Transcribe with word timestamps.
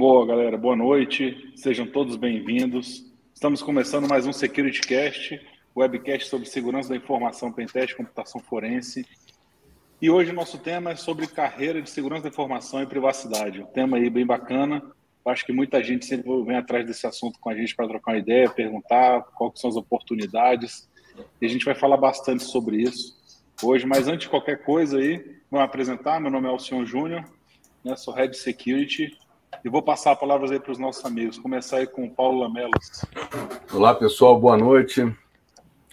Boa, 0.00 0.24
galera. 0.24 0.56
Boa 0.56 0.74
noite. 0.74 1.52
Sejam 1.56 1.86
todos 1.86 2.16
bem-vindos. 2.16 3.04
Estamos 3.34 3.62
começando 3.62 4.08
mais 4.08 4.26
um 4.26 4.32
Security 4.32 4.80
Cast, 4.80 5.38
webcast 5.76 6.26
sobre 6.26 6.48
segurança 6.48 6.88
da 6.88 6.96
informação, 6.96 7.52
pentest, 7.52 7.94
computação 7.94 8.40
forense. 8.40 9.04
E 10.00 10.08
hoje 10.08 10.30
o 10.30 10.34
nosso 10.34 10.56
tema 10.56 10.92
é 10.92 10.96
sobre 10.96 11.26
carreira 11.26 11.82
de 11.82 11.90
segurança 11.90 12.22
da 12.22 12.28
informação 12.30 12.82
e 12.82 12.86
privacidade. 12.86 13.60
Um 13.60 13.66
tema 13.66 13.98
aí 13.98 14.08
bem 14.08 14.24
bacana. 14.24 14.82
Acho 15.26 15.44
que 15.44 15.52
muita 15.52 15.84
gente 15.84 16.06
sempre 16.06 16.30
vem 16.44 16.56
atrás 16.56 16.86
desse 16.86 17.06
assunto 17.06 17.38
com 17.38 17.50
a 17.50 17.54
gente 17.54 17.76
para 17.76 17.86
trocar 17.86 18.12
uma 18.12 18.18
ideia, 18.18 18.48
perguntar 18.48 19.20
quais 19.34 19.60
são 19.60 19.68
as 19.68 19.76
oportunidades. 19.76 20.88
E 21.42 21.44
a 21.44 21.48
gente 21.48 21.66
vai 21.66 21.74
falar 21.74 21.98
bastante 21.98 22.42
sobre 22.42 22.78
isso 22.78 23.20
hoje. 23.62 23.84
Mas 23.84 24.08
antes 24.08 24.20
de 24.20 24.30
qualquer 24.30 24.64
coisa 24.64 24.96
aí, 24.96 25.22
vou 25.50 25.60
apresentar. 25.60 26.18
Meu 26.22 26.30
nome 26.30 26.46
é 26.46 26.50
Alcion 26.50 26.86
Júnior, 26.86 27.22
né? 27.84 27.94
sou 27.96 28.14
Head 28.14 28.34
Security. 28.34 29.14
E 29.62 29.68
vou 29.68 29.82
passar 29.82 30.12
a 30.12 30.16
palavra 30.16 30.50
aí 30.50 30.58
para 30.58 30.72
os 30.72 30.78
nossos 30.78 31.04
amigos. 31.04 31.38
Começar 31.38 31.78
aí 31.78 31.86
com 31.86 32.04
o 32.04 32.10
Paulo 32.10 32.40
Lamelas. 32.40 33.04
Olá, 33.70 33.94
pessoal. 33.94 34.40
Boa 34.40 34.56
noite. 34.56 35.02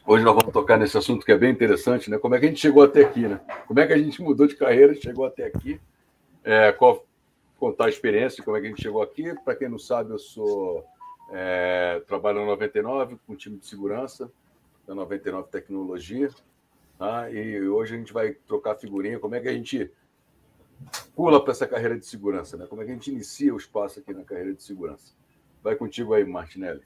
Hoje 0.05 0.23
nós 0.23 0.35
vamos 0.35 0.53
tocar 0.53 0.77
nesse 0.77 0.97
assunto 0.97 1.25
que 1.25 1.33
é 1.33 1.37
bem 1.37 1.51
interessante, 1.51 2.09
né? 2.09 2.17
Como 2.17 2.33
é 2.33 2.39
que 2.39 2.45
a 2.45 2.49
gente 2.49 2.61
chegou 2.61 2.81
até 2.83 3.01
aqui, 3.01 3.27
né? 3.27 3.41
Como 3.67 3.77
é 3.77 3.85
que 3.85 3.91
a 3.91 3.97
gente 3.97 4.21
mudou 4.21 4.47
de 4.47 4.55
carreira 4.55 4.93
e 4.93 5.01
chegou 5.01 5.25
até 5.25 5.45
aqui? 5.45 5.81
É, 6.45 6.71
qual, 6.71 7.05
contar 7.59 7.87
a 7.87 7.89
experiência, 7.89 8.41
como 8.41 8.55
é 8.55 8.61
que 8.61 8.67
a 8.67 8.69
gente 8.69 8.81
chegou 8.81 9.01
aqui. 9.01 9.33
Para 9.43 9.55
quem 9.55 9.67
não 9.67 9.77
sabe, 9.77 10.11
eu 10.11 10.19
sou 10.19 10.85
é, 11.33 12.01
trabalho 12.07 12.39
na 12.39 12.45
99 12.45 13.17
com 13.27 13.35
time 13.35 13.57
de 13.57 13.67
segurança 13.67 14.31
da 14.87 14.95
99 14.95 15.49
Tecnologia. 15.49 16.29
Tá? 16.97 17.29
E 17.29 17.67
hoje 17.67 17.95
a 17.95 17.97
gente 17.97 18.13
vai 18.13 18.31
trocar 18.47 18.75
figurinha, 18.75 19.19
como 19.19 19.35
é 19.35 19.41
que 19.41 19.49
a 19.49 19.53
gente 19.53 19.91
pula 21.15 21.43
para 21.43 21.51
essa 21.51 21.67
carreira 21.67 21.97
de 21.97 22.05
segurança, 22.05 22.57
né? 22.57 22.65
Como 22.69 22.81
é 22.81 22.85
que 22.85 22.91
a 22.91 22.93
gente 22.93 23.11
inicia 23.11 23.53
o 23.53 23.57
espaço 23.57 23.99
aqui 23.99 24.13
na 24.13 24.23
carreira 24.23 24.53
de 24.53 24.63
segurança? 24.63 25.13
Vai 25.63 25.75
contigo 25.75 26.13
aí, 26.13 26.23
Martinelli. 26.23 26.81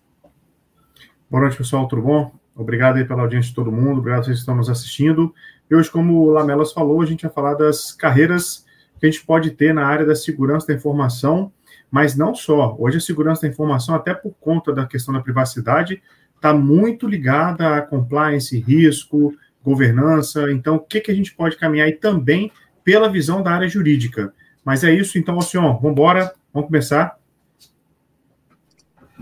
Boa 1.30 1.42
noite, 1.42 1.58
pessoal, 1.58 1.88
tudo 1.88 2.02
bom? 2.02 2.32
Obrigado 2.56 2.98
aí 2.98 3.06
pela 3.06 3.22
audiência 3.22 3.50
de 3.50 3.56
todo 3.56 3.72
mundo, 3.72 4.00
obrigado 4.00 4.20
a 4.20 4.24
vocês 4.24 4.38
que 4.38 4.42
estão 4.42 4.56
nos 4.56 4.70
assistindo. 4.70 5.34
E 5.70 5.76
hoje, 5.76 5.90
como 5.90 6.20
o 6.20 6.32
Lamelas 6.32 6.74
falou, 6.74 7.02
a 7.02 7.06
gente 7.06 7.24
vai 7.24 7.32
falar 7.32 7.54
das 7.54 7.94
carreiras 7.94 8.66
que 9.00 9.06
a 9.06 9.10
gente 9.10 9.26
pode 9.26 9.52
ter 9.52 9.74
na 9.74 9.86
área 9.86 10.06
da 10.06 10.16
segurança 10.16 10.68
da 10.68 10.74
informação, 10.74 11.52
mas 11.90 12.16
não 12.16 12.36
só. 12.36 12.76
Hoje 12.78 12.98
a 12.98 13.02
segurança 13.02 13.44
da 13.44 13.48
informação, 13.48 13.96
até 13.96 14.14
por 14.14 14.34
conta 14.40 14.74
da 14.74 14.86
questão 14.86 15.14
da 15.14 15.22
privacidade, 15.22 16.02
está 16.36 16.54
muito 16.54 17.08
ligada 17.08 17.78
a 17.78 17.82
compliance, 17.82 18.60
risco, 18.60 19.34
governança. 19.64 20.52
Então, 20.52 20.76
o 20.76 20.80
que, 20.80 21.00
que 21.00 21.12
a 21.12 21.16
gente 21.16 21.34
pode 21.34 21.58
caminhar 21.58 21.88
e 21.88 21.94
também 21.94 22.52
pela 22.84 23.10
visão 23.10 23.42
da 23.42 23.52
área 23.52 23.68
jurídica. 23.68 24.34
Mas 24.64 24.84
é 24.84 24.92
isso, 24.92 25.18
então, 25.18 25.40
senhor, 25.42 25.74
vamos 25.76 25.92
embora, 25.92 26.34
vamos 26.54 26.68
começar. 26.68 27.20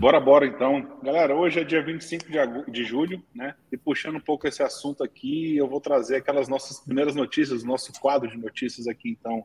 Bora, 0.00 0.18
bora, 0.18 0.46
então. 0.46 0.98
Galera, 1.02 1.34
hoje 1.34 1.60
é 1.60 1.64
dia 1.64 1.84
25 1.84 2.24
de, 2.30 2.72
de 2.72 2.84
julho, 2.84 3.22
né? 3.34 3.54
E 3.70 3.76
puxando 3.76 4.16
um 4.16 4.20
pouco 4.20 4.48
esse 4.48 4.62
assunto 4.62 5.04
aqui, 5.04 5.54
eu 5.56 5.68
vou 5.68 5.78
trazer 5.78 6.16
aquelas 6.16 6.48
nossas 6.48 6.80
primeiras 6.80 7.14
notícias, 7.14 7.62
nosso 7.62 7.92
quadro 8.00 8.30
de 8.30 8.38
notícias 8.38 8.86
aqui, 8.88 9.10
então, 9.10 9.44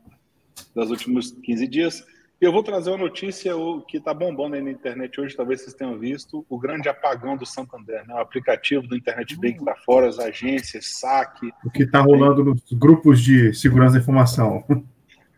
das 0.74 0.90
últimos 0.90 1.32
15 1.32 1.68
dias. 1.68 2.06
Eu 2.40 2.52
vou 2.52 2.62
trazer 2.62 2.90
uma 2.90 2.98
notícia 2.98 3.54
que 3.88 3.98
está 3.98 4.14
bombando 4.14 4.56
aí 4.56 4.62
na 4.62 4.70
internet 4.70 5.20
hoje, 5.22 5.36
talvez 5.36 5.62
vocês 5.62 5.74
tenham 5.74 5.98
visto, 5.98 6.46
o 6.50 6.60
grande 6.60 6.90
apagão 6.90 7.38
do 7.38 7.46
Santander, 7.46 8.06
né? 8.06 8.14
o 8.14 8.18
aplicativo 8.18 8.86
do 8.86 8.96
Internet 8.96 9.36
Bank 9.38 9.58
está 9.58 9.76
fora, 9.76 10.10
as 10.10 10.20
agências, 10.20 11.00
saque. 11.00 11.50
O 11.64 11.72
que 11.72 11.84
está 11.84 12.02
rolando 12.02 12.44
nos 12.44 12.62
grupos 12.74 13.22
de 13.22 13.54
segurança 13.54 13.94
da 13.94 14.00
informação. 14.00 14.64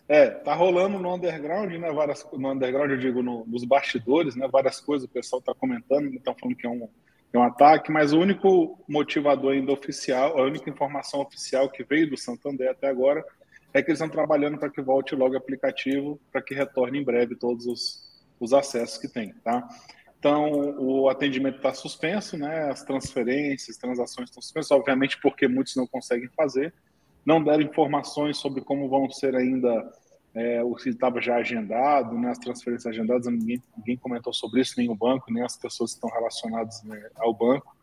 É, 0.09 0.30
tá 0.30 0.56
rolando 0.56 0.98
no 0.98 1.14
underground, 1.14 1.70
né? 1.73 1.92
Várias, 1.92 2.25
no 2.31 2.52
underground, 2.52 2.90
eu 2.91 2.97
digo, 2.97 3.22
no, 3.22 3.46
nos 3.46 3.66
bastidores, 3.66 4.36
né? 4.36 4.47
Várias 4.50 4.80
coisas, 4.80 5.06
o 5.06 5.12
pessoal 5.12 5.40
está 5.40 5.53
comentando, 5.53 6.13
estão 6.16 6.34
falando 6.40 6.56
que 6.56 6.66
é 6.66 6.69
um, 6.69 6.88
é 7.34 7.38
um 7.38 7.44
ataque, 7.44 7.91
mas 7.91 8.13
o 8.13 8.19
único 8.19 8.80
motivador 8.88 9.52
ainda 9.52 9.72
oficial, 9.72 10.40
a 10.40 10.44
única 10.44 10.69
informação 10.69 11.19
oficial 11.19 11.69
que 11.69 11.84
veio 11.84 12.09
do 12.09 12.18
Santander 12.18 12.72
até 12.72 12.88
agora 12.88 13.24
é 13.77 13.83
que 13.83 13.89
eles 13.89 13.99
estão 13.99 14.09
trabalhando 14.09 14.57
para 14.57 14.69
que 14.69 14.81
volte 14.81 15.15
logo 15.15 15.33
o 15.33 15.38
aplicativo, 15.38 16.19
para 16.31 16.41
que 16.41 16.53
retorne 16.53 16.99
em 16.99 17.03
breve 17.03 17.35
todos 17.35 17.65
os, 17.65 18.07
os 18.39 18.53
acessos 18.53 18.97
que 18.97 19.07
tem, 19.07 19.33
tá? 19.43 19.67
Então, 20.19 20.75
o 20.79 21.09
atendimento 21.09 21.57
está 21.57 21.73
suspenso, 21.73 22.38
né? 22.38 22.71
As 22.71 22.83
transferências, 22.83 23.77
transações 23.77 24.29
estão 24.29 24.41
suspensas, 24.41 24.71
obviamente 24.71 25.19
porque 25.21 25.47
muitos 25.47 25.75
não 25.75 25.85
conseguem 25.85 26.27
fazer. 26.35 26.73
Não 27.23 27.43
deram 27.43 27.61
informações 27.61 28.38
sobre 28.38 28.61
como 28.61 28.89
vão 28.89 29.09
ser 29.11 29.35
ainda 29.35 29.91
é, 30.33 30.63
o 30.63 30.73
que 30.73 30.89
estava 30.89 31.21
já 31.21 31.35
agendado, 31.35 32.17
né? 32.17 32.31
As 32.31 32.39
transferências 32.39 32.91
agendadas, 32.91 33.27
ninguém, 33.27 33.61
ninguém 33.77 33.97
comentou 33.97 34.33
sobre 34.33 34.61
isso, 34.61 34.73
nem 34.77 34.89
o 34.89 34.95
banco, 34.95 35.31
nem 35.31 35.44
as 35.44 35.55
pessoas 35.55 35.91
que 35.91 35.97
estão 35.97 36.09
relacionadas 36.09 36.81
né, 36.83 37.09
ao 37.17 37.33
banco. 37.33 37.76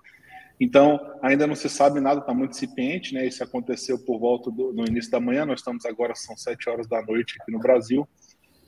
Então, 0.61 1.01
ainda 1.21 1.47
não 1.47 1.55
se 1.55 1.69
sabe 1.69 2.01
nada, 2.01 2.21
está 2.21 2.33
muito 2.33 2.53
incipiente, 2.53 3.13
né? 3.13 3.27
Isso 3.27 3.43
aconteceu 3.43 3.99
por 3.99 4.19
volta 4.19 4.51
do 4.51 4.73
no 4.73 4.85
início 4.85 5.11
da 5.11 5.21
manhã, 5.21 5.45
nós 5.45 5.61
estamos 5.61 5.85
agora, 5.85 6.15
são 6.15 6.37
sete 6.37 6.69
horas 6.69 6.87
da 6.87 7.03
noite 7.03 7.37
aqui 7.41 7.51
no 7.51 7.59
Brasil, 7.59 8.09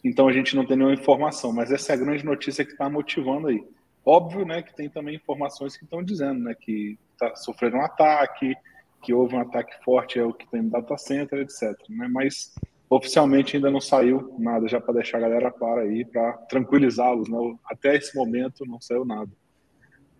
então 0.04 0.28
a 0.28 0.32
gente 0.32 0.56
não 0.56 0.66
tem 0.66 0.76
nenhuma 0.76 0.94
informação, 0.94 1.52
mas 1.52 1.70
essa 1.70 1.92
é 1.92 1.94
a 1.94 1.98
grande 1.98 2.24
notícia 2.24 2.64
que 2.64 2.72
está 2.72 2.88
motivando 2.90 3.48
aí. 3.48 3.64
Óbvio, 4.04 4.44
né, 4.44 4.62
que 4.62 4.74
tem 4.74 4.88
também 4.88 5.16
informações 5.16 5.76
que 5.76 5.84
estão 5.84 6.02
dizendo, 6.02 6.44
né, 6.44 6.54
que 6.54 6.98
tá 7.18 7.34
sofrendo 7.34 7.76
um 7.76 7.82
ataque, 7.82 8.54
que 9.02 9.12
houve 9.12 9.34
um 9.34 9.40
ataque 9.40 9.72
forte, 9.84 10.18
é 10.18 10.24
o 10.24 10.32
que 10.32 10.48
tem 10.50 10.62
no 10.62 10.70
data 10.70 10.96
center, 10.96 11.40
etc. 11.40 11.72
Né? 11.88 12.08
Mas 12.08 12.54
oficialmente 12.88 13.56
ainda 13.56 13.70
não 13.70 13.80
saiu 13.80 14.34
nada, 14.38 14.68
já 14.68 14.80
para 14.80 14.94
deixar 14.94 15.18
a 15.18 15.20
galera 15.20 15.50
clara 15.50 15.82
aí, 15.82 16.04
para 16.04 16.32
tranquilizá-los. 16.48 17.28
Né? 17.28 17.38
Até 17.66 17.96
esse 17.96 18.16
momento 18.16 18.64
não 18.66 18.80
saiu 18.80 19.04
nada. 19.04 19.30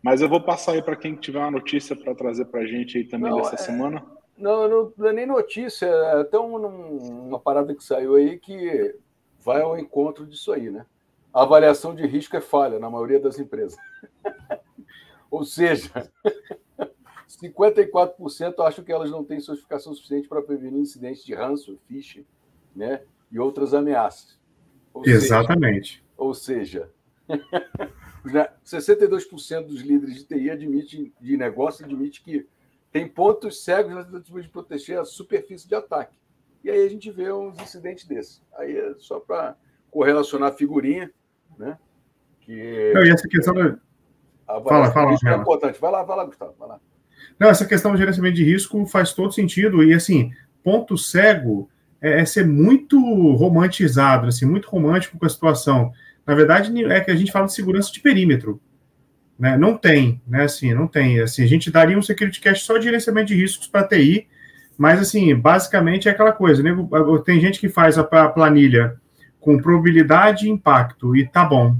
Mas 0.07 0.21
eu 0.21 0.29
vou 0.29 0.41
passar 0.41 0.75
aí 0.75 0.83
para 0.83 0.95
quem 0.95 1.17
tiver 1.17 1.41
uma 1.41 1.51
notícia 1.51 1.97
para 1.97 2.15
trazer 2.15 2.45
para 2.45 2.61
a 2.61 2.65
gente 2.65 2.97
aí 2.97 3.05
também 3.05 3.29
não, 3.29 3.39
dessa 3.39 3.57
é... 3.57 3.59
semana. 3.59 4.07
Não, 4.39 4.93
não, 4.97 5.07
é 5.09 5.13
nem 5.13 5.27
notícia, 5.27 5.85
é 5.85 6.21
até 6.21 6.39
um, 6.39 6.55
uma 7.27 7.41
parada 7.41 7.75
que 7.75 7.83
saiu 7.83 8.15
aí 8.15 8.39
que 8.39 8.95
vai 9.45 9.63
ao 9.63 9.77
encontro 9.77 10.25
disso 10.25 10.53
aí, 10.53 10.71
né? 10.71 10.87
A 11.35 11.43
avaliação 11.43 11.93
de 11.93 12.07
risco 12.07 12.37
é 12.37 12.41
falha 12.41 12.79
na 12.79 12.89
maioria 12.89 13.19
das 13.19 13.41
empresas. 13.41 13.77
Ou 15.29 15.43
seja, 15.43 16.09
54% 17.29 18.55
acham 18.61 18.85
que 18.85 18.93
elas 18.93 19.11
não 19.11 19.25
têm 19.25 19.41
sofisticação 19.41 19.93
suficiente 19.93 20.29
para 20.29 20.41
prevenir 20.41 20.81
incidentes 20.81 21.25
de 21.25 21.35
ranço, 21.35 21.81
phishing, 21.89 22.25
né? 22.77 23.03
E 23.33 23.41
outras 23.41 23.75
ameaças. 23.75 24.39
Ou 24.95 25.05
Exatamente. 25.05 25.95
Seja, 25.95 26.05
ou 26.17 26.33
seja, 26.33 26.91
62% 28.33 29.67
dos 29.67 29.81
líderes 29.81 30.17
de 30.17 30.25
TI 30.25 30.51
admitem, 30.51 31.13
de 31.21 31.37
negócio 31.37 31.85
admite 31.85 32.23
que 32.23 32.47
tem 32.91 33.07
pontos 33.07 33.63
cegos 33.63 33.95
na 33.95 34.05
tentativa 34.05 34.41
de 34.41 34.49
proteger 34.49 34.99
a 34.99 35.05
superfície 35.05 35.69
de 35.69 35.75
ataque. 35.75 36.17
E 36.65 36.71
aí 36.71 36.85
a 36.85 36.89
gente 36.89 37.11
vê 37.11 37.31
uns 37.31 37.61
incidentes 37.61 38.07
desses. 38.07 38.43
Aí 38.57 38.77
é 38.77 38.95
só 38.99 39.21
para 39.21 39.57
correlacionar 39.91 40.51
a 40.51 40.57
figurinha, 40.57 41.11
né? 41.59 41.79
Que 42.41 42.93
Não, 42.95 43.05
e 43.05 43.11
essa 43.11 43.29
questão 43.29 43.55
da... 43.55 43.79
Fala, 44.47 44.91
fala. 44.93 45.17
É 45.27 45.37
importante. 45.37 45.81
Vai 45.81 45.91
lá, 45.91 46.03
vai 46.03 46.17
lá, 46.17 46.25
Gustavo. 46.25 46.55
Vai 46.59 46.69
lá. 46.69 46.81
Não, 47.39 47.49
essa 47.49 47.67
questão 47.67 47.93
do 47.93 47.99
gerenciamento 47.99 48.37
de 48.37 48.45
risco 48.45 48.85
faz 48.87 49.13
todo 49.13 49.33
sentido. 49.33 49.83
E, 49.83 49.93
assim, 49.93 50.33
ponto 50.63 50.97
cego 50.97 51.69
é, 52.01 52.21
é 52.21 52.25
ser 52.25 52.47
muito 52.47 52.99
romantizado, 53.35 54.27
assim, 54.27 54.47
muito 54.47 54.69
romântico 54.69 55.19
com 55.19 55.27
a 55.27 55.29
situação. 55.29 55.93
Na 56.27 56.35
verdade, 56.35 56.73
é 56.85 57.01
que 57.01 57.11
a 57.11 57.15
gente 57.15 57.31
fala 57.31 57.47
de 57.47 57.55
segurança 57.55 57.93
de 57.93 58.01
perímetro. 58.01 58.61
Né? 59.39 59.57
Não 59.57 59.77
tem, 59.77 60.21
né? 60.27 60.45
Assim, 60.45 60.75
não 60.75 60.87
tem. 60.87 61.21
Assim, 61.21 61.43
a 61.45 61.47
gente 61.47 61.71
daria 61.71 61.97
um 61.97 62.03
security 62.03 62.41
cache 62.41 62.65
só 62.65 62.79
de 62.79 62.85
gerenciamento 62.85 63.29
de 63.29 63.35
riscos 63.35 63.69
para 63.69 63.87
TI, 63.87 64.27
mas 64.77 65.01
assim, 65.01 65.35
basicamente 65.35 66.09
é 66.09 66.11
aquela 66.11 66.33
coisa, 66.33 66.63
né? 66.63 66.75
Tem 67.25 67.41
gente 67.41 67.61
que 67.61 67.69
faz 67.69 67.99
a 67.99 68.05
planilha 68.05 68.97
com 69.41 69.59
probabilidade 69.59 70.47
e 70.47 70.51
impacto, 70.51 71.15
e 71.15 71.27
tá 71.27 71.45
bom. 71.45 71.77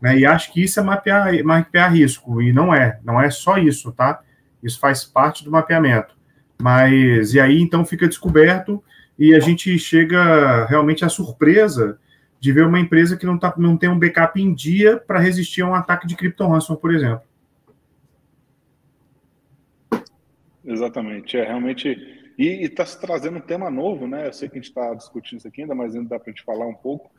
Né? 0.00 0.18
E 0.18 0.26
acho 0.26 0.52
que 0.52 0.62
isso 0.62 0.78
é 0.78 0.82
mapear, 0.82 1.42
mapear 1.42 1.92
risco, 1.92 2.42
e 2.42 2.52
não 2.52 2.74
é, 2.74 3.00
não 3.02 3.20
é 3.20 3.30
só 3.30 3.56
isso, 3.56 3.90
tá? 3.92 4.20
Isso 4.62 4.78
faz 4.78 5.04
parte 5.04 5.42
do 5.42 5.50
mapeamento. 5.50 6.14
Mas, 6.60 7.34
e 7.34 7.40
aí 7.40 7.60
então 7.60 7.84
fica 7.84 8.06
descoberto, 8.06 8.82
e 9.18 9.34
a 9.34 9.40
gente 9.40 9.78
chega 9.78 10.66
realmente 10.66 11.04
à 11.04 11.08
surpresa 11.08 11.98
de 12.38 12.52
ver 12.52 12.66
uma 12.66 12.80
empresa 12.80 13.16
que 13.16 13.26
não, 13.26 13.38
tá, 13.38 13.54
não 13.56 13.76
tem 13.76 13.88
um 13.88 13.98
backup 13.98 14.40
em 14.40 14.52
dia 14.52 14.96
para 14.96 15.18
resistir 15.18 15.62
a 15.62 15.68
um 15.68 15.74
ataque 15.74 16.06
de 16.06 16.16
Crypto 16.16 16.46
Ransom, 16.46 16.76
por 16.76 16.94
exemplo. 16.94 17.22
Exatamente, 20.64 21.36
é 21.36 21.44
realmente. 21.44 22.34
E 22.36 22.64
está 22.64 22.84
se 22.84 23.00
trazendo 23.00 23.38
um 23.38 23.40
tema 23.40 23.70
novo, 23.70 24.06
né? 24.06 24.26
Eu 24.26 24.32
sei 24.32 24.48
que 24.48 24.58
a 24.58 24.60
gente 24.60 24.68
está 24.68 24.92
discutindo 24.94 25.38
isso 25.38 25.48
aqui 25.48 25.62
ainda, 25.62 25.74
mas 25.74 25.94
ainda 25.94 26.10
dá 26.10 26.18
para 26.18 26.30
a 26.30 26.34
gente 26.34 26.44
falar 26.44 26.66
um 26.66 26.74
pouco. 26.74 27.10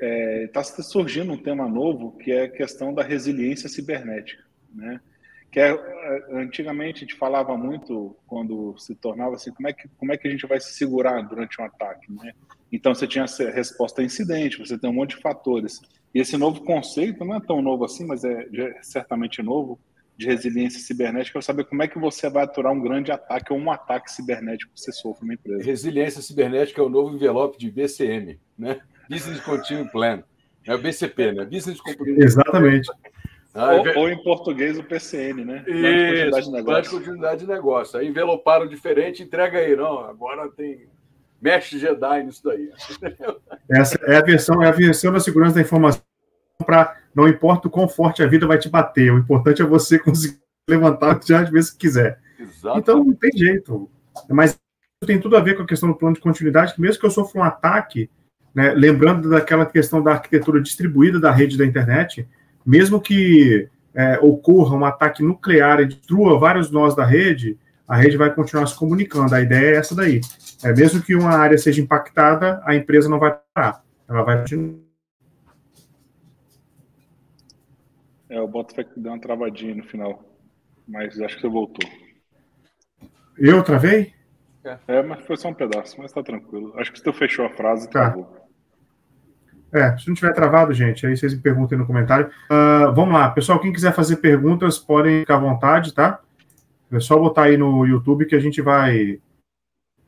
Está 0.00 0.60
é, 0.60 0.64
tá 0.64 0.82
surgindo 0.82 1.32
um 1.32 1.36
tema 1.36 1.68
novo 1.68 2.12
que 2.12 2.32
é 2.32 2.44
a 2.44 2.48
questão 2.48 2.94
da 2.94 3.02
resiliência 3.02 3.68
cibernética, 3.68 4.42
né? 4.72 5.00
Que 5.50 5.60
é, 5.60 5.72
antigamente 6.30 6.98
a 6.98 7.00
gente 7.00 7.14
falava 7.14 7.56
muito 7.58 8.16
quando 8.26 8.74
se 8.78 8.94
tornava 8.94 9.34
assim, 9.34 9.52
como 9.52 9.68
é 9.68 9.72
que 9.72 9.86
como 9.98 10.12
é 10.12 10.16
que 10.16 10.26
a 10.26 10.30
gente 10.30 10.46
vai 10.46 10.58
se 10.60 10.72
segurar 10.72 11.20
durante 11.22 11.60
um 11.60 11.64
ataque, 11.64 12.10
né? 12.10 12.32
Então, 12.72 12.94
você 12.94 13.06
tinha 13.06 13.24
a 13.24 13.50
resposta 13.50 14.00
a 14.00 14.04
incidente, 14.04 14.58
você 14.58 14.78
tem 14.78 14.88
um 14.88 14.94
monte 14.94 15.16
de 15.16 15.22
fatores. 15.22 15.80
E 16.14 16.20
esse 16.20 16.36
novo 16.38 16.62
conceito 16.64 17.24
não 17.24 17.36
é 17.36 17.40
tão 17.40 17.60
novo 17.60 17.84
assim, 17.84 18.06
mas 18.06 18.24
é, 18.24 18.48
é 18.54 18.82
certamente 18.82 19.42
novo, 19.42 19.78
de 20.16 20.26
resiliência 20.26 20.80
cibernética, 20.80 21.38
é 21.38 21.42
saber 21.42 21.64
como 21.64 21.82
é 21.82 21.88
que 21.88 21.98
você 21.98 22.30
vai 22.30 22.44
aturar 22.44 22.72
um 22.72 22.80
grande 22.80 23.10
ataque 23.10 23.52
ou 23.52 23.58
um 23.58 23.70
ataque 23.70 24.10
cibernético 24.10 24.72
que 24.72 24.80
você 24.80 24.92
sofre 24.92 25.26
na 25.26 25.34
empresa. 25.34 25.64
Resiliência 25.64 26.22
cibernética 26.22 26.80
é 26.80 26.84
o 26.84 26.88
novo 26.88 27.14
envelope 27.14 27.58
de 27.58 27.70
BCM, 27.70 28.38
né? 28.58 28.80
Business 29.08 29.40
Continuity 29.40 29.90
Plan. 29.90 30.22
É 30.66 30.74
o 30.74 30.78
BCP, 30.78 31.32
né? 31.32 31.44
Business 31.44 31.80
Continuity 31.80 32.22
Exatamente. 32.22 32.90
Ah, 33.54 33.74
ou, 33.74 33.98
ou, 33.98 34.08
em 34.08 34.22
português 34.22 34.78
o 34.78 34.82
PCN, 34.82 35.44
né? 35.44 35.64
Isso, 35.66 36.50
plano 36.64 36.82
de 36.82 36.88
continuidade 36.88 37.40
de 37.40 37.46
negócio. 37.46 37.98
Aí 37.98 38.08
enveloparam 38.08 38.66
diferente, 38.66 39.22
entrega 39.22 39.58
aí. 39.58 39.76
Não, 39.76 39.98
agora 39.98 40.50
tem 40.50 40.86
mestre 41.42 41.78
Jedi 41.78 42.22
nisso 42.22 42.42
daí. 42.44 42.70
Essa 43.68 43.98
é 44.04 44.16
a 44.16 44.22
versão, 44.22 44.62
é 44.62 44.68
a 44.68 44.72
versão 44.72 45.12
da 45.12 45.20
segurança 45.20 45.56
da 45.56 45.60
informação 45.60 46.02
para 46.64 46.96
não 47.14 47.28
importa 47.28 47.66
o 47.66 47.70
quão 47.70 47.88
forte 47.88 48.22
a 48.22 48.26
vida 48.26 48.46
vai 48.46 48.56
te 48.56 48.68
bater, 48.68 49.12
o 49.12 49.18
importante 49.18 49.60
é 49.60 49.64
você 49.64 49.98
conseguir 50.00 50.38
levantar 50.68 51.18
às 51.18 51.50
vezes 51.50 51.70
que 51.70 51.78
quiser. 51.78 52.20
Exato. 52.38 52.78
Então 52.78 53.04
não 53.04 53.12
tem 53.12 53.32
jeito. 53.36 53.90
Mas 54.28 54.58
tem 55.04 55.20
tudo 55.20 55.36
a 55.36 55.40
ver 55.40 55.56
com 55.56 55.64
a 55.64 55.66
questão 55.66 55.88
do 55.88 55.96
plano 55.96 56.14
de 56.14 56.20
continuidade, 56.20 56.74
que 56.74 56.80
mesmo 56.80 57.00
que 57.00 57.06
eu 57.06 57.10
sofra 57.10 57.40
um 57.40 57.44
ataque, 57.44 58.08
né, 58.54 58.72
lembrando 58.72 59.28
daquela 59.28 59.66
questão 59.66 60.00
da 60.00 60.12
arquitetura 60.12 60.60
distribuída 60.60 61.18
da 61.18 61.32
rede 61.32 61.58
da 61.58 61.66
internet, 61.66 62.28
mesmo 62.64 63.00
que 63.00 63.68
é, 63.94 64.18
ocorra 64.20 64.76
um 64.76 64.84
ataque 64.84 65.22
nuclear 65.22 65.80
e 65.80 65.86
destrua 65.86 66.38
vários 66.38 66.70
nós 66.70 66.94
da 66.94 67.04
rede, 67.04 67.58
a 67.86 67.96
rede 67.96 68.16
vai 68.16 68.34
continuar 68.34 68.66
se 68.66 68.76
comunicando. 68.76 69.34
A 69.34 69.40
ideia 69.40 69.76
é 69.76 69.78
essa 69.78 69.94
daí. 69.94 70.20
É, 70.64 70.72
mesmo 70.72 71.02
que 71.02 71.14
uma 71.14 71.30
área 71.30 71.58
seja 71.58 71.80
impactada, 71.80 72.62
a 72.64 72.74
empresa 72.74 73.08
não 73.08 73.18
vai 73.18 73.36
parar. 73.52 73.82
Ela 74.08 74.22
vai 74.22 74.40
continuar. 74.40 74.78
É, 78.30 78.40
o 78.40 78.48
Botafé 78.48 78.86
deu 78.96 79.12
uma 79.12 79.20
travadinha 79.20 79.74
no 79.74 79.84
final, 79.84 80.24
mas 80.88 81.20
acho 81.20 81.36
que 81.36 81.42
você 81.42 81.48
voltou. 81.48 81.88
Eu 83.36 83.62
travei? 83.62 84.14
É, 84.86 85.02
mas 85.02 85.26
foi 85.26 85.36
só 85.36 85.48
um 85.48 85.54
pedaço, 85.54 85.96
mas 85.98 86.12
tá 86.12 86.22
tranquilo. 86.22 86.72
Acho 86.78 86.92
que 86.92 87.00
você 87.00 87.12
fechou 87.12 87.44
a 87.44 87.50
frase 87.50 87.90
tá. 87.90 88.10
travou. 88.10 88.42
É, 89.72 89.96
se 89.96 90.06
não 90.06 90.14
tiver 90.14 90.32
travado, 90.34 90.72
gente, 90.74 91.06
aí 91.06 91.16
vocês 91.16 91.34
me 91.34 91.40
perguntem 91.40 91.78
no 91.78 91.86
comentário. 91.86 92.28
Uh, 92.50 92.94
vamos 92.94 93.14
lá, 93.14 93.30
pessoal, 93.30 93.58
quem 93.58 93.72
quiser 93.72 93.94
fazer 93.94 94.16
perguntas, 94.16 94.78
podem 94.78 95.20
ficar 95.20 95.36
à 95.36 95.40
vontade, 95.40 95.94
tá? 95.94 96.20
É 96.92 97.00
só 97.00 97.18
botar 97.18 97.44
aí 97.44 97.56
no 97.56 97.86
YouTube 97.86 98.26
que 98.26 98.34
a 98.34 98.40
gente 98.40 98.60
vai 98.60 99.18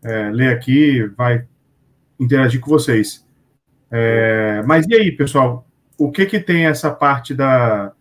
é, 0.02 0.30
ler 0.30 0.52
aqui, 0.52 1.02
vai 1.16 1.46
interagir 2.20 2.60
com 2.60 2.70
vocês. 2.70 3.26
É, 3.90 4.62
mas 4.66 4.86
e 4.86 4.94
aí, 4.94 5.12
pessoal? 5.12 5.66
O 5.96 6.10
que 6.10 6.26
que 6.26 6.40
tem 6.40 6.66
essa 6.66 6.90
parte 6.90 7.34
da 7.34 7.92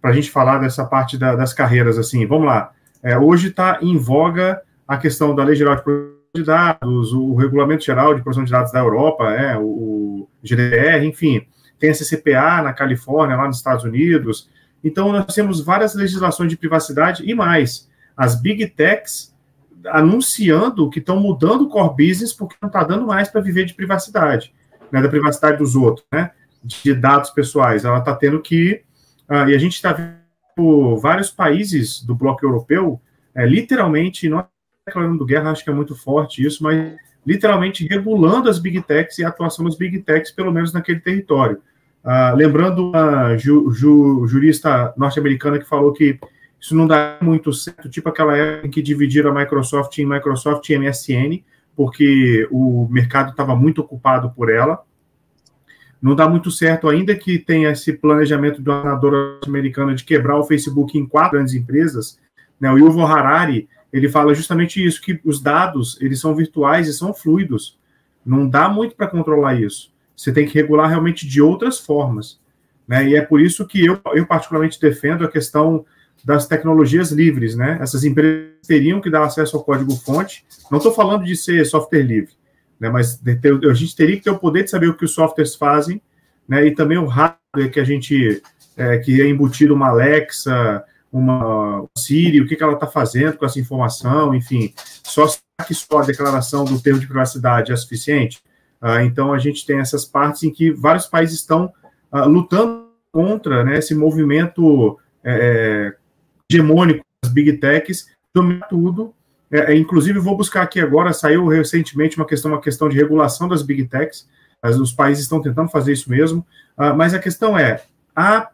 para 0.00 0.10
a 0.10 0.14
gente 0.14 0.30
falar 0.30 0.58
dessa 0.58 0.84
parte 0.84 1.16
da, 1.16 1.34
das 1.34 1.54
carreiras 1.54 1.98
assim? 1.98 2.26
Vamos 2.26 2.46
lá. 2.46 2.72
É, 3.02 3.16
hoje 3.18 3.48
está 3.48 3.78
em 3.80 3.96
voga 3.96 4.60
a 4.86 4.96
questão 4.96 5.34
da 5.34 5.44
Lei 5.44 5.56
Geral 5.56 5.76
de 5.76 5.82
Proteção 5.82 6.14
de 6.34 6.42
Dados, 6.42 7.12
o 7.12 7.34
Regulamento 7.34 7.84
Geral 7.84 8.14
de 8.14 8.22
Proteção 8.22 8.44
de 8.44 8.50
Dados 8.50 8.72
da 8.72 8.80
Europa, 8.80 9.30
é, 9.32 9.56
o, 9.56 9.94
GDPR, 10.44 11.06
enfim, 11.06 11.46
tem 11.78 11.90
a 11.90 11.94
CCPA 11.94 12.62
na 12.62 12.72
Califórnia, 12.72 13.36
lá 13.36 13.46
nos 13.46 13.56
Estados 13.56 13.84
Unidos. 13.84 14.48
Então, 14.82 15.10
nós 15.10 15.34
temos 15.34 15.60
várias 15.60 15.94
legislações 15.94 16.50
de 16.50 16.56
privacidade 16.56 17.24
e 17.28 17.34
mais. 17.34 17.88
As 18.16 18.40
big 18.40 18.66
techs 18.68 19.34
anunciando 19.86 20.88
que 20.88 20.98
estão 20.98 21.20
mudando 21.20 21.62
o 21.62 21.68
core 21.68 22.08
business 22.08 22.32
porque 22.32 22.56
não 22.60 22.68
está 22.68 22.82
dando 22.84 23.06
mais 23.06 23.28
para 23.28 23.40
viver 23.40 23.64
de 23.64 23.74
privacidade, 23.74 24.54
né, 24.90 25.02
da 25.02 25.08
privacidade 25.08 25.58
dos 25.58 25.76
outros, 25.76 26.06
né, 26.12 26.30
de 26.62 26.94
dados 26.94 27.30
pessoais. 27.30 27.84
Ela 27.84 27.98
está 27.98 28.14
tendo 28.14 28.40
que. 28.40 28.82
Uh, 29.28 29.48
e 29.48 29.54
a 29.54 29.58
gente 29.58 29.74
está 29.74 29.92
vendo 29.92 30.96
vários 30.98 31.30
países 31.30 32.02
do 32.02 32.14
bloco 32.14 32.44
europeu, 32.44 33.00
é, 33.34 33.46
literalmente, 33.46 34.28
não 34.28 34.40
é 34.40 34.46
declarando 34.86 35.24
guerra, 35.24 35.50
acho 35.50 35.64
que 35.64 35.70
é 35.70 35.72
muito 35.72 35.96
forte 35.96 36.44
isso, 36.44 36.62
mas 36.62 36.94
literalmente 37.26 37.86
regulando 37.86 38.50
as 38.50 38.58
big 38.58 38.82
techs 38.82 39.18
e 39.18 39.24
a 39.24 39.28
atuação 39.28 39.64
das 39.64 39.76
big 39.76 39.98
techs, 40.02 40.30
pelo 40.30 40.52
menos 40.52 40.72
naquele 40.72 41.00
território. 41.00 41.58
Uh, 42.04 42.36
lembrando 42.36 42.90
uma 42.90 43.34
ju, 43.38 43.72
ju, 43.72 44.26
jurista 44.26 44.92
norte-americana 44.94 45.58
que 45.58 45.64
falou 45.64 45.90
que 45.92 46.18
isso 46.64 46.74
não 46.74 46.86
dá 46.86 47.18
muito 47.20 47.52
certo, 47.52 47.90
tipo 47.90 48.08
aquela 48.08 48.34
época 48.34 48.66
em 48.66 48.70
que 48.70 48.80
dividiram 48.80 49.30
a 49.30 49.34
Microsoft 49.38 49.98
em 49.98 50.06
Microsoft 50.06 50.66
e 50.70 50.78
MSN, 50.78 51.44
porque 51.76 52.48
o 52.50 52.88
mercado 52.90 53.32
estava 53.32 53.54
muito 53.54 53.82
ocupado 53.82 54.30
por 54.30 54.50
ela. 54.50 54.82
Não 56.00 56.14
dá 56.14 56.26
muito 56.26 56.50
certo, 56.50 56.88
ainda 56.88 57.14
que 57.14 57.38
tenha 57.38 57.68
esse 57.70 57.92
planejamento 57.92 58.62
de 58.62 58.70
uma 58.70 58.82
narradora 58.82 59.40
americana 59.46 59.94
de 59.94 60.04
quebrar 60.04 60.38
o 60.38 60.44
Facebook 60.44 60.96
em 60.96 61.04
quatro 61.04 61.32
grandes 61.32 61.52
empresas. 61.52 62.18
Né? 62.58 62.72
O 62.72 62.78
Yuval 62.78 63.08
Harari 63.08 63.68
ele 63.92 64.08
fala 64.08 64.34
justamente 64.34 64.82
isso, 64.82 65.02
que 65.02 65.20
os 65.22 65.42
dados, 65.42 66.00
eles 66.00 66.18
são 66.18 66.34
virtuais 66.34 66.88
e 66.88 66.94
são 66.94 67.12
fluidos. 67.12 67.78
Não 68.24 68.48
dá 68.48 68.70
muito 68.70 68.96
para 68.96 69.06
controlar 69.06 69.60
isso. 69.60 69.92
Você 70.16 70.32
tem 70.32 70.46
que 70.46 70.54
regular 70.54 70.88
realmente 70.88 71.28
de 71.28 71.42
outras 71.42 71.78
formas. 71.78 72.40
Né? 72.88 73.10
E 73.10 73.16
é 73.16 73.20
por 73.20 73.38
isso 73.38 73.66
que 73.66 73.84
eu, 73.84 74.00
eu 74.14 74.24
particularmente 74.24 74.80
defendo 74.80 75.26
a 75.26 75.30
questão 75.30 75.84
das 76.24 76.46
tecnologias 76.46 77.10
livres, 77.10 77.54
né? 77.54 77.78
Essas 77.80 78.04
empresas 78.04 78.66
teriam 78.66 79.00
que 79.00 79.10
dar 79.10 79.24
acesso 79.24 79.56
ao 79.56 79.64
código-fonte. 79.64 80.44
Não 80.70 80.78
estou 80.78 80.92
falando 80.92 81.24
de 81.24 81.36
ser 81.36 81.64
software 81.66 82.02
livre, 82.02 82.32
né? 82.80 82.88
Mas 82.88 83.16
ter, 83.16 83.54
a 83.68 83.74
gente 83.74 83.94
teria 83.94 84.16
que 84.16 84.24
ter 84.24 84.30
o 84.30 84.38
poder 84.38 84.64
de 84.64 84.70
saber 84.70 84.88
o 84.88 84.96
que 84.96 85.04
os 85.04 85.12
softwares 85.12 85.54
fazem, 85.54 86.00
né? 86.48 86.66
E 86.66 86.74
também 86.74 86.96
o 86.96 87.06
hardware 87.06 87.70
que 87.70 87.78
a 87.78 87.84
gente 87.84 88.42
é, 88.76 88.98
que 88.98 89.20
é 89.20 89.28
embutido 89.28 89.74
uma 89.74 89.88
Alexa, 89.88 90.82
uma 91.12 91.84
Siri, 91.96 92.40
o 92.40 92.46
que, 92.46 92.56
que 92.56 92.62
ela 92.62 92.72
está 92.72 92.86
fazendo 92.86 93.36
com 93.36 93.44
essa 93.46 93.60
informação, 93.60 94.34
enfim, 94.34 94.74
só 95.04 95.26
que 95.64 95.72
só 95.72 95.98
a 96.00 96.04
declaração 96.04 96.64
do 96.64 96.80
termo 96.80 96.98
de 96.98 97.06
privacidade 97.06 97.70
é 97.70 97.76
suficiente. 97.76 98.42
Ah, 98.80 99.04
então, 99.04 99.32
a 99.32 99.38
gente 99.38 99.64
tem 99.64 99.78
essas 99.78 100.04
partes 100.04 100.42
em 100.42 100.50
que 100.50 100.72
vários 100.72 101.06
países 101.06 101.36
estão 101.36 101.72
ah, 102.10 102.24
lutando 102.24 102.88
contra 103.12 103.62
né, 103.62 103.78
esse 103.78 103.94
movimento 103.94 104.98
é, 105.22 105.94
hegemônico 106.50 107.04
das 107.22 107.32
big 107.32 107.54
techs, 107.54 108.08
dominar 108.32 108.66
tudo. 108.68 109.14
É, 109.50 109.72
é, 109.72 109.76
inclusive, 109.76 110.18
vou 110.18 110.36
buscar 110.36 110.62
aqui 110.62 110.80
agora, 110.80 111.12
saiu 111.12 111.46
recentemente 111.46 112.16
uma 112.16 112.26
questão, 112.26 112.50
uma 112.52 112.60
questão 112.60 112.88
de 112.88 112.96
regulação 112.96 113.48
das 113.48 113.62
big 113.62 113.86
techs, 113.86 114.28
os 114.80 114.92
países 114.92 115.24
estão 115.24 115.42
tentando 115.42 115.68
fazer 115.68 115.92
isso 115.92 116.08
mesmo, 116.08 116.46
ah, 116.76 116.94
mas 116.94 117.12
a 117.12 117.18
questão 117.18 117.58
é, 117.58 117.82
a 118.16 118.48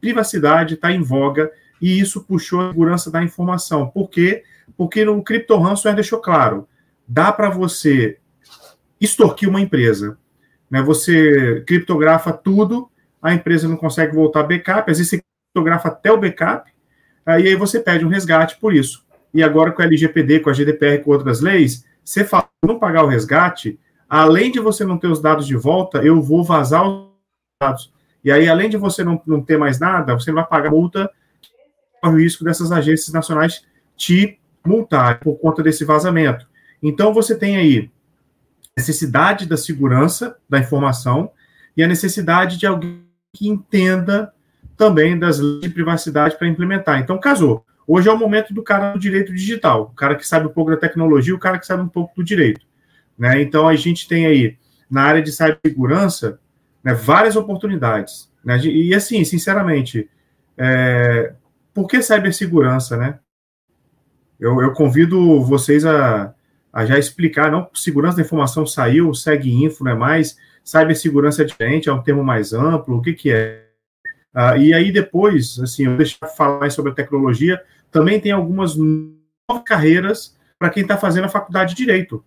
privacidade 0.00 0.74
está 0.74 0.92
em 0.92 1.02
voga 1.02 1.50
e 1.80 1.98
isso 1.98 2.22
puxou 2.24 2.60
a 2.60 2.68
segurança 2.68 3.10
da 3.10 3.22
informação. 3.22 3.88
Por 3.88 4.10
quê? 4.10 4.44
Porque 4.76 5.04
no 5.04 5.22
Crypto 5.22 5.56
Ransomware 5.56 5.96
deixou 5.96 6.20
claro, 6.20 6.68
dá 7.08 7.32
para 7.32 7.48
você 7.48 8.18
extorquir 9.00 9.48
uma 9.48 9.60
empresa. 9.60 10.18
Né? 10.70 10.82
Você 10.82 11.62
criptografa 11.66 12.32
tudo, 12.32 12.90
a 13.20 13.32
empresa 13.32 13.68
não 13.68 13.76
consegue 13.76 14.14
voltar 14.14 14.42
backup, 14.42 14.90
às 14.90 14.98
vezes 14.98 15.10
você 15.10 15.22
criptografa 15.52 15.88
até 15.88 16.12
o 16.12 16.20
backup, 16.20 16.71
e 17.26 17.30
aí 17.30 17.54
você 17.54 17.80
pede 17.80 18.04
um 18.04 18.08
resgate 18.08 18.58
por 18.58 18.74
isso. 18.74 19.04
E 19.32 19.42
agora 19.42 19.72
com 19.72 19.82
a 19.82 19.84
LGPD, 19.84 20.40
com 20.40 20.50
a 20.50 20.52
GDPR, 20.52 21.02
com 21.02 21.10
outras 21.12 21.40
leis, 21.40 21.84
você 22.04 22.24
fala, 22.24 22.48
não 22.64 22.78
pagar 22.78 23.04
o 23.04 23.08
resgate, 23.08 23.78
além 24.08 24.50
de 24.50 24.60
você 24.60 24.84
não 24.84 24.98
ter 24.98 25.08
os 25.08 25.20
dados 25.20 25.46
de 25.46 25.56
volta, 25.56 25.98
eu 26.02 26.20
vou 26.20 26.44
vazar 26.44 26.86
os 26.86 27.08
dados. 27.60 27.92
E 28.24 28.30
aí, 28.30 28.48
além 28.48 28.68
de 28.68 28.76
você 28.76 29.02
não, 29.02 29.20
não 29.26 29.40
ter 29.40 29.58
mais 29.58 29.80
nada, 29.80 30.14
você 30.14 30.30
vai 30.30 30.46
pagar 30.46 30.70
multa 30.70 31.10
o 32.04 32.10
risco 32.10 32.44
dessas 32.44 32.70
agências 32.72 33.12
nacionais 33.12 33.64
te 33.96 34.38
multar 34.64 35.20
por 35.20 35.36
conta 35.36 35.62
desse 35.62 35.84
vazamento. 35.84 36.46
Então, 36.82 37.14
você 37.14 37.36
tem 37.36 37.56
aí 37.56 37.90
necessidade 38.76 39.46
da 39.46 39.56
segurança 39.56 40.36
da 40.48 40.58
informação 40.58 41.30
e 41.76 41.82
a 41.82 41.88
necessidade 41.88 42.58
de 42.58 42.66
alguém 42.66 43.04
que 43.32 43.48
entenda 43.48 44.32
também 44.76 45.18
das 45.18 45.38
leis 45.38 45.60
de 45.60 45.68
privacidade 45.68 46.36
para 46.36 46.48
implementar. 46.48 47.00
Então, 47.00 47.18
casou. 47.18 47.64
Hoje 47.86 48.08
é 48.08 48.12
o 48.12 48.18
momento 48.18 48.54
do 48.54 48.62
cara 48.62 48.92
do 48.92 48.98
direito 48.98 49.32
digital, 49.32 49.90
o 49.92 49.94
cara 49.94 50.14
que 50.14 50.26
sabe 50.26 50.46
um 50.46 50.52
pouco 50.52 50.70
da 50.70 50.76
tecnologia, 50.76 51.34
o 51.34 51.38
cara 51.38 51.58
que 51.58 51.66
sabe 51.66 51.82
um 51.82 51.88
pouco 51.88 52.14
do 52.16 52.24
direito. 52.24 52.64
Né? 53.18 53.42
Então, 53.42 53.68
a 53.68 53.74
gente 53.74 54.08
tem 54.08 54.26
aí, 54.26 54.56
na 54.90 55.02
área 55.02 55.22
de 55.22 55.32
cibersegurança, 55.32 56.38
né, 56.82 56.94
várias 56.94 57.36
oportunidades. 57.36 58.30
Né? 58.44 58.58
E, 58.58 58.94
assim, 58.94 59.24
sinceramente, 59.24 60.08
é, 60.56 61.34
por 61.74 61.86
que 61.86 62.02
cibersegurança, 62.02 62.96
né? 62.96 63.18
Eu, 64.38 64.60
eu 64.60 64.72
convido 64.72 65.40
vocês 65.42 65.86
a, 65.86 66.34
a 66.72 66.84
já 66.84 66.98
explicar, 66.98 67.50
não, 67.50 67.68
segurança 67.74 68.16
da 68.16 68.22
informação 68.22 68.66
saiu, 68.66 69.14
segue 69.14 69.64
info, 69.64 69.84
não 69.84 69.92
é 69.92 69.94
mais, 69.94 70.36
cibersegurança 70.64 71.42
é 71.42 71.44
diferente, 71.44 71.88
é 71.88 71.92
um 71.92 72.02
termo 72.02 72.24
mais 72.24 72.52
amplo, 72.52 72.96
o 72.96 73.02
que 73.02 73.12
que 73.12 73.30
é? 73.30 73.71
Ah, 74.34 74.56
e 74.56 74.72
aí 74.72 74.90
depois, 74.90 75.58
assim, 75.60 75.86
eu 75.86 75.96
deixo 75.96 76.16
falar 76.36 76.70
sobre 76.70 76.92
a 76.92 76.94
tecnologia, 76.94 77.60
também 77.90 78.18
tem 78.18 78.32
algumas 78.32 78.76
novas 78.76 79.64
carreiras 79.64 80.36
para 80.58 80.70
quem 80.70 80.82
está 80.82 80.96
fazendo 80.96 81.24
a 81.24 81.28
faculdade 81.28 81.74
de 81.74 81.76
Direito. 81.76 82.24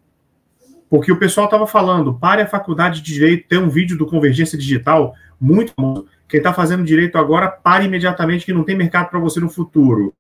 porque 0.90 1.12
o 1.12 1.18
pessoal 1.18 1.46
estava 1.46 1.66
falando, 1.66 2.14
pare 2.14 2.42
a 2.42 2.48
faculdade 2.48 3.02
de 3.02 3.14
direito, 3.14 3.48
tem 3.48 3.58
um 3.58 3.70
vídeo 3.70 3.98
do 3.98 4.06
Convergência 4.06 4.58
Digital 4.58 5.16
muito 5.42 5.74
bom. 5.76 6.06
Quem 6.28 6.38
está 6.38 6.54
fazendo 6.54 6.84
direito 6.84 7.18
agora, 7.18 7.50
pare 7.50 7.86
imediatamente 7.86 8.46
que 8.46 8.54
não 8.54 8.64
tem 8.64 8.78
mercado 8.78 9.10
para 9.10 9.20
você 9.20 9.40
no 9.40 9.50
futuro. 9.50 10.14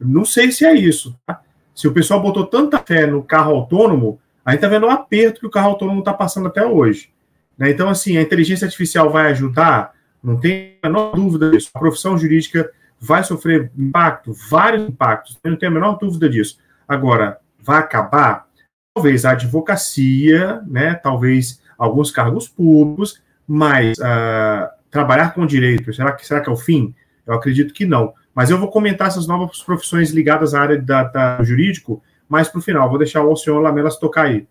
Não 0.00 0.24
sei 0.24 0.50
se 0.50 0.64
é 0.64 0.74
isso. 0.74 1.18
Tá? 1.26 1.40
Se 1.74 1.86
o 1.88 1.92
pessoal 1.92 2.20
botou 2.20 2.46
tanta 2.46 2.78
fé 2.78 3.06
no 3.06 3.22
carro 3.22 3.54
autônomo, 3.54 4.20
a 4.44 4.50
gente 4.50 4.58
está 4.58 4.68
vendo 4.68 4.86
o 4.86 4.90
aperto 4.90 5.40
que 5.40 5.46
o 5.46 5.50
carro 5.50 5.70
autônomo 5.70 6.00
está 6.00 6.12
passando 6.12 6.48
até 6.48 6.64
hoje. 6.64 7.10
Né? 7.56 7.70
Então, 7.70 7.88
assim, 7.88 8.16
a 8.16 8.22
inteligência 8.22 8.64
artificial 8.64 9.10
vai 9.10 9.30
ajudar? 9.30 9.92
Não 10.22 10.38
tem 10.38 10.78
a 10.82 10.88
menor 10.88 11.14
dúvida 11.14 11.50
disso. 11.50 11.70
A 11.74 11.78
profissão 11.78 12.16
jurídica 12.16 12.70
vai 13.00 13.24
sofrer 13.24 13.72
impacto, 13.76 14.32
vários 14.48 14.88
impactos, 14.88 15.36
eu 15.42 15.50
não 15.50 15.58
tenho 15.58 15.72
a 15.72 15.74
menor 15.74 15.98
dúvida 15.98 16.28
disso. 16.28 16.58
Agora, 16.86 17.40
vai 17.58 17.78
acabar? 17.78 18.46
Talvez 18.94 19.24
a 19.24 19.32
advocacia, 19.32 20.62
né? 20.66 20.94
talvez 20.94 21.60
alguns 21.76 22.12
cargos 22.12 22.48
públicos, 22.48 23.20
mas 23.48 23.98
uh, 23.98 24.70
trabalhar 24.88 25.34
com 25.34 25.44
direito, 25.44 25.92
será 25.92 26.12
que, 26.12 26.24
será 26.24 26.40
que 26.40 26.48
é 26.48 26.52
o 26.52 26.56
fim? 26.56 26.94
Eu 27.26 27.34
acredito 27.34 27.74
que 27.74 27.84
não. 27.84 28.14
Mas 28.32 28.50
eu 28.50 28.58
vou 28.58 28.70
comentar 28.70 29.08
essas 29.08 29.26
novas 29.26 29.62
profissões 29.62 30.10
ligadas 30.10 30.54
à 30.54 30.60
área 30.60 30.80
da, 30.80 31.02
da 31.04 31.42
jurídico 31.42 32.02
mais 32.28 32.48
para 32.48 32.60
o 32.60 32.62
final. 32.62 32.88
Vou 32.88 32.98
deixar 32.98 33.22
o 33.24 33.36
senhor 33.36 33.60
Lamelas 33.60 33.98
tocar 33.98 34.26
aí. 34.26 34.46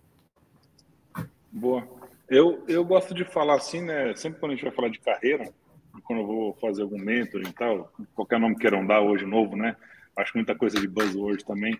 Boa. 1.51 1.83
Eu, 2.29 2.63
eu 2.67 2.83
gosto 2.83 3.13
de 3.13 3.25
falar 3.25 3.55
assim, 3.55 3.81
né? 3.81 4.13
Sempre 4.15 4.39
quando 4.39 4.51
a 4.51 4.55
gente 4.55 4.63
vai 4.63 4.73
falar 4.73 4.89
de 4.89 4.99
carreira, 4.99 5.49
quando 6.11 6.19
eu 6.19 6.27
vou 6.27 6.53
fazer 6.59 6.81
algum 6.81 6.99
mentoring 6.99 7.47
e 7.47 7.53
tal, 7.53 7.89
qualquer 8.13 8.37
nome 8.37 8.57
queiram 8.57 8.85
dar 8.85 8.99
hoje 8.99 9.25
novo, 9.25 9.55
né? 9.55 9.77
Acho 10.17 10.33
muita 10.35 10.53
coisa 10.53 10.77
de 10.77 10.85
buzzword 10.85 11.45
também. 11.45 11.79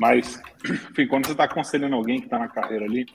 Mas, 0.00 0.42
enfim, 0.90 1.06
quando 1.06 1.26
você 1.26 1.32
está 1.32 1.44
aconselhando 1.44 1.94
alguém 1.94 2.18
que 2.18 2.26
está 2.26 2.40
na 2.40 2.48
carreira 2.48 2.84
ali, 2.84 3.06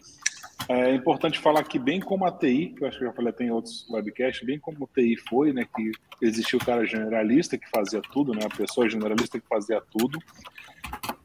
é 0.69 0.95
importante 0.95 1.37
falar 1.37 1.63
que, 1.63 1.77
bem 1.77 1.99
como 1.99 2.25
a 2.25 2.31
TI, 2.31 2.73
que 2.77 2.83
eu 2.83 2.87
acho 2.87 2.97
que 2.97 3.03
eu 3.03 3.09
já 3.09 3.13
falei 3.13 3.31
até 3.31 3.43
em 3.43 3.51
outros 3.51 3.85
webcasts, 3.89 4.45
bem 4.45 4.57
como 4.57 4.85
a 4.85 4.95
TI 4.95 5.17
foi, 5.27 5.51
né, 5.51 5.67
que 5.75 5.91
existiu 6.21 6.59
o 6.59 6.65
cara 6.65 6.85
generalista 6.85 7.57
que 7.57 7.69
fazia 7.69 8.01
tudo, 8.13 8.31
né, 8.33 8.45
a 8.45 8.55
pessoa 8.55 8.89
generalista 8.89 9.37
que 9.37 9.47
fazia 9.47 9.81
tudo, 9.91 10.17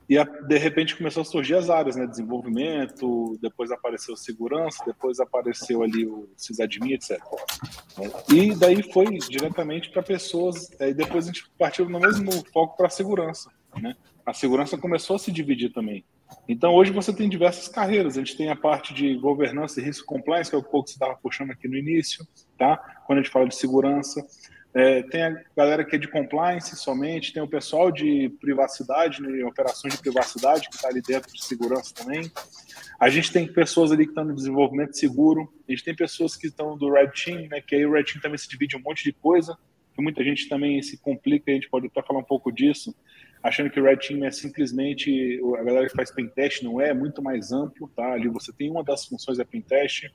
e 0.08 0.16
de 0.46 0.58
repente 0.58 0.96
começou 0.96 1.20
a 1.20 1.24
surgir 1.24 1.54
as 1.54 1.68
áreas, 1.68 1.96
né, 1.96 2.06
desenvolvimento, 2.06 3.38
depois 3.42 3.70
apareceu 3.70 4.16
segurança, 4.16 4.82
depois 4.86 5.20
apareceu 5.20 5.82
ali 5.82 6.06
o 6.06 6.28
sysadmin, 6.36 6.94
etc. 6.94 7.18
E 8.32 8.54
daí 8.54 8.82
foi 8.92 9.06
diretamente 9.18 9.90
para 9.90 10.02
pessoas, 10.02 10.70
e 10.80 10.94
depois 10.94 11.26
a 11.26 11.32
gente 11.32 11.44
partiu 11.58 11.88
no 11.88 12.00
mesmo 12.00 12.32
foco 12.52 12.76
para 12.76 12.88
segurança, 12.88 13.50
né, 13.76 13.94
a 14.24 14.32
segurança 14.32 14.78
começou 14.78 15.16
a 15.16 15.18
se 15.18 15.30
dividir 15.30 15.72
também. 15.72 16.04
Então, 16.46 16.74
hoje 16.74 16.92
você 16.92 17.12
tem 17.12 17.28
diversas 17.28 17.68
carreiras. 17.68 18.16
A 18.16 18.20
gente 18.20 18.36
tem 18.36 18.50
a 18.50 18.56
parte 18.56 18.92
de 18.92 19.14
governança 19.16 19.80
e 19.80 19.84
risco 19.84 20.06
compliance, 20.06 20.50
que 20.50 20.56
é 20.56 20.58
o 20.58 20.62
pouco 20.62 20.84
que 20.84 20.90
você 20.90 20.96
estava 20.96 21.18
puxando 21.22 21.50
aqui 21.50 21.66
no 21.66 21.76
início, 21.76 22.26
tá? 22.58 22.76
Quando 23.06 23.18
a 23.18 23.22
gente 23.22 23.32
fala 23.32 23.48
de 23.48 23.54
segurança. 23.54 24.26
É, 24.74 25.02
tem 25.02 25.22
a 25.22 25.42
galera 25.56 25.84
que 25.84 25.96
é 25.96 25.98
de 25.98 26.08
compliance 26.08 26.76
somente, 26.76 27.32
tem 27.32 27.42
o 27.42 27.48
pessoal 27.48 27.90
de 27.90 28.28
privacidade, 28.40 29.22
né, 29.22 29.42
operações 29.44 29.94
de 29.94 30.00
privacidade, 30.00 30.68
que 30.68 30.76
está 30.76 30.88
ali 30.88 31.00
dentro 31.00 31.32
de 31.32 31.42
segurança 31.42 31.94
também. 31.94 32.30
A 33.00 33.08
gente 33.08 33.32
tem 33.32 33.50
pessoas 33.50 33.90
ali 33.90 34.04
que 34.04 34.10
estão 34.10 34.24
no 34.24 34.34
desenvolvimento 34.34 34.96
seguro, 34.96 35.52
a 35.66 35.72
gente 35.72 35.84
tem 35.84 35.94
pessoas 35.94 36.36
que 36.36 36.48
estão 36.48 36.76
do 36.76 36.92
Red 36.92 37.08
Team, 37.08 37.48
né, 37.48 37.60
que 37.60 37.74
aí 37.74 37.86
o 37.86 37.92
Red 37.92 38.04
Team 38.04 38.20
também 38.20 38.38
se 38.38 38.48
divide 38.48 38.76
um 38.76 38.82
monte 38.82 39.04
de 39.04 39.12
coisa, 39.12 39.56
que 39.94 40.02
muita 40.02 40.22
gente 40.22 40.48
também 40.48 40.80
se 40.82 40.98
complica, 40.98 41.50
a 41.50 41.54
gente 41.54 41.68
pode 41.68 41.86
até 41.86 42.02
falar 42.02 42.20
um 42.20 42.24
pouco 42.24 42.52
disso, 42.52 42.94
achando 43.42 43.70
que 43.70 43.80
o 43.80 43.84
Red 43.84 43.96
Team 43.96 44.24
é 44.24 44.30
simplesmente 44.30 45.40
a 45.58 45.62
galera 45.62 45.88
que 45.88 45.96
faz 45.96 46.10
pentest, 46.10 46.62
não 46.62 46.80
é, 46.80 46.90
é 46.90 46.94
muito 46.94 47.22
mais 47.22 47.52
amplo, 47.52 47.88
tá? 47.96 48.12
Ali 48.12 48.28
você 48.28 48.52
tem 48.52 48.70
uma 48.70 48.84
das 48.84 49.06
funções 49.06 49.38
é 49.38 49.44
pentest. 49.44 50.10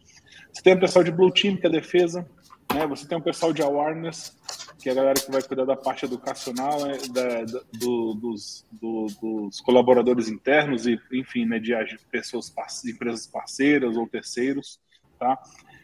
Você 0.51 0.61
tem 0.61 0.73
o 0.73 0.79
pessoal 0.79 1.03
de 1.03 1.11
Blue 1.11 1.31
Team, 1.31 1.57
que 1.57 1.65
é 1.65 1.69
defesa, 1.69 2.25
né? 2.73 2.87
Você 2.87 3.07
tem 3.07 3.17
o 3.17 3.21
pessoal 3.21 3.53
de 3.53 3.61
awareness, 3.61 4.35
que 4.79 4.89
é 4.89 4.91
a 4.91 4.95
galera 4.95 5.19
que 5.19 5.31
vai 5.31 5.41
cuidar 5.41 5.65
da 5.65 5.75
parte 5.75 6.05
educacional, 6.05 6.85
né? 6.85 6.97
da, 7.11 7.43
da, 7.43 7.61
do, 7.73 8.13
dos, 8.15 8.65
do, 8.71 9.07
dos 9.21 9.61
colaboradores 9.61 10.27
internos 10.27 10.85
e, 10.87 10.99
enfim, 11.13 11.45
né? 11.45 11.59
de 11.59 11.73
pessoas, 12.11 12.53
empresas 12.85 13.27
parceiras 13.27 13.95
ou 13.95 14.07
terceiros, 14.07 14.79
tá? 15.19 15.39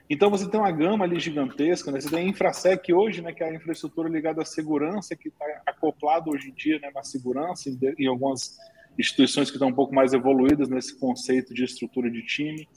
Então 0.09 0.31
você 0.31 0.49
tem 0.49 0.59
uma 0.59 0.71
gama 0.71 1.05
ali 1.05 1.19
gigantesca, 1.19 1.91
né? 1.91 2.01
Você 2.01 2.09
tem 2.09 2.19
a 2.19 2.23
InfraSec 2.23 2.91
hoje, 2.91 3.21
né, 3.21 3.31
que 3.31 3.43
é 3.43 3.49
a 3.49 3.53
infraestrutura 3.53 4.09
ligada 4.09 4.41
à 4.41 4.45
segurança, 4.45 5.15
que 5.15 5.27
está 5.29 5.45
acoplado 5.67 6.31
hoje 6.31 6.49
em 6.49 6.53
dia 6.53 6.79
né, 6.79 6.89
na 6.93 7.03
segurança, 7.03 7.69
em, 7.69 7.77
em, 7.99 8.07
algumas 8.07 8.57
instituições 8.97 9.51
que 9.51 9.57
estão 9.57 9.67
um 9.67 9.73
pouco 9.73 9.93
mais 9.93 10.11
evoluídas 10.11 10.67
nesse 10.67 10.97
conceito 10.97 11.53
de 11.53 11.63
estrutura 11.63 12.09
de 12.09 12.25
time. 12.25 12.67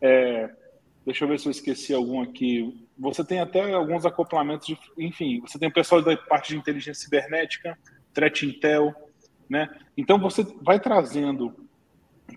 É, 0.00 0.48
deixa 1.04 1.24
eu 1.24 1.28
ver 1.28 1.38
se 1.38 1.46
eu 1.46 1.50
esqueci 1.50 1.94
algum 1.94 2.20
aqui. 2.20 2.86
Você 2.98 3.24
tem 3.24 3.40
até 3.40 3.72
alguns 3.72 4.04
acoplamentos, 4.04 4.66
de, 4.66 4.78
enfim, 4.98 5.40
você 5.40 5.58
tem 5.58 5.68
o 5.68 5.72
pessoal 5.72 6.02
da 6.02 6.16
parte 6.16 6.48
de 6.48 6.58
inteligência 6.58 7.02
cibernética, 7.02 7.78
Threat 8.12 8.46
Intel, 8.46 8.94
né? 9.48 9.68
Então 9.96 10.18
você 10.18 10.44
vai 10.62 10.78
trazendo 10.78 11.54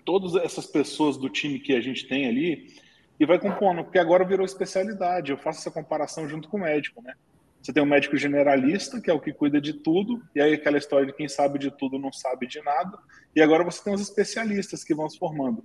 todas 0.04 0.34
essas 0.36 0.66
pessoas 0.66 1.16
do 1.16 1.28
time 1.28 1.58
que 1.60 1.74
a 1.74 1.80
gente 1.80 2.06
tem 2.08 2.26
ali 2.26 2.74
e 3.18 3.24
vai 3.24 3.38
compondo, 3.38 3.84
porque 3.84 3.98
agora 3.98 4.24
virou 4.24 4.44
especialidade. 4.44 5.30
Eu 5.30 5.38
faço 5.38 5.60
essa 5.60 5.70
comparação 5.70 6.28
junto 6.28 6.48
com 6.48 6.56
o 6.56 6.60
médico, 6.60 7.02
né? 7.02 7.14
Você 7.62 7.72
tem 7.72 7.82
um 7.82 7.86
médico 7.86 8.16
generalista, 8.16 9.00
que 9.00 9.10
é 9.10 9.14
o 9.14 9.20
que 9.20 9.32
cuida 9.32 9.58
de 9.58 9.72
tudo, 9.72 10.22
e 10.34 10.40
aí 10.40 10.52
aquela 10.52 10.76
história 10.76 11.06
de 11.06 11.14
quem 11.14 11.26
sabe 11.28 11.58
de 11.58 11.70
tudo 11.70 11.98
não 11.98 12.12
sabe 12.12 12.46
de 12.46 12.60
nada, 12.62 12.98
e 13.34 13.40
agora 13.40 13.64
você 13.64 13.82
tem 13.82 13.94
os 13.94 14.02
especialistas 14.02 14.84
que 14.84 14.94
vão 14.94 15.08
se 15.08 15.18
formando. 15.18 15.64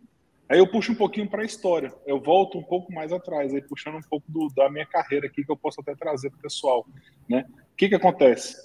Aí 0.49 0.57
eu 0.57 0.67
puxo 0.67 0.91
um 0.91 0.95
pouquinho 0.95 1.29
para 1.29 1.43
a 1.43 1.45
história, 1.45 1.93
eu 2.07 2.19
volto 2.19 2.57
um 2.57 2.63
pouco 2.63 2.91
mais 2.91 3.13
atrás, 3.13 3.53
aí 3.53 3.61
puxando 3.61 3.97
um 3.97 4.09
pouco 4.09 4.25
do, 4.27 4.49
da 4.55 4.67
minha 4.69 4.85
carreira 4.85 5.27
aqui, 5.27 5.45
que 5.45 5.51
eu 5.51 5.57
posso 5.57 5.79
até 5.79 5.93
trazer 5.95 6.31
para 6.31 6.39
o 6.39 6.41
pessoal. 6.41 6.87
Né? 7.29 7.45
O 7.47 7.75
que, 7.77 7.87
que 7.87 7.95
acontece? 7.95 8.57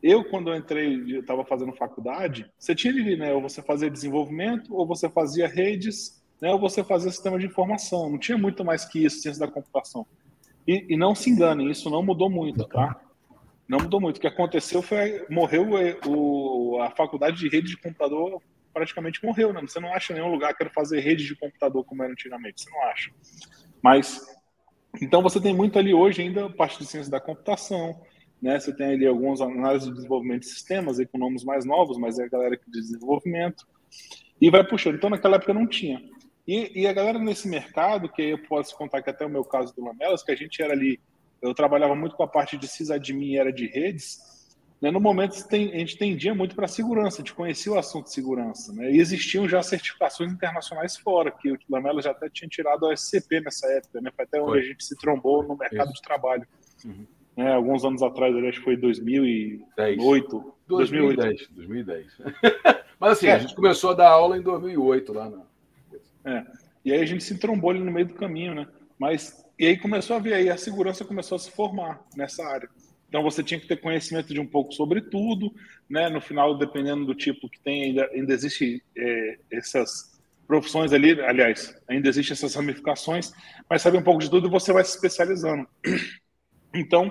Eu, 0.00 0.24
quando 0.24 0.50
eu 0.50 0.56
entrei, 0.56 1.18
estava 1.18 1.44
fazendo 1.44 1.72
faculdade, 1.72 2.48
você 2.58 2.74
tinha 2.74 2.92
ali, 2.92 3.16
né? 3.16 3.32
Ou 3.32 3.40
você 3.40 3.62
fazia 3.62 3.88
desenvolvimento, 3.88 4.74
ou 4.74 4.84
você 4.84 5.08
fazia 5.08 5.46
redes, 5.46 6.22
né, 6.40 6.52
ou 6.52 6.58
você 6.58 6.82
fazer 6.82 7.10
sistema 7.12 7.38
de 7.38 7.46
informação. 7.46 8.10
Não 8.10 8.18
tinha 8.18 8.36
muito 8.36 8.64
mais 8.64 8.84
que 8.84 9.04
isso, 9.04 9.20
ciência 9.20 9.46
da 9.46 9.52
computação. 9.52 10.04
E, 10.66 10.86
e, 10.90 10.96
não 10.96 11.14
se 11.14 11.30
enganem, 11.30 11.70
isso 11.70 11.88
não 11.88 12.02
mudou 12.02 12.28
muito, 12.28 12.64
tá? 12.64 13.00
Não 13.68 13.78
mudou 13.78 14.00
muito. 14.00 14.16
O 14.16 14.20
que 14.20 14.26
aconteceu 14.26 14.82
foi 14.82 15.24
morreu 15.30 15.70
o, 16.06 16.80
a 16.80 16.90
faculdade 16.90 17.38
de 17.38 17.48
rede 17.48 17.68
de 17.68 17.76
computador 17.76 18.42
praticamente 18.72 19.24
morreu, 19.24 19.52
né? 19.52 19.60
Você 19.60 19.80
não 19.80 19.92
acha 19.92 20.14
nenhum 20.14 20.30
lugar 20.30 20.52
que 20.54 20.64
quer 20.64 20.72
fazer 20.72 21.00
rede 21.00 21.26
de 21.26 21.36
computador 21.36 21.84
como 21.84 22.02
era 22.02 22.12
antigamente, 22.12 22.62
você 22.62 22.70
não 22.70 22.82
acha. 22.84 23.10
Mas 23.82 24.20
então 25.00 25.22
você 25.22 25.40
tem 25.40 25.54
muito 25.54 25.78
ali 25.78 25.94
hoje 25.94 26.22
ainda 26.22 26.50
parte 26.50 26.78
de 26.78 26.86
ciência 26.86 27.10
da 27.10 27.20
computação, 27.20 28.00
né? 28.40 28.58
Você 28.58 28.74
tem 28.74 28.94
ali 28.94 29.06
alguns 29.06 29.40
análises 29.40 29.88
de 29.88 29.94
desenvolvimento 29.94 30.40
de 30.40 30.48
sistemas 30.48 30.98
nomes 31.14 31.44
mais 31.44 31.64
novos, 31.64 31.96
mas 31.98 32.18
é 32.18 32.24
a 32.24 32.28
galera 32.28 32.56
de 32.56 32.80
desenvolvimento 32.80 33.66
e 34.40 34.50
vai 34.50 34.66
puxando. 34.66 34.96
Então 34.96 35.10
naquela 35.10 35.36
época 35.36 35.54
não 35.54 35.66
tinha. 35.66 36.02
E, 36.46 36.80
e, 36.80 36.86
a 36.88 36.92
galera 36.92 37.20
nesse 37.20 37.48
mercado, 37.48 38.08
que 38.08 38.20
eu 38.20 38.38
posso 38.48 38.76
contar 38.76 39.00
que 39.00 39.08
até 39.08 39.24
o 39.24 39.30
meu 39.30 39.44
caso 39.44 39.72
do 39.76 39.84
Lamelas, 39.84 40.24
que 40.24 40.32
a 40.32 40.36
gente 40.36 40.60
era 40.60 40.72
ali, 40.72 41.00
eu 41.40 41.54
trabalhava 41.54 41.94
muito 41.94 42.16
com 42.16 42.24
a 42.24 42.28
parte 42.28 42.56
de 42.56 42.66
sysadmin 42.66 43.34
e 43.34 43.38
era 43.38 43.52
de 43.52 43.66
redes, 43.66 44.18
né, 44.82 44.90
no 44.90 44.98
momento 44.98 45.36
a 45.48 45.56
gente 45.56 45.96
tendia 45.96 46.34
muito 46.34 46.56
para 46.56 46.66
segurança, 46.66 47.18
a 47.18 47.20
gente 47.20 47.32
conhecia 47.32 47.70
o 47.70 47.78
assunto 47.78 48.06
de 48.06 48.12
segurança, 48.12 48.72
né, 48.72 48.90
e 48.90 48.98
existiam 48.98 49.48
já 49.48 49.62
certificações 49.62 50.32
internacionais 50.32 50.96
fora, 50.96 51.30
que 51.30 51.52
o 51.52 51.58
Lamelas 51.70 52.04
já 52.04 52.10
até 52.10 52.28
tinha 52.28 52.48
tirado 52.48 52.86
a 52.86 52.92
SCP 52.92 53.40
nessa 53.40 53.68
época, 53.68 54.00
né, 54.00 54.10
foi 54.14 54.24
até 54.24 54.42
onde 54.42 54.58
a 54.58 54.62
gente 54.62 54.84
se 54.84 54.96
trombou 54.96 55.44
no 55.44 55.56
mercado 55.56 55.86
Isso. 55.86 55.94
de 55.94 56.02
trabalho. 56.02 56.44
Uhum. 56.84 57.06
Né, 57.36 57.52
alguns 57.54 57.84
anos 57.84 58.02
atrás, 58.02 58.34
acho 58.34 58.58
que 58.58 58.64
foi 58.64 58.76
2008. 58.76 60.54
2010. 60.66 61.48
2010. 61.48 61.48
2010. 61.50 62.06
Mas 62.98 63.12
assim, 63.12 63.28
é. 63.28 63.32
a 63.34 63.38
gente 63.38 63.54
começou 63.54 63.90
a 63.90 63.94
dar 63.94 64.08
aula 64.08 64.36
em 64.36 64.42
2008 64.42 65.12
lá 65.12 65.30
na 65.30 65.42
é. 66.24 66.44
E 66.84 66.92
aí 66.92 67.00
a 67.00 67.06
gente 67.06 67.22
se 67.24 67.38
trombou 67.38 67.70
ali 67.70 67.80
no 67.80 67.90
meio 67.90 68.06
do 68.06 68.14
caminho, 68.14 68.54
né? 68.54 68.66
Mas 68.98 69.44
e 69.58 69.66
aí 69.66 69.78
começou 69.78 70.16
a 70.16 70.18
ver 70.18 70.34
aí 70.34 70.50
a 70.50 70.56
segurança 70.56 71.04
começou 71.04 71.36
a 71.36 71.38
se 71.38 71.50
formar 71.50 72.00
nessa 72.16 72.44
área. 72.44 72.68
Então 73.12 73.22
você 73.22 73.42
tinha 73.42 73.60
que 73.60 73.68
ter 73.68 73.76
conhecimento 73.76 74.32
de 74.32 74.40
um 74.40 74.46
pouco 74.46 74.72
sobre 74.72 75.02
tudo, 75.02 75.54
né? 75.86 76.08
No 76.08 76.18
final, 76.18 76.56
dependendo 76.56 77.04
do 77.04 77.14
tipo 77.14 77.46
que 77.46 77.60
tem, 77.60 77.82
ainda, 77.82 78.06
ainda 78.06 78.32
existe 78.32 78.82
é, 78.96 79.38
essas 79.50 80.18
profissões 80.46 80.94
ali, 80.94 81.20
aliás, 81.20 81.76
ainda 81.86 82.08
existem 82.08 82.32
essas 82.32 82.54
ramificações, 82.54 83.30
mas 83.68 83.82
sabe 83.82 83.98
um 83.98 84.02
pouco 84.02 84.18
de 84.18 84.30
tudo 84.30 84.48
e 84.48 84.50
você 84.50 84.72
vai 84.72 84.82
se 84.82 84.94
especializando. 84.94 85.68
Então, 86.74 87.10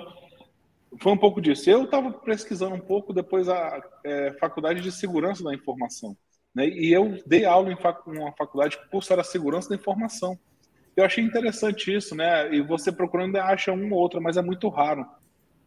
foi 1.00 1.12
um 1.12 1.18
pouco 1.18 1.40
disso. 1.40 1.70
Eu 1.70 1.84
estava 1.84 2.12
pesquisando 2.12 2.74
um 2.74 2.80
pouco 2.80 3.14
depois 3.14 3.48
a 3.48 3.80
é, 4.04 4.34
faculdade 4.40 4.82
de 4.82 4.92
segurança 4.92 5.44
da 5.44 5.54
informação. 5.54 6.18
Né? 6.56 6.68
E 6.68 6.92
eu 6.92 7.22
dei 7.28 7.46
aula 7.46 7.72
em 7.72 7.78
fac 7.78 8.02
uma 8.08 8.32
faculdade 8.32 8.76
que 8.76 8.90
curso 8.90 9.14
era 9.14 9.24
segurança 9.24 9.70
da 9.70 9.76
informação. 9.76 10.36
Eu 10.98 11.06
achei 11.06 11.24
interessante 11.24 11.96
isso, 11.96 12.16
né? 12.16 12.52
E 12.52 12.60
você 12.60 12.92
procurando 12.92 13.36
acha 13.36 13.72
um 13.72 13.94
ou 13.94 14.00
outro, 14.00 14.20
mas 14.20 14.36
é 14.36 14.42
muito 14.42 14.68
raro. 14.68 15.06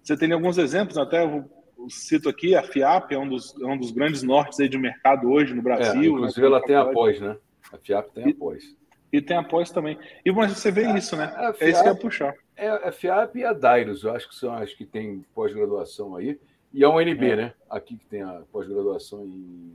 Você 0.05 0.19
tem 0.19 0.31
alguns 0.33 0.59
exemplos, 0.59 0.99
até 0.99 1.25
eu 1.25 1.51
cito 1.89 2.29
aqui, 2.29 2.55
a 2.55 2.63
FIAP 2.63 3.13
é 3.13 3.19
um 3.19 3.27
dos, 3.27 3.59
é 3.59 3.67
um 3.67 3.79
dos 3.79 3.91
grandes 3.91 4.23
nortes 4.23 4.61
aí 4.61 4.69
de 4.69 4.77
mercado 4.77 5.31
hoje 5.31 5.55
no 5.55 5.63
Brasil. 5.63 6.03
É, 6.03 6.07
inclusive 6.07 6.47
ela 6.47 6.63
tem 6.63 6.77
após, 6.77 7.19
né? 7.19 7.37
A 7.73 7.79
FIAP 7.79 8.13
tem 8.13 8.31
após. 8.31 8.77
E 9.11 9.23
tem 9.23 9.37
após 9.37 9.71
também. 9.71 9.99
E 10.23 10.31
mas 10.31 10.53
você 10.53 10.71
vê 10.71 10.85
é, 10.85 10.99
isso, 10.99 11.17
né? 11.17 11.33
É, 11.35 11.53
FIAP, 11.53 11.63
é 11.63 11.71
isso 11.71 11.83
que 11.83 11.89
ia 11.89 11.95
puxar. 11.95 12.35
É 12.55 12.69
a 12.69 12.93
FIAP 12.93 13.37
e 13.37 13.45
a 13.45 13.55
Dairos, 13.55 14.05
eu 14.05 14.13
acho 14.13 14.29
que 14.29 14.35
são 14.35 14.53
as 14.53 14.75
que 14.75 14.85
tem 14.85 15.25
pós-graduação 15.35 16.17
aí. 16.17 16.39
E 16.73 16.85
a 16.85 16.91
UNB, 16.91 17.25
é. 17.31 17.37
né? 17.37 17.55
Aqui 17.71 17.97
que 17.97 18.05
tem 18.05 18.23
a 18.23 18.43
pós-graduação 18.53 19.25
em. 19.25 19.73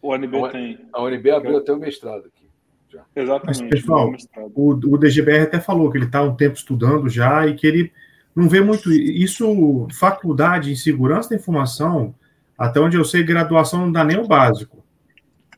O 0.00 0.14
UNB 0.14 0.44
a, 0.44 0.48
tem. 0.48 0.78
A 0.90 1.02
UNB 1.02 1.30
abriu 1.30 1.58
até 1.58 1.72
o 1.72 1.76
mestrado 1.76 2.20
aqui. 2.20 2.48
Já. 2.88 3.04
Exatamente. 3.14 3.62
Mas, 3.62 3.70
pessoal, 3.70 4.10
o, 4.54 4.70
o 4.70 4.98
DGBR 4.98 5.42
até 5.42 5.60
falou 5.60 5.90
que 5.90 5.98
ele 5.98 6.06
está 6.06 6.22
um 6.22 6.34
tempo 6.34 6.56
estudando 6.56 7.08
já 7.08 7.46
e 7.46 7.54
que 7.54 7.66
ele 7.66 7.92
não 8.34 8.48
vê 8.48 8.60
muito 8.60 8.92
isso. 8.92 9.88
Faculdade 9.92 10.72
em 10.72 10.76
segurança 10.76 11.30
da 11.30 11.36
informação, 11.36 12.14
até 12.56 12.80
onde 12.80 12.96
eu 12.96 13.04
sei, 13.04 13.22
graduação 13.22 13.80
não 13.80 13.92
dá 13.92 14.04
nem 14.04 14.18
o 14.18 14.26
básico. 14.26 14.84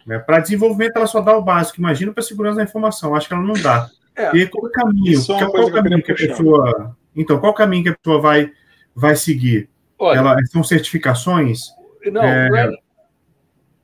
Né? 0.06 0.18
Para 0.18 0.40
desenvolvimento, 0.40 0.96
ela 0.96 1.06
só 1.06 1.20
dá 1.20 1.36
o 1.36 1.42
básico. 1.42 1.78
Imagina 1.78 2.12
para 2.12 2.22
segurança 2.22 2.56
da 2.56 2.64
informação, 2.64 3.14
acho 3.14 3.28
que 3.28 3.34
ela 3.34 3.42
não 3.42 3.54
dá. 3.54 3.90
É, 4.14 4.36
e 4.36 4.46
qual 4.46 4.66
é 4.66 4.68
o 4.68 4.72
caminho? 4.72 5.20
É 5.20 5.24
qual, 5.24 5.50
qual 5.50 5.66
o 5.66 5.72
caminho 5.72 6.02
que, 6.02 6.12
a 6.12 6.14
pessoa. 6.14 6.96
Então, 7.14 7.38
qual 7.40 7.54
caminho 7.54 7.84
que 7.84 7.88
a 7.90 7.96
pessoa 7.96 8.20
vai, 8.20 8.52
vai 8.94 9.16
seguir? 9.16 9.70
Olha, 9.98 10.18
ela, 10.18 10.46
são 10.46 10.62
certificações? 10.62 11.68
Não, 12.10 12.22
é... 12.22 12.48
não 12.48 12.56
é... 12.56 12.76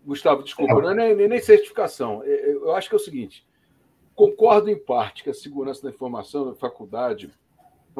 Gustavo, 0.04 0.42
desculpa, 0.42 0.75
não 0.80 0.90
é 0.90 1.14
nem, 1.14 1.28
nem 1.28 1.40
certificação. 1.40 2.23
É, 2.25 2.30
é, 2.30 2.52
eu 2.54 2.75
acho 2.75 2.88
que 2.88 2.95
é 2.95 2.97
o 2.97 3.00
seguinte: 3.00 3.47
concordo 4.14 4.71
em 4.71 4.76
parte 4.76 5.23
que 5.23 5.30
a 5.30 5.35
segurança 5.35 5.83
da 5.83 5.90
informação 5.90 6.47
na 6.47 6.54
faculdade, 6.54 7.30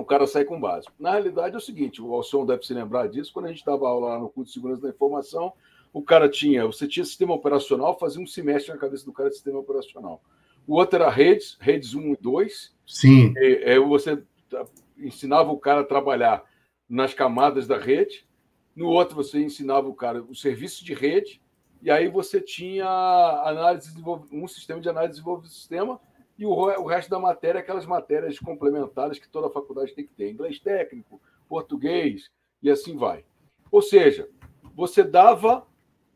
o 0.01 0.05
cara 0.05 0.27
sai 0.27 0.45
com 0.45 0.61
básico. 0.61 0.93
Na 0.99 1.13
realidade 1.13 1.55
é 1.55 1.59
o 1.59 1.61
seguinte: 1.61 2.03
o 2.03 2.13
Alson 2.15 2.47
deve 2.47 2.65
se 2.65 2.75
lembrar 2.75 3.09
disso, 3.09 3.33
quando 3.33 3.47
a 3.47 3.49
gente 3.49 3.59
estava 3.59 3.89
aula 3.89 4.09
lá 4.09 4.19
no 4.19 4.29
curso 4.29 4.49
de 4.49 4.55
segurança 4.55 4.83
da 4.83 4.91
informação, 4.91 5.53
o 5.93 6.03
cara 6.03 6.29
tinha, 6.29 6.67
você 6.67 6.87
tinha 6.87 7.05
sistema 7.05 7.35
operacional, 7.35 7.99
fazia 7.99 8.23
um 8.23 8.27
semestre 8.27 8.73
na 8.73 8.79
cabeça 8.79 9.05
do 9.05 9.13
cara 9.13 9.29
de 9.29 9.37
sistema 9.37 9.59
operacional. 9.59 10.23
O 10.67 10.75
outro 10.75 10.97
era 10.97 11.11
redes, 11.11 11.57
redes 11.61 11.95
1 11.95 12.13
e 12.13 12.17
2. 12.17 12.77
Sim. 12.87 13.33
É, 13.37 13.75
é, 13.75 13.79
você 13.79 14.23
ensinava 14.99 15.51
o 15.51 15.59
cara 15.59 15.81
a 15.81 15.85
trabalhar 15.85 16.45
nas 16.89 17.15
camadas 17.15 17.67
da 17.67 17.79
rede. 17.79 18.27
No 18.77 18.87
outro, 18.89 19.17
você 19.17 19.41
ensinava 19.41 19.89
o 19.89 19.95
cara 19.95 20.23
o 20.23 20.35
serviço 20.35 20.85
de 20.85 20.93
rede. 20.93 21.41
E 21.81 21.91
aí 21.91 22.09
você 22.09 22.41
tinha 22.41 22.87
análise 23.45 23.91
um 24.33 24.47
sistema 24.47 24.81
de 24.81 24.89
análise 24.89 25.13
de 25.13 25.17
desenvolvimento 25.17 25.51
do 25.51 25.55
sistema 25.55 26.01
e 26.39 26.47
o, 26.47 26.51
o 26.51 26.87
resto 26.87 27.11
da 27.11 27.19
matéria, 27.19 27.61
aquelas 27.61 27.85
matérias 27.85 28.39
complementares 28.39 29.19
que 29.19 29.29
toda 29.29 29.51
faculdade 29.51 29.95
tem 29.95 30.07
que 30.07 30.15
ter, 30.15 30.31
inglês 30.31 30.61
técnico, 30.61 31.21
português 31.49 32.31
e 32.63 32.71
assim 32.71 32.97
vai. 32.97 33.25
Ou 33.71 33.83
seja, 33.83 34.29
você 34.75 35.03
dava 35.03 35.67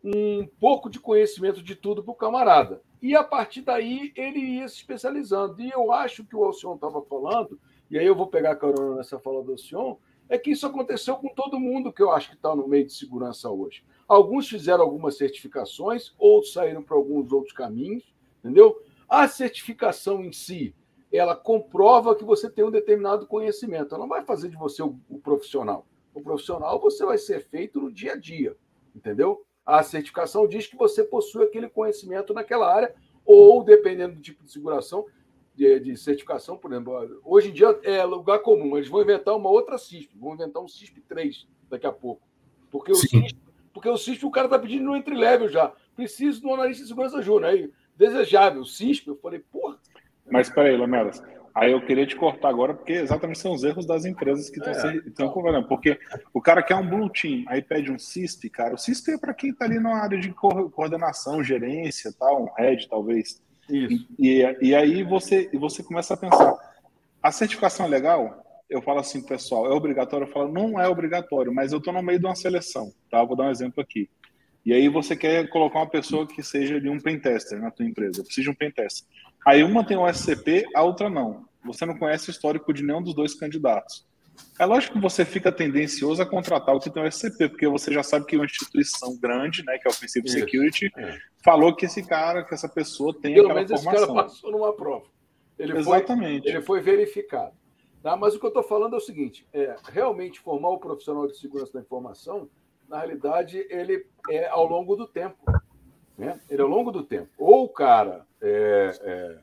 um 0.04 0.46
pouco 0.60 0.88
de 0.88 1.00
conhecimento 1.00 1.62
de 1.62 1.74
tudo 1.74 2.02
para 2.02 2.12
o 2.12 2.16
camarada. 2.16 2.82
E 3.00 3.16
a 3.16 3.24
partir 3.24 3.62
daí 3.62 4.12
ele 4.14 4.38
ia 4.38 4.68
se 4.68 4.76
especializando. 4.76 5.60
E 5.60 5.70
eu 5.70 5.92
acho 5.92 6.24
que 6.24 6.36
o 6.36 6.44
Alcion 6.44 6.74
estava 6.74 7.02
falando, 7.02 7.58
e 7.90 7.98
aí 7.98 8.06
eu 8.06 8.14
vou 8.14 8.28
pegar 8.28 8.52
a 8.52 8.56
carona 8.56 8.96
nessa 8.96 9.18
fala 9.18 9.42
do 9.42 9.52
Alcion, 9.52 9.96
é 10.28 10.38
que 10.38 10.50
isso 10.50 10.66
aconteceu 10.66 11.16
com 11.16 11.28
todo 11.28 11.58
mundo 11.58 11.92
que 11.92 12.02
eu 12.02 12.10
acho 12.12 12.30
que 12.30 12.36
está 12.36 12.54
no 12.54 12.66
meio 12.66 12.86
de 12.86 12.92
segurança 12.92 13.50
hoje. 13.50 13.84
Alguns 14.08 14.48
fizeram 14.48 14.82
algumas 14.82 15.16
certificações, 15.16 16.14
outros 16.18 16.52
saíram 16.52 16.82
para 16.82 16.96
alguns 16.96 17.32
outros 17.32 17.52
caminhos, 17.52 18.14
entendeu? 18.38 18.80
A 19.12 19.28
certificação 19.28 20.24
em 20.24 20.32
si, 20.32 20.74
ela 21.12 21.36
comprova 21.36 22.16
que 22.16 22.24
você 22.24 22.48
tem 22.48 22.64
um 22.64 22.70
determinado 22.70 23.26
conhecimento. 23.26 23.94
Ela 23.94 24.04
não 24.04 24.08
vai 24.08 24.24
fazer 24.24 24.48
de 24.48 24.56
você 24.56 24.82
o, 24.82 24.98
o 25.06 25.18
profissional. 25.18 25.86
O 26.14 26.22
profissional 26.22 26.80
você 26.80 27.04
vai 27.04 27.18
ser 27.18 27.40
feito 27.40 27.78
no 27.78 27.92
dia 27.92 28.14
a 28.14 28.16
dia, 28.16 28.56
entendeu? 28.96 29.44
A 29.66 29.82
certificação 29.82 30.48
diz 30.48 30.66
que 30.66 30.78
você 30.78 31.04
possui 31.04 31.44
aquele 31.44 31.68
conhecimento 31.68 32.32
naquela 32.32 32.74
área, 32.74 32.94
ou 33.22 33.62
dependendo 33.62 34.14
do 34.14 34.22
tipo 34.22 34.42
de 34.42 34.50
seguração, 34.50 35.04
de, 35.54 35.78
de, 35.78 35.94
certificação, 35.94 36.56
por 36.56 36.72
exemplo, 36.72 37.20
hoje 37.22 37.50
em 37.50 37.52
dia 37.52 37.78
é 37.82 38.02
lugar 38.04 38.38
comum, 38.38 38.78
eles 38.78 38.88
vão 38.88 39.02
inventar 39.02 39.36
uma 39.36 39.50
outra 39.50 39.76
CISP, 39.76 40.16
vão 40.16 40.32
inventar 40.32 40.62
um 40.62 40.68
CISP 40.68 41.02
3 41.02 41.46
daqui 41.68 41.86
a 41.86 41.92
pouco. 41.92 42.26
Porque 42.70 42.90
o 42.90 42.94
CISP, 42.94 43.38
porque 43.74 43.90
o 43.90 43.98
CISP 43.98 44.24
o 44.24 44.30
cara 44.30 44.46
está 44.46 44.58
pedindo 44.58 44.84
no 44.84 44.96
entry 44.96 45.14
level 45.14 45.50
já. 45.50 45.70
Preciso 45.94 46.40
do 46.40 46.54
analista 46.54 46.82
de 46.82 46.88
segurança 46.88 47.20
júnior. 47.20 47.50
Aí, 47.50 47.70
desejável, 47.96 48.64
CISP, 48.64 49.08
eu 49.08 49.16
falei, 49.16 49.40
porra. 49.40 49.78
Mas 50.30 50.48
peraí, 50.48 50.76
Lamelas, 50.76 51.22
Aí 51.54 51.70
eu 51.70 51.84
queria 51.84 52.06
te 52.06 52.16
cortar 52.16 52.48
agora, 52.48 52.72
porque 52.72 52.92
exatamente 52.92 53.38
são 53.38 53.52
os 53.52 53.62
erros 53.62 53.84
das 53.84 54.06
empresas 54.06 54.48
que 54.48 54.58
estão 54.58 54.90
é, 54.90 54.96
então. 55.06 55.28
governando. 55.28 55.68
Porque 55.68 55.98
o 56.32 56.40
cara 56.40 56.62
quer 56.62 56.76
um 56.76 56.88
blue 56.88 57.10
team, 57.10 57.44
aí 57.46 57.60
pede 57.60 57.92
um 57.92 57.98
CISP, 57.98 58.48
cara. 58.48 58.74
O 58.74 58.78
CISP 58.78 59.12
é 59.12 59.18
para 59.18 59.34
quem 59.34 59.50
está 59.50 59.66
ali 59.66 59.78
na 59.78 59.94
área 60.02 60.18
de 60.18 60.32
coordenação, 60.32 61.44
gerência, 61.44 62.12
tal, 62.18 62.44
um 62.44 62.54
head, 62.56 62.88
talvez. 62.88 63.42
Isso. 63.68 64.06
E, 64.18 64.42
e 64.62 64.74
aí 64.74 65.02
você, 65.02 65.50
você 65.52 65.82
começa 65.82 66.14
a 66.14 66.16
pensar: 66.16 66.56
a 67.22 67.30
certificação 67.30 67.84
é 67.84 67.88
legal? 67.90 68.42
Eu 68.70 68.80
falo 68.80 69.00
assim, 69.00 69.20
pessoal, 69.22 69.66
é 69.66 69.74
obrigatório? 69.74 70.26
Eu 70.26 70.32
falo, 70.32 70.50
não 70.50 70.80
é 70.80 70.88
obrigatório, 70.88 71.52
mas 71.52 71.72
eu 71.72 71.78
estou 71.78 71.92
no 71.92 72.02
meio 72.02 72.18
de 72.18 72.24
uma 72.24 72.34
seleção, 72.34 72.90
tá? 73.10 73.22
Vou 73.22 73.36
dar 73.36 73.44
um 73.44 73.50
exemplo 73.50 73.82
aqui. 73.82 74.08
E 74.64 74.72
aí 74.72 74.88
você 74.88 75.16
quer 75.16 75.48
colocar 75.48 75.80
uma 75.80 75.90
pessoa 75.90 76.26
que 76.26 76.42
seja 76.42 76.80
de 76.80 76.88
um 76.88 77.00
pentester 77.00 77.60
na 77.60 77.70
tua 77.70 77.84
empresa. 77.84 78.20
Eu 78.20 78.24
preciso 78.24 78.44
de 78.44 78.50
um 78.50 78.54
pentester. 78.54 79.06
Aí 79.44 79.62
uma 79.64 79.84
tem 79.84 79.96
o 79.96 80.08
SCP, 80.08 80.64
a 80.74 80.82
outra 80.82 81.10
não. 81.10 81.44
Você 81.64 81.84
não 81.84 81.98
conhece 81.98 82.28
o 82.28 82.30
histórico 82.30 82.72
de 82.72 82.82
nenhum 82.82 83.02
dos 83.02 83.14
dois 83.14 83.34
candidatos. 83.34 84.06
É 84.58 84.64
lógico 84.64 84.94
que 84.94 85.00
você 85.00 85.24
fica 85.24 85.52
tendencioso 85.52 86.22
a 86.22 86.26
contratar 86.26 86.74
o 86.74 86.80
que 86.80 86.90
tem 86.90 87.02
o 87.02 87.10
SCP, 87.10 87.48
porque 87.48 87.68
você 87.68 87.92
já 87.92 88.02
sabe 88.02 88.26
que 88.26 88.36
uma 88.36 88.44
instituição 88.44 89.16
grande, 89.18 89.64
né, 89.64 89.78
que 89.78 89.86
é 89.86 89.90
o 89.90 89.92
Offensive 89.92 90.26
Isso. 90.26 90.38
Security, 90.38 90.90
é. 90.96 91.18
falou 91.44 91.74
que 91.74 91.86
esse 91.86 92.02
cara, 92.06 92.44
que 92.44 92.54
essa 92.54 92.68
pessoa 92.68 93.12
tem 93.12 93.34
Pelo 93.34 93.46
aquela 93.46 93.60
menos 93.60 93.82
formação. 93.82 94.02
esse 94.02 94.12
cara 94.12 94.22
passou 94.22 94.52
numa 94.52 94.72
prova. 94.72 95.06
Ele 95.58 95.76
Exatamente. 95.76 96.42
Foi, 96.42 96.52
ele 96.52 96.62
foi 96.62 96.80
verificado. 96.80 97.52
Tá? 98.02 98.16
Mas 98.16 98.34
o 98.34 98.38
que 98.38 98.46
eu 98.46 98.48
estou 98.48 98.62
falando 98.62 98.94
é 98.94 98.96
o 98.96 99.00
seguinte: 99.00 99.46
é, 99.52 99.76
realmente 99.84 100.40
formar 100.40 100.70
o 100.70 100.78
profissional 100.78 101.26
de 101.26 101.38
segurança 101.38 101.72
da 101.72 101.80
informação, 101.80 102.48
na 102.92 102.98
realidade, 102.98 103.66
ele 103.70 104.06
é 104.28 104.46
ao 104.48 104.66
longo 104.66 104.94
do 104.94 105.06
tempo. 105.06 105.38
Né? 106.16 106.38
Ele 106.50 106.60
é 106.60 106.64
ao 106.64 106.70
longo 106.70 106.92
do 106.92 107.02
tempo. 107.02 107.30
Ou 107.38 107.64
o 107.64 107.68
cara 107.70 108.26
é, 108.38 108.90
é, 109.00 109.38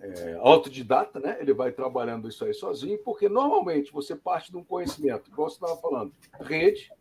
é, 0.00 0.38
autodidata, 0.42 1.18
né? 1.18 1.38
ele 1.40 1.54
vai 1.54 1.72
trabalhando 1.72 2.28
isso 2.28 2.44
aí 2.44 2.52
sozinho, 2.52 2.98
porque 2.98 3.30
normalmente 3.30 3.90
você 3.90 4.14
parte 4.14 4.50
de 4.50 4.58
um 4.58 4.62
conhecimento, 4.62 5.30
igual 5.30 5.48
você 5.48 5.56
estava 5.56 5.80
falando, 5.80 6.12
rede, 6.38 6.92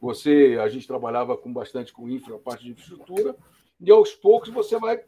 você, 0.00 0.58
a 0.60 0.68
gente 0.68 0.88
trabalhava 0.88 1.36
com 1.36 1.52
bastante 1.52 1.92
com 1.92 2.08
infra, 2.08 2.36
parte 2.38 2.64
de 2.64 2.72
infraestrutura, 2.72 3.36
e 3.80 3.92
aos 3.92 4.12
poucos 4.12 4.50
você 4.50 4.76
vai 4.76 5.04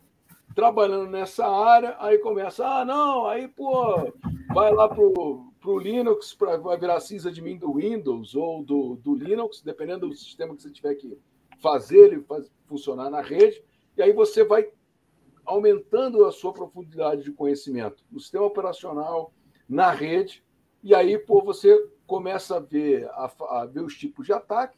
trabalhando 0.55 1.11
nessa 1.11 1.45
área, 1.45 1.97
aí 1.99 2.19
começa, 2.19 2.65
ah, 2.65 2.85
não, 2.85 3.27
aí, 3.27 3.49
pô, 3.49 4.13
vai 4.55 4.73
lá 4.73 4.89
pro, 4.89 5.52
pro 5.63 5.79
Linux, 5.79 6.35
pra, 6.35 6.57
vai 6.57 6.77
virar 6.77 6.99
mim 7.41 7.57
do 7.57 7.75
Windows 7.75 8.35
ou 8.35 8.63
do, 8.63 8.97
do 8.97 9.15
Linux, 9.15 9.63
dependendo 9.63 10.09
do 10.09 10.15
sistema 10.15 10.55
que 10.55 10.63
você 10.63 10.71
tiver 10.71 10.97
que 10.97 11.17
fazer 11.61 11.99
ele 11.99 12.21
faz, 12.23 12.51
funcionar 12.67 13.09
na 13.09 13.23
rede, 13.23 13.65
e 13.97 14.03
aí 14.03 14.13
você 14.13 14.45
vai 14.45 14.69
aumentando 15.45 16.25
a 16.25 16.33
sua 16.33 16.53
profundidade 16.53 17.23
de 17.23 17.33
conhecimento 17.33 18.05
no 18.11 18.19
sistema 18.19 18.45
operacional, 18.45 19.33
na 19.69 19.93
rede, 19.93 20.45
e 20.83 20.95
aí 20.95 21.17
pô, 21.17 21.41
você 21.43 21.89
começa 22.07 22.57
a 22.57 22.61
ver, 22.61 23.09
a, 23.11 23.33
a 23.61 23.67
ver 23.67 23.81
os 23.81 23.97
tipos 23.97 24.27
de 24.27 24.33
ataque, 24.33 24.77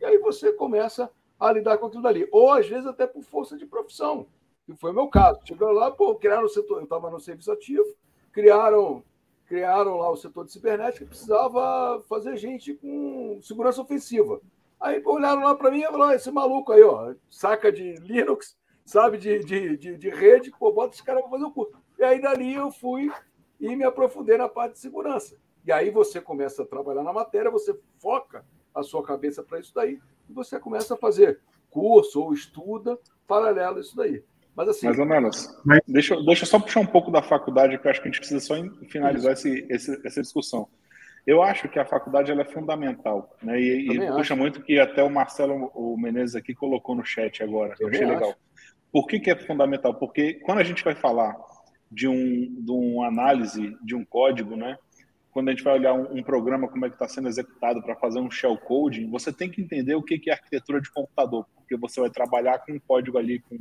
e 0.00 0.04
aí 0.04 0.18
você 0.18 0.52
começa 0.52 1.10
a 1.38 1.52
lidar 1.52 1.76
com 1.76 1.86
aquilo 1.86 2.02
dali. 2.02 2.26
Ou 2.32 2.50
às 2.50 2.66
vezes 2.66 2.86
até 2.86 3.06
por 3.06 3.22
força 3.22 3.56
de 3.56 3.66
profissão, 3.66 4.26
que 4.64 4.74
foi 4.74 4.92
o 4.92 4.94
meu 4.94 5.08
caso. 5.08 5.40
Chegaram 5.44 5.72
lá, 5.72 5.90
pô, 5.90 6.14
criaram 6.14 6.44
o 6.44 6.48
setor, 6.48 6.78
eu 6.78 6.84
estava 6.84 7.10
no 7.10 7.20
serviço 7.20 7.52
ativo, 7.52 7.84
criaram, 8.32 9.04
criaram 9.52 9.98
lá 9.98 10.10
o 10.10 10.16
setor 10.16 10.46
de 10.46 10.52
cibernética, 10.52 11.04
precisava 11.04 12.02
fazer 12.08 12.38
gente 12.38 12.72
com 12.72 13.38
segurança 13.42 13.82
ofensiva. 13.82 14.40
Aí 14.80 15.02
olharam 15.04 15.42
lá 15.42 15.54
para 15.54 15.70
mim 15.70 15.82
e 15.82 15.86
falaram: 15.86 16.14
esse 16.14 16.30
maluco 16.30 16.72
aí, 16.72 16.82
ó, 16.82 17.12
saca 17.28 17.70
de 17.70 17.96
Linux, 17.96 18.56
sabe, 18.82 19.18
de, 19.18 19.40
de, 19.40 19.76
de, 19.76 19.98
de 19.98 20.08
rede, 20.08 20.50
pô, 20.58 20.72
bota 20.72 20.94
esse 20.94 21.04
cara 21.04 21.20
para 21.20 21.28
fazer 21.28 21.44
o 21.44 21.50
curso. 21.50 21.74
E 21.98 22.02
aí 22.02 22.18
dali 22.18 22.54
eu 22.54 22.70
fui 22.70 23.12
e 23.60 23.76
me 23.76 23.84
aprofundei 23.84 24.38
na 24.38 24.48
parte 24.48 24.72
de 24.72 24.78
segurança. 24.78 25.36
E 25.66 25.70
aí 25.70 25.90
você 25.90 26.18
começa 26.18 26.62
a 26.62 26.66
trabalhar 26.66 27.02
na 27.02 27.12
matéria, 27.12 27.50
você 27.50 27.78
foca 27.98 28.46
a 28.74 28.82
sua 28.82 29.02
cabeça 29.02 29.42
para 29.42 29.60
isso 29.60 29.74
daí, 29.74 30.00
e 30.30 30.32
você 30.32 30.58
começa 30.58 30.94
a 30.94 30.96
fazer 30.96 31.42
curso 31.68 32.22
ou 32.22 32.32
estuda 32.32 32.98
paralelo 33.26 33.76
a 33.76 33.80
isso 33.82 33.94
daí. 33.94 34.24
Mas 34.56 34.68
assim. 34.68 34.86
Mais 34.86 34.98
ou 34.98 35.06
menos. 35.06 35.48
Deixa, 35.86 36.16
deixa 36.22 36.42
eu 36.44 36.48
só 36.48 36.58
puxar 36.58 36.80
um 36.80 36.86
pouco 36.86 37.10
da 37.10 37.22
faculdade, 37.22 37.78
que 37.78 37.86
eu 37.86 37.90
acho 37.90 38.00
que 38.00 38.08
a 38.08 38.10
gente 38.10 38.20
precisa 38.20 38.40
só 38.40 38.54
finalizar 38.88 39.32
esse, 39.32 39.66
esse, 39.70 40.00
essa 40.06 40.20
discussão. 40.20 40.68
Eu 41.26 41.42
acho 41.42 41.68
que 41.68 41.78
a 41.78 41.84
faculdade 41.84 42.32
ela 42.32 42.42
é 42.42 42.44
fundamental, 42.44 43.36
né? 43.42 43.60
E, 43.60 43.92
e 43.92 44.12
puxa 44.12 44.34
muito 44.34 44.60
que 44.62 44.78
até 44.78 45.02
o 45.02 45.10
Marcelo 45.10 45.70
o 45.74 45.96
Menezes 45.96 46.34
aqui 46.34 46.54
colocou 46.54 46.96
no 46.96 47.04
chat 47.04 47.42
agora. 47.42 47.74
Eu 47.78 47.88
achei 47.88 48.04
legal. 48.04 48.34
Por 48.90 49.06
que, 49.06 49.20
que 49.20 49.30
é 49.30 49.36
fundamental? 49.36 49.94
Porque 49.94 50.34
quando 50.34 50.58
a 50.58 50.64
gente 50.64 50.84
vai 50.84 50.94
falar 50.94 51.34
de, 51.90 52.08
um, 52.08 52.62
de 52.62 52.70
uma 52.70 53.06
análise 53.06 53.76
de 53.82 53.94
um 53.94 54.04
código, 54.04 54.56
né? 54.56 54.76
Quando 55.30 55.48
a 55.48 55.52
gente 55.52 55.62
vai 55.62 55.74
olhar 55.74 55.94
um, 55.94 56.18
um 56.18 56.22
programa, 56.22 56.68
como 56.68 56.84
é 56.84 56.88
que 56.88 56.96
está 56.96 57.08
sendo 57.08 57.28
executado 57.28 57.82
para 57.82 57.94
fazer 57.96 58.18
um 58.18 58.30
shell 58.30 58.58
coding, 58.58 59.08
você 59.08 59.32
tem 59.32 59.48
que 59.48 59.62
entender 59.62 59.94
o 59.94 60.02
que, 60.02 60.18
que 60.18 60.28
é 60.28 60.34
arquitetura 60.34 60.80
de 60.80 60.90
computador, 60.90 61.46
porque 61.54 61.76
você 61.76 62.00
vai 62.00 62.10
trabalhar 62.10 62.58
com 62.58 62.72
um 62.72 62.80
código 62.80 63.16
ali 63.16 63.38
com, 63.40 63.58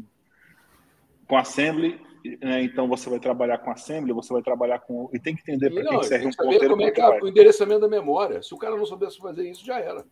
com 1.31 1.37
assembly 1.37 1.97
né, 2.41 2.61
então 2.61 2.87
você 2.87 3.09
vai 3.09 3.19
trabalhar 3.19 3.57
com 3.57 3.71
assembly, 3.71 4.13
você 4.13 4.31
vai 4.31 4.41
trabalhar 4.41 4.79
com. 4.79 5.09
E 5.13 5.19
tem 5.19 5.35
que 5.35 5.41
entender 5.41 5.71
para 5.71 5.89
quem 5.89 6.03
serve 6.03 6.27
um 6.27 6.31
ponteiro. 6.31 6.69
Como 6.69 6.81
é 6.83 6.91
que 6.91 7.01
é 7.01 7.07
o 7.07 7.27
endereçamento 7.27 7.81
da 7.81 7.87
memória. 7.87 8.43
Se 8.43 8.53
o 8.53 8.57
cara 8.57 8.75
não 8.77 8.85
soubesse 8.85 9.17
fazer 9.17 9.49
isso, 9.49 9.65
já 9.65 9.79
era. 9.79 10.05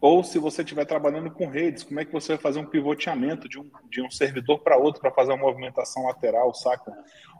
Ou 0.00 0.22
se 0.22 0.38
você 0.38 0.62
estiver 0.62 0.84
trabalhando 0.84 1.30
com 1.30 1.48
redes, 1.48 1.82
como 1.82 1.98
é 2.00 2.04
que 2.04 2.12
você 2.12 2.34
vai 2.34 2.38
fazer 2.38 2.60
um 2.60 2.66
pivoteamento 2.66 3.48
de 3.48 3.58
um, 3.58 3.68
de 3.90 4.00
um 4.00 4.10
servidor 4.10 4.60
para 4.60 4.76
outro 4.76 5.00
para 5.00 5.10
fazer 5.10 5.32
uma 5.32 5.44
movimentação 5.44 6.06
lateral, 6.06 6.54
saca? 6.54 6.92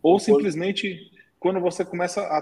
Ou 0.03 0.19
simplesmente 0.19 0.99
quando 1.39 1.61
você 1.61 1.85
começa 1.85 2.21
a, 2.23 2.39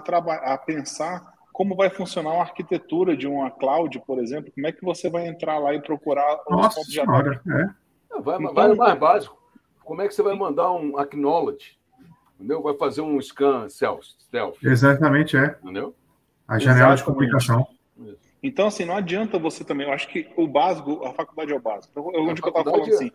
a 0.53 0.57
pensar 0.57 1.33
como 1.53 1.75
vai 1.75 1.89
funcionar 1.89 2.31
uma 2.31 2.41
arquitetura 2.41 3.15
de 3.15 3.27
uma 3.27 3.51
cloud, 3.51 3.99
por 4.07 4.19
exemplo, 4.19 4.51
como 4.53 4.65
é 4.65 4.71
que 4.71 4.83
você 4.83 5.09
vai 5.09 5.27
entrar 5.27 5.57
lá 5.59 5.73
e 5.73 5.81
procurar 5.81 6.39
Nossa 6.49 6.81
os 6.81 6.87
senhora, 6.87 7.41
é. 7.47 8.19
Vai, 8.21 8.37
então, 8.37 8.53
vai 8.53 8.75
mais 8.75 8.99
básico. 8.99 9.38
Como 9.89 10.03
é 10.03 10.07
que 10.07 10.13
você 10.13 10.21
vai 10.21 10.35
mandar 10.35 10.71
um 10.71 10.99
acknowledge? 10.99 11.75
Entendeu? 12.35 12.61
Vai 12.61 12.75
fazer 12.75 13.01
um 13.01 13.19
scan 13.19 13.67
self. 13.67 14.07
self. 14.29 14.63
Exatamente, 14.63 15.35
é. 15.35 15.57
Entendeu? 15.63 15.95
A 16.47 16.59
janela 16.59 16.93
Exatamente. 16.93 16.97
de 16.99 17.03
comunicação. 17.05 17.67
Então, 18.43 18.67
assim, 18.67 18.85
não 18.85 18.95
adianta 18.95 19.39
você 19.39 19.63
também. 19.63 19.87
Eu 19.87 19.93
acho 19.93 20.07
que 20.09 20.31
o 20.37 20.47
básico, 20.47 21.03
a 21.03 21.11
faculdade 21.11 21.51
é 21.51 21.55
o 21.55 21.59
básico. 21.59 21.87
Então, 21.89 22.11
eu, 22.13 22.21
onde 22.21 22.39
eu 22.39 22.47
estava 22.47 22.63
falando 22.63 22.87
assim, 22.87 23.07
é 23.07 23.11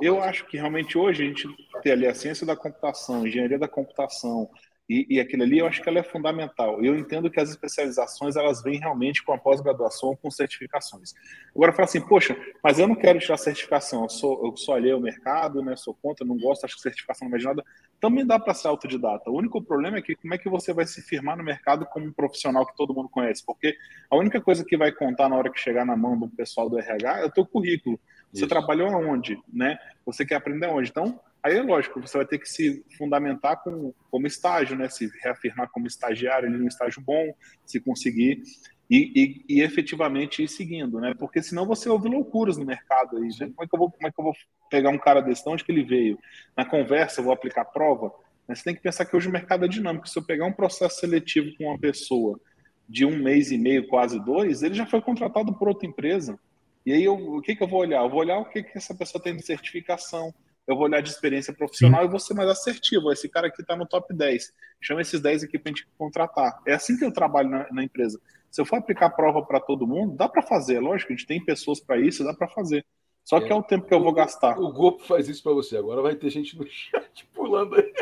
eu 0.00 0.22
acho 0.22 0.46
que 0.46 0.56
realmente 0.56 0.96
hoje 0.96 1.22
a 1.22 1.26
gente 1.26 1.46
tem 1.82 1.92
ali 1.92 2.06
a 2.06 2.14
ciência 2.14 2.46
da 2.46 2.56
computação, 2.56 3.26
engenharia 3.26 3.58
da 3.58 3.68
computação, 3.68 4.48
e, 4.88 5.16
e 5.16 5.20
aquilo 5.20 5.42
ali 5.42 5.58
eu 5.58 5.66
acho 5.66 5.82
que 5.82 5.88
ela 5.88 5.98
é 5.98 6.02
fundamental. 6.02 6.84
Eu 6.84 6.96
entendo 6.96 7.30
que 7.30 7.40
as 7.40 7.48
especializações 7.48 8.36
elas 8.36 8.62
vêm 8.62 8.78
realmente 8.78 9.24
com 9.24 9.32
a 9.32 9.38
pós-graduação 9.38 10.14
com 10.16 10.30
certificações. 10.30 11.14
Agora 11.54 11.72
fala 11.72 11.84
assim, 11.84 12.00
poxa, 12.00 12.36
mas 12.62 12.78
eu 12.78 12.86
não 12.86 12.94
quero 12.94 13.18
tirar 13.18 13.38
certificação, 13.38 14.02
eu 14.02 14.08
sou, 14.10 14.46
eu 14.46 14.56
sou 14.56 14.74
alheio 14.74 14.96
ao 14.96 15.00
mercado, 15.00 15.62
né? 15.62 15.74
Sou 15.76 15.94
contra, 15.94 16.26
não 16.26 16.36
gosto, 16.36 16.64
acho 16.64 16.76
que 16.76 16.82
certificação 16.82 17.26
não 17.26 17.30
vai 17.30 17.40
de 17.40 17.46
nada. 17.46 17.64
Também 17.98 18.26
dá 18.26 18.38
para 18.38 18.52
ser 18.52 18.68
autodidata. 18.68 19.30
O 19.30 19.38
único 19.38 19.62
problema 19.62 19.96
é 19.96 20.02
que 20.02 20.14
como 20.14 20.34
é 20.34 20.38
que 20.38 20.50
você 20.50 20.74
vai 20.74 20.84
se 20.84 21.00
firmar 21.00 21.36
no 21.36 21.44
mercado 21.44 21.86
como 21.86 22.06
um 22.06 22.12
profissional 22.12 22.66
que 22.66 22.76
todo 22.76 22.94
mundo 22.94 23.08
conhece? 23.08 23.44
Porque 23.44 23.74
a 24.10 24.16
única 24.16 24.40
coisa 24.40 24.64
que 24.64 24.76
vai 24.76 24.92
contar 24.92 25.28
na 25.28 25.36
hora 25.36 25.50
que 25.50 25.58
chegar 25.58 25.86
na 25.86 25.96
mão 25.96 26.18
do 26.18 26.28
pessoal 26.28 26.68
do 26.68 26.78
RH 26.78 27.20
é 27.20 27.24
o 27.24 27.30
teu 27.30 27.46
currículo. 27.46 27.98
Você 28.34 28.40
Isso. 28.40 28.48
trabalhou 28.48 28.88
aonde, 28.88 29.38
né? 29.52 29.78
Você 30.04 30.26
quer 30.26 30.34
aprender 30.34 30.66
aonde? 30.66 30.90
Então, 30.90 31.20
Aí 31.44 31.58
é 31.58 31.62
lógico, 31.62 32.00
você 32.00 32.16
vai 32.16 32.26
ter 32.26 32.38
que 32.38 32.48
se 32.48 32.82
fundamentar 32.96 33.62
com, 33.62 33.92
como 34.10 34.26
estágio, 34.26 34.78
né? 34.78 34.88
Se 34.88 35.10
reafirmar 35.22 35.68
como 35.70 35.86
estagiário 35.86 36.48
ali 36.48 36.56
num 36.56 36.66
estágio 36.66 37.02
bom, 37.02 37.34
se 37.66 37.78
conseguir 37.80 38.42
e, 38.90 39.12
e, 39.14 39.56
e, 39.56 39.62
efetivamente 39.62 40.42
ir 40.42 40.48
seguindo, 40.48 40.98
né? 41.00 41.14
Porque 41.18 41.42
senão 41.42 41.66
você 41.66 41.86
ouve 41.88 42.08
loucuras 42.08 42.56
no 42.56 42.64
mercado 42.64 43.18
aí. 43.18 43.28
Né? 43.40 43.52
Como, 43.54 43.62
é 43.62 43.66
que 43.66 43.74
eu 43.74 43.78
vou, 43.78 43.90
como 43.90 44.08
é 44.08 44.10
que 44.10 44.18
eu 44.18 44.24
vou 44.24 44.32
pegar 44.70 44.88
um 44.88 44.98
cara 44.98 45.20
desse? 45.20 45.44
De 45.44 45.50
onde 45.50 45.64
que 45.64 45.70
ele 45.70 45.84
veio? 45.84 46.18
Na 46.56 46.64
conversa, 46.64 47.20
eu 47.20 47.24
vou 47.24 47.32
aplicar 47.34 47.66
prova? 47.66 48.10
Mas 48.48 48.58
você 48.58 48.64
tem 48.64 48.74
que 48.74 48.80
pensar 48.80 49.04
que 49.04 49.14
hoje 49.14 49.28
o 49.28 49.32
mercado 49.32 49.66
é 49.66 49.68
dinâmico. 49.68 50.08
Se 50.08 50.18
eu 50.18 50.24
pegar 50.24 50.46
um 50.46 50.52
processo 50.52 50.98
seletivo 50.98 51.54
com 51.58 51.64
uma 51.64 51.78
pessoa 51.78 52.40
de 52.88 53.04
um 53.04 53.22
mês 53.22 53.50
e 53.50 53.58
meio, 53.58 53.86
quase 53.88 54.18
dois, 54.22 54.62
ele 54.62 54.74
já 54.74 54.86
foi 54.86 55.02
contratado 55.02 55.52
por 55.54 55.68
outra 55.68 55.86
empresa. 55.86 56.38
E 56.84 56.92
aí, 56.92 57.04
eu, 57.04 57.14
o 57.14 57.40
que, 57.40 57.56
que 57.56 57.62
eu 57.62 57.68
vou 57.68 57.80
olhar? 57.80 58.02
Eu 58.02 58.10
vou 58.10 58.20
olhar 58.20 58.38
o 58.38 58.44
que, 58.44 58.62
que 58.62 58.76
essa 58.76 58.94
pessoa 58.94 59.22
tem 59.22 59.34
de 59.34 59.44
certificação, 59.44 60.34
eu 60.66 60.74
vou 60.74 60.84
olhar 60.84 61.02
de 61.02 61.10
experiência 61.10 61.52
profissional 61.52 62.00
Sim. 62.02 62.06
e 62.06 62.10
vou 62.10 62.18
ser 62.18 62.34
mais 62.34 62.48
assertivo. 62.48 63.12
Esse 63.12 63.28
cara 63.28 63.48
aqui 63.48 63.60
está 63.60 63.76
no 63.76 63.86
top 63.86 64.14
10. 64.14 64.52
Chama 64.80 65.02
esses 65.02 65.20
10 65.20 65.44
aqui 65.44 65.58
para 65.58 65.70
a 65.70 65.74
gente 65.74 65.86
contratar. 65.98 66.58
É 66.66 66.72
assim 66.72 66.96
que 66.96 67.04
eu 67.04 67.12
trabalho 67.12 67.50
na, 67.50 67.66
na 67.70 67.84
empresa. 67.84 68.20
Se 68.50 68.60
eu 68.60 68.64
for 68.64 68.76
aplicar 68.76 69.10
prova 69.10 69.44
para 69.44 69.60
todo 69.60 69.86
mundo, 69.86 70.16
dá 70.16 70.28
para 70.28 70.42
fazer. 70.42 70.80
Lógico, 70.80 71.12
a 71.12 71.16
gente 71.16 71.26
tem 71.26 71.44
pessoas 71.44 71.80
para 71.80 71.98
isso, 71.98 72.24
dá 72.24 72.32
para 72.32 72.48
fazer. 72.48 72.84
Só 73.24 73.40
que 73.40 73.48
é. 73.48 73.52
é 73.52 73.54
o 73.54 73.62
tempo 73.62 73.86
que 73.86 73.92
eu 73.92 74.02
vou 74.02 74.12
gastar. 74.12 74.58
O, 74.58 74.72
Gopo 74.72 75.04
faz 75.04 75.28
isso 75.28 75.42
para 75.42 75.52
você. 75.52 75.76
Agora 75.76 76.00
vai 76.00 76.14
ter 76.14 76.30
gente 76.30 76.56
no 76.56 76.64
chat 76.68 77.26
pulando 77.34 77.74
aí. 77.76 77.92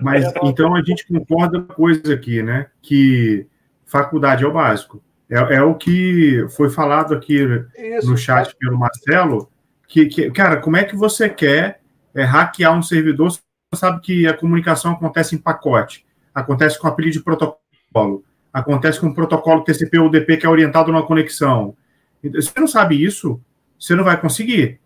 Mas 0.00 0.24
então 0.44 0.76
a 0.76 0.82
gente 0.82 1.06
concorda 1.06 1.62
com 1.62 1.74
coisa 1.74 2.14
aqui, 2.14 2.42
né? 2.42 2.70
Que 2.82 3.46
faculdade 3.86 4.44
é 4.44 4.46
o 4.46 4.52
básico. 4.52 5.02
É, 5.30 5.56
é 5.56 5.62
o 5.62 5.74
que 5.74 6.46
foi 6.56 6.70
falado 6.70 7.14
aqui 7.14 7.46
isso, 7.76 8.10
no 8.10 8.16
chat 8.16 8.54
pelo 8.56 8.78
Marcelo. 8.78 9.50
Que, 9.86 10.06
que, 10.06 10.30
cara, 10.30 10.58
como 10.58 10.76
é 10.76 10.84
que 10.84 10.96
você 10.96 11.28
quer 11.28 11.80
é, 12.14 12.22
hackear 12.24 12.76
um 12.76 12.82
servidor, 12.82 13.30
você 13.30 13.40
sabe 13.74 14.00
que 14.00 14.26
a 14.26 14.34
comunicação 14.34 14.92
acontece 14.92 15.34
em 15.34 15.38
pacote, 15.38 16.04
acontece 16.34 16.78
com 16.78 16.86
apelido 16.86 17.18
de 17.18 17.24
protocolo, 17.24 18.24
acontece 18.52 19.00
com 19.00 19.08
o 19.08 19.14
protocolo 19.14 19.64
TCP 19.64 19.98
ou 19.98 20.06
UDP 20.06 20.36
que 20.38 20.46
é 20.46 20.48
orientado 20.48 20.90
numa 20.90 21.06
conexão. 21.06 21.76
Se 22.22 22.30
você 22.30 22.60
não 22.60 22.66
sabe 22.66 23.02
isso, 23.02 23.40
você 23.78 23.94
não 23.94 24.04
vai 24.04 24.20
conseguir. 24.20 24.80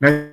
Né? 0.00 0.32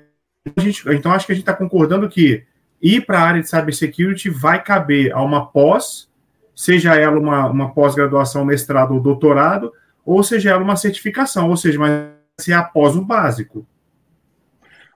Gente, 0.57 0.83
então, 0.89 1.11
acho 1.11 1.25
que 1.25 1.31
a 1.31 1.35
gente 1.35 1.43
está 1.43 1.53
concordando 1.53 2.09
que 2.09 2.43
ir 2.81 3.05
para 3.05 3.19
a 3.19 3.23
área 3.23 3.41
de 3.41 3.49
cybersecurity 3.49 4.29
vai 4.29 4.61
caber 4.61 5.11
a 5.13 5.21
uma 5.21 5.45
pós, 5.45 6.09
seja 6.55 6.95
ela 6.95 7.19
uma, 7.19 7.47
uma 7.47 7.73
pós-graduação, 7.73 8.45
mestrado 8.45 8.93
ou 8.93 8.99
doutorado, 8.99 9.71
ou 10.05 10.23
seja 10.23 10.51
ela 10.51 10.63
uma 10.63 10.75
certificação, 10.75 11.49
ou 11.49 11.57
seja, 11.57 11.79
mas 11.79 12.11
se 12.39 12.51
é 12.51 12.55
após 12.55 12.95
o 12.95 13.03
básico. 13.03 13.65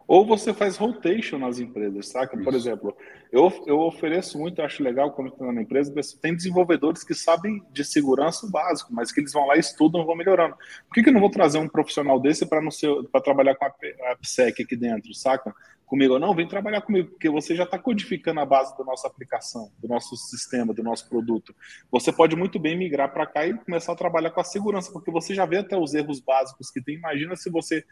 Ou 0.08 0.26
você 0.26 0.54
faz 0.54 0.78
rotation 0.78 1.38
nas 1.38 1.60
empresas, 1.60 2.08
saca? 2.08 2.38
Por 2.38 2.54
exemplo, 2.54 2.96
eu, 3.30 3.52
eu 3.68 3.78
oferecer 3.80 4.38
muito, 4.38 4.62
eu 4.62 4.66
acho 4.66 4.82
legal 4.82 5.12
quando 5.12 5.28
estou 5.28 5.52
na 5.52 5.62
empresa, 5.62 5.94
tem 6.22 6.34
desenvolvedores 6.34 7.04
que 7.04 7.14
sabem 7.14 7.62
de 7.74 7.84
segurança 7.84 8.50
básico, 8.50 8.94
mas 8.94 9.12
que 9.12 9.20
eles 9.20 9.34
vão 9.34 9.46
lá, 9.46 9.58
estudam 9.58 10.02
e 10.02 10.06
vão 10.06 10.16
melhorando. 10.16 10.56
Por 10.88 10.94
que, 10.94 11.04
que 11.04 11.10
eu 11.10 11.14
não 11.14 11.20
vou 11.20 11.30
trazer 11.30 11.58
um 11.58 11.68
profissional 11.68 12.22
desse 12.22 12.46
para 12.46 13.22
trabalhar 13.22 13.56
com 13.56 13.66
a 13.66 13.74
AppSec 14.14 14.64
aqui 14.64 14.78
dentro, 14.78 15.14
saca? 15.14 15.54
Comigo, 15.88 16.20
não, 16.20 16.36
vem 16.36 16.46
trabalhar 16.46 16.82
comigo, 16.82 17.12
porque 17.12 17.30
você 17.30 17.56
já 17.56 17.64
está 17.64 17.80
codificando 17.80 18.42
a 18.42 18.46
base 18.46 18.78
da 18.78 18.84
nossa 18.84 19.08
aplicação, 19.08 19.72
do 19.80 19.88
nosso 19.88 20.18
sistema, 20.18 20.74
do 20.74 20.84
nosso 20.84 21.08
produto. 21.08 21.56
Você 21.90 22.12
pode 22.12 22.36
muito 22.36 22.60
bem 22.60 22.78
migrar 22.78 23.14
para 23.14 23.26
cá 23.26 23.48
e 23.48 23.58
começar 23.58 23.94
a 23.94 23.96
trabalhar 23.96 24.32
com 24.32 24.42
a 24.42 24.44
segurança, 24.44 24.92
porque 24.92 25.10
você 25.10 25.34
já 25.34 25.46
vê 25.46 25.60
até 25.60 25.78
os 25.78 25.94
erros 25.94 26.20
básicos 26.20 26.70
que 26.70 26.82
tem. 26.82 26.96
Imagina 26.96 27.38
se 27.38 27.50
você 27.50 27.86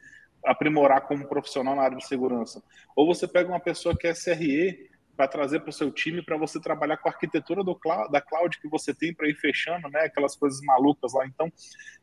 aprimorar 0.43 1.07
como 1.07 1.25
profissional 1.25 1.73
na 1.73 1.83
área 1.83 1.97
de 1.97 2.05
segurança. 2.05 2.61
Ou 2.97 3.07
você 3.07 3.25
pega 3.29 3.47
uma 3.47 3.61
pessoa 3.61 3.95
que 3.97 4.07
é 4.07 4.13
SRE 4.13 4.89
para 5.15 5.27
trazer 5.27 5.61
para 5.61 5.69
o 5.69 5.73
seu 5.73 5.91
time 5.91 6.21
para 6.21 6.37
você 6.37 6.59
trabalhar 6.59 6.97
com 6.97 7.07
a 7.07 7.11
arquitetura 7.11 7.63
do 7.63 7.73
cloud, 7.73 8.11
da 8.11 8.19
cloud 8.19 8.59
que 8.59 8.67
você 8.67 8.93
tem 8.93 9.13
para 9.13 9.29
ir 9.29 9.35
fechando, 9.35 9.89
né? 9.89 10.01
Aquelas 10.01 10.35
coisas 10.35 10.59
malucas 10.61 11.13
lá. 11.13 11.25
Então, 11.25 11.51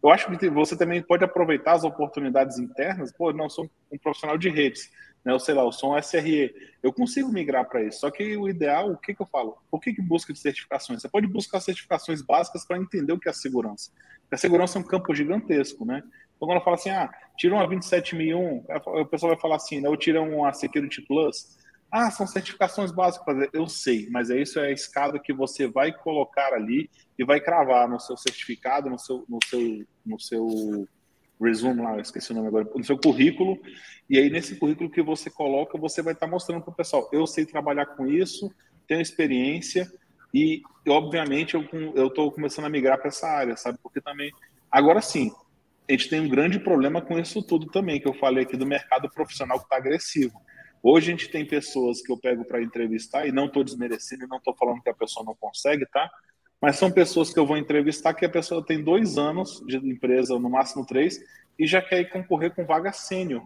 eu 0.02 0.10
acho 0.10 0.26
que 0.38 0.48
você 0.48 0.76
também 0.76 1.02
pode 1.02 1.22
aproveitar 1.22 1.72
as 1.72 1.84
oportunidades 1.84 2.58
internas. 2.58 3.12
Pô, 3.12 3.32
não 3.32 3.50
sou 3.50 3.70
um 3.92 3.98
profissional 3.98 4.38
de 4.38 4.48
redes, 4.48 4.90
né? 5.24 5.32
Eu 5.32 5.38
sei 5.38 5.54
lá, 5.54 5.70
sou 5.72 5.94
um 5.94 5.98
SRE. 5.98 6.54
Eu 6.82 6.92
consigo 6.92 7.30
migrar 7.30 7.68
para 7.68 7.82
isso. 7.82 8.00
Só 8.00 8.10
que 8.10 8.36
o 8.36 8.48
ideal, 8.48 8.90
o 8.90 8.98
que, 8.98 9.14
que 9.14 9.22
eu 9.22 9.26
falo? 9.26 9.56
Por 9.70 9.80
que, 9.80 9.92
que 9.92 10.02
busca 10.02 10.32
de 10.32 10.38
certificações? 10.38 11.00
Você 11.00 11.08
pode 11.08 11.26
buscar 11.26 11.60
certificações 11.60 12.22
básicas 12.22 12.64
para 12.64 12.78
entender 12.78 13.12
o 13.12 13.18
que 13.18 13.28
é 13.28 13.30
a 13.30 13.34
segurança. 13.34 13.90
Porque 14.22 14.34
a 14.34 14.38
segurança 14.38 14.78
é 14.78 14.80
um 14.80 14.84
campo 14.84 15.14
gigantesco, 15.14 15.84
né? 15.84 16.02
Então, 16.36 16.48
quando 16.48 16.58
eu 16.58 16.64
falo 16.64 16.74
assim, 16.74 16.90
ah, 16.90 17.08
tira 17.36 17.54
uma 17.54 17.66
27001, 17.66 18.64
o 19.00 19.06
pessoal 19.06 19.32
vai 19.32 19.40
falar 19.40 19.56
assim, 19.56 19.80
né, 19.80 19.88
ou 19.88 19.96
tira 19.96 20.20
uma 20.20 20.52
Security 20.52 21.02
Plus. 21.02 21.56
Ah, 21.90 22.10
são 22.10 22.26
certificações 22.26 22.90
básicas. 22.90 23.48
Eu 23.52 23.68
sei, 23.68 24.08
mas 24.10 24.30
é 24.30 24.40
isso 24.40 24.58
é 24.58 24.68
a 24.68 24.72
escada 24.72 25.20
que 25.20 25.32
você 25.32 25.68
vai 25.68 25.92
colocar 25.92 26.52
ali 26.52 26.90
e 27.18 27.24
vai 27.24 27.38
cravar 27.38 27.88
no 27.88 28.00
seu 28.00 28.16
certificado, 28.16 28.90
no 28.90 28.98
seu, 28.98 29.24
no 29.28 29.38
seu, 29.44 29.86
no 30.04 30.18
seu 30.18 30.88
resume 31.42 31.82
lá, 31.82 32.00
esqueci 32.00 32.32
o 32.32 32.34
nome 32.34 32.48
agora, 32.48 32.68
no 32.74 32.84
seu 32.84 32.98
currículo. 32.98 33.58
E 34.08 34.18
aí, 34.18 34.30
nesse 34.30 34.56
currículo 34.56 34.90
que 34.90 35.02
você 35.02 35.30
coloca, 35.30 35.78
você 35.78 36.02
vai 36.02 36.14
estar 36.14 36.26
mostrando 36.26 36.62
para 36.62 36.72
o 36.72 36.76
pessoal: 36.76 37.08
eu 37.12 37.26
sei 37.26 37.44
trabalhar 37.44 37.86
com 37.86 38.06
isso, 38.06 38.52
tenho 38.86 39.00
experiência 39.00 39.90
e, 40.34 40.62
obviamente, 40.88 41.54
eu 41.54 42.06
estou 42.06 42.30
começando 42.32 42.64
a 42.64 42.70
migrar 42.70 42.98
para 42.98 43.08
essa 43.08 43.28
área, 43.28 43.56
sabe? 43.56 43.78
Porque 43.82 44.00
também. 44.00 44.30
Agora 44.70 45.02
sim, 45.02 45.30
a 45.88 45.92
gente 45.92 46.08
tem 46.08 46.20
um 46.20 46.28
grande 46.28 46.58
problema 46.58 47.02
com 47.02 47.18
isso 47.18 47.42
tudo 47.42 47.66
também, 47.66 48.00
que 48.00 48.08
eu 48.08 48.14
falei 48.14 48.44
aqui 48.44 48.56
do 48.56 48.66
mercado 48.66 49.10
profissional 49.10 49.58
que 49.58 49.64
está 49.64 49.76
agressivo. 49.76 50.40
Hoje 50.82 51.08
a 51.08 51.10
gente 51.10 51.28
tem 51.28 51.46
pessoas 51.46 52.00
que 52.00 52.10
eu 52.10 52.16
pego 52.16 52.44
para 52.44 52.62
entrevistar, 52.62 53.26
e 53.26 53.32
não 53.32 53.46
estou 53.46 53.62
desmerecendo, 53.62 54.24
e 54.24 54.26
não 54.26 54.38
estou 54.38 54.54
falando 54.56 54.82
que 54.82 54.88
a 54.88 54.94
pessoa 54.94 55.24
não 55.24 55.34
consegue, 55.34 55.86
tá? 55.86 56.10
Mas 56.62 56.76
são 56.76 56.90
pessoas 56.90 57.34
que 57.34 57.38
eu 57.38 57.44
vou 57.44 57.56
entrevistar 57.56 58.14
que 58.14 58.24
a 58.24 58.30
pessoa 58.30 58.64
tem 58.64 58.82
dois 58.82 59.18
anos 59.18 59.60
de 59.66 59.76
empresa, 59.76 60.38
no 60.38 60.48
máximo 60.48 60.86
três, 60.86 61.20
e 61.58 61.66
já 61.66 61.82
quer 61.82 62.00
ir 62.00 62.10
concorrer 62.10 62.54
com 62.54 62.64
vaga 62.64 62.92
sênior. 62.92 63.42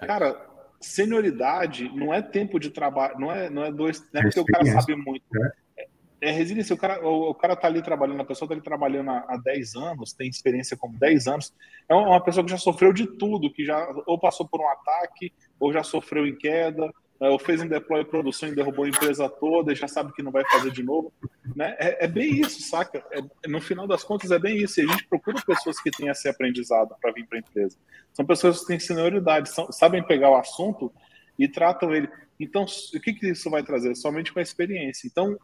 Cara, 0.00 0.34
senioridade 0.80 1.90
não 1.94 2.14
é 2.14 2.22
tempo 2.22 2.58
de 2.58 2.70
trabalho, 2.70 3.20
não 3.20 3.30
é, 3.30 3.50
não 3.50 3.64
é 3.64 3.70
dois, 3.70 4.00
não 4.12 4.22
é 4.22 4.24
porque 4.24 4.40
o 4.40 4.44
cara 4.46 4.64
sabe 4.64 4.96
muito. 4.96 5.22
É 5.36 5.86
é 6.24 6.30
resiliência. 6.30 6.74
O 6.74 6.78
cara, 6.78 7.06
o, 7.06 7.30
o, 7.30 7.34
cara 7.34 7.54
tá 7.54 7.68
ali 7.68 7.82
trabalhando, 7.82 8.20
a 8.20 8.24
pessoa 8.24 8.48
tá 8.48 8.54
ali 8.54 8.62
trabalhando 8.62 9.10
há, 9.10 9.24
há 9.28 9.36
10 9.36 9.76
anos, 9.76 10.12
tem 10.12 10.28
experiência 10.28 10.76
como 10.76 10.98
10 10.98 11.26
anos. 11.28 11.52
É 11.88 11.94
uma 11.94 12.22
pessoa 12.22 12.44
que 12.44 12.50
já 12.50 12.56
sofreu 12.56 12.92
de 12.92 13.06
tudo, 13.06 13.52
que 13.52 13.64
já 13.64 13.86
ou 14.06 14.18
passou 14.18 14.48
por 14.48 14.60
um 14.60 14.68
ataque, 14.68 15.32
ou 15.60 15.72
já 15.72 15.82
sofreu 15.82 16.26
em 16.26 16.36
queda, 16.36 16.84
é, 16.84 16.90
ou 17.20 17.38
fez 17.38 17.62
um 17.62 17.68
deploy 17.68 18.02
de 18.02 18.10
produção 18.10 18.48
e 18.48 18.54
derrubou 18.54 18.84
a 18.84 18.88
empresa 18.88 19.28
toda 19.28 19.72
e 19.72 19.76
já 19.76 19.86
sabe 19.86 20.12
que 20.12 20.22
não 20.22 20.32
vai 20.32 20.44
fazer 20.50 20.70
de 20.70 20.82
novo. 20.82 21.12
Né? 21.54 21.74
É, 21.78 22.04
é 22.04 22.08
bem 22.08 22.40
isso, 22.40 22.60
saca? 22.62 23.04
É, 23.12 23.48
no 23.48 23.60
final 23.60 23.86
das 23.86 24.02
contas, 24.02 24.30
é 24.30 24.38
bem 24.38 24.56
isso. 24.56 24.80
E 24.80 24.84
a 24.84 24.86
gente 24.88 25.06
procura 25.06 25.40
pessoas 25.40 25.80
que 25.80 25.90
têm 25.90 26.08
esse 26.08 26.28
aprendizado 26.28 26.94
para 27.00 27.12
vir 27.12 27.26
para 27.26 27.38
a 27.38 27.40
empresa. 27.40 27.76
São 28.12 28.26
pessoas 28.26 28.60
que 28.60 28.66
têm 28.66 28.80
senioridade, 28.80 29.48
são, 29.48 29.70
sabem 29.70 30.02
pegar 30.02 30.30
o 30.30 30.36
assunto 30.36 30.92
e 31.38 31.48
tratam 31.48 31.94
ele. 31.94 32.08
Então, 32.38 32.64
o 32.64 33.00
que, 33.00 33.12
que 33.12 33.30
isso 33.30 33.48
vai 33.48 33.62
trazer? 33.62 33.94
Somente 33.94 34.32
com 34.32 34.40
a 34.40 34.42
experiência. 34.42 35.06
Então, 35.06 35.38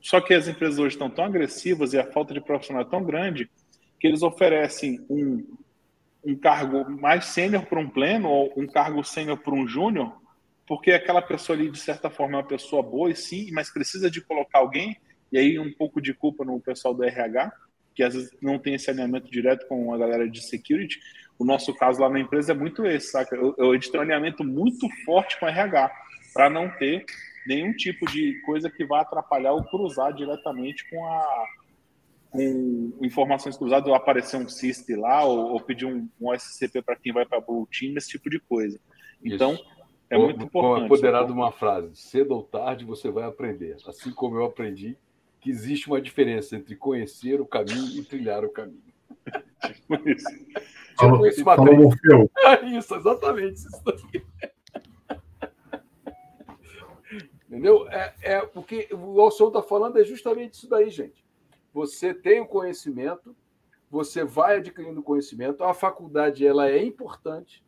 só 0.00 0.20
que 0.20 0.32
as 0.32 0.48
empresas 0.48 0.78
hoje 0.78 0.94
estão 0.94 1.10
tão 1.10 1.24
agressivas 1.24 1.92
e 1.92 1.98
a 1.98 2.10
falta 2.10 2.32
de 2.32 2.40
profissional 2.40 2.82
é 2.82 2.88
tão 2.88 3.04
grande 3.04 3.50
que 3.98 4.06
eles 4.06 4.22
oferecem 4.22 5.04
um, 5.10 5.46
um 6.24 6.34
cargo 6.34 6.88
mais 6.90 7.26
sênior 7.26 7.66
para 7.66 7.78
um 7.78 7.88
pleno 7.88 8.28
ou 8.28 8.52
um 8.56 8.66
cargo 8.66 9.04
sênior 9.04 9.36
para 9.36 9.54
um 9.54 9.68
júnior, 9.68 10.18
porque 10.70 10.92
aquela 10.92 11.20
pessoa 11.20 11.58
ali, 11.58 11.68
de 11.68 11.80
certa 11.80 12.08
forma, 12.08 12.34
é 12.34 12.36
uma 12.36 12.46
pessoa 12.46 12.80
boa, 12.80 13.10
e 13.10 13.16
sim, 13.16 13.50
mas 13.50 13.72
precisa 13.72 14.08
de 14.08 14.20
colocar 14.20 14.60
alguém, 14.60 14.96
e 15.32 15.36
aí 15.36 15.58
um 15.58 15.72
pouco 15.72 16.00
de 16.00 16.14
culpa 16.14 16.44
no 16.44 16.60
pessoal 16.60 16.94
do 16.94 17.02
RH, 17.02 17.52
que 17.92 18.04
às 18.04 18.14
vezes 18.14 18.30
não 18.40 18.56
tem 18.56 18.74
esse 18.74 18.88
alinhamento 18.88 19.28
direto 19.28 19.66
com 19.66 19.92
a 19.92 19.98
galera 19.98 20.30
de 20.30 20.40
security. 20.40 21.00
O 21.36 21.44
nosso 21.44 21.74
caso 21.74 22.00
lá 22.00 22.08
na 22.08 22.20
empresa 22.20 22.52
é 22.52 22.54
muito 22.54 22.86
esse, 22.86 23.10
saca? 23.10 23.34
Eu, 23.34 23.52
eu 23.58 23.70
um 23.70 24.00
alinhamento 24.00 24.44
muito 24.44 24.88
forte 25.04 25.40
com 25.40 25.46
o 25.46 25.48
RH, 25.48 25.90
para 26.32 26.48
não 26.48 26.70
ter 26.70 27.04
nenhum 27.48 27.72
tipo 27.72 28.06
de 28.06 28.40
coisa 28.42 28.70
que 28.70 28.84
vá 28.84 29.00
atrapalhar 29.00 29.50
ou 29.54 29.64
cruzar 29.64 30.14
diretamente 30.14 30.88
com 30.88 31.04
a 31.04 31.46
com 32.30 32.92
informações 33.02 33.56
cruzadas 33.56 33.88
ou 33.88 33.94
aparecer 33.96 34.36
um 34.36 34.48
CISP 34.48 34.94
lá 34.94 35.24
ou, 35.24 35.50
ou 35.50 35.60
pedir 35.60 35.86
um, 35.86 36.08
um 36.20 36.32
SCP 36.32 36.80
para 36.80 36.94
quem 36.94 37.12
vai 37.12 37.26
para 37.26 37.40
Blue 37.40 37.66
Team, 37.66 37.94
esse 37.96 38.10
tipo 38.10 38.30
de 38.30 38.38
coisa. 38.38 38.78
Então, 39.20 39.54
Isso. 39.54 39.79
É 40.10 40.18
muito 40.18 40.44
importante. 40.44 40.86
Apoderado 40.86 41.30
uma 41.30 41.52
frase, 41.52 41.94
cedo 41.94 42.34
ou 42.34 42.42
tarde 42.42 42.84
você 42.84 43.10
vai 43.10 43.24
aprender. 43.24 43.76
Assim 43.86 44.10
como 44.10 44.36
eu 44.36 44.44
aprendi 44.44 44.98
que 45.40 45.48
existe 45.48 45.86
uma 45.86 46.00
diferença 46.00 46.56
entre 46.56 46.74
conhecer 46.74 47.40
o 47.40 47.46
caminho 47.46 47.98
e 47.98 48.04
trilhar 48.04 48.44
o 48.44 48.50
caminho. 48.50 48.82
tipo 49.62 50.08
isso. 50.08 50.28
Tipo 50.98 51.26
isso, 51.26 51.44
É 52.38 52.64
isso, 52.76 52.94
exatamente. 52.94 53.54
Isso 53.54 53.82
daqui. 53.84 54.26
Entendeu? 57.48 57.88
É, 57.88 58.14
é, 58.22 58.50
o 58.54 58.62
que 58.62 58.88
o 58.92 59.20
Alson 59.20 59.48
está 59.48 59.62
falando 59.62 59.98
é 59.98 60.04
justamente 60.04 60.54
isso 60.54 60.68
daí, 60.68 60.90
gente. 60.90 61.24
Você 61.72 62.12
tem 62.12 62.40
o 62.40 62.46
conhecimento, 62.46 63.34
você 63.88 64.24
vai 64.24 64.56
adquirindo 64.56 65.02
conhecimento, 65.02 65.64
a 65.64 65.72
faculdade 65.72 66.46
ela 66.46 66.68
é 66.68 66.82
importante, 66.82 67.64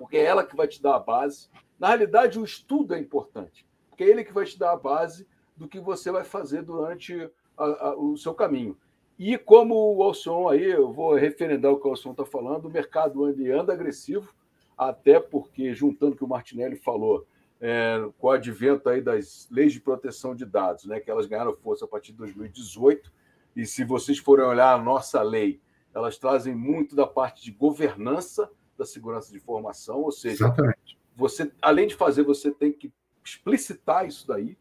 porque 0.00 0.16
é 0.16 0.24
ela 0.24 0.46
que 0.46 0.56
vai 0.56 0.66
te 0.66 0.80
dar 0.80 0.96
a 0.96 0.98
base. 0.98 1.50
Na 1.78 1.88
realidade, 1.88 2.40
o 2.40 2.44
estudo 2.44 2.94
é 2.94 2.98
importante, 2.98 3.66
porque 3.90 4.02
é 4.02 4.08
ele 4.08 4.24
que 4.24 4.32
vai 4.32 4.46
te 4.46 4.58
dar 4.58 4.72
a 4.72 4.76
base 4.76 5.28
do 5.54 5.68
que 5.68 5.78
você 5.78 6.10
vai 6.10 6.24
fazer 6.24 6.62
durante 6.62 7.30
a, 7.54 7.64
a, 7.64 7.96
o 7.98 8.16
seu 8.16 8.32
caminho. 8.32 8.78
E 9.18 9.36
como 9.36 9.74
o 9.94 10.02
Alson 10.02 10.48
aí, 10.48 10.70
eu 10.70 10.90
vou 10.90 11.14
referendar 11.14 11.70
o 11.70 11.78
que 11.78 11.86
o 11.86 11.90
Alson 11.90 12.12
está 12.12 12.24
falando, 12.24 12.64
o 12.64 12.70
mercado 12.70 13.26
anda, 13.26 13.74
agressivo, 13.74 14.34
até 14.74 15.20
porque, 15.20 15.74
juntando 15.74 16.14
o 16.14 16.16
que 16.16 16.24
o 16.24 16.28
Martinelli 16.28 16.76
falou, 16.76 17.26
é, 17.60 18.02
com 18.18 18.28
o 18.28 18.30
advento 18.30 18.88
aí 18.88 19.02
das 19.02 19.48
leis 19.50 19.74
de 19.74 19.82
proteção 19.82 20.34
de 20.34 20.46
dados, 20.46 20.86
né, 20.86 20.98
que 20.98 21.10
elas 21.10 21.26
ganharam 21.26 21.54
força 21.54 21.84
a 21.84 21.88
partir 21.88 22.12
de 22.12 22.18
2018, 22.18 23.12
e 23.54 23.66
se 23.66 23.84
vocês 23.84 24.16
forem 24.16 24.46
olhar 24.46 24.72
a 24.72 24.82
nossa 24.82 25.20
lei, 25.20 25.60
elas 25.94 26.16
trazem 26.16 26.54
muito 26.54 26.96
da 26.96 27.06
parte 27.06 27.44
de 27.44 27.50
governança 27.50 28.50
da 28.80 28.86
segurança 28.86 29.30
de 29.30 29.36
informação, 29.36 30.00
ou 30.00 30.10
seja, 30.10 30.46
Exatamente. 30.46 30.98
você, 31.14 31.52
além 31.60 31.86
de 31.86 31.94
fazer, 31.94 32.22
você 32.22 32.50
tem 32.50 32.72
que 32.72 32.90
explicitar 33.22 34.06
isso 34.06 34.26
daí, 34.26 34.56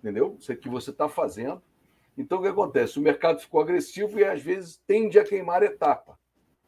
entendeu? 0.00 0.36
Isso 0.38 0.54
que 0.56 0.68
você 0.68 0.90
está 0.90 1.08
fazendo. 1.08 1.62
Então, 2.18 2.38
o 2.38 2.42
que 2.42 2.48
acontece? 2.48 2.98
O 2.98 3.02
mercado 3.02 3.40
ficou 3.40 3.60
agressivo 3.60 4.18
e, 4.18 4.24
às 4.24 4.42
vezes, 4.42 4.82
tende 4.84 5.16
a 5.18 5.24
queimar 5.24 5.62
etapa, 5.62 6.18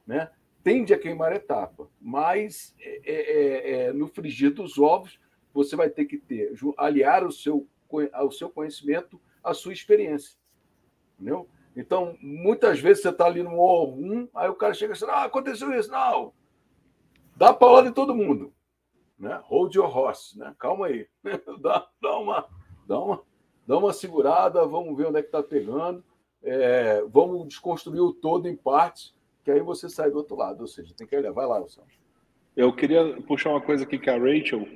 né? 0.07 0.31
Tende 0.63 0.95
a 0.95 0.99
queimar 0.99 1.33
etapa, 1.33 1.91
mas 2.01 2.75
é, 2.81 3.01
é, 3.05 3.15
é, 3.15 3.87
é 3.89 3.93
no 3.93 4.07
frigir 4.07 4.55
dos 4.55 4.79
ovos, 4.79 5.19
você 5.53 5.77
vai 5.77 5.91
ter 5.91 6.05
que 6.07 6.17
ter, 6.17 6.55
aliar 6.79 7.27
o 7.27 7.33
seu, 7.33 7.69
ao 8.13 8.31
seu 8.31 8.49
conhecimento 8.49 9.21
à 9.43 9.53
sua 9.53 9.73
experiência. 9.73 10.39
Entendeu? 11.15 11.49
Então, 11.77 12.17
muitas 12.23 12.79
vezes 12.81 13.03
você 13.03 13.11
está 13.11 13.27
ali 13.27 13.43
no 13.43 13.57
O1, 13.57 14.29
aí 14.35 14.49
o 14.49 14.55
cara 14.55 14.73
chega 14.73 14.93
e 14.93 14.95
diz, 14.95 15.03
ah, 15.03 15.25
aconteceu 15.25 15.73
isso. 15.73 15.91
Não, 15.91 16.33
dá 17.37 17.53
paulada 17.53 17.89
em 17.89 17.93
todo 17.93 18.15
mundo. 18.15 18.53
Né? 19.19 19.41
Hold 19.45 19.75
your 19.75 19.97
horse, 19.97 20.39
né? 20.39 20.55
calma 20.59 20.87
aí. 20.87 21.07
dá, 21.61 21.87
dá, 22.01 22.19
uma, 22.19 22.47
dá, 22.87 22.99
uma, 22.99 23.23
dá 23.67 23.79
uma 23.79 23.93
segurada, 23.93 24.67
vamos 24.67 24.97
ver 24.97 25.07
onde 25.07 25.19
é 25.19 25.23
que 25.23 25.29
está 25.29 25.43
pegando. 25.43 26.05
É, 26.43 27.03
vamos 27.09 27.49
desconstruir 27.49 28.01
o 28.01 28.13
todo 28.13 28.49
em 28.49 28.57
partes, 28.57 29.15
que 29.43 29.51
aí 29.51 29.61
você 29.61 29.89
sai 29.89 30.11
do 30.11 30.19
outro 30.19 30.37
lado. 30.37 30.61
Ou 30.61 30.67
seja, 30.67 30.95
tem 30.95 31.07
que 31.07 31.17
levar 31.17 31.47
lá, 31.47 31.59
Luciano. 31.59 31.89
Eu 32.57 32.75
queria 32.75 33.21
puxar 33.23 33.51
uma 33.51 33.61
coisa 33.61 33.85
aqui 33.85 33.99
que 33.99 34.11
a 34.11 34.19
Rachel 34.19 34.67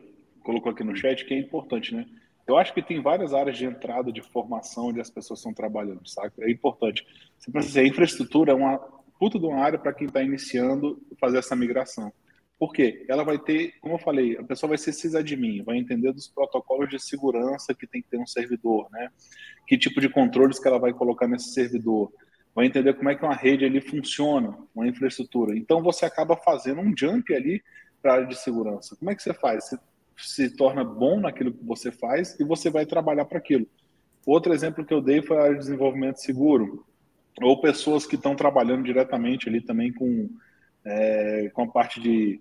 colocou 0.42 0.72
aqui 0.72 0.82
no 0.82 0.96
chat, 0.96 1.24
que 1.24 1.34
é 1.34 1.38
importante, 1.38 1.94
né? 1.94 2.06
Eu 2.46 2.56
acho 2.56 2.72
que 2.72 2.82
tem 2.82 3.02
várias 3.02 3.34
áreas 3.34 3.58
de 3.58 3.66
entrada 3.66 4.10
de 4.10 4.22
formação 4.22 4.86
onde 4.86 5.00
as 5.00 5.10
pessoas 5.10 5.40
estão 5.40 5.52
trabalhando, 5.52 6.08
sabe? 6.08 6.32
É 6.40 6.50
importante. 6.50 7.06
Você 7.38 7.52
precisa, 7.52 7.80
a 7.80 7.86
infraestrutura 7.86 8.52
é 8.52 8.54
uma 8.54 8.78
puta 9.18 9.38
de 9.38 9.44
uma 9.44 9.62
área 9.62 9.78
para 9.78 9.92
quem 9.92 10.06
está 10.06 10.22
iniciando 10.22 10.98
fazer 11.20 11.38
essa 11.38 11.54
migração. 11.54 12.10
Por 12.58 12.72
quê? 12.72 13.04
Ela 13.08 13.22
vai 13.22 13.38
ter, 13.38 13.74
como 13.80 13.94
eu 13.94 13.98
falei, 13.98 14.36
a 14.36 14.42
pessoa 14.42 14.68
vai 14.68 14.78
ser 14.78 14.92
sysadmin, 14.92 15.62
vai 15.62 15.76
entender 15.76 16.12
dos 16.12 16.26
protocolos 16.26 16.88
de 16.88 16.98
segurança 16.98 17.72
que 17.72 17.86
tem 17.86 18.02
que 18.02 18.08
ter 18.08 18.18
um 18.18 18.26
servidor, 18.26 18.88
né? 18.90 19.10
Que 19.66 19.78
tipo 19.78 20.00
de 20.00 20.08
controles 20.08 20.58
que 20.58 20.66
ela 20.66 20.78
vai 20.78 20.92
colocar 20.92 21.28
nesse 21.28 21.52
servidor, 21.52 22.12
vai 22.52 22.66
entender 22.66 22.94
como 22.94 23.10
é 23.10 23.14
que 23.14 23.24
uma 23.24 23.34
rede 23.34 23.64
ali 23.64 23.80
funciona, 23.80 24.58
uma 24.74 24.88
infraestrutura. 24.88 25.56
Então 25.56 25.80
você 25.80 26.04
acaba 26.04 26.36
fazendo 26.36 26.80
um 26.80 26.92
jump 26.96 27.32
ali 27.32 27.62
para 28.02 28.12
a 28.12 28.14
área 28.16 28.26
de 28.26 28.36
segurança. 28.36 28.96
Como 28.96 29.10
é 29.10 29.14
que 29.14 29.22
você 29.22 29.32
faz? 29.32 29.64
Você 29.64 29.78
se 30.16 30.56
torna 30.56 30.82
bom 30.82 31.20
naquilo 31.20 31.52
que 31.52 31.64
você 31.64 31.92
faz 31.92 32.38
e 32.40 32.44
você 32.44 32.70
vai 32.70 32.84
trabalhar 32.84 33.24
para 33.24 33.38
aquilo. 33.38 33.68
Outro 34.26 34.52
exemplo 34.52 34.84
que 34.84 34.92
eu 34.92 35.00
dei 35.00 35.22
foi 35.22 35.36
a 35.36 35.42
área 35.42 35.54
de 35.54 35.60
desenvolvimento 35.60 36.16
seguro, 36.16 36.84
ou 37.40 37.60
pessoas 37.60 38.04
que 38.04 38.16
estão 38.16 38.34
trabalhando 38.34 38.82
diretamente 38.82 39.48
ali 39.48 39.60
também 39.60 39.92
com, 39.92 40.28
é, 40.84 41.50
com 41.54 41.62
a 41.62 41.68
parte 41.68 42.00
de, 42.00 42.40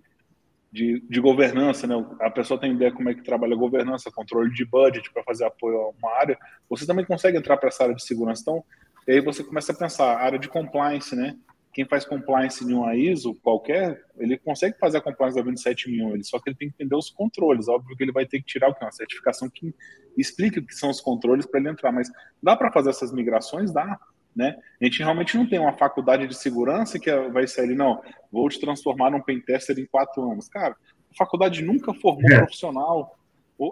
de, 0.70 1.00
de, 1.08 1.20
governança, 1.20 1.86
né? 1.86 1.94
A 2.20 2.30
pessoa 2.30 2.60
tem 2.60 2.72
ideia 2.72 2.92
como 2.92 3.08
é 3.08 3.14
que 3.14 3.22
trabalha 3.22 3.54
a 3.54 3.58
governança, 3.58 4.10
controle 4.10 4.52
de 4.52 4.64
budget 4.64 5.10
para 5.12 5.22
fazer 5.22 5.44
apoio 5.44 5.78
a 5.78 5.88
uma 5.90 6.16
área. 6.18 6.38
Você 6.68 6.86
também 6.86 7.04
consegue 7.04 7.38
entrar 7.38 7.56
para 7.56 7.68
essa 7.68 7.84
área 7.84 7.94
de 7.94 8.04
segurança. 8.04 8.42
Então, 8.42 8.64
aí 9.08 9.20
você 9.20 9.42
começa 9.42 9.72
a 9.72 9.74
pensar, 9.74 10.16
área 10.18 10.38
de 10.38 10.48
compliance, 10.48 11.16
né? 11.16 11.36
quem 11.78 11.86
faz 11.86 12.04
compliance 12.04 12.66
de 12.66 12.74
uma 12.74 12.96
ISO 12.96 13.36
qualquer, 13.36 14.04
ele 14.18 14.36
consegue 14.36 14.76
fazer 14.80 14.98
a 14.98 15.00
compliance 15.00 15.36
da 15.36 15.42
27001, 15.44 16.14
ele, 16.14 16.24
só 16.24 16.40
que 16.40 16.50
ele 16.50 16.56
tem 16.56 16.68
que 16.68 16.74
entender 16.74 16.96
os 16.96 17.08
controles. 17.08 17.68
Óbvio 17.68 17.96
que 17.96 18.02
ele 18.02 18.10
vai 18.10 18.26
ter 18.26 18.40
que 18.40 18.46
tirar 18.46 18.68
o 18.68 18.74
que? 18.74 18.84
Uma 18.84 18.90
certificação 18.90 19.48
que 19.48 19.72
explique 20.16 20.58
o 20.58 20.66
que 20.66 20.74
são 20.74 20.90
os 20.90 21.00
controles 21.00 21.46
para 21.46 21.60
ele 21.60 21.68
entrar. 21.68 21.92
Mas 21.92 22.10
dá 22.42 22.56
para 22.56 22.72
fazer 22.72 22.90
essas 22.90 23.12
migrações? 23.12 23.72
Dá. 23.72 23.96
Né? 24.38 24.56
A 24.80 24.84
gente 24.84 25.00
realmente 25.00 25.36
não 25.36 25.48
tem 25.48 25.58
uma 25.58 25.72
faculdade 25.72 26.28
de 26.28 26.34
segurança 26.36 26.96
que 26.96 27.10
vai 27.30 27.48
sair, 27.48 27.74
não, 27.74 28.00
vou 28.30 28.48
te 28.48 28.60
transformar 28.60 29.10
num 29.10 29.20
pentester 29.20 29.76
em 29.76 29.84
quatro 29.84 30.22
anos. 30.30 30.48
Cara, 30.48 30.76
a 31.10 31.16
faculdade 31.16 31.60
nunca 31.60 31.92
formou 31.92 32.30
é. 32.30 32.36
profissional 32.36 33.18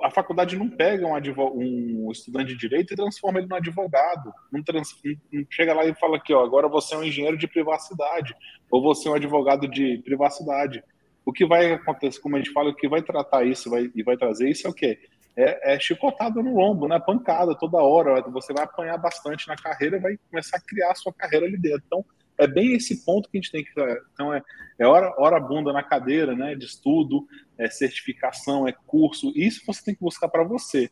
a 0.02 0.10
faculdade 0.10 0.56
não 0.56 0.68
pega 0.68 1.06
um, 1.06 2.08
um, 2.08 2.10
estudante 2.10 2.48
de 2.48 2.56
direito 2.56 2.92
e 2.92 2.96
transforma 2.96 3.38
ele 3.38 3.46
num 3.46 3.54
advogado. 3.54 4.32
Não, 4.50 4.60
trans, 4.60 4.88
não, 5.32 5.46
chega 5.48 5.72
lá 5.72 5.84
e 5.86 5.94
fala 5.94 6.18
que 6.18 6.34
ó, 6.34 6.44
agora 6.44 6.66
você 6.66 6.96
é 6.96 6.98
um 6.98 7.04
engenheiro 7.04 7.38
de 7.38 7.46
privacidade 7.46 8.34
ou 8.68 8.82
você 8.82 9.06
é 9.06 9.12
um 9.12 9.14
advogado 9.14 9.68
de 9.68 9.98
privacidade. 9.98 10.82
O 11.24 11.32
que 11.32 11.46
vai 11.46 11.74
acontecer, 11.74 12.20
como 12.20 12.34
a 12.34 12.38
gente 12.40 12.52
fala, 12.52 12.70
o 12.70 12.74
que 12.74 12.88
vai 12.88 13.00
tratar 13.00 13.44
isso 13.44 13.70
vai, 13.70 13.88
e 13.94 14.02
vai 14.02 14.16
trazer 14.16 14.50
isso 14.50 14.66
é 14.66 14.70
o 14.70 14.74
quê? 14.74 14.98
É, 15.36 15.74
é 15.74 15.80
chicotada 15.80 16.42
no 16.42 16.54
lombo, 16.54 16.88
né? 16.88 16.98
pancada 16.98 17.54
toda 17.54 17.76
hora. 17.76 18.22
Você 18.30 18.52
vai 18.52 18.64
apanhar 18.64 18.96
bastante 18.96 19.46
na 19.48 19.56
carreira 19.56 20.00
vai 20.00 20.18
começar 20.30 20.56
a 20.56 20.60
criar 20.60 20.92
a 20.92 20.94
sua 20.94 21.12
carreira 21.12 21.46
ali 21.46 21.58
dentro. 21.58 21.82
Então, 21.86 22.04
é 22.38 22.46
bem 22.46 22.74
esse 22.74 23.04
ponto 23.04 23.28
que 23.28 23.38
a 23.38 23.40
gente 23.40 23.52
tem 23.52 23.64
que. 23.64 23.70
Então, 24.12 24.32
é, 24.32 24.42
é 24.78 24.86
hora, 24.86 25.12
hora 25.18 25.40
bunda 25.40 25.72
na 25.72 25.82
cadeira, 25.82 26.34
né? 26.34 26.54
De 26.54 26.64
estudo, 26.64 27.26
é 27.58 27.68
certificação, 27.68 28.66
é 28.66 28.72
curso. 28.86 29.32
Isso 29.34 29.62
você 29.66 29.84
tem 29.84 29.94
que 29.94 30.00
buscar 30.00 30.28
para 30.28 30.44
você. 30.44 30.90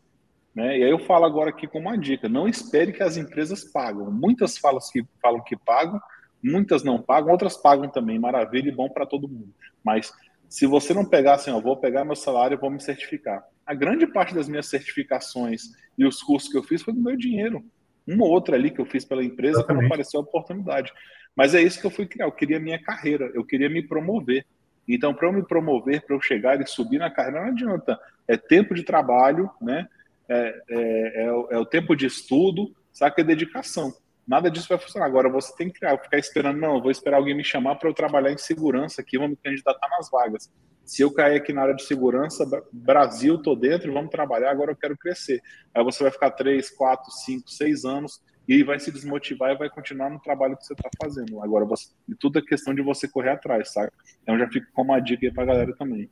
Né? 0.54 0.78
E 0.78 0.84
aí 0.84 0.90
eu 0.90 1.00
falo 1.00 1.24
agora 1.24 1.50
aqui 1.50 1.66
com 1.66 1.78
uma 1.78 1.98
dica: 1.98 2.28
não 2.28 2.48
espere 2.48 2.92
que 2.92 3.02
as 3.02 3.16
empresas 3.16 3.64
pagam. 3.64 4.10
Muitas 4.10 4.56
falam 4.56 4.80
que, 4.92 5.04
falam 5.20 5.42
que 5.42 5.56
pagam, 5.56 6.00
muitas 6.42 6.84
não 6.84 7.00
pagam, 7.02 7.32
outras 7.32 7.56
pagam 7.56 7.88
também. 7.88 8.18
Maravilha 8.18 8.68
e 8.68 8.74
bom 8.74 8.88
para 8.88 9.06
todo 9.06 9.28
mundo. 9.28 9.52
Mas 9.82 10.12
se 10.54 10.66
você 10.66 10.94
não 10.94 11.04
pegar 11.04 11.34
assim, 11.34 11.50
ó, 11.50 11.58
vou 11.58 11.76
pegar 11.76 12.04
meu 12.04 12.14
salário 12.14 12.54
e 12.54 12.60
vou 12.60 12.70
me 12.70 12.80
certificar. 12.80 13.44
A 13.66 13.74
grande 13.74 14.06
parte 14.06 14.32
das 14.32 14.48
minhas 14.48 14.66
certificações 14.66 15.72
e 15.98 16.06
os 16.06 16.22
cursos 16.22 16.48
que 16.48 16.56
eu 16.56 16.62
fiz 16.62 16.80
foi 16.80 16.94
do 16.94 17.00
meu 17.00 17.16
dinheiro. 17.16 17.64
Uma 18.06 18.24
ou 18.24 18.30
outra 18.30 18.54
ali 18.54 18.70
que 18.70 18.80
eu 18.80 18.86
fiz 18.86 19.04
pela 19.04 19.24
empresa 19.24 19.58
Exatamente. 19.58 19.80
quando 19.80 19.86
apareceu 19.86 20.20
a 20.20 20.22
oportunidade. 20.22 20.92
Mas 21.34 21.56
é 21.56 21.60
isso 21.60 21.80
que 21.80 21.86
eu 21.88 21.90
fui 21.90 22.06
criar. 22.06 22.26
Eu 22.26 22.30
queria 22.30 22.60
minha 22.60 22.80
carreira, 22.80 23.32
eu 23.34 23.44
queria 23.44 23.68
me 23.68 23.82
promover. 23.82 24.46
Então, 24.86 25.12
para 25.12 25.26
eu 25.26 25.32
me 25.32 25.42
promover, 25.42 26.02
para 26.02 26.14
eu 26.14 26.20
chegar 26.20 26.60
e 26.60 26.66
subir 26.68 26.98
na 26.98 27.10
carreira, 27.10 27.40
não 27.40 27.48
adianta. 27.48 27.98
É 28.28 28.36
tempo 28.36 28.76
de 28.76 28.84
trabalho, 28.84 29.50
né? 29.60 29.88
É, 30.28 30.62
é, 30.68 31.24
é, 31.24 31.32
o, 31.32 31.48
é 31.50 31.58
o 31.58 31.66
tempo 31.66 31.96
de 31.96 32.06
estudo, 32.06 32.72
sabe? 32.92 33.22
É 33.22 33.24
dedicação. 33.24 33.92
Nada 34.26 34.50
disso 34.50 34.68
vai 34.68 34.78
funcionar. 34.78 35.06
Agora 35.06 35.28
você 35.28 35.54
tem 35.54 35.68
que 35.68 35.78
criar, 35.78 35.98
ficar 35.98 36.18
esperando, 36.18 36.58
não, 36.58 36.80
vou 36.80 36.90
esperar 36.90 37.18
alguém 37.18 37.34
me 37.34 37.44
chamar 37.44 37.76
para 37.76 37.88
eu 37.88 37.94
trabalhar 37.94 38.32
em 38.32 38.38
segurança 38.38 39.02
aqui, 39.02 39.18
vou 39.18 39.28
me 39.28 39.36
candidatar 39.36 39.88
nas 39.88 40.10
vagas. 40.10 40.50
Se 40.84 41.02
eu 41.02 41.12
cair 41.12 41.36
aqui 41.36 41.52
na 41.52 41.62
área 41.62 41.74
de 41.74 41.82
segurança, 41.82 42.44
Brasil, 42.72 43.40
tô 43.40 43.54
dentro, 43.54 43.92
vamos 43.92 44.10
trabalhar, 44.10 44.50
agora 44.50 44.72
eu 44.72 44.76
quero 44.76 44.96
crescer. 44.96 45.40
Aí 45.74 45.82
você 45.82 46.02
vai 46.02 46.12
ficar 46.12 46.30
três, 46.30 46.70
quatro, 46.70 47.10
cinco, 47.10 47.50
seis 47.50 47.84
anos 47.84 48.22
e 48.46 48.62
vai 48.62 48.78
se 48.78 48.92
desmotivar 48.92 49.52
e 49.52 49.58
vai 49.58 49.70
continuar 49.70 50.10
no 50.10 50.20
trabalho 50.20 50.56
que 50.56 50.64
você 50.64 50.74
está 50.74 50.88
fazendo. 51.02 51.42
Agora, 51.42 51.64
você, 51.64 51.88
tudo 52.18 52.38
é 52.38 52.42
questão 52.42 52.74
de 52.74 52.82
você 52.82 53.08
correr 53.08 53.30
atrás, 53.30 53.72
sabe? 53.72 53.90
Então 54.22 54.38
já 54.38 54.46
fica 54.48 54.66
como 54.74 54.92
uma 54.92 55.00
dica 55.00 55.26
aí 55.26 55.32
para 55.32 55.42
a 55.44 55.46
galera 55.46 55.74
também. 55.76 56.10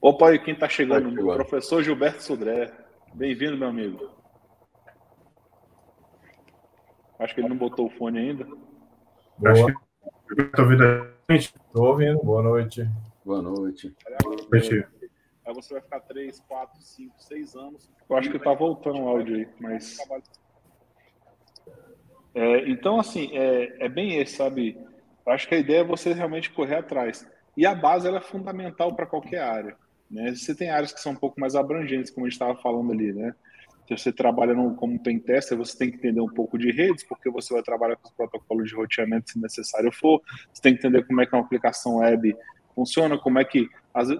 Opa, 0.00 0.30
aí 0.30 0.38
quem 0.38 0.54
está 0.54 0.68
chegando? 0.68 1.08
O 1.08 1.34
professor 1.34 1.82
Gilberto 1.82 2.22
Sudré. 2.22 2.72
Bem-vindo, 3.12 3.56
meu 3.56 3.68
amigo. 3.68 4.19
Acho 7.20 7.34
que 7.34 7.40
ele 7.42 7.50
não 7.50 7.56
botou 7.56 7.86
o 7.86 7.90
fone 7.90 8.18
ainda. 8.18 8.44
Boa. 9.38 9.52
Acho 9.52 9.66
que 10.34 10.42
está 10.42 10.62
ouvindo 10.62 10.84
a 10.84 11.12
gente? 11.30 11.54
Estou 11.54 11.86
ouvindo. 11.86 12.18
Boa 12.22 12.42
noite. 12.42 12.88
Boa 13.24 13.42
noite. 13.42 13.94
Boa 14.22 14.36
noite. 14.50 14.86
Aí 15.46 15.54
você 15.54 15.74
vai 15.74 15.82
ficar 15.82 16.00
3, 16.00 16.40
4, 16.40 16.82
5, 16.82 17.14
6 17.18 17.56
anos. 17.56 17.90
Eu 18.08 18.16
acho 18.16 18.30
que 18.30 18.38
está 18.38 18.54
voltando 18.54 19.00
o 19.00 19.08
áudio 19.08 19.36
aí, 19.36 19.48
mas. 19.60 19.98
É, 22.34 22.68
então, 22.70 22.98
assim, 22.98 23.36
é, 23.36 23.84
é 23.84 23.88
bem 23.88 24.16
esse, 24.16 24.36
sabe? 24.36 24.78
Eu 25.26 25.32
acho 25.32 25.46
que 25.46 25.54
a 25.54 25.58
ideia 25.58 25.80
é 25.80 25.84
você 25.84 26.14
realmente 26.14 26.50
correr 26.50 26.76
atrás. 26.76 27.28
E 27.54 27.66
a 27.66 27.74
base 27.74 28.08
ela 28.08 28.18
é 28.18 28.22
fundamental 28.22 28.94
para 28.94 29.06
qualquer 29.06 29.42
área. 29.42 29.76
Né? 30.10 30.34
Você 30.34 30.54
tem 30.54 30.70
áreas 30.70 30.92
que 30.92 31.00
são 31.00 31.12
um 31.12 31.16
pouco 31.16 31.38
mais 31.38 31.54
abrangentes, 31.54 32.10
como 32.10 32.24
a 32.24 32.28
gente 32.28 32.40
estava 32.40 32.56
falando 32.56 32.92
ali, 32.92 33.12
né? 33.12 33.34
Se 33.90 34.04
você 34.04 34.12
trabalha 34.12 34.54
no, 34.54 34.74
como 34.76 35.02
pentester, 35.02 35.58
você 35.58 35.76
tem 35.76 35.90
que 35.90 35.96
entender 35.96 36.20
um 36.20 36.28
pouco 36.28 36.56
de 36.56 36.70
redes, 36.70 37.02
porque 37.02 37.28
você 37.28 37.52
vai 37.52 37.62
trabalhar 37.62 37.96
com 37.96 38.06
os 38.06 38.14
protocolos 38.14 38.68
de 38.68 38.76
roteamento 38.76 39.30
se 39.30 39.40
necessário 39.40 39.90
for. 39.90 40.22
Você 40.52 40.62
tem 40.62 40.74
que 40.74 40.78
entender 40.78 41.04
como 41.04 41.20
é 41.20 41.26
que 41.26 41.34
uma 41.34 41.42
aplicação 41.42 41.96
web 41.96 42.36
funciona, 42.72 43.18
como 43.18 43.40
é 43.40 43.44
que, 43.44 43.68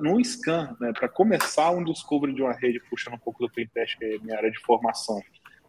no 0.01 0.23
scan, 0.25 0.77
né, 0.81 0.93
para 0.93 1.09
começar 1.09 1.71
um 1.71 1.85
discovery 1.85 2.35
de 2.35 2.43
uma 2.43 2.53
rede, 2.53 2.81
puxando 2.91 3.15
um 3.15 3.19
pouco 3.19 3.47
do 3.47 3.53
pentest, 3.53 3.97
que 3.97 4.05
é 4.05 4.19
minha 4.19 4.37
área 4.37 4.51
de 4.51 4.59
formação, 4.59 5.23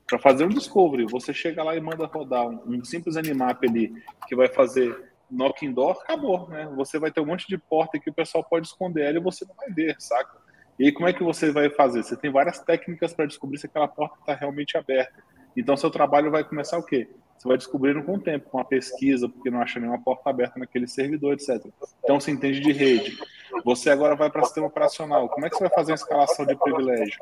para 0.08 0.18
fazer 0.18 0.46
um 0.46 0.50
discovery, 0.50 1.06
você 1.06 1.32
chega 1.32 1.64
lá 1.64 1.76
e 1.76 1.80
manda 1.80 2.08
rodar 2.08 2.48
um, 2.48 2.60
um 2.66 2.84
simples 2.84 3.16
animap 3.16 3.64
ali, 3.64 3.94
que 4.28 4.36
vai 4.36 4.48
fazer 4.48 5.12
knock 5.30 5.66
door, 5.70 5.92
acabou, 6.02 6.50
né? 6.50 6.70
Você 6.76 7.00
vai 7.00 7.12
ter 7.12 7.22
um 7.22 7.26
monte 7.26 7.48
de 7.48 7.58
porta 7.58 8.00
que 8.00 8.10
o 8.10 8.14
pessoal 8.14 8.44
pode 8.44 8.68
esconder 8.68 9.04
ela 9.04 9.20
e 9.20 9.22
você 9.22 9.46
não 9.46 9.56
vai 9.56 9.70
ver, 9.70 9.96
saca? 10.00 10.42
E 10.80 10.86
aí, 10.86 10.92
como 10.92 11.08
é 11.08 11.14
que 11.14 11.24
você 11.24 11.52
vai 11.52 11.70
fazer? 11.70 12.04
Você 12.04 12.16
tem 12.16 12.32
várias 12.32 12.60
técnicas 12.60 13.14
para 13.14 13.26
descobrir 13.26 13.58
se 13.58 13.66
aquela 13.66 13.88
porta 13.88 14.18
está 14.20 14.34
realmente 14.34 14.78
aberta. 14.78 15.24
Então, 15.56 15.78
seu 15.78 15.92
trabalho 15.92 16.32
vai 16.32 16.44
começar 16.44 16.78
o 16.78 16.84
quê? 16.84 17.10
Você 17.38 17.48
vai 17.48 17.58
descobrindo 17.58 18.04
com 18.04 18.16
o 18.16 18.20
tempo, 18.20 18.50
com 18.50 18.60
a 18.60 18.66
pesquisa, 18.66 19.28
porque 19.28 19.50
não 19.50 19.62
acha 19.62 19.80
nenhuma 19.80 20.02
porta 20.02 20.30
aberta 20.30 20.60
naquele 20.60 20.88
servidor, 20.88 21.34
etc. 21.34 21.66
Então, 22.04 22.20
você 22.20 22.32
entende 22.32 22.60
de 22.60 22.72
rede. 22.72 23.18
Você 23.66 23.90
agora 23.90 24.16
vai 24.16 24.30
para 24.30 24.44
sistema 24.44 24.68
operacional. 24.68 25.28
Como 25.30 25.46
é 25.46 25.50
que 25.50 25.56
você 25.56 25.64
vai 25.64 25.74
fazer 25.74 25.92
a 25.92 25.96
escalação 25.96 26.46
de 26.46 26.56
privilégio? 26.56 27.20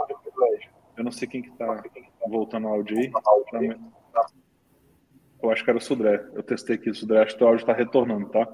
Eu 0.98 1.04
não 1.04 1.12
sei 1.12 1.28
quem 1.28 1.42
que 1.42 1.50
está 1.50 1.82
voltando 2.28 2.68
ao 2.68 2.74
áudio 2.76 2.98
aí. 2.98 3.12
Eu 5.42 5.50
acho 5.52 5.64
que 5.64 5.70
era 5.70 5.78
o 5.78 5.82
Sudré. 5.82 6.22
Eu 6.34 6.44
testei 6.44 6.76
aqui 6.76 6.90
o 6.90 6.96
Sudré. 6.96 7.24
Acho 7.24 7.38
que 7.38 7.44
o 7.44 7.48
áudio 7.48 7.62
está 7.62 7.74
retornando, 7.74 8.28
tá? 8.28 8.48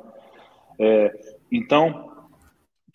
É, 0.80 1.36
então, 1.52 2.15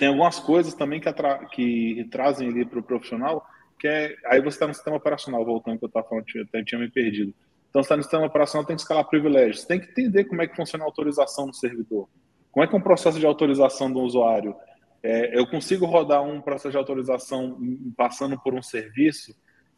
tem 0.01 0.09
algumas 0.09 0.39
coisas 0.39 0.73
também 0.73 0.99
que, 0.99 1.13
que 1.53 2.09
trazem 2.11 2.49
ali 2.49 2.65
para 2.65 2.79
o 2.79 2.83
profissional, 2.83 3.45
que 3.79 3.87
é. 3.87 4.17
Aí 4.25 4.41
você 4.41 4.57
está 4.57 4.67
no 4.67 4.73
sistema 4.73 4.97
operacional, 4.97 5.45
voltando 5.45 5.79
que 5.79 5.85
eu 5.85 5.89
estava 5.89 6.09
falando, 6.09 6.25
eu 6.35 6.43
até 6.45 6.65
tinha 6.65 6.81
me 6.81 6.91
perdido. 6.91 7.35
Então, 7.69 7.83
você 7.83 7.87
está 7.87 7.99
no 7.99 8.03
sistema 8.03 8.25
operacional, 8.25 8.67
tem 8.67 8.75
que 8.75 8.81
escalar 8.81 9.07
privilégios. 9.07 9.67
Tem 9.67 9.79
que 9.79 9.91
entender 9.91 10.25
como 10.25 10.41
é 10.41 10.47
que 10.47 10.57
funciona 10.57 10.85
a 10.85 10.87
autorização 10.87 11.49
do 11.49 11.55
servidor. 11.55 12.09
Como 12.51 12.65
é 12.65 12.67
que 12.67 12.75
é 12.75 12.79
um 12.79 12.83
processo 12.83 13.21
de 13.21 13.27
autorização 13.27 13.93
do 13.93 14.01
usuário? 14.01 14.57
É, 15.03 15.39
eu 15.39 15.47
consigo 15.47 15.85
rodar 15.85 16.23
um 16.23 16.41
processo 16.41 16.71
de 16.71 16.79
autorização 16.79 17.59
passando 17.95 18.41
por 18.41 18.55
um 18.55 18.63
serviço 18.63 19.35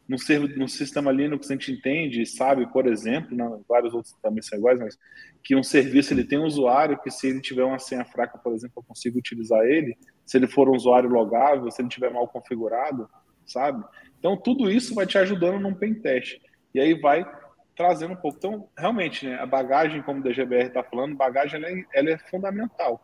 no, 0.07 0.17
no 0.57 0.67
sistema 0.67 1.11
Linux 1.11 1.49
a 1.49 1.53
gente 1.53 1.71
entende 1.71 2.25
sabe, 2.25 2.67
por 2.71 2.85
exemplo, 2.87 3.35
né, 3.35 3.59
vários 3.67 3.93
outros 3.93 4.13
também 4.21 4.41
são 4.41 4.57
iguais, 4.57 4.79
mas 4.79 4.97
que 5.43 5.55
um 5.55 5.63
serviço 5.63 6.13
ele 6.13 6.23
tem 6.23 6.39
um 6.39 6.45
usuário 6.45 6.99
que 7.01 7.09
se 7.09 7.27
ele 7.27 7.41
tiver 7.41 7.63
uma 7.63 7.79
senha 7.79 8.05
fraca, 8.05 8.37
por 8.37 8.53
exemplo, 8.53 8.73
eu 8.77 8.83
consigo 8.83 9.17
utilizar 9.17 9.65
ele, 9.65 9.97
se 10.25 10.37
ele 10.37 10.47
for 10.47 10.69
um 10.69 10.75
usuário 10.75 11.09
logável, 11.09 11.69
se 11.71 11.81
ele 11.81 11.89
estiver 11.89 12.11
mal 12.11 12.27
configurado, 12.27 13.09
sabe? 13.45 13.83
Então 14.19 14.37
tudo 14.37 14.69
isso 14.69 14.95
vai 14.95 15.05
te 15.05 15.17
ajudando 15.17 15.59
num 15.59 15.73
pen 15.73 15.93
test. 15.93 16.39
E 16.73 16.79
aí 16.79 16.99
vai 16.99 17.25
trazendo 17.75 18.13
um 18.13 18.17
pouco. 18.17 18.37
Então, 18.37 18.69
realmente, 18.77 19.27
né, 19.27 19.39
a 19.39 19.45
bagagem, 19.45 20.01
como 20.01 20.19
o 20.19 20.23
DGBR 20.23 20.67
está 20.67 20.83
falando, 20.83 21.15
bagagem 21.15 21.59
ela 21.59 21.69
é, 21.69 21.85
ela 21.93 22.09
é 22.11 22.17
fundamental, 22.17 23.01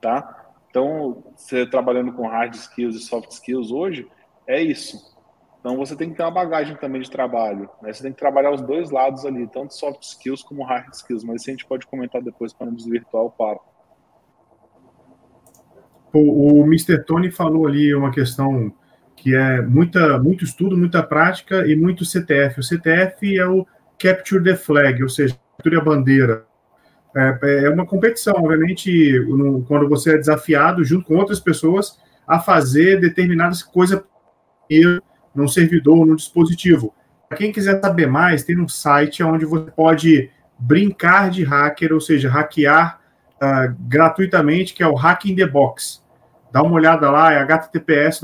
tá? 0.00 0.52
Então, 0.70 1.32
você 1.34 1.66
trabalhando 1.66 2.12
com 2.12 2.28
hard 2.28 2.54
skills 2.54 2.96
e 2.96 3.00
soft 3.00 3.30
skills 3.30 3.70
hoje, 3.70 4.06
é 4.46 4.60
isso 4.60 5.18
então 5.60 5.76
você 5.76 5.96
tem 5.96 6.10
que 6.10 6.16
ter 6.16 6.22
uma 6.22 6.30
bagagem 6.30 6.76
também 6.76 7.00
de 7.00 7.10
trabalho. 7.10 7.68
Né? 7.82 7.92
Você 7.92 8.02
tem 8.02 8.12
que 8.12 8.18
trabalhar 8.18 8.52
os 8.52 8.62
dois 8.62 8.90
lados 8.90 9.26
ali, 9.26 9.46
tanto 9.48 9.74
soft 9.74 10.02
skills 10.02 10.42
como 10.42 10.64
hard 10.64 10.94
skills. 10.94 11.24
Mas 11.24 11.42
isso 11.42 11.50
a 11.50 11.52
gente 11.52 11.66
pode 11.66 11.86
comentar 11.86 12.22
depois 12.22 12.52
para 12.52 12.66
não 12.66 12.74
desvirtuar 12.74 13.24
o 13.24 13.30
papo. 13.30 13.67
O, 16.12 16.64
Mr. 16.64 17.04
Tony 17.04 17.30
falou 17.30 17.66
ali 17.66 17.94
uma 17.94 18.10
questão 18.10 18.72
que 19.16 19.34
é 19.34 19.60
muita, 19.60 20.18
muito 20.18 20.44
estudo, 20.44 20.76
muita 20.76 21.02
prática 21.02 21.66
e 21.66 21.74
muito 21.76 22.04
CTF. 22.04 22.60
O 22.60 22.62
CTF 22.62 23.38
é 23.38 23.46
o 23.46 23.66
Capture 23.98 24.42
the 24.42 24.56
Flag, 24.56 25.02
ou 25.02 25.08
seja, 25.08 25.36
capture 25.56 25.76
a 25.76 25.84
bandeira. 25.84 26.44
É, 27.16 27.64
é 27.64 27.70
uma 27.70 27.86
competição, 27.86 28.34
obviamente, 28.36 29.18
no, 29.28 29.62
quando 29.64 29.88
você 29.88 30.14
é 30.14 30.18
desafiado 30.18 30.84
junto 30.84 31.06
com 31.06 31.16
outras 31.16 31.40
pessoas 31.40 31.98
a 32.26 32.38
fazer 32.38 33.00
determinadas 33.00 33.62
coisas 33.62 34.00
num 35.34 35.48
servidor, 35.48 36.06
num 36.06 36.14
dispositivo. 36.14 36.94
Para 37.28 37.38
quem 37.38 37.52
quiser 37.52 37.80
saber 37.80 38.06
mais, 38.06 38.44
tem 38.44 38.58
um 38.58 38.68
site 38.68 39.22
onde 39.22 39.44
você 39.44 39.70
pode 39.70 40.30
brincar 40.58 41.30
de 41.30 41.44
hacker, 41.44 41.92
ou 41.92 42.00
seja, 42.00 42.28
hackear 42.28 42.97
uh, 43.42 43.74
gratuitamente, 43.80 44.72
que 44.74 44.82
é 44.82 44.86
o 44.86 44.94
Hack 44.94 45.24
in 45.26 45.36
the 45.36 45.46
Box. 45.46 46.02
Dá 46.50 46.62
uma 46.62 46.74
olhada 46.74 47.10
lá, 47.10 47.30
é 47.32 47.44
https 47.44 48.20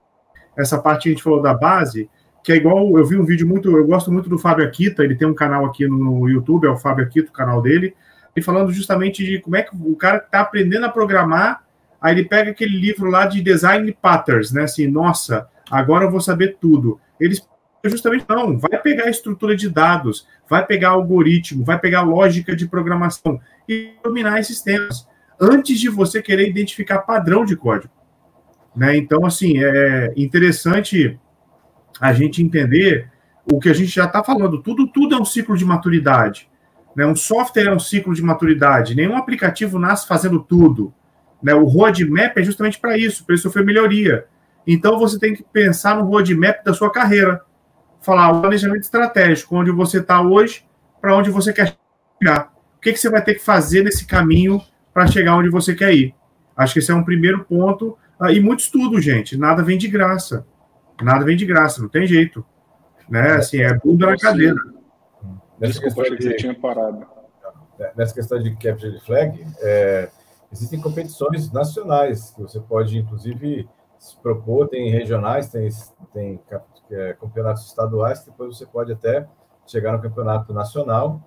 essa 0.55 0.79
parte 0.79 1.05
que 1.05 1.09
a 1.09 1.13
gente 1.13 1.23
falou 1.23 1.41
da 1.41 1.55
base, 1.55 2.11
que 2.45 2.53
é 2.53 2.57
igual, 2.57 2.99
eu 2.99 3.05
vi 3.07 3.17
um 3.17 3.25
vídeo 3.25 3.47
muito, 3.49 3.75
eu 3.75 3.87
gosto 3.87 4.13
muito 4.13 4.29
do 4.29 4.39
Fábio 4.39 4.67
Akita, 4.67 5.03
ele 5.03 5.17
tem 5.17 5.27
um 5.27 5.35
canal 5.35 5.65
aqui 5.65 5.87
no 5.89 6.29
YouTube, 6.29 6.67
é 6.67 6.71
o 6.71 6.77
Fábio 6.77 7.05
Akita, 7.05 7.31
o 7.31 7.33
canal 7.33 7.63
dele, 7.63 7.95
e 8.37 8.43
falando 8.43 8.71
justamente 8.73 9.25
de 9.25 9.41
como 9.41 9.57
é 9.57 9.63
que 9.63 9.75
o 9.75 9.97
cara 9.97 10.19
está 10.19 10.41
aprendendo 10.41 10.85
a 10.85 10.91
programar, 10.91 11.63
aí 12.01 12.15
ele 12.15 12.25
pega 12.25 12.51
aquele 12.51 12.79
livro 12.79 13.11
lá 13.11 13.27
de 13.27 13.41
design 13.43 13.91
patterns, 14.01 14.53
né, 14.53 14.63
assim, 14.63 14.87
nossa, 14.87 15.49
agora 15.71 16.05
eu 16.05 16.11
vou 16.11 16.21
saber 16.21 16.57
tudo. 16.61 17.01
Eles 17.19 17.47
justamente 17.85 18.27
não, 18.29 18.59
vai 18.59 18.79
pegar 18.79 19.05
a 19.05 19.11
estrutura 19.11 19.57
de 19.57 19.69
dados, 19.69 20.27
vai 20.49 20.65
pegar 20.67 20.91
algoritmo, 20.91 21.65
vai 21.65 21.79
pegar 21.79 22.03
lógica 22.03 22.55
de 22.55 22.69
programação 22.69 23.41
e 23.69 23.93
dominar 24.03 24.39
esses 24.39 24.61
temas 24.61 25.09
antes 25.41 25.81
de 25.81 25.89
você 25.89 26.21
querer 26.21 26.49
identificar 26.49 26.99
padrão 26.99 27.45
de 27.45 27.57
código. 27.57 27.93
Né? 28.77 28.97
Então, 28.97 29.25
assim, 29.25 29.63
é 29.63 30.13
interessante 30.17 31.19
a 32.01 32.13
gente 32.13 32.43
entender 32.43 33.11
o 33.51 33.59
que 33.59 33.69
a 33.69 33.75
gente 33.75 33.91
já 33.91 34.05
está 34.05 34.23
falando. 34.23 34.63
Tudo, 34.63 34.87
tudo 34.87 35.15
é 35.15 35.19
um 35.19 35.25
ciclo 35.25 35.57
de 35.57 35.65
maturidade. 35.65 36.49
Né? 36.95 37.07
Um 37.07 37.17
software 37.17 37.69
é 37.69 37.75
um 37.75 37.81
ciclo 37.81 38.15
de 38.15 38.23
maturidade. 38.23 38.95
Nenhum 38.95 39.17
aplicativo 39.17 39.79
nasce 39.79 40.07
fazendo 40.07 40.41
tudo. 40.41 40.93
Né? 41.43 41.55
O 41.55 41.65
roadmap 41.65 42.37
é 42.37 42.43
justamente 42.43 42.79
para 42.79 42.97
isso, 42.97 43.25
para 43.25 43.37
sofrer 43.37 43.65
melhoria. 43.65 44.27
Então 44.67 44.99
você 44.99 45.19
tem 45.19 45.35
que 45.35 45.43
pensar 45.43 45.97
no 45.97 46.05
roadmap 46.05 46.63
da 46.65 46.75
sua 46.75 46.91
carreira. 46.91 47.43
Falar 48.01 48.33
o 48.33 48.41
planejamento 48.41 48.83
estratégico, 48.83 49.57
onde 49.57 49.71
você 49.71 49.99
está 49.99 50.21
hoje, 50.23 50.65
para 51.01 51.17
onde 51.17 51.31
você 51.31 51.53
quer 51.53 51.77
chegar. 52.19 52.53
O 52.77 52.81
que, 52.81 52.93
que 52.93 52.99
você 52.99 53.11
vai 53.11 53.23
ter 53.23 53.35
que 53.35 53.45
fazer 53.45 53.83
nesse 53.83 54.07
caminho 54.07 54.61
para 54.93 55.07
chegar 55.07 55.37
onde 55.37 55.51
você 55.51 55.75
quer 55.75 55.95
ir? 55.95 56.15
Acho 56.57 56.75
que 56.75 56.79
esse 56.79 56.91
é 56.91 56.95
um 56.95 57.05
primeiro 57.05 57.45
ponto. 57.45 57.97
Ah, 58.19 58.33
e 58.33 58.41
muito 58.41 58.61
estudo, 58.61 59.01
gente. 59.01 59.37
Nada 59.37 59.63
vem 59.63 59.77
de 59.77 59.89
graça 59.89 60.47
nada 61.03 61.25
vem 61.25 61.37
de 61.37 61.47
graça, 61.47 61.81
não 61.81 61.89
tem 61.89 62.07
jeito. 62.07 62.45
Né? 63.09 63.33
Assim, 63.33 63.61
é 63.61 63.75
bunda 63.75 64.07
na 64.07 64.17
cadeira. 64.17 64.57
Desculpa, 65.59 66.03
achei 66.03 66.17
que 66.17 66.23
você 66.23 66.37
tinha 66.37 66.55
parado. 66.55 67.07
Nessa 67.97 68.15
questão 68.15 68.39
de 68.39 68.55
capture 68.57 69.01
flag, 69.01 69.45
é, 69.61 70.09
existem 70.53 70.81
competições 70.81 71.51
nacionais 71.53 72.31
que 72.33 72.43
você 72.43 72.61
pode, 72.61 72.99
inclusive, 72.99 73.69
se 73.99 74.17
propor, 74.19 74.69
tem 74.69 74.91
regionais, 74.91 75.49
tem, 75.51 75.69
tem 76.13 76.41
é, 76.91 77.13
campeonatos 77.15 77.67
estaduais, 77.67 78.25
depois 78.25 78.57
você 78.57 78.67
pode 78.67 78.93
até 78.93 79.29
chegar 79.67 79.93
no 79.93 80.01
campeonato 80.01 80.53
nacional 80.53 81.23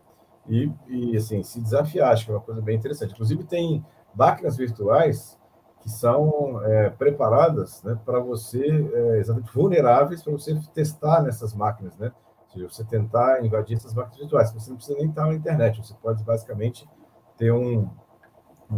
e, 0.48 0.72
e 0.88 1.16
assim, 1.16 1.42
se 1.44 1.62
desafiar, 1.62 2.12
acho 2.12 2.26
que 2.26 2.32
é 2.32 2.36
uma 2.36 2.42
coisa 2.42 2.62
bem 2.62 2.76
interessante. 2.76 3.14
Inclusive, 3.14 3.44
tem 3.44 3.86
máquinas 4.14 4.58
virtuais 4.58 5.40
que 5.82 5.90
são 5.90 6.62
é, 6.64 6.90
preparadas 6.90 7.84
né, 7.84 8.00
para 8.06 8.20
você, 8.20 8.66
é, 8.94 9.20
exatamente 9.20 9.54
vulneráveis 9.54 10.24
para 10.24 10.32
você 10.32 10.58
testar 10.74 11.22
nessas 11.22 11.54
máquinas, 11.54 11.98
né? 11.98 12.12
Seja, 12.54 12.70
você 12.70 12.84
tentar 12.86 13.44
invadir 13.44 13.78
essas 13.78 13.94
máquinas 13.94 14.20
virtuais. 14.20 14.54
Você 14.54 14.70
não 14.70 14.78
precisa 14.78 14.98
nem 14.98 15.10
estar 15.10 15.26
na 15.26 15.34
internet, 15.34 15.86
você 15.86 15.94
pode 16.02 16.24
basicamente 16.24 16.88
ter 17.36 17.52
um, 17.52 17.90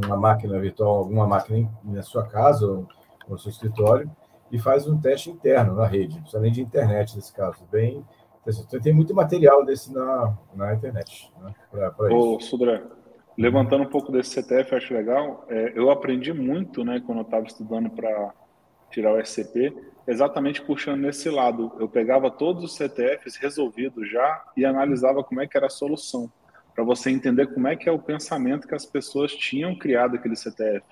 uma 0.03 0.17
máquina 0.17 0.59
virtual, 0.59 0.97
alguma 0.97 1.27
máquina 1.27 1.69
na 1.83 2.01
sua 2.01 2.25
casa 2.27 2.65
ou 2.65 2.87
no 3.27 3.37
seu 3.37 3.51
escritório 3.51 4.09
e 4.51 4.59
faz 4.59 4.87
um 4.87 4.99
teste 4.99 5.29
interno 5.29 5.75
na 5.75 5.85
rede, 5.85 6.21
além 6.33 6.51
de 6.51 6.61
internet 6.61 7.15
nesse 7.15 7.33
caso, 7.33 7.65
bem 7.71 8.05
então, 8.47 8.79
tem 8.79 8.93
muito 8.93 9.13
material 9.13 9.65
desse 9.65 9.91
na, 9.91 10.37
na 10.53 10.73
internet. 10.73 11.31
Né, 11.41 11.91
Ô, 12.11 12.39
Sudré, 12.39 12.83
levantando 13.37 13.83
um 13.83 13.89
pouco 13.89 14.11
desse 14.11 14.29
CTF, 14.31 14.75
acho 14.75 14.93
legal. 14.93 15.45
É, 15.49 15.73
eu 15.75 15.89
aprendi 15.89 16.31
muito, 16.31 16.83
né, 16.83 17.01
quando 17.05 17.19
eu 17.19 17.23
estava 17.23 17.45
estudando 17.45 17.89
para 17.89 18.33
tirar 18.91 19.13
o 19.13 19.19
SCP, 19.19 19.75
exatamente 20.07 20.61
puxando 20.61 21.01
nesse 21.01 21.29
lado. 21.29 21.71
Eu 21.79 21.89
pegava 21.89 22.29
todos 22.29 22.63
os 22.63 22.75
CTFs 22.75 23.35
resolvidos 23.37 24.09
já 24.09 24.43
e 24.55 24.63
analisava 24.63 25.23
como 25.23 25.41
é 25.41 25.47
que 25.47 25.57
era 25.57 25.65
a 25.65 25.71
solução, 25.71 26.31
para 26.75 26.83
você 26.83 27.09
entender 27.09 27.47
como 27.47 27.67
é 27.67 27.75
que 27.75 27.87
é 27.87 27.91
o 27.91 27.97
pensamento 27.97 28.67
que 28.67 28.75
as 28.75 28.85
pessoas 28.85 29.33
tinham 29.33 29.75
criado 29.75 30.15
aquele 30.15 30.35
CTF. 30.35 30.83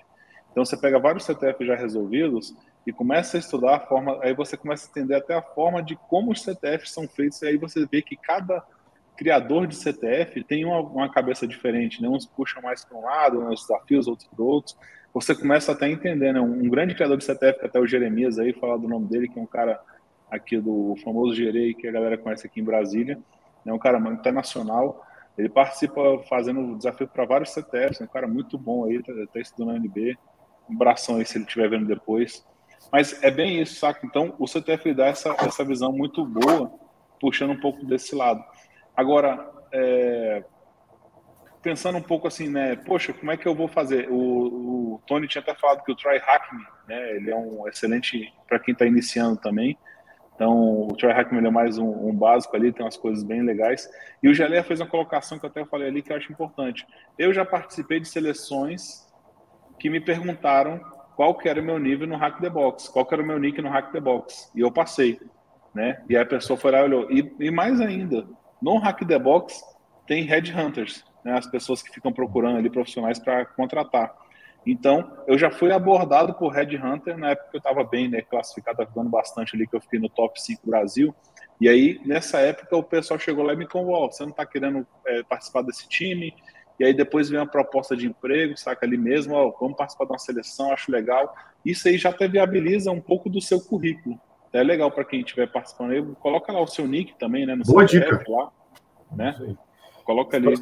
Então 0.50 0.64
você 0.64 0.76
pega 0.76 0.98
vários 0.98 1.24
CTFs 1.24 1.66
já 1.66 1.76
resolvidos 1.76 2.56
e 2.86 2.92
começa 2.92 3.36
a 3.36 3.40
estudar 3.40 3.76
a 3.76 3.80
forma, 3.80 4.18
aí 4.22 4.34
você 4.34 4.56
começa 4.56 4.86
a 4.86 4.90
entender 4.90 5.14
até 5.14 5.34
a 5.34 5.42
forma 5.42 5.82
de 5.82 5.96
como 6.08 6.32
os 6.32 6.42
CTFs 6.42 6.92
são 6.92 7.06
feitos, 7.06 7.42
e 7.42 7.48
aí 7.48 7.56
você 7.56 7.86
vê 7.86 8.00
que 8.00 8.16
cada 8.16 8.64
criador 9.16 9.66
de 9.66 9.76
CTF 9.76 10.42
tem 10.44 10.64
uma, 10.64 10.80
uma 10.80 11.12
cabeça 11.12 11.46
diferente, 11.46 12.02
né? 12.02 12.08
uns 12.08 12.26
puxam 12.26 12.62
mais 12.62 12.84
para 12.84 12.98
um 12.98 13.02
lado, 13.02 13.40
uns 13.40 13.60
desafios, 13.60 14.06
outros 14.06 14.28
para 14.28 14.44
outros. 14.44 14.76
Você 15.12 15.34
começa 15.34 15.72
até 15.72 15.86
a 15.86 15.90
entender, 15.90 16.32
né? 16.32 16.40
Um, 16.40 16.68
grande 16.68 16.94
criador 16.94 17.16
de 17.16 17.24
CTF, 17.24 17.64
até 17.64 17.78
o 17.78 17.86
Jeremias 17.86 18.38
aí, 18.38 18.52
falar 18.52 18.76
do 18.76 18.88
nome 18.88 19.06
dele, 19.06 19.28
que 19.28 19.38
é 19.38 19.42
um 19.42 19.46
cara 19.46 19.80
aqui 20.28 20.58
do 20.58 20.96
famoso 21.04 21.34
Gerei, 21.34 21.72
que 21.72 21.86
a 21.86 21.92
galera 21.92 22.18
conhece 22.18 22.46
aqui 22.46 22.60
em 22.60 22.64
Brasília, 22.64 23.18
é 23.64 23.72
um 23.72 23.78
cara 23.78 23.98
internacional, 24.10 25.06
ele 25.36 25.48
participa 25.48 26.00
fazendo 26.28 26.76
desafio 26.76 27.08
para 27.08 27.24
vários 27.24 27.50
CTFs, 27.50 28.00
é 28.00 28.04
um 28.04 28.08
cara 28.08 28.26
muito 28.26 28.56
bom 28.56 28.84
aí, 28.84 28.96
está 28.96 29.12
tá 29.32 29.40
estudando 29.40 29.72
na 29.72 29.76
NB, 29.76 30.16
um 30.68 30.76
bração 30.76 31.16
aí 31.16 31.26
se 31.26 31.36
ele 31.36 31.44
estiver 31.44 31.68
vendo 31.68 31.86
depois. 31.86 32.46
Mas 32.92 33.22
é 33.22 33.30
bem 33.30 33.60
isso, 33.60 33.80
saca? 33.80 34.06
Então, 34.06 34.34
o 34.38 34.46
CTF 34.46 34.94
dá 34.94 35.06
essa, 35.06 35.34
essa 35.40 35.64
visão 35.64 35.92
muito 35.92 36.24
boa, 36.24 36.72
puxando 37.20 37.50
um 37.50 37.60
pouco 37.60 37.84
desse 37.84 38.14
lado. 38.14 38.44
Agora, 38.96 39.50
é, 39.72 40.44
pensando 41.60 41.98
um 41.98 42.02
pouco 42.02 42.28
assim, 42.28 42.48
né? 42.48 42.76
Poxa, 42.76 43.12
como 43.12 43.32
é 43.32 43.36
que 43.36 43.48
eu 43.48 43.54
vou 43.54 43.66
fazer? 43.66 44.08
O, 44.10 44.94
o 44.94 45.02
Tony 45.06 45.26
tinha 45.26 45.42
até 45.42 45.54
falado 45.54 45.82
que 45.82 45.90
o 45.90 45.96
Try 45.96 46.18
Hack 46.18 46.52
Me, 46.52 46.64
né? 46.86 47.16
Ele 47.16 47.30
é 47.30 47.36
um 47.36 47.66
excelente 47.66 48.32
para 48.46 48.60
quem 48.60 48.72
está 48.72 48.86
iniciando 48.86 49.40
também. 49.40 49.76
Então, 50.34 50.88
o 50.88 50.96
Try 50.96 51.12
Hack 51.12 51.32
Me 51.32 51.46
é 51.46 51.50
mais 51.50 51.78
um, 51.78 52.08
um, 52.08 52.14
básico 52.14 52.56
ali, 52.56 52.72
tem 52.72 52.84
umas 52.84 52.96
coisas 52.96 53.22
bem 53.22 53.42
legais. 53.42 53.88
E 54.22 54.28
o 54.28 54.34
Geleia 54.34 54.64
fez 54.64 54.80
uma 54.80 54.88
colocação 54.88 55.38
que 55.38 55.44
eu 55.44 55.50
até 55.50 55.64
falei 55.64 55.88
ali 55.88 56.02
que 56.02 56.12
eu 56.12 56.16
acho 56.16 56.32
importante. 56.32 56.84
Eu 57.16 57.32
já 57.32 57.44
participei 57.44 58.00
de 58.00 58.08
seleções 58.08 59.06
que 59.78 59.88
me 59.88 60.00
perguntaram 60.00 60.80
qual 61.14 61.34
que 61.34 61.48
era 61.48 61.60
o 61.60 61.64
meu 61.64 61.78
nível 61.78 62.06
no 62.06 62.16
Hack 62.16 62.40
the 62.40 62.50
Box, 62.50 62.88
qual 62.88 63.06
que 63.06 63.14
era 63.14 63.22
o 63.22 63.26
meu 63.26 63.38
nick 63.38 63.60
no 63.62 63.68
Hack 63.68 63.92
the 63.92 64.00
Box. 64.00 64.50
E 64.54 64.60
eu 64.60 64.72
passei, 64.72 65.20
né? 65.72 66.02
E 66.08 66.16
a 66.16 66.26
pessoa 66.26 66.56
foi 66.56 66.72
lá 66.72 66.80
e 66.80 66.82
olhou. 66.82 67.10
E, 67.10 67.32
e 67.38 67.50
mais 67.50 67.80
ainda, 67.80 68.26
no 68.60 68.78
Hack 68.78 69.06
the 69.06 69.18
Box 69.18 69.62
tem 70.06 70.24
headhunters, 70.24 71.04
né? 71.24 71.38
As 71.38 71.46
pessoas 71.46 71.80
que 71.80 71.92
ficam 71.92 72.12
procurando 72.12 72.58
ali 72.58 72.68
profissionais 72.68 73.20
para 73.20 73.44
contratar. 73.44 74.23
Então, 74.66 75.12
eu 75.26 75.36
já 75.36 75.50
fui 75.50 75.72
abordado 75.72 76.34
por 76.34 76.52
headhunter 76.52 77.18
na 77.18 77.30
época 77.30 77.50
que 77.50 77.56
eu 77.56 77.58
estava 77.58 77.84
bem, 77.84 78.08
né? 78.08 78.22
Classificado, 78.22 78.82
estava 78.82 79.08
bastante 79.08 79.54
ali, 79.54 79.66
que 79.66 79.76
eu 79.76 79.80
fiquei 79.80 80.00
no 80.00 80.08
top 80.08 80.40
5 80.40 80.68
Brasil. 80.68 81.14
E 81.60 81.68
aí, 81.68 82.00
nessa 82.04 82.38
época, 82.38 82.76
o 82.76 82.82
pessoal 82.82 83.20
chegou 83.20 83.44
lá 83.44 83.52
e 83.52 83.56
me 83.56 83.66
convocou. 83.66 84.10
Você 84.10 84.22
não 84.22 84.30
está 84.30 84.46
querendo 84.46 84.86
é, 85.06 85.22
participar 85.22 85.62
desse 85.62 85.88
time? 85.88 86.34
e 86.78 86.84
aí 86.84 86.92
depois 86.92 87.28
vem 87.28 87.38
uma 87.38 87.46
proposta 87.46 87.96
de 87.96 88.06
emprego, 88.06 88.56
saca 88.56 88.84
ali 88.84 88.96
mesmo, 88.96 89.34
ó, 89.34 89.50
vamos 89.60 89.76
participar 89.76 90.06
de 90.06 90.12
uma 90.12 90.18
seleção, 90.18 90.72
acho 90.72 90.90
legal. 90.90 91.34
Isso 91.64 91.86
aí 91.88 91.96
já 91.96 92.10
até 92.10 92.26
viabiliza 92.26 92.90
um 92.90 93.00
pouco 93.00 93.30
do 93.30 93.40
seu 93.40 93.60
currículo. 93.60 94.18
É 94.52 94.62
legal 94.62 94.90
para 94.90 95.04
quem 95.04 95.20
estiver 95.20 95.50
participando 95.50 95.92
aí, 95.92 96.02
coloca 96.16 96.52
lá 96.52 96.60
o 96.60 96.66
seu 96.66 96.86
nick 96.86 97.16
também, 97.18 97.46
né? 97.46 97.54
No 97.54 97.64
Boa 97.64 97.84
dica. 97.84 98.22
Lá, 98.28 98.50
né? 99.12 99.56
Coloca 100.04 100.36
ali. 100.36 100.54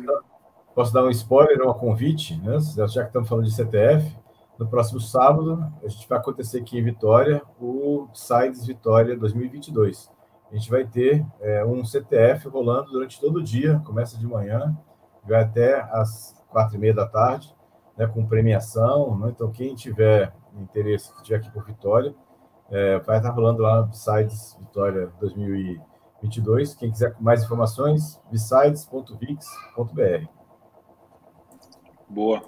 Posso 0.75 0.93
dar 0.93 1.05
um 1.05 1.11
spoiler, 1.11 1.67
um 1.67 1.73
convite, 1.73 2.37
né? 2.41 2.59
Já 2.77 3.03
que 3.03 3.09
estamos 3.09 3.29
falando 3.29 3.45
de 3.45 3.55
CTF, 3.55 4.17
no 4.59 4.69
próximo 4.69 5.01
sábado, 5.01 5.65
a 5.83 5.89
gente 5.89 6.09
vai 6.09 6.19
acontecer 6.19 6.61
aqui 6.61 6.79
em 6.79 6.83
Vitória 6.83 7.43
o 7.61 8.09
Sides 8.15 8.67
Vitória 8.67 9.17
2022. 9.17 10.11
A 10.51 10.55
gente 10.55 10.71
vai 10.71 10.87
ter 10.87 11.27
é, 11.41 11.65
um 11.65 11.85
CTF 11.85 12.49
rolando 12.49 12.93
durante 12.93 13.21
todo 13.21 13.37
o 13.37 13.43
dia, 13.43 13.81
começa 13.87 14.19
de 14.19 14.27
manhã, 14.27 14.77
vai 15.27 15.43
até 15.43 15.81
às 15.91 16.35
quatro 16.49 16.77
e 16.77 16.79
meia 16.79 16.95
da 16.95 17.07
tarde, 17.07 17.55
né, 17.97 18.07
com 18.07 18.27
premiação. 18.27 19.19
Né? 19.19 19.31
Então, 19.31 19.51
quem 19.51 19.75
tiver 19.75 20.35
interesse, 20.55 21.11
que 21.11 21.17
estiver 21.17 21.39
aqui 21.39 21.51
por 21.51 21.65
Vitória, 21.65 22.15
é, 22.71 22.99
vai 22.99 23.17
estar 23.17 23.31
rolando 23.31 23.63
lá 23.63 23.81
no 23.81 23.89
Besides 23.89 24.57
Vitória 24.61 25.11
2022. 25.21 26.75
Quem 26.75 26.91
quiser 26.91 27.17
mais 27.19 27.43
informações, 27.43 28.21
besides.vix.br. 28.31 30.42
Boa. 32.13 32.43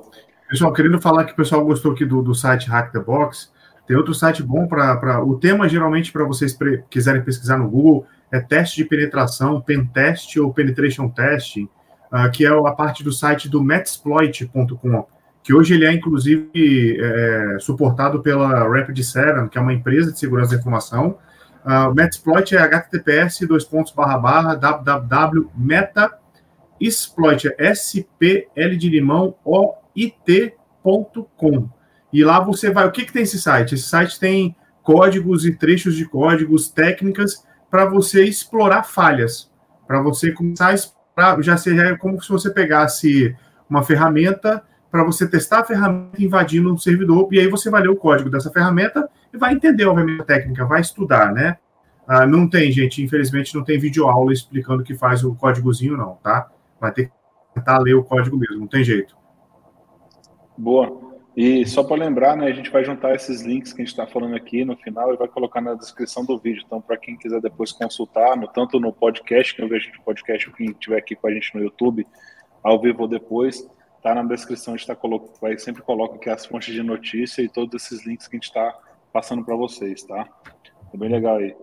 Pessoal, 0.48 0.72
querendo 0.72 1.00
falar 1.00 1.24
que 1.24 1.32
o 1.32 1.36
pessoal 1.36 1.64
gostou 1.64 1.92
aqui 1.92 2.04
do, 2.04 2.22
do 2.22 2.34
site 2.34 2.68
Hack 2.68 2.92
the 2.92 3.00
Box, 3.00 3.50
tem 3.86 3.96
outro 3.96 4.14
site 4.14 4.42
bom 4.42 4.66
para. 4.66 5.24
O 5.24 5.38
tema, 5.38 5.68
geralmente, 5.68 6.12
para 6.12 6.24
vocês 6.24 6.52
pre, 6.52 6.84
quiserem 6.90 7.22
pesquisar 7.22 7.56
no 7.56 7.68
Google, 7.68 8.06
é 8.30 8.40
teste 8.40 8.76
de 8.76 8.84
penetração, 8.84 9.60
pen 9.60 9.86
test 9.86 10.36
ou 10.36 10.52
penetration 10.52 11.08
testing 11.08 11.68
uh, 12.12 12.30
que 12.30 12.44
é 12.44 12.48
a 12.48 12.72
parte 12.72 13.02
do 13.02 13.10
site 13.12 13.48
do 13.48 13.62
Metasploit.com, 13.62 15.06
que 15.42 15.54
hoje 15.54 15.74
ele 15.74 15.84
é, 15.84 15.92
inclusive, 15.92 16.98
é, 17.00 17.58
suportado 17.58 18.22
pela 18.22 18.66
Rapid7, 18.66 19.48
que 19.48 19.58
é 19.58 19.60
uma 19.60 19.72
empresa 19.72 20.12
de 20.12 20.18
segurança 20.18 20.52
da 20.52 20.60
informação. 20.60 21.18
Uh, 21.64 21.90
o 21.90 21.94
Metasploit 21.94 22.54
é 22.54 22.62
https 22.62 23.40
www.metasploit, 26.80 27.48
é 27.48 27.54
S-P-L 27.70 28.76
de 28.76 28.88
limão, 28.88 29.34
O-I-T.com. 29.44 30.58
E 32.12 32.22
lá 32.24 32.40
você 32.40 32.70
vai. 32.70 32.86
O 32.86 32.92
que, 32.92 33.04
que 33.04 33.12
tem 33.12 33.22
esse 33.22 33.40
site? 33.40 33.74
Esse 33.74 33.88
site 33.88 34.20
tem 34.20 34.54
códigos 34.82 35.44
e 35.44 35.54
trechos 35.54 35.96
de 35.96 36.04
códigos, 36.04 36.68
técnicas 36.68 37.44
para 37.70 37.86
você 37.86 38.24
explorar 38.24 38.84
falhas, 38.84 39.50
para 39.86 40.00
você 40.00 40.30
começar 40.30 40.72
a 40.72 40.76
pra, 41.14 41.40
já 41.40 41.56
seria 41.56 41.96
como 41.96 42.22
se 42.22 42.28
você 42.28 42.50
pegasse 42.50 43.34
uma 43.68 43.82
ferramenta 43.82 44.62
para 44.90 45.02
você 45.02 45.26
testar 45.28 45.60
a 45.60 45.64
ferramenta 45.64 46.22
invadindo 46.22 46.72
um 46.72 46.78
servidor, 46.78 47.28
e 47.32 47.40
aí 47.40 47.48
você 47.48 47.68
vai 47.68 47.82
ler 47.82 47.88
o 47.88 47.96
código 47.96 48.30
dessa 48.30 48.50
ferramenta 48.52 49.08
e 49.32 49.38
vai 49.38 49.52
entender, 49.52 49.86
obviamente, 49.86 50.20
a 50.20 50.24
técnica, 50.24 50.64
vai 50.64 50.80
estudar, 50.80 51.32
né? 51.32 51.56
Ah, 52.06 52.24
não 52.26 52.48
tem, 52.48 52.70
gente, 52.70 53.02
infelizmente, 53.02 53.52
não 53.56 53.64
tem 53.64 53.76
vídeo 53.78 54.06
aula 54.06 54.32
explicando 54.32 54.82
o 54.82 54.84
que 54.84 54.94
faz 54.94 55.24
o 55.24 55.34
códigozinho, 55.34 55.96
não, 55.96 56.14
tá? 56.22 56.48
Vai 56.84 56.92
ter 56.92 57.06
que 57.06 57.12
tentar 57.54 57.78
ler 57.78 57.94
o 57.94 58.04
código 58.04 58.36
mesmo, 58.36 58.60
não 58.60 58.66
tem 58.66 58.84
jeito. 58.84 59.16
Boa. 60.54 61.14
E 61.34 61.64
só 61.64 61.82
para 61.82 61.96
lembrar, 61.96 62.36
né, 62.36 62.46
a 62.46 62.52
gente 62.52 62.70
vai 62.70 62.84
juntar 62.84 63.14
esses 63.14 63.40
links 63.40 63.72
que 63.72 63.80
a 63.80 63.84
gente 63.84 63.92
está 63.92 64.06
falando 64.06 64.36
aqui 64.36 64.66
no 64.66 64.76
final 64.76 65.14
e 65.14 65.16
vai 65.16 65.26
colocar 65.26 65.62
na 65.62 65.72
descrição 65.72 66.26
do 66.26 66.38
vídeo. 66.38 66.62
Então, 66.66 66.82
para 66.82 66.98
quem 66.98 67.16
quiser 67.16 67.40
depois 67.40 67.72
consultar, 67.72 68.36
no, 68.36 68.46
tanto 68.48 68.78
no 68.78 68.92
podcast, 68.92 69.54
que 69.54 69.62
eu 69.62 69.68
vejo 69.68 69.90
no 69.96 70.04
podcast, 70.04 70.52
quem 70.52 70.72
estiver 70.72 70.98
aqui 70.98 71.16
com 71.16 71.26
a 71.26 71.32
gente 71.32 71.54
no 71.54 71.62
YouTube, 71.62 72.06
ao 72.62 72.78
vivo 72.78 73.02
ou 73.02 73.08
depois, 73.08 73.66
tá 74.02 74.14
na 74.14 74.22
descrição, 74.22 74.74
a 74.74 74.76
gente 74.76 74.86
tá 74.86 74.96
vai 75.40 75.56
sempre 75.56 75.82
coloca 75.82 76.16
aqui 76.16 76.28
as 76.28 76.44
fontes 76.44 76.74
de 76.74 76.82
notícia 76.82 77.40
e 77.40 77.48
todos 77.48 77.82
esses 77.82 78.06
links 78.06 78.28
que 78.28 78.36
a 78.36 78.38
gente 78.38 78.48
está 78.48 78.78
passando 79.10 79.42
para 79.42 79.56
vocês, 79.56 80.02
tá? 80.02 80.28
É 80.92 80.96
bem 80.98 81.08
legal 81.08 81.36
aí. 81.36 81.56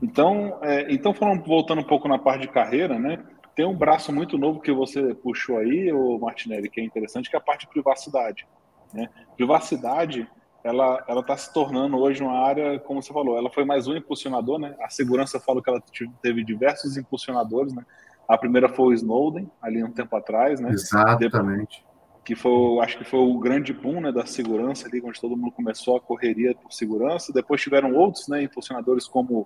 Então, 0.00 0.60
é, 0.62 0.86
então 0.88 1.12
falando, 1.12 1.44
voltando 1.44 1.80
um 1.80 1.86
pouco 1.86 2.06
na 2.06 2.18
parte 2.18 2.42
de 2.42 2.48
carreira, 2.48 2.96
né? 2.96 3.18
Tem 3.54 3.66
um 3.66 3.76
braço 3.76 4.12
muito 4.12 4.38
novo 4.38 4.60
que 4.60 4.72
você 4.72 5.14
puxou 5.14 5.58
aí, 5.58 5.92
o 5.92 6.18
Martinelli, 6.18 6.70
que 6.70 6.80
é 6.80 6.84
interessante, 6.84 7.28
que 7.28 7.36
é 7.36 7.38
a 7.38 7.42
parte 7.42 7.62
de 7.62 7.68
privacidade. 7.68 8.46
Né? 8.92 9.08
Privacidade 9.36 10.28
ela 10.64 11.04
ela 11.08 11.20
está 11.20 11.36
se 11.36 11.52
tornando 11.52 11.96
hoje 11.98 12.22
uma 12.22 12.38
área, 12.38 12.78
como 12.80 13.02
você 13.02 13.12
falou, 13.12 13.36
ela 13.36 13.50
foi 13.50 13.64
mais 13.64 13.88
um 13.88 13.96
impulsionador, 13.96 14.58
né? 14.58 14.76
A 14.80 14.88
segurança 14.88 15.40
fala 15.40 15.60
que 15.60 15.68
ela 15.68 15.82
teve 16.22 16.44
diversos 16.44 16.96
impulsionadores, 16.96 17.74
né? 17.74 17.84
A 18.28 18.38
primeira 18.38 18.68
foi 18.68 18.86
o 18.86 18.92
Snowden, 18.92 19.50
ali 19.60 19.82
um 19.82 19.90
tempo 19.90 20.14
atrás, 20.14 20.60
né? 20.60 20.70
Exatamente. 20.70 21.84
que 22.24 22.36
foi, 22.36 22.78
acho 22.80 22.96
que 22.98 23.04
foi 23.04 23.18
o 23.18 23.38
grande 23.38 23.72
boom 23.72 24.00
né, 24.00 24.12
da 24.12 24.24
segurança 24.24 24.86
ali, 24.86 25.02
onde 25.04 25.20
todo 25.20 25.36
mundo 25.36 25.50
começou 25.50 25.96
a 25.96 26.00
correria 26.00 26.54
por 26.54 26.72
segurança. 26.72 27.32
Depois 27.32 27.60
tiveram 27.60 27.92
outros, 27.94 28.28
né, 28.28 28.44
impulsionadores 28.44 29.08
como 29.08 29.44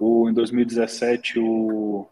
o 0.00 0.28
em 0.28 0.32
2017 0.32 1.38
o 1.38 2.06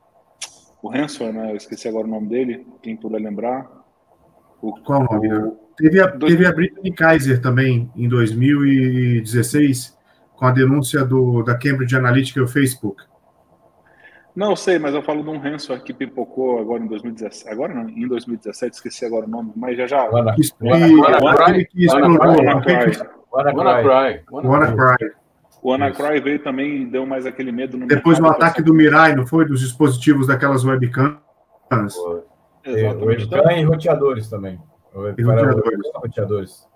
o 0.83 0.91
Hansel, 0.91 1.33
né? 1.33 1.53
Eu 1.53 1.57
esqueci 1.57 1.89
agora 1.89 2.07
o 2.07 2.11
nome 2.11 2.29
dele, 2.29 2.67
quem 2.83 2.97
puder 2.97 3.21
lembrar. 3.21 3.71
O, 4.61 4.73
Qual 4.83 5.01
o 5.01 5.05
nome? 5.05 5.53
Teve 5.77 6.01
a, 6.01 6.11
teve 6.11 6.45
a 6.47 6.53
Brittany 6.53 6.93
Kaiser 6.93 7.41
também 7.41 7.91
em 7.97 8.09
2016 8.09 9.97
com 10.35 10.45
a 10.45 10.51
denúncia 10.51 11.05
do, 11.05 11.43
da 11.43 11.57
Cambridge 11.57 11.97
Analytica 11.97 12.41
e 12.41 12.43
o 12.43 12.49
Facebook. 12.49 13.03
Não, 14.35 14.57
sei, 14.57 14.79
mas 14.79 14.95
eu 14.95 15.03
falo 15.03 15.23
de 15.23 15.29
um 15.29 15.39
ransom 15.39 15.79
que 15.79 15.93
pipocou 15.93 16.59
agora 16.59 16.83
em 16.83 16.87
2017. 16.87 17.53
Agora 17.53 17.75
não, 17.75 17.89
em 17.89 18.09
2017, 18.09 18.75
esqueci 18.75 19.05
agora 19.05 19.27
o 19.27 19.29
nome, 19.29 19.53
mas 19.55 19.77
já 19.77 19.87
já. 19.87 20.05
WannaCry. 23.31 24.25
WannaCry. 24.33 25.13
O 25.63 25.71
WannaCry 25.71 26.21
veio 26.21 26.43
também 26.43 26.83
e 26.83 26.87
deu 26.87 27.07
mais 27.07 27.25
aquele 27.25 27.53
medo 27.53 27.79
no 27.79 27.87
Depois 27.87 28.19
do 28.19 28.27
ataque 28.27 28.61
do 28.61 28.75
Mirai, 28.75 29.15
não 29.15 29.25
foi? 29.25 29.47
Dos 29.47 29.61
dispositivos 29.61 30.27
daquelas 30.27 30.65
webcams. 30.65 31.21
Exatamente. 32.65 33.25
Webcam 33.33 33.53
e 33.53 33.63
roteadores 33.63 34.29
também. 34.29 34.61
E 35.17 35.23
roteadores. 35.23 35.91
roteadores. 35.95 36.69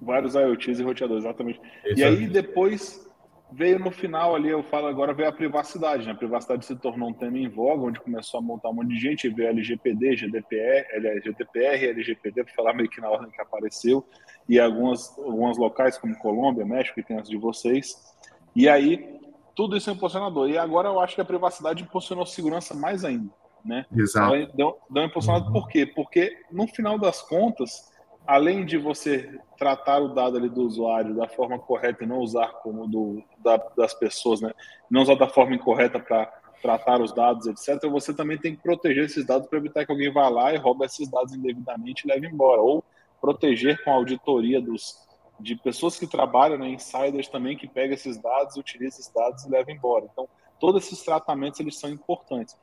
Vários 0.00 0.34
IoTs 0.34 0.80
e 0.80 0.82
roteadores, 0.82 1.24
exatamente. 1.24 1.60
Isso 1.86 2.00
e 2.00 2.02
aí 2.02 2.26
depois 2.26 3.08
veio 3.52 3.78
no 3.78 3.90
final 3.90 4.34
ali, 4.34 4.48
eu 4.48 4.62
falo 4.64 4.86
agora, 4.88 5.12
veio 5.12 5.28
a 5.28 5.32
privacidade, 5.32 6.06
né? 6.06 6.12
A 6.12 6.16
privacidade 6.16 6.64
se 6.64 6.74
tornou 6.74 7.10
um 7.10 7.12
tema 7.12 7.38
em 7.38 7.48
voga, 7.48 7.84
onde 7.84 8.00
começou 8.00 8.38
a 8.38 8.42
montar 8.42 8.70
um 8.70 8.74
monte 8.74 8.88
de 8.88 8.98
gente, 8.98 9.28
veio 9.28 9.50
LGPD, 9.50 10.16
GDPR, 10.16 10.86
GDPR, 11.22 11.86
LGPD, 11.90 12.44
para 12.44 12.54
falar 12.54 12.74
meio 12.74 12.88
que 12.88 13.00
na 13.00 13.10
ordem 13.10 13.30
que 13.30 13.40
apareceu, 13.40 14.04
e 14.48 14.58
algumas, 14.58 15.16
alguns 15.18 15.58
locais 15.58 15.98
como 15.98 16.18
Colômbia, 16.18 16.64
México, 16.64 16.94
que 16.94 17.06
tem 17.06 17.18
as 17.18 17.28
de 17.28 17.36
vocês. 17.36 18.11
E 18.54 18.68
aí, 18.68 19.18
tudo 19.54 19.76
isso 19.76 19.90
é 19.90 19.92
impulsionador. 19.92 20.48
E 20.48 20.58
agora 20.58 20.88
eu 20.88 21.00
acho 21.00 21.14
que 21.14 21.20
a 21.20 21.24
privacidade 21.24 21.82
impulsionou 21.82 22.26
segurança 22.26 22.74
mais 22.74 23.04
ainda, 23.04 23.30
né? 23.64 23.86
Exato. 23.94 24.34
Deu, 24.54 24.78
deu 24.88 25.04
impulsionado 25.04 25.46
uhum. 25.46 25.52
por 25.52 25.68
quê? 25.68 25.86
Porque, 25.86 26.38
no 26.50 26.66
final 26.66 26.98
das 26.98 27.22
contas, 27.22 27.92
além 28.26 28.64
de 28.64 28.78
você 28.78 29.40
tratar 29.58 30.00
o 30.00 30.08
dado 30.08 30.36
ali 30.36 30.48
do 30.48 30.62
usuário 30.62 31.14
da 31.14 31.28
forma 31.28 31.58
correta 31.58 32.04
e 32.04 32.06
não 32.06 32.18
usar 32.18 32.48
como 32.62 32.86
do 32.86 33.22
da, 33.38 33.56
das 33.76 33.94
pessoas, 33.94 34.40
né? 34.40 34.52
Não 34.90 35.02
usar 35.02 35.16
da 35.16 35.28
forma 35.28 35.54
incorreta 35.54 35.98
para 35.98 36.26
tratar 36.60 37.00
os 37.00 37.12
dados, 37.12 37.46
etc. 37.46 37.88
Você 37.90 38.14
também 38.14 38.38
tem 38.38 38.54
que 38.54 38.62
proteger 38.62 39.04
esses 39.04 39.26
dados 39.26 39.48
para 39.48 39.58
evitar 39.58 39.84
que 39.84 39.92
alguém 39.92 40.12
vá 40.12 40.28
lá 40.28 40.54
e 40.54 40.58
roube 40.58 40.84
esses 40.84 41.10
dados 41.10 41.34
indevidamente 41.34 42.06
e 42.06 42.08
leve 42.08 42.26
embora, 42.26 42.60
ou 42.60 42.84
proteger 43.20 43.82
com 43.84 43.90
a 43.90 43.94
auditoria 43.94 44.60
dos 44.60 45.08
de 45.42 45.56
pessoas 45.56 45.98
que 45.98 46.06
trabalham, 46.06 46.58
né, 46.58 46.68
insiders 46.68 47.28
também 47.28 47.56
que 47.56 47.66
pegam 47.66 47.94
esses 47.94 48.16
dados, 48.16 48.56
utilizam 48.56 49.00
esses 49.00 49.12
dados 49.12 49.44
e 49.44 49.50
levam 49.50 49.74
embora. 49.74 50.08
Então, 50.10 50.28
todos 50.60 50.84
esses 50.84 51.02
tratamentos 51.02 51.58
eles 51.60 51.78
são 51.78 51.90
importantes. 51.90 52.56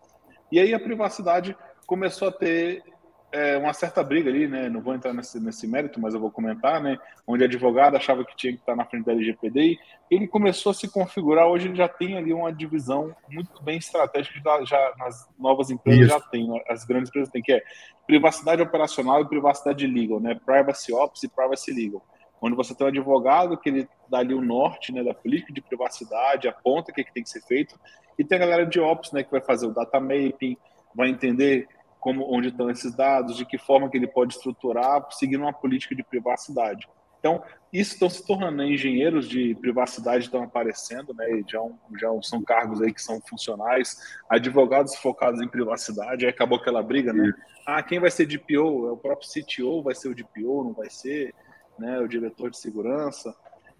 E 0.51 0.59
aí 0.59 0.73
a 0.73 0.79
privacidade 0.79 1.55
começou 1.85 2.29
a 2.29 2.31
ter 2.31 2.83
é, 3.31 3.57
uma 3.57 3.73
certa 3.73 4.03
briga 4.03 4.29
ali, 4.29 4.47
né? 4.47 4.69
Não 4.69 4.81
vou 4.81 4.95
entrar 4.95 5.13
nesse, 5.13 5.39
nesse 5.39 5.67
mérito, 5.67 5.99
mas 5.99 6.13
eu 6.13 6.19
vou 6.19 6.31
comentar, 6.31 6.81
né? 6.81 6.97
Onde 7.27 7.43
advogado 7.43 7.95
achava 7.95 8.25
que 8.25 8.35
tinha 8.35 8.53
que 8.53 8.59
estar 8.59 8.75
na 8.75 8.85
frente 8.85 9.05
da 9.05 9.11
LGPD 9.11 9.77
ele 10.09 10.27
começou 10.27 10.71
a 10.71 10.73
se 10.73 10.87
configurar. 10.87 11.47
Hoje 11.47 11.67
ele 11.67 11.75
já 11.75 11.87
tem 11.87 12.17
ali 12.17 12.33
uma 12.33 12.51
divisão 12.51 13.15
muito 13.29 13.61
bem 13.61 13.77
estratégica, 13.77 14.39
já, 14.43 14.65
já 14.65 14.93
nas 14.97 15.29
novas 15.37 15.69
empresas 15.69 16.07
Isso. 16.07 16.09
já 16.09 16.19
tem, 16.19 16.47
né? 16.47 16.59
as 16.67 16.83
grandes 16.83 17.09
empresas 17.09 17.31
têm, 17.31 17.41
que 17.41 17.53
é 17.53 17.63
privacidade 18.07 18.61
operacional 18.61 19.21
e 19.21 19.27
privacidade 19.27 19.85
legal, 19.85 20.19
né? 20.19 20.39
Privacy 20.43 20.91
Ops 20.91 21.23
e 21.23 21.27
Privacy 21.27 21.71
Legal. 21.71 22.03
Onde 22.41 22.55
você 22.55 22.73
tem 22.73 22.85
um 22.85 22.89
advogado 22.89 23.57
que 23.57 23.69
ele 23.69 23.89
dá 24.09 24.19
ali 24.19 24.33
o 24.33 24.41
norte, 24.41 24.91
né, 24.91 25.03
da 25.03 25.13
política 25.13 25.53
de 25.53 25.61
privacidade, 25.61 26.47
aponta 26.47 26.91
o 26.91 26.93
que, 26.93 27.01
é 27.01 27.03
que 27.03 27.13
tem 27.13 27.23
que 27.23 27.29
ser 27.29 27.41
feito, 27.41 27.79
e 28.17 28.23
tem 28.23 28.37
a 28.37 28.41
galera 28.41 28.65
de 28.65 28.79
Ops, 28.79 29.11
né, 29.11 29.23
que 29.23 29.31
vai 29.31 29.41
fazer 29.41 29.67
o 29.67 29.73
data 29.73 29.99
mapping, 29.99 30.57
vai 30.95 31.09
entender 31.09 31.67
como, 31.99 32.25
onde 32.33 32.47
estão 32.47 32.69
esses 32.69 32.95
dados, 32.95 33.35
de 33.35 33.45
que 33.45 33.57
forma 33.57 33.89
que 33.89 33.97
ele 33.97 34.07
pode 34.07 34.33
estruturar, 34.33 35.05
seguindo 35.11 35.41
uma 35.41 35.53
política 35.53 35.95
de 35.95 36.03
privacidade. 36.03 36.87
Então, 37.19 37.43
isso 37.71 37.93
estão 37.93 38.09
se 38.09 38.25
tornando, 38.25 38.57
né, 38.57 38.67
engenheiros 38.67 39.27
de 39.27 39.53
privacidade 39.55 40.23
estão 40.23 40.41
aparecendo, 40.41 41.13
né, 41.13 41.25
já, 41.47 41.59
já 41.99 42.09
são 42.21 42.41
cargos 42.41 42.81
aí 42.81 42.93
que 42.93 43.01
são 43.01 43.19
funcionais, 43.21 43.97
advogados 44.29 44.95
focados 44.95 45.41
em 45.41 45.47
privacidade, 45.47 46.25
aí 46.25 46.31
acabou 46.31 46.57
aquela 46.57 46.81
briga, 46.81 47.11
né? 47.11 47.33
Ah, 47.65 47.83
quem 47.83 47.99
vai 47.99 48.09
ser 48.09 48.25
DPO? 48.25 48.87
É 48.87 48.91
o 48.91 48.97
próprio 48.97 49.29
CTO, 49.29 49.83
vai 49.83 49.93
ser 49.93 50.07
o 50.07 50.15
DPO, 50.15 50.63
não 50.63 50.73
vai 50.73 50.89
ser, 50.89 51.35
né, 51.79 51.99
o 51.99 52.07
diretor 52.07 52.49
de 52.49 52.57
segurança 52.57 53.35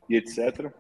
e 0.09 0.15
etc. 0.15 0.71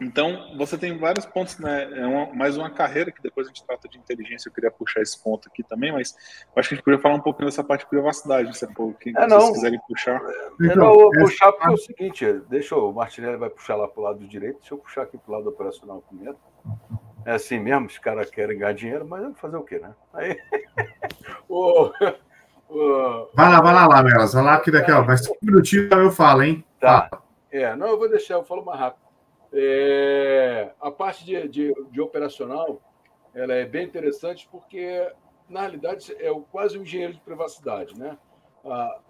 Então, 0.00 0.56
você 0.56 0.78
tem 0.78 0.96
vários 0.96 1.26
pontos, 1.26 1.58
né? 1.58 1.82
É 2.00 2.06
uma, 2.06 2.32
mais 2.32 2.56
uma 2.56 2.70
carreira 2.70 3.12
que 3.12 3.20
depois 3.20 3.46
a 3.46 3.50
gente 3.50 3.64
trata 3.66 3.86
de 3.86 3.98
inteligência. 3.98 4.48
Eu 4.48 4.52
queria 4.52 4.70
puxar 4.70 5.02
esse 5.02 5.22
ponto 5.22 5.46
aqui 5.46 5.62
também, 5.62 5.92
mas 5.92 6.16
acho 6.56 6.68
que 6.68 6.74
a 6.74 6.76
gente 6.76 6.84
poderia 6.84 7.02
falar 7.02 7.16
um 7.16 7.20
pouquinho 7.20 7.46
dessa 7.46 7.62
parte 7.62 7.82
de 7.82 7.90
privacidade, 7.90 8.56
se 8.56 8.66
quem 8.98 9.12
é, 9.14 9.28
vocês 9.28 9.50
quiserem 9.50 9.78
puxar. 9.86 10.18
Eu 10.58 10.76
não 10.76 10.94
vou 10.94 11.10
puxar 11.10 11.52
porque 11.52 11.68
é 11.68 11.70
o 11.70 11.76
seguinte: 11.76 12.32
deixa 12.48 12.74
o 12.74 12.92
Martinelli 12.92 13.36
vai 13.36 13.50
puxar 13.50 13.76
lá 13.76 13.86
para 13.86 14.00
o 14.00 14.04
lado 14.04 14.26
direito, 14.26 14.60
deixa 14.60 14.72
eu 14.72 14.78
puxar 14.78 15.02
aqui 15.02 15.18
para 15.18 15.30
o 15.30 15.36
lado 15.36 15.50
operacional 15.50 16.02
primeiro. 16.08 16.38
É 17.26 17.32
assim 17.32 17.58
mesmo, 17.58 17.86
os 17.86 17.98
caras 17.98 18.30
querem 18.30 18.58
ganhar 18.58 18.72
dinheiro, 18.72 19.06
mas 19.06 19.38
fazer 19.38 19.56
o 19.58 19.62
quê, 19.62 19.78
né? 19.78 19.94
Aí. 20.14 20.34
o, 21.46 21.90
Vai 23.34 23.50
lá, 23.50 23.60
vai 23.60 23.74
lá, 23.74 23.86
lá, 23.88 24.02
Melas. 24.02 24.32
Vai 24.32 24.44
lá 24.44 24.60
que 24.60 24.70
daqui, 24.70 24.92
ó, 24.92 25.02
vai 25.02 25.16
cinco 25.16 25.38
minutinhos 25.42 25.90
eu 25.90 26.10
falo, 26.10 26.42
hein? 26.42 26.64
Tá. 26.78 27.10
É, 27.50 27.74
não, 27.74 27.88
eu 27.88 27.98
vou 27.98 28.08
deixar, 28.08 28.34
eu 28.34 28.44
falo 28.44 28.64
mais 28.64 28.78
rápido. 28.78 29.02
É, 29.52 30.70
a 30.80 30.90
parte 30.90 31.24
de, 31.24 31.48
de, 31.48 31.74
de, 31.90 32.00
operacional 32.00 32.80
ela 33.34 33.52
é 33.52 33.64
bem 33.64 33.84
interessante 33.84 34.48
porque, 34.50 35.10
na 35.48 35.62
realidade, 35.62 36.14
é 36.18 36.32
quase 36.52 36.78
um 36.78 36.82
engenheiro 36.82 37.14
de 37.14 37.20
privacidade. 37.20 37.98
Né? 37.98 38.16
Ah, 38.64 39.00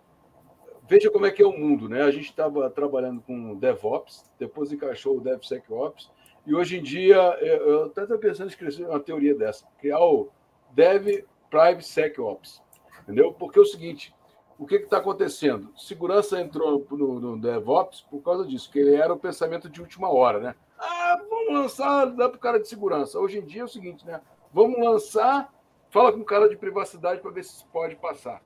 veja 0.88 1.10
como 1.10 1.26
é 1.26 1.30
que 1.30 1.42
é 1.42 1.46
o 1.46 1.52
mundo. 1.52 1.88
Né? 1.88 2.02
A 2.02 2.10
gente 2.10 2.30
estava 2.30 2.70
trabalhando 2.70 3.20
com 3.20 3.54
DevOps, 3.56 4.24
depois 4.38 4.72
encaixou 4.72 5.18
o 5.18 5.20
DevSecOps, 5.20 6.10
e 6.46 6.54
hoje 6.54 6.78
em 6.78 6.82
dia 6.82 7.18
eu 7.40 7.84
até 7.84 8.02
estou 8.02 8.18
pensando 8.18 8.46
em 8.46 8.50
escrever 8.50 8.88
uma 8.88 8.98
teoria 8.98 9.34
dessa, 9.34 9.66
criar 9.78 10.00
o 10.00 10.30
DevPrivacySecOps. 10.72 12.62
Entendeu? 13.02 13.32
Porque 13.32 13.58
é 13.58 13.62
o 13.62 13.66
seguinte, 13.66 14.14
o 14.58 14.66
que 14.66 14.76
está 14.76 14.98
acontecendo? 14.98 15.72
Segurança 15.76 16.40
entrou 16.40 16.86
no, 16.90 17.20
no, 17.20 17.40
DevOps 17.40 18.02
por 18.02 18.22
causa 18.22 18.46
disso, 18.46 18.70
que 18.70 18.78
ele 18.78 18.94
era 18.94 19.12
o 19.12 19.18
pensamento 19.18 19.70
de 19.70 19.80
última 19.80 20.12
hora, 20.12 20.38
né? 20.38 20.54
Ah, 20.78 21.20
vamos 21.28 21.54
lançar, 21.54 22.06
dá 22.06 22.28
para 22.28 22.36
o 22.36 22.40
cara 22.40 22.60
de 22.60 22.68
segurança. 22.68 23.18
Hoje 23.18 23.38
em 23.38 23.44
dia 23.44 23.62
é 23.62 23.64
o 23.64 23.68
seguinte, 23.68 24.06
né? 24.06 24.20
Vamos 24.52 24.78
lançar, 24.78 25.52
fala 25.88 26.12
com 26.12 26.20
o 26.20 26.24
cara 26.24 26.48
de 26.48 26.56
privacidade 26.56 27.20
para 27.20 27.30
ver 27.30 27.44
se 27.44 27.64
pode 27.66 27.96
passar. 27.96 28.42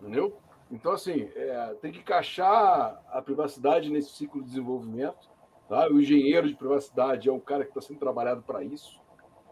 Entendeu? 0.00 0.36
Então, 0.70 0.92
assim, 0.92 1.28
é, 1.34 1.76
tem 1.80 1.90
que 1.90 1.98
encaixar 1.98 3.02
a 3.10 3.20
privacidade 3.20 3.90
nesse 3.90 4.10
ciclo 4.10 4.40
de 4.40 4.48
desenvolvimento. 4.48 5.28
Tá? 5.68 5.88
O 5.88 6.00
engenheiro 6.00 6.48
de 6.48 6.54
privacidade 6.54 7.28
é 7.28 7.32
um 7.32 7.40
cara 7.40 7.64
que 7.64 7.70
está 7.70 7.80
sendo 7.80 7.98
trabalhado 7.98 8.42
para 8.42 8.62
isso. 8.64 9.00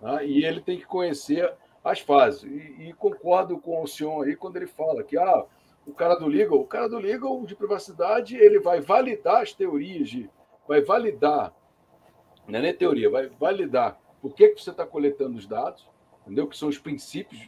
Tá? 0.00 0.22
E 0.22 0.44
ele 0.44 0.60
tem 0.60 0.78
que 0.78 0.86
conhecer 0.86 1.54
as 1.90 2.00
fases. 2.00 2.42
E, 2.44 2.88
e, 2.88 2.92
concordo 2.92 3.58
com 3.58 3.82
o 3.82 3.86
senhor 3.86 4.26
aí 4.26 4.36
quando 4.36 4.56
ele 4.56 4.66
fala 4.66 5.02
que 5.02 5.16
ah, 5.16 5.44
o 5.86 5.92
cara 5.92 6.14
do 6.14 6.26
legal, 6.26 6.58
o 6.58 6.66
cara 6.66 6.88
do 6.88 6.98
legal 6.98 7.44
de 7.44 7.54
privacidade, 7.54 8.36
ele 8.36 8.60
vai 8.60 8.80
validar 8.80 9.42
as 9.42 9.52
teorias 9.52 10.08
de, 10.08 10.30
vai 10.66 10.82
validar, 10.82 11.54
não 12.46 12.58
é 12.58 12.62
nem 12.62 12.74
teoria, 12.74 13.10
vai 13.10 13.28
validar 13.28 13.98
por 14.20 14.34
que, 14.34 14.48
que 14.48 14.62
você 14.62 14.70
está 14.70 14.84
coletando 14.84 15.38
os 15.38 15.46
dados, 15.46 15.88
entendeu? 16.22 16.46
Que 16.46 16.56
são 16.56 16.68
os 16.68 16.78
princípios 16.78 17.40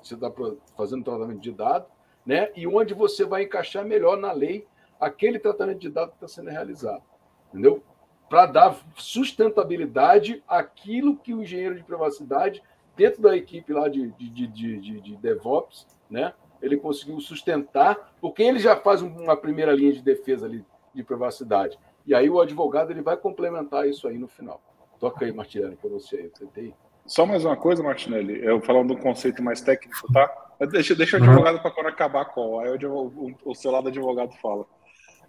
que 0.00 0.08
você 0.08 0.14
está 0.14 0.32
fazendo 0.76 1.04
tratamento 1.04 1.40
de 1.40 1.52
dados, 1.52 1.88
né? 2.24 2.50
E 2.54 2.66
onde 2.66 2.94
você 2.94 3.24
vai 3.24 3.44
encaixar 3.44 3.84
melhor 3.84 4.16
na 4.16 4.32
lei 4.32 4.66
aquele 5.00 5.38
tratamento 5.38 5.80
de 5.80 5.90
dados 5.90 6.10
que 6.10 6.24
está 6.24 6.28
sendo 6.28 6.50
realizado, 6.50 7.02
entendeu? 7.48 7.82
Para 8.28 8.46
dar 8.46 8.76
sustentabilidade 8.96 10.42
àquilo 10.48 11.16
que 11.16 11.34
o 11.34 11.42
engenheiro 11.42 11.74
de 11.74 11.84
privacidade, 11.84 12.62
dentro 12.96 13.22
da 13.22 13.36
equipe 13.36 13.72
lá 13.72 13.88
de, 13.88 14.10
de, 14.12 14.28
de, 14.30 14.46
de, 14.46 15.00
de 15.00 15.16
DevOps, 15.16 15.86
né? 16.10 16.32
ele 16.64 16.76
conseguiu 16.78 17.20
sustentar, 17.20 18.14
porque 18.20 18.42
ele 18.42 18.58
já 18.58 18.74
faz 18.74 19.02
uma 19.02 19.36
primeira 19.36 19.72
linha 19.72 19.92
de 19.92 20.02
defesa 20.02 20.46
ali 20.46 20.64
de 20.94 21.02
privacidade. 21.02 21.78
E 22.06 22.14
aí 22.14 22.28
o 22.30 22.40
advogado 22.40 22.90
ele 22.90 23.02
vai 23.02 23.16
complementar 23.16 23.86
isso 23.86 24.08
aí 24.08 24.16
no 24.16 24.28
final. 24.28 24.60
Toca 24.98 25.24
aí, 25.24 25.32
Martinelli, 25.32 25.76
para 25.76 25.90
você 25.90 26.16
aí. 26.16 26.30
Tentei. 26.30 26.74
Só 27.06 27.26
mais 27.26 27.44
uma 27.44 27.56
coisa, 27.56 27.82
Martinelli, 27.82 28.42
eu 28.42 28.60
falando 28.62 28.94
do 28.94 29.00
conceito 29.00 29.42
mais 29.42 29.60
técnico, 29.60 30.10
tá? 30.10 30.54
Deixa, 30.70 30.94
deixa 30.94 31.18
o 31.18 31.22
advogado 31.22 31.60
para 31.60 31.70
quando 31.70 31.88
acabar 31.88 32.22
a 32.22 32.24
call, 32.24 32.60
aí 32.60 32.70
o, 32.86 33.34
o, 33.44 33.54
seu 33.54 33.70
lado 33.70 33.88
advogado 33.88 34.32
fala. 34.40 34.64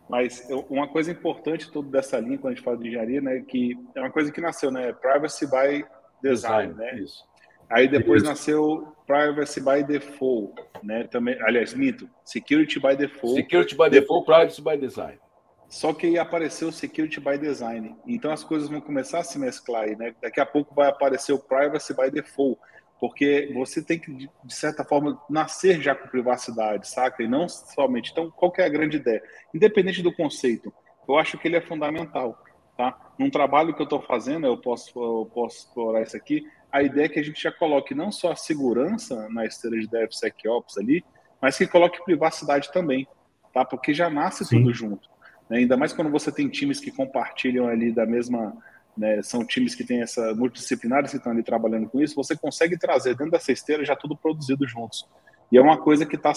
Mas 0.08 0.48
uma 0.70 0.88
coisa 0.88 1.12
importante 1.12 1.70
toda 1.70 1.90
dessa 1.90 2.18
linha, 2.18 2.38
quando 2.38 2.54
a 2.54 2.56
gente 2.56 2.64
fala 2.64 2.78
de 2.78 2.88
engenharia, 2.88 3.20
né, 3.20 3.44
que 3.46 3.78
é 3.96 4.00
uma 4.00 4.12
coisa 4.12 4.32
que 4.32 4.40
nasceu, 4.40 4.72
né? 4.72 4.94
Privacy 4.94 5.48
by 5.48 5.86
design, 6.22 6.74
design 6.74 6.74
né? 6.76 7.00
Isso. 7.00 7.26
Aí 7.70 7.88
depois 7.88 8.22
isso. 8.22 8.30
nasceu 8.30 8.96
Privacy 9.08 9.60
by 9.60 9.84
Default, 9.84 10.54
né? 10.84 11.06
Também, 11.06 11.40
aliás, 11.42 11.74
mito, 11.74 12.10
Security 12.24 12.80
by 12.80 12.96
Default. 12.96 13.36
Security 13.36 13.76
by 13.76 13.90
Default, 13.90 14.26
Privacy 14.26 14.62
by 14.62 14.78
Design. 14.78 15.20
Só 15.68 15.94
que 15.94 16.08
aí 16.08 16.18
apareceu 16.18 16.72
Security 16.72 17.20
by 17.20 17.38
Design. 17.38 17.96
Então 18.06 18.32
as 18.32 18.44
coisas 18.44 18.70
vão 18.70 18.80
começar 18.80 19.20
a 19.20 19.24
se 19.24 19.38
mesclar 19.40 19.84
aí, 19.84 19.96
né? 19.96 20.16
Daqui 20.22 20.40
a 20.40 20.46
pouco 20.46 20.76
vai 20.76 20.88
aparecer 20.88 21.34
o 21.34 21.40
Privacy 21.40 21.96
by 21.96 22.12
Default 22.12 22.60
porque 23.00 23.52
você 23.54 23.84
tem 23.84 24.00
que, 24.00 24.12
de 24.12 24.54
certa 24.54 24.84
forma, 24.84 25.22
nascer 25.30 25.82
já 25.82 25.94
com 25.94 26.08
privacidade, 26.08 26.88
saca? 26.88 27.22
E 27.24 27.28
não 27.28 27.48
somente. 27.48 28.12
Então, 28.12 28.32
qual 28.32 28.52
que 28.52 28.62
é 28.62 28.66
a 28.66 28.70
grande 28.70 28.98
ideia? 28.98 29.22
Independente 29.54 30.02
do 30.02 30.14
conceito, 30.14 30.74
eu 31.08 31.18
acho 31.18 31.38
que 31.38 31.48
ele 31.48 31.58
é 31.58 31.62
fundamental, 31.62 32.38
tá? 32.78 32.98
Num 33.20 33.30
trabalho 33.30 33.74
que 33.74 33.82
eu 33.82 33.86
estou 33.86 34.02
fazendo, 34.02 34.48
eu 34.48 34.58
posso, 34.58 34.92
eu 34.98 35.30
posso 35.34 35.60
explorar 35.60 36.02
isso 36.02 36.16
aqui, 36.16 36.46
a 36.76 36.84
ideia 36.84 37.06
é 37.06 37.10
que 37.10 37.20
a 37.20 37.24
gente 37.24 37.42
já 37.42 37.54
coloque 37.54 37.96
não 37.96 38.12
só 38.12 38.34
a 38.34 38.36
segurança 38.36 39.30
na 39.30 39.46
esteira 39.46 39.80
de 39.80 39.88
DevSecOps 39.88 40.78
ali, 40.78 41.06
mas 41.42 41.58
que 41.58 41.66
coloque 41.66 42.04
privacidade 42.04 42.70
também, 42.74 43.08
tá? 43.54 43.64
Porque 43.64 43.94
já 43.94 44.10
nasce 44.10 44.44
Sim. 44.44 44.58
tudo 44.58 44.74
junto. 44.74 45.10
Né? 45.50 45.60
Ainda 45.60 45.78
mais 45.78 45.94
quando 45.94 46.12
você 46.12 46.34
tem 46.34 46.50
times 46.50 46.82
que 46.82 46.92
compartilham 46.92 47.70
ali 47.70 47.94
da 47.94 48.06
mesma 48.06 48.54
né, 48.98 49.22
são 49.24 49.46
times 49.46 49.74
que 49.74 49.86
têm 49.86 50.02
essa 50.02 50.36
multidisciplinares 50.36 51.12
que 51.12 51.18
estão 51.18 51.32
ali 51.32 51.44
trabalhando 51.44 51.88
com 51.88 52.02
isso, 52.02 52.14
você 52.14 52.36
consegue 52.36 52.78
trazer 52.78 53.16
dentro 53.16 53.32
dessa 53.32 53.54
esteira 53.54 53.86
já 53.86 53.96
tudo 53.96 54.18
produzido 54.18 54.68
juntos. 54.68 55.08
E 55.50 55.58
é 55.58 55.62
uma 55.62 55.78
coisa 55.78 56.06
que 56.06 56.18
está 56.18 56.34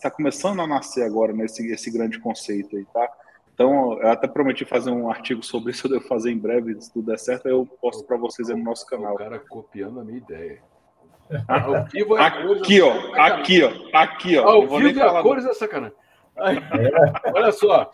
tá 0.00 0.10
começando 0.10 0.62
a 0.62 0.66
nascer 0.66 1.04
agora 1.04 1.34
nesse 1.34 1.70
esse 1.70 1.90
grande 1.90 2.18
conceito 2.18 2.78
aí, 2.78 2.86
tá? 2.94 3.12
Então, 3.54 3.98
eu 4.00 4.08
até 4.08 4.26
prometi 4.26 4.64
fazer 4.64 4.90
um 4.90 5.10
artigo 5.10 5.42
sobre 5.42 5.72
isso, 5.72 5.86
eu 5.88 5.92
devo 5.92 6.06
fazer 6.06 6.30
em 6.30 6.38
breve, 6.38 6.80
se 6.80 6.92
tudo 6.92 7.06
der 7.06 7.18
certo, 7.18 7.48
eu 7.48 7.66
posto 7.80 8.04
para 8.04 8.16
vocês 8.16 8.48
aí 8.50 8.56
no 8.56 8.64
nosso 8.64 8.86
canal. 8.86 9.14
O 9.14 9.18
cara 9.18 9.38
copiando 9.38 10.00
a 10.00 10.04
minha 10.04 10.18
ideia. 10.18 10.62
Ao 11.48 11.84
vivo 11.86 12.18
é 12.18 12.26
aqui, 12.26 12.82
ó, 12.82 12.92
aqui, 13.18 13.62
ó, 13.62 13.72
aqui, 13.94 14.36
ó. 14.36 14.48
Ao 14.48 14.68
vivo 14.68 15.00
é 15.00 15.02
a 15.02 15.22
cores 15.22 15.46
é 15.46 15.54
sacanagem. 15.54 15.96
É. 16.36 17.30
Olha 17.34 17.52
só, 17.52 17.90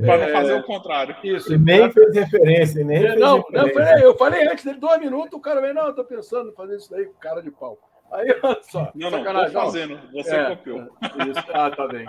para 0.00 0.26
não 0.26 0.32
fazer 0.32 0.54
o 0.54 0.62
contrário. 0.62 1.16
Isso. 1.22 1.52
E 1.52 1.58
nem 1.58 1.90
fez 1.90 2.14
referência, 2.14 2.84
nem 2.84 3.04
é, 3.04 3.16
não, 3.16 3.42
referência. 3.42 3.96
Não, 3.96 4.02
eu 4.02 4.16
falei 4.16 4.46
antes 4.46 4.64
dele, 4.64 4.78
dois 4.78 5.00
minutos, 5.00 5.32
o 5.32 5.40
cara 5.40 5.60
veio, 5.60 5.74
não, 5.74 5.86
eu 5.86 5.94
tô 5.94 6.04
pensando 6.04 6.50
em 6.50 6.54
fazer 6.54 6.76
isso 6.76 6.90
daí 6.90 7.06
com 7.06 7.14
cara 7.14 7.42
de 7.42 7.50
pau. 7.50 7.78
Aí, 8.12 8.26
olha 8.42 8.58
só. 8.62 8.90
Não, 8.94 9.10
não, 9.10 9.18
sacanagem. 9.18 9.52
tô 9.52 9.60
fazendo, 9.60 10.00
você 10.12 10.34
é, 10.34 10.56
copiou. 10.56 10.80
Isso. 10.80 11.44
Ah, 11.52 11.70
tá 11.70 11.86
bem. 11.88 12.06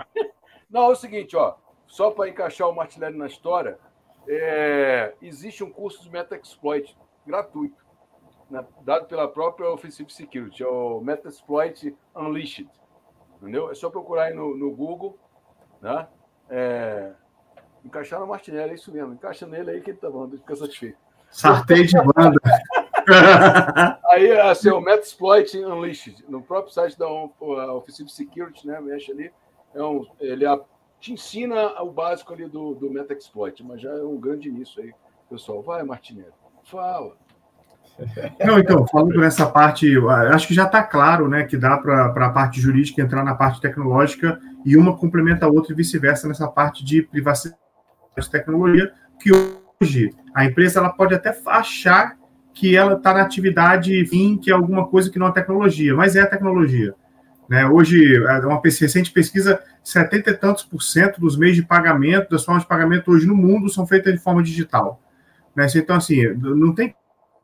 Não, 0.70 0.82
é 0.82 0.88
o 0.88 0.94
seguinte, 0.94 1.36
ó, 1.36 1.54
só 1.90 2.12
para 2.12 2.28
encaixar 2.28 2.68
o 2.68 2.74
Martinelli 2.74 3.18
na 3.18 3.26
história, 3.26 3.76
é, 4.28 5.12
existe 5.20 5.64
um 5.64 5.70
curso 5.70 6.00
de 6.04 6.08
Metaexploit 6.08 6.96
gratuito, 7.26 7.84
né, 8.48 8.64
dado 8.82 9.06
pela 9.06 9.26
própria 9.26 9.68
Offensive 9.68 10.12
Security, 10.12 10.62
é 10.62 10.68
o 10.68 11.00
Metaexploit 11.00 11.96
Unleashed, 12.14 12.70
entendeu? 13.36 13.72
É 13.72 13.74
só 13.74 13.90
procurar 13.90 14.24
aí 14.24 14.34
no, 14.34 14.56
no 14.56 14.70
Google, 14.70 15.18
né? 15.82 16.06
É, 16.48 17.12
Encaixar 17.84 18.20
no 18.20 18.26
Martinelli, 18.26 18.72
é 18.72 18.74
isso 18.74 18.92
mesmo. 18.92 19.14
Encaixa 19.14 19.46
nele 19.46 19.70
aí 19.70 19.80
que 19.80 19.90
ele 19.90 19.98
tá 19.98 20.08
bom, 20.08 20.28
fica 20.30 20.54
satisfeito. 20.54 20.98
Sartei 21.30 21.84
de 21.86 21.96
banda. 22.14 22.38
aí, 24.10 24.38
assim, 24.38 24.70
o 24.70 24.80
Metasploit 24.80 25.56
Unleashed, 25.56 26.24
no 26.28 26.42
próprio 26.42 26.72
site 26.72 26.96
da 26.98 27.08
Offensive 27.08 28.10
Security, 28.10 28.66
né? 28.66 28.80
Mexe 28.80 29.10
ali. 29.10 29.32
É 29.74 29.82
um, 29.82 30.06
ele 30.20 30.44
te 31.00 31.12
ensina 31.14 31.82
o 31.82 31.90
básico 31.90 32.32
ali 32.34 32.46
do, 32.46 32.74
do 32.74 32.90
Metaexploit, 32.90 33.64
mas 33.64 33.80
já 33.80 33.90
é 33.90 34.02
um 34.02 34.18
grande 34.18 34.48
início 34.48 34.82
aí, 34.82 34.92
pessoal. 35.28 35.62
Vai, 35.62 35.82
Martinelli, 35.82 36.28
fala. 36.64 37.16
Não, 38.44 38.58
então, 38.58 38.86
falando 38.86 39.18
nessa 39.18 39.46
parte, 39.46 39.90
acho 40.32 40.46
que 40.46 40.54
já 40.54 40.64
está 40.64 40.82
claro 40.82 41.28
né, 41.28 41.44
que 41.44 41.56
dá 41.56 41.76
para 41.78 42.06
a 42.06 42.30
parte 42.30 42.60
jurídica 42.60 43.00
entrar 43.00 43.24
na 43.24 43.34
parte 43.34 43.60
tecnológica 43.60 44.38
e 44.64 44.76
uma 44.76 44.96
complementa 44.96 45.46
a 45.46 45.48
outra 45.48 45.72
e 45.72 45.76
vice-versa 45.76 46.28
nessa 46.28 46.48
parte 46.48 46.84
de 46.84 47.02
privacidade 47.02 47.58
de 48.18 48.30
tecnologia, 48.30 48.92
que 49.18 49.30
hoje 49.80 50.10
a 50.34 50.44
empresa 50.44 50.80
ela 50.80 50.90
pode 50.90 51.14
até 51.14 51.34
achar 51.46 52.18
que 52.52 52.76
ela 52.76 52.94
está 52.94 53.14
na 53.14 53.22
atividade 53.22 54.04
fim, 54.06 54.36
que 54.36 54.50
é 54.50 54.54
alguma 54.54 54.86
coisa 54.86 55.10
que 55.10 55.18
não 55.18 55.28
é 55.28 55.32
tecnologia, 55.32 55.94
mas 55.94 56.16
é 56.16 56.20
a 56.20 56.26
tecnologia. 56.26 56.94
Né? 57.50 57.66
Hoje, 57.66 58.14
é 58.14 58.46
uma 58.46 58.62
recente 58.62 59.10
pesquisa, 59.10 59.60
70 59.82 60.30
e 60.30 60.34
tantos 60.34 60.62
por 60.62 60.80
cento 60.80 61.20
dos 61.20 61.36
meios 61.36 61.56
de 61.56 61.64
pagamento, 61.64 62.30
das 62.30 62.44
formas 62.44 62.62
de 62.62 62.68
pagamento 62.68 63.10
hoje 63.10 63.26
no 63.26 63.34
mundo 63.34 63.68
são 63.68 63.84
feitas 63.84 64.14
de 64.14 64.20
forma 64.20 64.40
digital. 64.40 65.02
Né? 65.56 65.66
Então, 65.74 65.96
assim, 65.96 66.28
não 66.34 66.72
tem 66.72 66.94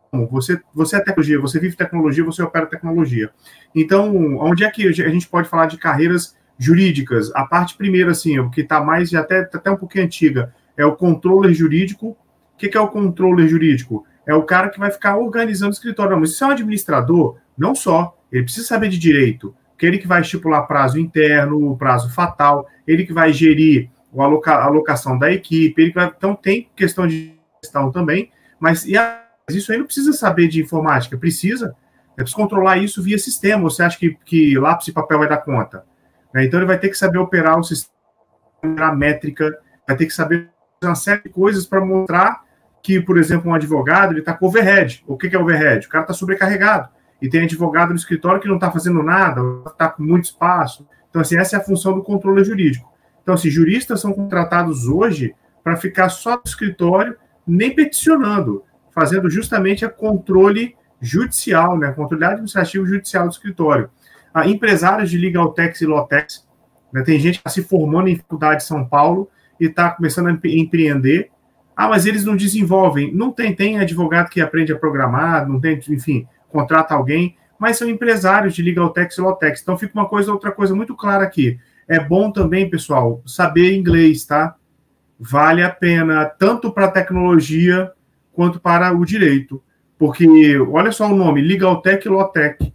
como. 0.09 0.29
Você, 0.29 0.61
você 0.73 0.95
é 0.95 1.01
tecnologia, 1.01 1.41
você 1.41 1.59
vive 1.59 1.75
tecnologia, 1.75 2.23
você 2.23 2.41
opera 2.41 2.67
tecnologia. 2.67 3.31
Então, 3.75 4.37
onde 4.37 4.63
é 4.63 4.71
que 4.71 4.87
a 4.87 4.93
gente 4.93 5.27
pode 5.27 5.49
falar 5.49 5.67
de 5.67 5.77
carreiras 5.77 6.37
jurídicas? 6.57 7.35
A 7.35 7.45
parte 7.45 7.77
primeira, 7.77 8.13
assim, 8.13 8.39
o 8.39 8.49
que 8.49 8.61
está 8.61 8.81
mais, 8.81 9.13
até, 9.13 9.41
até 9.41 9.73
um 9.73 9.77
pouquinho 9.77 10.05
antiga, 10.05 10.55
é 10.77 10.87
o 10.87 10.95
controller 10.95 11.53
jurídico. 11.53 12.11
O 12.11 12.57
que, 12.57 12.69
que 12.69 12.77
é 12.77 12.81
o 12.81 12.87
controller 12.87 13.49
jurídico? 13.49 14.07
É 14.25 14.33
o 14.33 14.45
cara 14.45 14.71
que 14.71 14.79
vai 14.79 14.93
ficar 14.93 15.17
organizando 15.17 15.73
o 15.73 15.75
escritório. 15.75 16.13
Não, 16.13 16.21
mas 16.21 16.37
se 16.37 16.45
é 16.45 16.47
um 16.47 16.51
administrador, 16.51 17.39
não 17.59 17.75
só, 17.75 18.17
ele 18.31 18.45
precisa 18.45 18.67
saber 18.69 18.89
de 18.89 18.99
direito, 18.99 19.53
que 19.79 19.85
ele 19.85 19.99
que 19.99 20.07
vai 20.07 20.21
estipular 20.21 20.67
prazo 20.67 20.99
interno, 20.99 21.77
prazo 21.77 22.13
fatal, 22.13 22.67
ele 22.87 23.05
que 23.05 23.13
vai 23.13 23.33
gerir 23.33 23.91
a 24.17 24.23
aloca 24.23 24.55
alocação 24.55 25.19
da 25.19 25.31
equipe, 25.31 25.81
ele 25.81 25.93
vai, 25.93 26.07
então 26.07 26.35
tem 26.35 26.71
questão 26.75 27.07
de 27.07 27.35
gestão 27.63 27.91
também, 27.91 28.31
mas 28.59 28.87
e 28.87 28.97
a, 28.97 29.23
isso 29.51 29.71
aí 29.71 29.79
não 29.79 29.85
precisa 29.85 30.13
saber 30.13 30.49
de 30.49 30.63
informática, 30.63 31.19
precisa, 31.19 31.75
é 32.17 32.23
preciso 32.23 32.37
controlar 32.37 32.79
isso 32.79 33.03
via 33.03 33.19
sistema, 33.19 33.63
você 33.63 33.83
acha 33.83 33.99
que, 33.99 34.17
que 34.25 34.59
lápis 34.59 34.89
e 34.89 34.93
papel 34.93 35.19
vai 35.19 35.29
dar 35.29 35.39
conta? 35.39 35.85
Né? 36.33 36.45
Então 36.45 36.59
ele 36.59 36.67
vai 36.67 36.79
ter 36.79 36.89
que 36.89 36.97
saber 36.97 37.19
operar 37.19 37.59
o 37.59 37.63
sistema, 37.63 37.93
a 38.63 38.95
métrica, 38.95 39.57
vai 39.87 39.97
ter 39.97 40.07
que 40.07 40.15
saber 40.15 40.49
uma 40.83 40.95
série 40.95 41.23
de 41.23 41.29
coisas 41.29 41.67
para 41.67 41.85
mostrar 41.85 42.45
que, 42.83 43.01
por 43.01 43.19
exemplo, 43.19 43.51
um 43.51 43.55
advogado 43.55 44.13
ele 44.13 44.21
está 44.21 44.33
com 44.33 44.47
overhead. 44.47 45.03
O 45.07 45.17
que, 45.17 45.29
que 45.29 45.35
é 45.35 45.39
overhead? 45.39 45.87
O 45.87 45.91
cara 45.91 46.05
está 46.05 46.15
sobrecarregado. 46.15 46.89
E 47.21 47.29
tem 47.29 47.43
advogado 47.43 47.91
no 47.91 47.97
escritório 47.97 48.41
que 48.41 48.49
não 48.49 48.57
está 48.57 48.71
fazendo 48.71 49.03
nada, 49.03 49.41
está 49.67 49.89
com 49.89 50.03
muito 50.03 50.25
espaço. 50.25 50.87
Então, 51.09 51.23
assim, 51.23 51.37
essa 51.37 51.57
é 51.57 51.59
a 51.59 51.63
função 51.63 51.95
do 51.95 52.03
controle 52.03 52.45
jurídico. 52.45 52.93
Então, 53.23 53.35
assim, 53.35 53.51
juristas 53.51 54.01
são 54.01 54.13
contratados 54.13 54.87
hoje 54.87 55.35
para 55.65 55.77
ficar 55.77 56.09
só 56.11 56.37
no 56.37 56.43
escritório, 56.45 57.17
nem 57.47 57.75
peticionando, 57.75 58.63
fazendo 58.95 59.29
justamente 59.29 59.85
a 59.85 59.89
controle 59.89 60.77
judicial, 61.01 61.79
né? 61.79 61.91
Controle 61.93 62.25
administrativo 62.25 62.87
judicial 62.87 63.27
do 63.27 63.33
escritório. 63.33 63.91
Ah, 64.33 64.47
empresários 64.47 65.11
de 65.11 65.19
Legal 65.19 65.53
Tex 65.53 65.81
e 65.81 65.87
Lotex, 65.87 66.47
né? 66.93 67.03
tem 67.03 67.19
gente 67.19 67.41
que 67.41 67.49
está 67.49 67.51
se 67.51 67.63
formando 67.63 68.09
em 68.09 68.17
faculdade 68.17 68.61
de 68.61 68.67
São 68.67 68.87
Paulo 68.87 69.29
e 69.59 69.67
está 69.67 69.91
começando 69.91 70.29
a 70.29 70.33
empreender. 70.45 71.31
Ah, 71.75 71.89
mas 71.89 72.07
eles 72.07 72.25
não 72.25 72.37
desenvolvem. 72.37 73.15
Não 73.15 73.33
tem, 73.33 73.55
tem 73.55 73.79
advogado 73.79 74.31
que 74.31 74.41
aprende 74.41 74.73
a 74.73 74.79
programar, 74.79 75.49
não 75.49 75.61
tem, 75.61 75.81
enfim, 75.89 76.27
contrata 76.49 76.95
alguém, 76.95 77.37
mas 77.59 77.79
são 77.79 77.89
empresários 77.89 78.55
de 78.55 78.63
Legal 78.63 78.91
Tex 78.91 79.17
e 79.17 79.21
Lotex. 79.21 79.63
Então 79.63 79.79
fica 79.79 79.99
uma 79.99 80.09
coisa, 80.09 80.33
outra 80.33 80.53
coisa 80.53 80.75
muito 80.75 80.95
clara 80.95 81.25
aqui. 81.25 81.59
É 81.89 82.01
bom 82.01 82.31
também, 82.31 82.69
pessoal, 82.69 83.23
saber 83.25 83.77
inglês, 83.77 84.25
tá? 84.25 84.57
Vale 85.19 85.63
a 85.63 85.71
pena, 85.71 86.27
tanto 86.27 86.71
para 86.71 86.87
a 86.87 86.91
tecnologia 86.91 87.91
quanto 88.33 88.61
para 88.61 88.93
o 88.93 89.05
direito. 89.05 89.63
Porque, 89.99 90.59
olha 90.59 90.93
só 90.93 91.11
o 91.11 91.17
nome, 91.17 91.41
Legal 91.41 91.81
Tech 91.81 92.07
e 92.07 92.11
Lotec. 92.11 92.73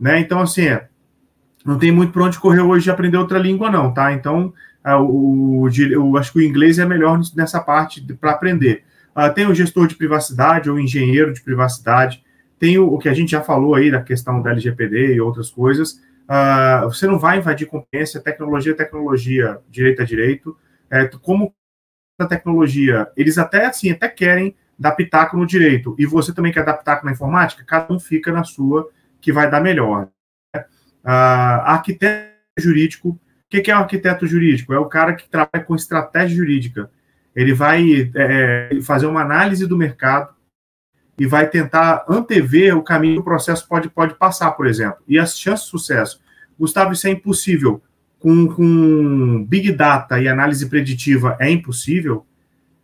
Né? 0.00 0.18
Então, 0.18 0.40
assim, 0.40 0.66
é, 0.66 0.88
não 1.64 1.78
tem 1.78 1.92
muito 1.92 2.12
para 2.12 2.24
onde 2.24 2.38
correr 2.38 2.60
hoje 2.60 2.84
de 2.84 2.90
aprender 2.90 3.16
outra 3.16 3.38
língua, 3.38 3.70
não, 3.70 3.92
tá? 3.92 4.12
Então, 4.12 4.52
é, 4.84 4.94
o, 4.94 5.68
o, 5.68 6.16
acho 6.16 6.32
que 6.32 6.38
o 6.38 6.42
inglês 6.42 6.78
é 6.78 6.86
melhor 6.86 7.20
nessa 7.36 7.60
parte 7.60 8.00
para 8.14 8.32
aprender. 8.32 8.84
Uh, 9.14 9.32
tem 9.34 9.46
o 9.46 9.54
gestor 9.54 9.86
de 9.86 9.96
privacidade 9.96 10.70
ou 10.70 10.78
engenheiro 10.78 11.32
de 11.32 11.42
privacidade, 11.42 12.22
tem 12.58 12.78
o, 12.78 12.92
o, 12.92 12.98
que 12.98 13.08
a 13.08 13.14
gente 13.14 13.30
já 13.30 13.42
falou 13.42 13.74
aí 13.74 13.90
da 13.90 14.02
questão 14.02 14.42
da 14.42 14.50
LGPD 14.50 15.14
e 15.14 15.20
outras 15.20 15.50
coisas. 15.50 16.00
Uh, 16.28 16.84
você 16.84 17.06
não 17.06 17.18
vai 17.18 17.38
invadir 17.38 17.66
competência, 17.66 18.20
tecnologia 18.20 18.72
é 18.72 18.76
tecnologia, 18.76 19.60
direito 19.68 20.02
é 20.02 20.04
direito. 20.04 20.56
É, 20.90 21.06
como 21.22 21.54
a 22.18 22.26
tecnologia, 22.26 23.10
eles 23.16 23.38
até 23.38 23.66
assim, 23.66 23.90
até 23.90 24.08
querem 24.08 24.56
dar 24.78 24.92
pitaco 24.92 25.36
no 25.36 25.46
direito, 25.46 25.94
e 25.98 26.06
você 26.06 26.32
também 26.32 26.52
quer 26.52 26.64
dar 26.64 26.74
pitaco 26.74 27.04
na 27.04 27.12
informática, 27.12 27.64
cada 27.64 27.92
um 27.92 27.98
fica 27.98 28.32
na 28.32 28.44
sua, 28.44 28.88
que 29.20 29.32
vai 29.32 29.50
dar 29.50 29.60
melhor. 29.60 30.08
Uh, 30.54 30.60
arquiteto 31.04 32.32
jurídico 32.58 33.18
o 33.48 33.62
que 33.62 33.70
é 33.70 33.74
o 33.74 33.78
arquiteto 33.78 34.26
jurídico? 34.26 34.74
É 34.74 34.78
o 34.78 34.84
cara 34.84 35.14
que 35.14 35.26
trabalha 35.26 35.64
com 35.64 35.74
estratégia 35.74 36.36
jurídica. 36.36 36.90
Ele 37.34 37.54
vai 37.54 38.10
é, 38.14 38.68
é, 38.72 38.82
fazer 38.82 39.06
uma 39.06 39.22
análise 39.22 39.66
do 39.66 39.76
mercado 39.76 40.34
e 41.18 41.26
vai 41.26 41.48
tentar 41.48 42.04
antever 42.08 42.76
o 42.76 42.82
caminho 42.82 43.14
que 43.14 43.20
o 43.20 43.24
processo 43.24 43.66
pode, 43.66 43.88
pode 43.88 44.14
passar, 44.14 44.52
por 44.52 44.66
exemplo. 44.66 44.98
E 45.08 45.18
as 45.18 45.38
chances 45.38 45.64
de 45.64 45.70
sucesso. 45.70 46.20
Gustavo, 46.58 46.92
isso 46.92 47.06
é 47.06 47.10
impossível. 47.10 47.82
com, 48.18 48.46
com 48.48 49.44
Big 49.44 49.72
Data 49.72 50.20
e 50.20 50.28
análise 50.28 50.66
preditiva 50.68 51.36
é 51.40 51.50
impossível. 51.50 52.24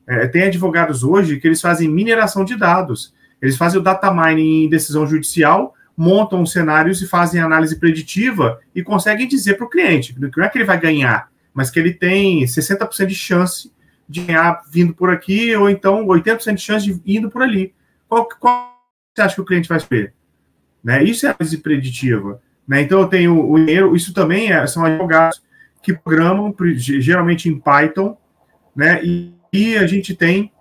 É, 0.07 0.26
tem 0.26 0.43
advogados 0.43 1.03
hoje 1.03 1.39
que 1.39 1.47
eles 1.47 1.61
fazem 1.61 1.89
mineração 1.89 2.45
de 2.45 2.57
dados. 2.57 3.14
Eles 3.41 3.57
fazem 3.57 3.80
o 3.80 3.82
data 3.82 4.12
mining 4.12 4.64
em 4.64 4.68
decisão 4.68 5.07
judicial, 5.07 5.74
montam 5.97 6.45
cenários 6.45 7.01
e 7.03 7.07
fazem 7.07 7.41
análise 7.41 7.78
preditiva 7.78 8.59
e 8.74 8.82
conseguem 8.82 9.28
dizer 9.28 9.55
para 9.55 9.66
o 9.66 9.70
cliente, 9.70 10.14
não 10.18 10.45
é 10.45 10.49
que 10.49 10.59
ele 10.59 10.64
vai 10.64 10.80
ganhar, 10.80 11.28
mas 11.53 11.70
que 11.70 11.78
ele 11.78 11.93
tem 11.93 12.45
60% 12.45 13.07
de 13.07 13.14
chance 13.14 13.72
de 14.09 14.22
ganhar 14.22 14.62
vindo 14.70 14.95
por 14.95 15.11
aqui, 15.11 15.55
ou 15.55 15.68
então 15.68 16.05
80% 16.07 16.55
de 16.55 16.61
chance 16.61 16.87
de 16.87 17.01
indo 17.07 17.30
por 17.30 17.43
ali. 17.43 17.72
Qual, 18.14 18.28
qual 18.38 18.78
você 19.12 19.22
acha 19.22 19.34
que 19.34 19.40
o 19.40 19.44
cliente 19.44 19.68
vai 19.68 19.78
escolher? 19.78 20.14
Né? 20.82 21.02
Isso 21.02 21.26
é 21.26 21.30
análise 21.30 21.58
preditiva. 21.58 22.40
Né? 22.66 22.82
Então, 22.82 23.00
eu 23.00 23.08
tenho 23.08 23.50
o 23.50 23.58
dinheiro, 23.58 23.96
isso 23.96 24.14
também 24.14 24.52
é, 24.52 24.64
são 24.68 24.84
advogados 24.84 25.42
que 25.82 25.92
programam, 25.92 26.54
geralmente 26.76 27.48
em 27.48 27.58
Python, 27.58 28.16
né? 28.74 29.04
e, 29.04 29.34
e 29.52 29.76
a 29.76 29.86
gente 29.86 30.14
tem 30.14 30.52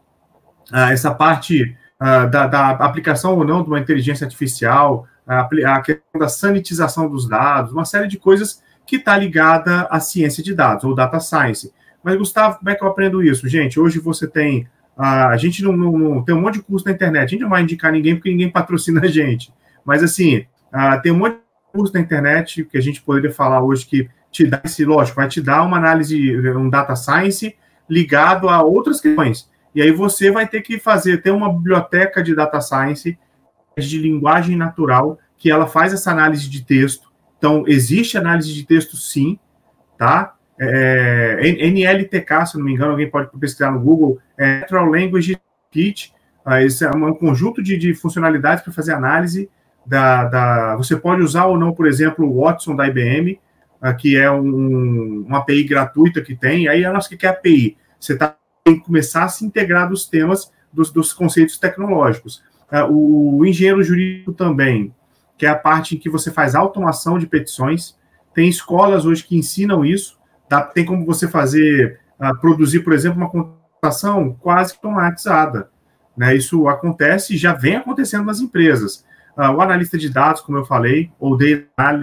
ah, 0.71 0.91
essa 0.91 1.13
parte 1.13 1.77
ah, 1.99 2.25
da, 2.25 2.47
da, 2.47 2.69
aplicação 2.71 3.37
ou 3.37 3.45
não 3.45 3.61
de 3.61 3.69
uma 3.69 3.79
inteligência 3.79 4.25
artificial, 4.25 5.07
a, 5.25 5.41
a 5.41 5.81
questão 5.81 6.19
da 6.19 6.27
sanitização 6.27 7.07
dos 7.07 7.29
dados, 7.29 7.71
uma 7.71 7.85
série 7.85 8.07
de 8.07 8.17
coisas 8.17 8.63
que 8.85 8.95
está 8.95 9.15
ligada 9.15 9.83
à 9.83 9.99
ciência 9.99 10.43
de 10.43 10.53
dados, 10.53 10.83
ou 10.83 10.95
data 10.95 11.19
science. 11.19 11.71
Mas, 12.03 12.17
Gustavo, 12.17 12.57
como 12.57 12.69
é 12.69 12.75
que 12.75 12.83
eu 12.83 12.87
aprendo 12.87 13.23
isso? 13.23 13.47
Gente, 13.47 13.79
hoje 13.79 13.99
você 13.99 14.27
tem. 14.27 14.67
A 14.97 15.35
gente 15.37 15.63
não, 15.63 15.75
não, 15.75 15.97
não, 15.97 16.23
tem 16.23 16.35
um 16.35 16.41
monte 16.41 16.55
de 16.55 16.63
curso 16.63 16.85
na 16.85 16.91
internet, 16.91 17.23
a 17.23 17.27
gente 17.27 17.41
não 17.41 17.49
vai 17.49 17.63
indicar 17.63 17.91
ninguém 17.91 18.15
porque 18.15 18.29
ninguém 18.29 18.49
patrocina 18.51 19.01
a 19.01 19.07
gente. 19.07 19.51
Mas, 19.83 20.03
assim, 20.03 20.45
uh, 20.73 21.01
tem 21.01 21.11
um 21.11 21.17
monte 21.17 21.33
de 21.33 21.39
curso 21.71 21.93
na 21.93 21.99
internet 21.99 22.63
que 22.65 22.77
a 22.77 22.81
gente 22.81 23.01
poderia 23.01 23.31
falar 23.31 23.63
hoje 23.63 23.85
que 23.85 24.09
te 24.31 24.45
dá 24.45 24.61
esse, 24.63 24.83
lógico, 24.85 25.17
vai 25.17 25.27
te 25.27 25.41
dar 25.41 25.63
uma 25.63 25.77
análise, 25.77 26.37
um 26.55 26.69
data 26.69 26.95
science 26.95 27.55
ligado 27.89 28.49
a 28.49 28.61
outras 28.61 28.99
questões. 28.99 29.49
E 29.75 29.81
aí 29.81 29.91
você 29.91 30.31
vai 30.31 30.47
ter 30.47 30.61
que 30.61 30.79
fazer, 30.79 31.21
ter 31.21 31.31
uma 31.31 31.51
biblioteca 31.51 32.21
de 32.23 32.35
data 32.35 32.61
science 32.61 33.17
de 33.77 33.97
linguagem 33.97 34.55
natural 34.55 35.17
que 35.37 35.49
ela 35.49 35.67
faz 35.67 35.93
essa 35.93 36.11
análise 36.11 36.49
de 36.49 36.63
texto. 36.63 37.11
Então, 37.37 37.63
existe 37.67 38.17
análise 38.17 38.53
de 38.53 38.63
texto 38.65 38.95
sim, 38.95 39.37
tá? 39.97 40.35
É, 40.59 41.39
é 41.41 41.67
NLTK, 41.67 42.45
se 42.45 42.57
não 42.57 42.65
me 42.65 42.73
engano, 42.73 42.91
alguém 42.91 43.09
pode 43.09 43.29
pesquisar 43.39 43.71
no 43.71 43.79
Google, 43.79 44.19
é 44.37 44.59
Natural 44.61 44.85
Language 44.85 45.37
Kit, 45.71 46.13
ah, 46.45 46.61
esse 46.61 46.83
é 46.83 46.89
um 46.89 47.13
conjunto 47.13 47.63
de, 47.63 47.77
de 47.77 47.93
funcionalidades 47.93 48.63
para 48.63 48.73
fazer 48.73 48.93
análise 48.93 49.49
da, 49.85 50.25
da, 50.25 50.75
Você 50.75 50.95
pode 50.95 51.21
usar 51.21 51.45
ou 51.45 51.57
não, 51.57 51.73
por 51.73 51.87
exemplo, 51.87 52.25
o 52.27 52.41
Watson 52.41 52.75
da 52.75 52.87
IBM, 52.87 53.39
ah, 53.81 53.93
que 53.93 54.17
é 54.17 54.29
um, 54.29 55.25
uma 55.27 55.39
API 55.39 55.63
gratuita 55.63 56.21
que 56.21 56.35
tem, 56.35 56.67
aí 56.67 56.83
a 56.83 56.91
nossa 56.91 57.15
que 57.15 57.25
é 57.25 57.29
API. 57.29 57.77
Você 57.99 58.17
tá, 58.17 58.35
tem 58.63 58.77
que 58.77 58.85
começar 58.85 59.23
a 59.23 59.29
se 59.29 59.45
integrar 59.45 59.89
dos 59.89 60.05
temas, 60.05 60.51
dos, 60.71 60.91
dos 60.91 61.13
conceitos 61.13 61.57
tecnológicos. 61.57 62.43
Ah, 62.69 62.85
o, 62.85 63.37
o 63.37 63.45
engenheiro 63.45 63.83
jurídico 63.83 64.33
também, 64.33 64.93
que 65.37 65.45
é 65.45 65.49
a 65.49 65.55
parte 65.55 65.95
em 65.95 65.97
que 65.97 66.09
você 66.09 66.29
faz 66.31 66.55
automação 66.55 67.17
de 67.17 67.27
petições. 67.27 67.95
Tem 68.33 68.49
escolas 68.49 69.05
hoje 69.05 69.23
que 69.23 69.37
ensinam 69.37 69.85
isso, 69.85 70.19
Tá? 70.53 70.61
Tem 70.61 70.85
como 70.85 71.03
você 71.03 71.27
fazer, 71.27 71.99
uh, 72.21 72.39
produzir, 72.39 72.81
por 72.81 72.93
exemplo, 72.93 73.17
uma 73.17 73.27
contratação 73.27 74.37
quase 74.39 74.73
automatizada. 74.73 75.71
Né? 76.15 76.35
Isso 76.35 76.67
acontece 76.67 77.33
e 77.33 77.37
já 77.37 77.53
vem 77.53 77.77
acontecendo 77.77 78.23
nas 78.23 78.39
empresas. 78.39 79.03
Uh, 79.35 79.49
o 79.49 79.61
analista 79.63 79.97
de 79.97 80.09
dados, 80.09 80.41
como 80.41 80.59
eu 80.59 80.63
falei, 80.63 81.11
ou 81.19 81.35
data 81.35 81.99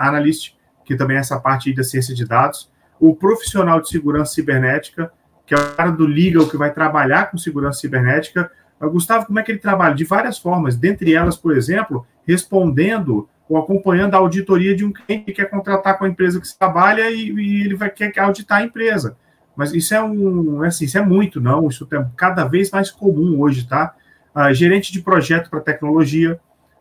analyst, 0.00 0.56
que 0.84 0.96
também 0.96 1.18
é 1.18 1.20
essa 1.20 1.38
parte 1.38 1.72
da 1.72 1.84
ciência 1.84 2.16
de 2.16 2.26
dados, 2.26 2.68
o 2.98 3.14
profissional 3.14 3.80
de 3.80 3.88
segurança 3.88 4.34
cibernética, 4.34 5.12
que 5.46 5.54
é 5.54 5.56
o 5.56 5.74
cara 5.76 5.92
do 5.92 6.04
legal 6.04 6.48
que 6.48 6.56
vai 6.56 6.74
trabalhar 6.74 7.30
com 7.30 7.38
segurança 7.38 7.78
cibernética. 7.78 8.50
Uh, 8.80 8.90
Gustavo, 8.90 9.26
como 9.26 9.38
é 9.38 9.44
que 9.44 9.52
ele 9.52 9.60
trabalha? 9.60 9.94
De 9.94 10.02
várias 10.02 10.36
formas, 10.36 10.74
dentre 10.74 11.14
elas, 11.14 11.36
por 11.36 11.56
exemplo, 11.56 12.04
respondendo 12.26 13.28
ou 13.48 13.58
acompanhando 13.58 14.14
a 14.14 14.18
auditoria 14.18 14.74
de 14.74 14.84
um 14.84 14.92
cliente 14.92 15.24
que 15.26 15.32
quer 15.32 15.50
contratar 15.50 15.98
com 15.98 16.04
a 16.04 16.08
empresa 16.08 16.40
que 16.40 16.58
trabalha 16.58 17.10
e, 17.10 17.30
e 17.30 17.60
ele 17.64 17.74
vai 17.74 17.90
quer 17.90 18.18
auditar 18.18 18.58
a 18.58 18.64
empresa. 18.64 19.16
Mas 19.56 19.72
isso 19.72 19.94
é 19.94 20.02
um, 20.02 20.64
é 20.64 20.68
assim, 20.68 20.84
isso 20.84 20.98
é 20.98 21.02
muito, 21.02 21.40
não? 21.40 21.68
Isso 21.68 21.86
é 21.92 22.06
cada 22.16 22.44
vez 22.44 22.70
mais 22.70 22.90
comum 22.90 23.40
hoje, 23.40 23.66
tá? 23.66 23.94
Uh, 24.34 24.52
gerente 24.52 24.92
de 24.92 25.00
projeto 25.00 25.48
para 25.48 25.60
tecnologia, 25.60 26.40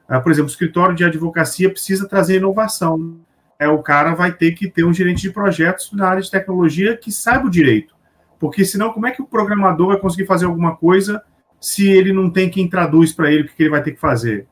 uh, 0.09 0.22
por 0.22 0.32
exemplo, 0.32 0.49
escritório 0.49 0.95
de 0.95 1.03
advocacia 1.03 1.70
precisa 1.70 2.07
trazer 2.07 2.38
inovação. 2.38 3.20
É, 3.59 3.68
o 3.68 3.84
cara 3.84 4.16
vai 4.16 4.32
ter 4.32 4.53
que 4.53 4.68
ter 4.68 4.84
um 4.84 4.93
gerente 4.93 5.22
de 5.22 5.32
projetos 5.32 5.91
na 5.93 6.07
área 6.07 6.22
de 6.22 6.32
tecnologia 6.32 6.97
que 6.97 7.11
saiba 7.11 7.45
o 7.45 7.51
direito. 7.51 7.93
Porque 8.39 8.66
senão, 8.66 8.91
como 8.91 9.05
é 9.05 9.11
que 9.11 9.22
o 9.22 9.28
programador 9.28 9.88
vai 9.88 9.97
conseguir 9.97 10.26
fazer 10.26 10.45
alguma 10.45 10.76
coisa 10.76 11.22
se 11.61 11.88
ele 11.88 12.11
não 12.11 12.30
tem 12.30 12.49
quem 12.49 12.68
traduz 12.68 13.14
para 13.14 13.32
ele 13.32 13.43
o 13.43 13.45
que 13.47 13.53
ele 13.64 13.70
vai 13.70 13.84
ter 13.84 13.91
que 13.91 13.99
fazer? 13.99 14.47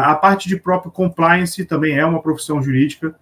A 0.00 0.14
parte 0.16 0.48
de 0.48 0.56
próprio 0.56 0.90
compliance 0.90 1.64
também 1.64 1.96
é 1.96 2.04
uma 2.04 2.20
profissão 2.20 2.60
jurídica. 2.60 3.14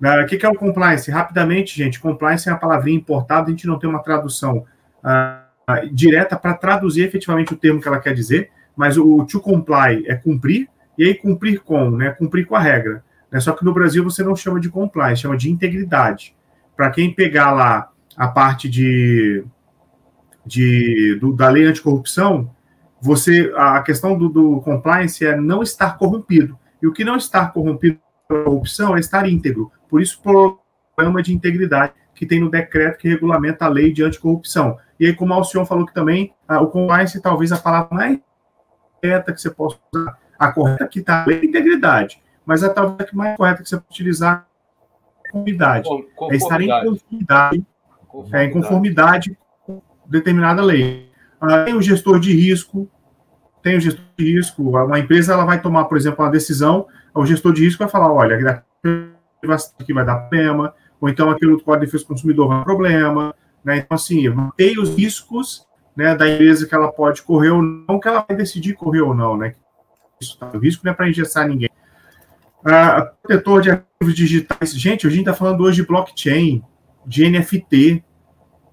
O 0.00 0.26
que 0.26 0.44
é 0.44 0.48
o 0.48 0.54
compliance? 0.54 1.10
Rapidamente, 1.10 1.76
gente, 1.76 2.00
compliance 2.00 2.48
é 2.48 2.52
uma 2.52 2.58
palavrinha 2.58 2.98
importada, 2.98 3.48
a 3.48 3.50
gente 3.50 3.66
não 3.66 3.78
tem 3.78 3.88
uma 3.88 4.02
tradução 4.02 4.64
uh, 5.04 5.94
direta 5.94 6.36
para 6.36 6.54
traduzir 6.54 7.04
efetivamente 7.04 7.52
o 7.52 7.56
termo 7.56 7.80
que 7.80 7.88
ela 7.88 8.00
quer 8.00 8.14
dizer, 8.14 8.50
mas 8.76 8.98
o 8.98 9.24
to 9.24 9.40
comply 9.40 10.04
é 10.06 10.14
cumprir, 10.14 10.68
e 10.96 11.04
aí 11.04 11.14
cumprir 11.14 11.60
com, 11.60 11.90
né? 11.90 12.10
Cumprir 12.10 12.46
com 12.46 12.54
a 12.54 12.60
regra. 12.60 13.02
Né? 13.30 13.40
Só 13.40 13.52
que 13.52 13.64
no 13.64 13.72
Brasil 13.72 14.02
você 14.04 14.22
não 14.22 14.36
chama 14.36 14.60
de 14.60 14.68
compliance, 14.68 15.22
chama 15.22 15.36
de 15.36 15.50
integridade. 15.50 16.34
Para 16.76 16.90
quem 16.90 17.14
pegar 17.14 17.52
lá 17.52 17.90
a 18.16 18.28
parte 18.28 18.68
de, 18.68 19.44
de 20.44 21.18
do, 21.20 21.32
da 21.32 21.48
lei 21.48 21.64
anticorrupção, 21.64 22.50
você 23.00 23.52
a 23.56 23.80
questão 23.82 24.16
do, 24.16 24.28
do, 24.28 24.60
compliance 24.60 25.24
é 25.24 25.36
não 25.36 25.62
estar 25.62 25.96
corrompido. 25.96 26.58
E 26.82 26.86
o 26.86 26.92
que 26.92 27.04
não 27.04 27.16
estar 27.16 27.52
corrompido 27.52 27.98
pela 28.28 28.44
corrupção 28.44 28.96
é 28.96 29.00
estar 29.00 29.28
íntegro. 29.28 29.70
Por 29.88 30.00
isso, 30.00 30.18
o 30.24 30.58
programa 30.94 31.22
de 31.22 31.34
integridade 31.34 31.92
que 32.14 32.26
tem 32.26 32.38
no 32.38 32.50
decreto 32.50 32.98
que 32.98 33.08
regulamenta 33.08 33.64
a 33.64 33.68
lei 33.68 33.92
de 33.92 34.02
anticorrupção. 34.02 34.76
E 34.98 35.06
aí, 35.06 35.14
como 35.14 35.34
o 35.34 35.44
senhor 35.44 35.64
falou 35.64 35.86
que 35.86 35.94
também, 35.94 36.34
o 36.46 36.66
compliance 36.66 37.20
talvez 37.20 37.50
a 37.50 37.56
palavra 37.56 37.96
mais 37.96 38.18
correta 39.00 39.32
que 39.32 39.40
você 39.40 39.50
possa 39.50 39.78
usar, 39.90 40.18
a 40.38 40.52
correta 40.52 40.86
que 40.86 41.00
está 41.00 41.22
a 41.22 41.26
lei 41.26 41.40
de 41.40 41.46
integridade, 41.46 42.22
mas 42.44 42.62
a 42.62 42.68
talvez 42.68 43.08
a 43.10 43.16
mais 43.16 43.36
correta 43.36 43.62
que 43.62 43.68
você 43.68 43.76
pode 43.76 43.88
utilizar 43.90 44.46
é 45.24 45.30
conformidade. 45.30 45.88
É 46.30 46.36
estar 46.36 46.60
em 46.60 46.68
conformidade, 46.68 47.66
conformidade. 48.06 48.36
É, 48.36 48.44
em 48.44 48.50
conformidade 48.50 49.38
com 49.64 49.82
determinada 50.06 50.62
lei. 50.62 51.09
Ah, 51.40 51.64
tem 51.64 51.74
o 51.74 51.82
gestor 51.82 52.20
de 52.20 52.32
risco, 52.32 52.88
tem 53.62 53.76
o 53.76 53.80
gestor 53.80 54.04
de 54.16 54.32
risco. 54.32 54.62
Uma 54.62 54.98
empresa 54.98 55.32
ela 55.32 55.44
vai 55.44 55.60
tomar, 55.60 55.86
por 55.86 55.96
exemplo, 55.96 56.24
uma 56.24 56.30
decisão, 56.30 56.86
o 57.14 57.24
gestor 57.24 57.52
de 57.52 57.64
risco 57.64 57.82
vai 57.82 57.88
falar, 57.88 58.12
olha, 58.12 58.64
aqui 59.78 59.92
vai 59.92 60.04
dar 60.04 60.16
problema, 60.16 60.74
ou 61.00 61.08
então 61.08 61.30
aquele 61.30 61.52
outro 61.52 61.64
código 61.64 61.84
de 61.84 61.86
defesa 61.86 62.04
do 62.04 62.08
consumidor 62.08 62.48
vai 62.48 62.58
dar 62.58 62.64
problema. 62.64 63.34
Né? 63.64 63.78
Então, 63.78 63.94
assim, 63.94 64.24
tem 64.56 64.78
os 64.78 64.90
riscos 64.90 65.66
né, 65.96 66.14
da 66.14 66.28
empresa 66.28 66.66
que 66.66 66.74
ela 66.74 66.92
pode 66.92 67.22
correr 67.22 67.50
ou 67.50 67.62
não, 67.62 67.98
que 67.98 68.08
ela 68.08 68.24
vai 68.26 68.36
decidir 68.36 68.74
correr 68.74 69.00
ou 69.00 69.14
não. 69.14 69.36
Né? 69.36 69.54
Isso, 70.20 70.38
tá? 70.38 70.50
O 70.54 70.58
risco 70.58 70.84
não 70.84 70.92
é 70.92 70.94
para 70.94 71.08
engessar 71.08 71.48
ninguém. 71.48 71.70
Ah, 72.64 73.12
protetor 73.22 73.62
de 73.62 73.70
ativos 73.70 74.14
digitais. 74.14 74.74
Gente, 74.74 75.06
a 75.06 75.10
gente 75.10 75.20
está 75.20 75.34
falando 75.34 75.62
hoje 75.62 75.80
de 75.80 75.88
blockchain, 75.88 76.62
de 77.06 77.28
NFT, 77.28 78.04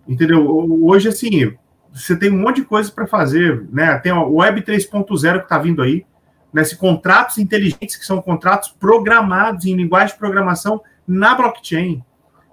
entendeu? 0.08 0.46
Hoje, 0.84 1.08
assim, 1.08 1.56
você 1.98 2.16
tem 2.16 2.32
um 2.32 2.40
monte 2.40 2.58
de 2.58 2.66
coisa 2.66 2.92
para 2.92 3.08
fazer, 3.08 3.66
né? 3.72 3.98
Tem 4.00 4.12
o 4.12 4.36
Web 4.36 4.62
3.0 4.62 5.40
que 5.40 5.44
está 5.44 5.58
vindo 5.58 5.82
aí, 5.82 6.06
né? 6.54 6.64
Contratos 6.78 7.38
inteligentes 7.38 7.96
que 7.96 8.06
são 8.06 8.22
contratos 8.22 8.70
programados 8.70 9.66
em 9.66 9.76
linguagem 9.76 10.14
de 10.14 10.20
programação 10.20 10.82
na 11.08 11.34
blockchain. 11.36 12.04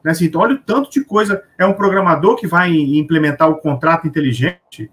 Né? 0.03 0.11
Assim, 0.12 0.26
então, 0.26 0.40
olha 0.40 0.55
o 0.55 0.59
tanto 0.59 0.90
de 0.90 1.05
coisa. 1.05 1.42
É 1.59 1.66
um 1.66 1.72
programador 1.72 2.36
que 2.36 2.47
vai 2.47 2.70
implementar 2.72 3.49
o 3.49 3.57
contrato 3.57 4.07
inteligente, 4.07 4.90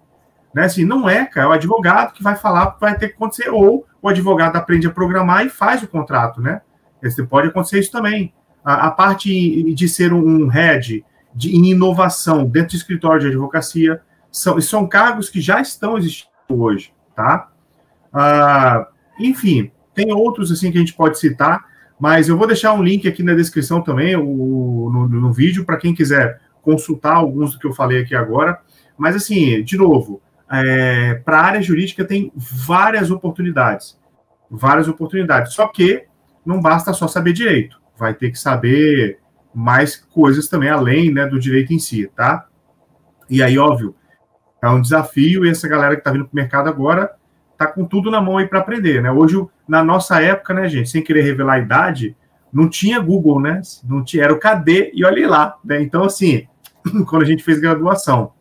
né? 0.54 0.64
Assim, 0.64 0.84
não 0.84 1.08
é, 1.08 1.24
cara, 1.24 1.46
é 1.46 1.50
o 1.50 1.52
advogado 1.52 2.12
que 2.12 2.22
vai 2.22 2.36
falar 2.36 2.64
o 2.64 2.72
que 2.74 2.80
vai 2.80 2.96
ter 2.96 3.08
que 3.08 3.14
acontecer, 3.14 3.50
ou 3.50 3.86
o 4.00 4.08
advogado 4.08 4.56
aprende 4.56 4.86
a 4.86 4.90
programar 4.90 5.46
e 5.46 5.48
faz 5.48 5.82
o 5.82 5.88
contrato, 5.88 6.40
né? 6.40 6.60
Esse, 7.02 7.22
pode 7.24 7.48
acontecer 7.48 7.78
isso 7.78 7.90
também. 7.90 8.32
A, 8.64 8.88
a 8.88 8.90
parte 8.90 9.72
de 9.74 9.88
ser 9.88 10.12
um 10.12 10.46
head 10.46 11.04
de, 11.34 11.56
em 11.56 11.70
inovação 11.70 12.44
dentro 12.44 12.70
do 12.70 12.76
escritório 12.76 13.20
de 13.20 13.26
advocacia, 13.28 14.00
são, 14.32 14.58
são 14.60 14.88
cargos 14.88 15.28
que 15.28 15.40
já 15.40 15.60
estão 15.60 15.98
existindo 15.98 16.32
hoje, 16.48 16.92
tá? 17.14 17.50
Ah, 18.12 18.88
enfim, 19.20 19.70
tem 19.94 20.12
outros 20.12 20.50
assim 20.50 20.72
que 20.72 20.78
a 20.78 20.80
gente 20.80 20.94
pode 20.94 21.18
citar, 21.18 21.64
mas 22.00 22.28
eu 22.28 22.36
vou 22.36 22.46
deixar 22.46 22.72
um 22.72 22.82
link 22.82 23.06
aqui 23.06 23.22
na 23.22 23.34
descrição 23.34 23.82
também, 23.82 24.16
o, 24.16 24.90
no, 24.92 25.08
no 25.08 25.32
vídeo, 25.32 25.64
para 25.64 25.76
quem 25.76 25.94
quiser 25.94 26.40
consultar 26.62 27.14
alguns 27.14 27.52
do 27.52 27.58
que 27.58 27.66
eu 27.66 27.72
falei 27.72 28.00
aqui 28.00 28.14
agora. 28.14 28.58
Mas 28.96 29.14
assim, 29.14 29.62
de 29.62 29.76
novo, 29.76 30.22
é, 30.50 31.14
para 31.24 31.38
a 31.38 31.44
área 31.44 31.62
jurídica 31.62 32.04
tem 32.04 32.32
várias 32.34 33.10
oportunidades, 33.10 33.98
várias 34.50 34.88
oportunidades. 34.88 35.52
Só 35.52 35.68
que 35.68 36.04
não 36.44 36.60
basta 36.60 36.92
só 36.92 37.06
saber 37.06 37.32
direito, 37.32 37.80
vai 37.96 38.14
ter 38.14 38.30
que 38.30 38.38
saber 38.38 39.18
mais 39.54 39.96
coisas 39.96 40.48
também 40.48 40.70
além 40.70 41.12
né, 41.12 41.26
do 41.26 41.38
direito 41.38 41.72
em 41.72 41.78
si, 41.78 42.10
tá? 42.16 42.46
E 43.28 43.42
aí, 43.42 43.58
óbvio, 43.58 43.94
é 44.62 44.68
um 44.70 44.80
desafio 44.80 45.44
e 45.44 45.50
essa 45.50 45.66
galera 45.68 45.94
que 45.94 46.00
está 46.00 46.12
vindo 46.12 46.24
para 46.24 46.32
o 46.32 46.36
mercado 46.36 46.68
agora 46.68 47.12
tá 47.58 47.66
com 47.66 47.84
tudo 47.84 48.10
na 48.10 48.20
mão 48.20 48.38
aí 48.38 48.46
para 48.46 48.60
aprender, 48.60 49.02
né? 49.02 49.10
Hoje, 49.10 49.44
na 49.68 49.82
nossa 49.84 50.22
época, 50.22 50.54
né, 50.54 50.68
gente, 50.68 50.88
sem 50.88 51.02
querer 51.02 51.22
revelar 51.22 51.54
a 51.54 51.58
idade, 51.58 52.16
não 52.52 52.68
tinha 52.68 53.00
Google, 53.00 53.40
né? 53.40 53.60
Não 53.84 54.04
tinha, 54.04 54.24
era 54.24 54.32
o 54.32 54.38
KD 54.38 54.92
e 54.94 55.04
olha 55.04 55.28
lá, 55.28 55.58
né? 55.64 55.80
Então, 55.80 56.04
assim, 56.04 56.46
quando 57.08 57.22
a 57.22 57.26
gente 57.26 57.42
fez 57.42 57.60
graduação, 57.60 58.32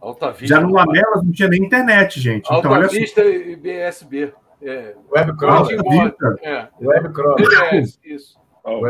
Alta 0.00 0.32
Vista, 0.32 0.46
já 0.46 0.60
no 0.60 0.72
Lamelas 0.72 1.22
não 1.22 1.30
tinha 1.30 1.48
nem 1.48 1.62
internet, 1.62 2.18
gente. 2.20 2.50
Alta 2.50 2.68
então, 2.68 2.72
olha 2.72 2.88
Vista 2.88 3.22
e 3.22 3.54
BSB. 3.56 4.32
É. 4.62 4.94
Webcrawl. 5.10 5.66
É. 6.42 6.68
Webcrawl. 6.80 7.36
isso. 8.04 8.38
Oh, 8.62 8.80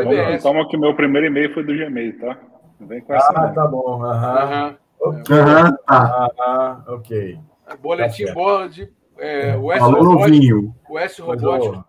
toma 0.42 0.68
que 0.68 0.76
meu 0.76 0.94
primeiro 0.94 1.28
e-mail 1.28 1.54
foi 1.54 1.62
do 1.62 1.72
Gmail, 1.72 2.18
tá? 2.18 2.36
Vem 2.80 3.00
com 3.00 3.14
essa. 3.14 3.32
Ah, 3.34 3.48
tá 3.48 3.66
bom. 3.66 4.04
Aham. 4.04 4.76
Ok. 5.00 5.36
Aham, 5.36 5.76
tá. 5.86 6.30
Ah, 6.38 6.84
ok. 6.88 7.38
Boletim 7.80 8.26
tá 8.26 8.34
board, 8.34 8.92
é, 9.18 9.56
o 9.56 9.72
S 9.72 9.90
novinho. 9.90 10.74
O 10.88 10.98
S 10.98 11.22
Robótico, 11.22 11.84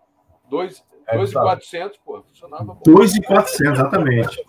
2,400, 0.48 1.98
pô, 1.98 2.22
funcionava. 2.22 2.78
2,400, 2.84 3.72
exatamente. 3.72 4.46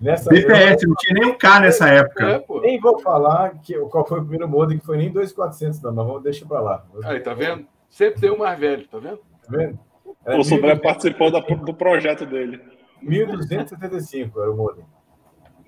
Nessa 0.00 0.28
BPS, 0.30 0.82
eu... 0.82 0.88
não 0.88 0.96
tinha 0.96 1.14
nem 1.14 1.30
um 1.30 1.38
K 1.38 1.60
nessa 1.60 1.88
época. 1.88 2.28
É, 2.28 2.44
nem 2.60 2.80
vou 2.80 2.98
falar 2.98 3.58
que, 3.60 3.74
qual 3.86 4.06
foi 4.06 4.18
o 4.18 4.22
primeiro 4.22 4.48
modem, 4.48 4.78
que 4.78 4.84
foi 4.84 4.96
nem 4.96 5.10
2,400, 5.10 5.80
não, 5.82 5.94
mas 5.94 6.06
vamos 6.06 6.22
deixar 6.22 6.46
para 6.46 6.60
lá. 6.60 6.84
Aí, 7.04 7.20
tá 7.20 7.34
vendo? 7.34 7.66
Sempre 7.88 8.20
tem 8.20 8.30
o 8.30 8.38
mais 8.38 8.58
velho, 8.58 8.86
tá 8.88 8.98
vendo? 8.98 9.18
Tá 9.18 9.56
vendo? 9.56 9.78
É, 10.26 10.36
o 10.36 10.44
Sodré 10.44 10.74
participou 10.76 11.30
da, 11.30 11.40
do 11.40 11.74
projeto 11.74 12.26
dele. 12.26 12.60
1275 13.02 14.40
era 14.40 14.50
o 14.50 14.56
modem. 14.56 14.84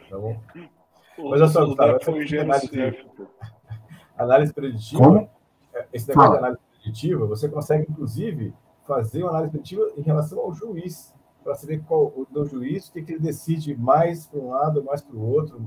Tá 0.09 0.19
bom? 0.19 0.41
Mas 1.19 1.41
olha 1.41 1.49
só, 1.49 1.75
tá, 1.75 1.99
foi 2.01 2.39
análise, 2.39 2.71
análise 4.17 4.53
preditiva. 4.53 5.03
Como? 5.03 5.31
É, 5.75 5.87
esse 5.93 6.09
negócio 6.09 6.33
de 6.33 6.39
análise 6.39 6.61
preditiva, 6.73 7.27
você 7.27 7.49
consegue, 7.49 7.87
inclusive, 7.89 8.55
fazer 8.87 9.23
uma 9.23 9.31
análise 9.31 9.51
preditiva 9.51 9.91
em 9.97 10.03
relação 10.03 10.39
ao 10.39 10.53
juiz, 10.55 11.15
para 11.43 11.55
saber 11.55 11.83
qual 11.87 12.13
o 12.17 12.27
do 12.29 12.45
juiz, 12.45 12.89
o 12.89 12.93
que, 12.93 13.03
que 13.03 13.13
ele 13.13 13.21
decide 13.21 13.77
mais 13.77 14.27
para 14.27 14.41
um 14.41 14.51
lado, 14.51 14.83
mais 14.83 15.01
para 15.01 15.17
o 15.17 15.31
outro, 15.31 15.61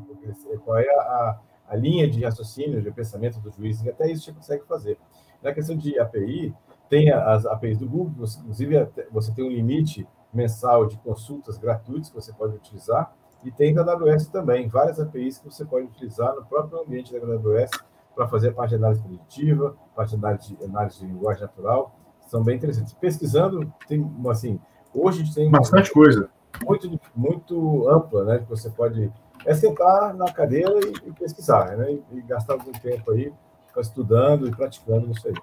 qual 0.66 0.78
é 0.78 0.90
a, 0.90 1.40
a 1.70 1.76
linha 1.76 2.10
de 2.10 2.24
raciocínio, 2.24 2.82
de 2.82 2.92
pensamento 2.92 3.40
do 3.40 3.50
juiz, 3.50 3.82
e 3.82 3.90
até 3.90 4.12
isso 4.12 4.26
você 4.26 4.34
consegue 4.34 4.66
fazer. 4.66 4.98
Na 5.42 5.54
questão 5.54 5.78
de 5.78 5.98
API, 5.98 6.54
tem 6.90 7.12
as 7.12 7.46
APIs 7.46 7.78
do 7.78 7.88
Google, 7.88 8.26
inclusive 8.42 8.90
você 9.12 9.32
tem 9.32 9.46
um 9.46 9.50
limite 9.50 10.08
mensal 10.34 10.86
de 10.86 10.98
consultas 10.98 11.58
gratuitas 11.58 12.10
que 12.10 12.16
você 12.16 12.34
pode 12.34 12.56
utilizar, 12.56 13.14
e 13.44 13.52
tem 13.52 13.74
da 13.74 13.82
AWS 13.82 14.28
também, 14.28 14.68
várias 14.68 15.00
APIs 15.00 15.40
que 15.40 15.46
você 15.46 15.64
pode 15.64 15.86
utilizar 15.86 16.36
no 16.36 16.46
próprio 16.46 16.82
ambiente 16.82 17.14
da 17.14 17.20
AWS 17.20 17.72
para 18.16 18.28
fazer 18.28 18.50
a 18.50 18.54
parte 18.54 18.72
de 18.72 18.76
análise 18.76 19.02
preditiva, 19.02 19.76
parte 19.96 20.10
de 20.10 20.16
análise 20.18 20.56
de, 20.56 20.64
análise 20.64 21.00
de 21.00 21.06
linguagem 21.06 21.42
natural, 21.42 21.96
são 22.28 22.44
bem 22.44 22.58
interessantes. 22.58 22.94
Pesquisando, 22.94 23.74
tem, 23.88 24.06
assim, 24.30 24.60
hoje 24.94 25.22
a 25.22 25.24
gente 25.24 25.36
tem... 25.36 25.50
Bastante 25.50 25.92
coisa. 25.92 26.30
Muito, 26.66 27.00
muito 27.16 27.90
ampla, 27.90 28.26
né, 28.26 28.40
que 28.40 28.50
você 28.50 28.70
pode... 28.70 29.12
É 29.46 29.54
sentar 29.54 30.14
na 30.14 30.32
cadeira 30.34 30.78
e, 30.80 31.10
e 31.10 31.14
pesquisar, 31.14 31.78
né, 31.78 31.94
e, 32.12 32.18
e 32.18 32.22
gastar 32.24 32.54
algum 32.54 32.74
tempo 32.74 33.12
aí 33.12 33.34
estudando 33.78 34.46
e 34.46 34.52
praticando 34.52 35.12
isso 35.12 35.28
aí. 35.28 35.34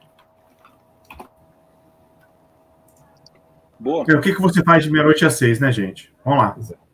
Boa. 3.79 4.03
O 4.03 4.21
que, 4.21 4.35
que 4.35 4.41
você 4.41 4.63
faz 4.63 4.85
de 4.85 4.91
meia-noite 4.91 5.25
às 5.25 5.35
seis, 5.35 5.61
né, 5.61 5.71
gente? 5.73 6.15
Vamos 6.25 6.43
lá. 6.43 6.57
Não 6.57 6.86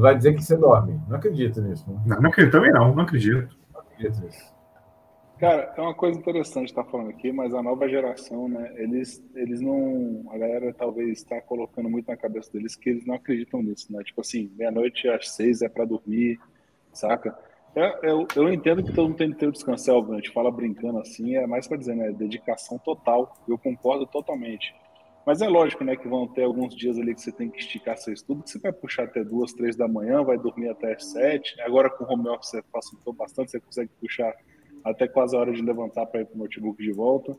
vai 0.00 0.16
dizer 0.16 0.34
que 0.34 0.42
você 0.42 0.56
dorme. 0.56 1.00
Não 1.08 1.16
acredito 1.16 1.60
nisso. 1.60 1.90
Né? 1.90 2.00
Não, 2.06 2.20
não 2.20 2.30
acredito 2.30 2.52
também 2.52 2.72
não, 2.72 2.94
não 2.94 3.02
acredito. 3.02 3.56
Não 3.72 3.80
acredito 3.80 4.20
nisso. 4.24 4.56
Cara, 5.38 5.74
é 5.76 5.80
uma 5.82 5.94
coisa 5.94 6.18
interessante 6.18 6.68
estar 6.68 6.84
falando 6.84 7.10
aqui, 7.10 7.30
mas 7.30 7.52
a 7.52 7.62
nova 7.62 7.86
geração, 7.86 8.48
né? 8.48 8.72
Eles, 8.76 9.22
eles 9.34 9.60
não. 9.60 10.24
A 10.30 10.38
galera 10.38 10.72
talvez 10.72 11.18
está 11.18 11.40
colocando 11.42 11.90
muito 11.90 12.08
na 12.08 12.16
cabeça 12.16 12.50
deles 12.50 12.74
que 12.74 12.88
eles 12.88 13.04
não 13.04 13.16
acreditam 13.16 13.62
nisso, 13.62 13.92
né? 13.92 14.02
Tipo 14.02 14.22
assim, 14.22 14.50
meia-noite 14.56 15.06
às 15.08 15.28
seis 15.30 15.60
é 15.60 15.68
para 15.68 15.84
dormir, 15.84 16.38
saca? 16.90 17.36
É, 17.74 18.10
eu, 18.10 18.26
eu, 18.34 18.50
entendo 18.50 18.82
que 18.82 18.90
todo 18.94 19.08
mundo 19.08 19.18
tem 19.18 19.30
que 19.30 19.36
ter 19.36 19.46
o 19.46 19.52
descanso, 19.52 19.90
é 19.90 20.16
gente 20.16 20.32
fala 20.32 20.50
brincando 20.50 20.98
assim, 20.98 21.36
é 21.36 21.46
mais 21.46 21.68
para 21.68 21.76
dizer, 21.76 21.94
né? 21.94 22.10
Dedicação 22.12 22.78
total. 22.78 23.36
Eu 23.46 23.58
concordo 23.58 24.06
totalmente. 24.06 24.74
Mas 25.26 25.42
é 25.42 25.48
lógico, 25.48 25.82
né, 25.82 25.96
que 25.96 26.06
vão 26.06 26.28
ter 26.28 26.44
alguns 26.44 26.72
dias 26.76 26.96
ali 26.96 27.12
que 27.12 27.20
você 27.20 27.32
tem 27.32 27.50
que 27.50 27.58
esticar 27.58 27.98
seu 27.98 28.14
estudo, 28.14 28.44
que 28.44 28.50
você 28.50 28.60
vai 28.60 28.72
puxar 28.72 29.02
até 29.02 29.24
duas, 29.24 29.52
três 29.52 29.74
da 29.74 29.88
manhã, 29.88 30.22
vai 30.22 30.38
dormir 30.38 30.68
até 30.68 30.96
sete. 31.00 31.60
Agora 31.62 31.90
com 31.90 32.04
o 32.04 32.12
home 32.12 32.28
office 32.28 32.50
você 32.50 32.62
facilitou 32.72 33.12
bastante, 33.12 33.50
você 33.50 33.58
consegue 33.58 33.90
puxar 34.00 34.32
até 34.84 35.08
quase 35.08 35.34
a 35.34 35.40
hora 35.40 35.52
de 35.52 35.60
levantar 35.60 36.06
para 36.06 36.20
ir 36.20 36.26
para 36.26 36.36
o 36.36 36.38
notebook 36.38 36.80
de 36.80 36.92
volta. 36.92 37.36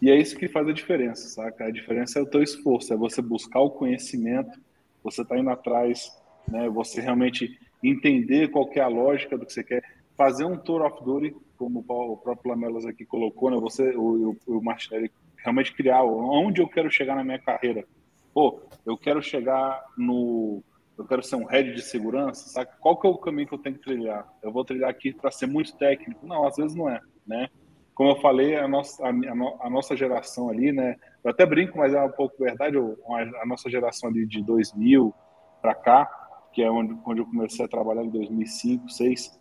E 0.00 0.12
é 0.12 0.16
isso 0.16 0.36
que 0.36 0.46
faz 0.46 0.68
a 0.68 0.72
diferença, 0.72 1.26
saca? 1.26 1.64
A 1.64 1.72
diferença 1.72 2.20
é 2.20 2.22
o 2.22 2.26
teu 2.26 2.40
esforço, 2.40 2.94
é 2.94 2.96
você 2.96 3.20
buscar 3.20 3.58
o 3.60 3.70
conhecimento, 3.70 4.56
você 5.02 5.24
tá 5.24 5.36
indo 5.36 5.50
atrás, 5.50 6.16
né? 6.46 6.68
Você 6.68 7.00
realmente 7.00 7.58
entender 7.82 8.48
qual 8.48 8.70
é 8.74 8.80
a 8.80 8.86
lógica 8.86 9.36
do 9.36 9.44
que 9.44 9.52
você 9.52 9.64
quer, 9.64 9.82
fazer 10.16 10.44
um 10.44 10.56
tour 10.56 10.82
of 10.82 11.02
duty, 11.04 11.34
como 11.56 11.80
o 11.80 12.16
próprio 12.16 12.50
Lamelas 12.50 12.86
aqui 12.86 13.04
colocou, 13.04 13.50
né? 13.50 13.56
Você, 13.58 13.90
o, 13.96 14.36
o, 14.46 14.58
o 14.58 14.62
Martinelli 14.62 15.10
realmente 15.44 15.74
criar 15.74 16.02
onde 16.02 16.62
eu 16.62 16.68
quero 16.68 16.90
chegar 16.90 17.14
na 17.14 17.22
minha 17.22 17.38
carreira. 17.38 17.84
Pô, 18.32 18.62
eu 18.84 18.96
quero 18.96 19.22
chegar 19.22 19.84
no. 19.96 20.62
Eu 20.96 21.04
quero 21.04 21.22
ser 21.22 21.36
um 21.36 21.44
head 21.44 21.74
de 21.74 21.82
segurança, 21.82 22.48
sabe? 22.48 22.70
Qual 22.80 22.98
que 22.98 23.06
é 23.06 23.10
o 23.10 23.18
caminho 23.18 23.46
que 23.48 23.54
eu 23.54 23.58
tenho 23.58 23.76
que 23.76 23.82
trilhar? 23.82 24.26
Eu 24.42 24.52
vou 24.52 24.64
trilhar 24.64 24.88
aqui 24.88 25.12
para 25.12 25.30
ser 25.30 25.46
muito 25.46 25.76
técnico? 25.76 26.26
Não, 26.26 26.46
às 26.46 26.56
vezes 26.56 26.74
não 26.74 26.88
é, 26.88 27.00
né? 27.26 27.48
Como 27.94 28.10
eu 28.10 28.16
falei, 28.16 28.56
a 28.56 28.66
nossa, 28.66 29.04
a, 29.04 29.08
a 29.08 29.70
nossa 29.70 29.96
geração 29.96 30.48
ali, 30.48 30.72
né? 30.72 30.96
Eu 31.22 31.30
até 31.30 31.44
brinco, 31.44 31.78
mas 31.78 31.94
é 31.94 32.02
um 32.02 32.10
pouco 32.10 32.42
verdade, 32.42 32.76
a 32.76 33.46
nossa 33.46 33.68
geração 33.68 34.08
ali 34.08 34.26
de 34.26 34.42
2000 34.42 35.14
para 35.60 35.74
cá, 35.74 36.08
que 36.52 36.62
é 36.62 36.70
onde, 36.70 36.96
onde 37.04 37.20
eu 37.20 37.26
comecei 37.26 37.64
a 37.64 37.68
trabalhar 37.68 38.04
em 38.04 38.10
2005, 38.10 38.84
2006, 38.84 39.40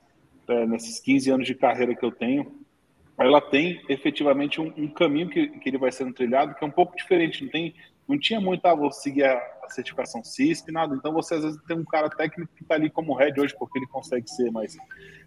é, 0.50 0.66
nesses 0.66 1.00
15 1.00 1.32
anos 1.32 1.48
de 1.48 1.56
carreira 1.56 1.96
que 1.96 2.06
eu 2.06 2.12
tenho, 2.12 2.63
ela 3.18 3.40
tem 3.40 3.82
efetivamente 3.88 4.60
um, 4.60 4.74
um 4.76 4.88
caminho 4.88 5.30
que, 5.30 5.48
que, 5.48 5.70
ele 5.70 5.78
vai 5.78 5.92
sendo 5.92 6.14
trilhado 6.14 6.56
que 6.56 6.64
é 6.64 6.68
um 6.68 6.72
pouco 6.72 6.96
diferente. 6.96 7.44
Não, 7.44 7.52
tem, 7.52 7.76
não 8.08 8.20
tinha 8.20 8.40
muito, 8.40 8.66
ah, 8.66 8.74
vou 8.74 8.92
seguir 8.92 9.24
a, 9.24 9.38
a 9.64 9.70
certificação 9.70 10.24
CISP, 10.24 10.72
nada. 10.72 10.96
Então 10.96 11.14
você 11.14 11.36
às 11.36 11.44
vezes 11.44 11.62
tem 11.68 11.78
um 11.78 11.86
cara 11.86 12.10
técnico 12.10 12.52
que 12.56 12.64
está 12.64 12.76
ali 12.76 12.90
como 12.90 13.16
head 13.16 13.40
hoje 13.40 13.56
porque 13.58 13.80
ele 13.80 13.88
consegue 13.88 14.28
ser, 14.30 14.52
mas 14.52 14.76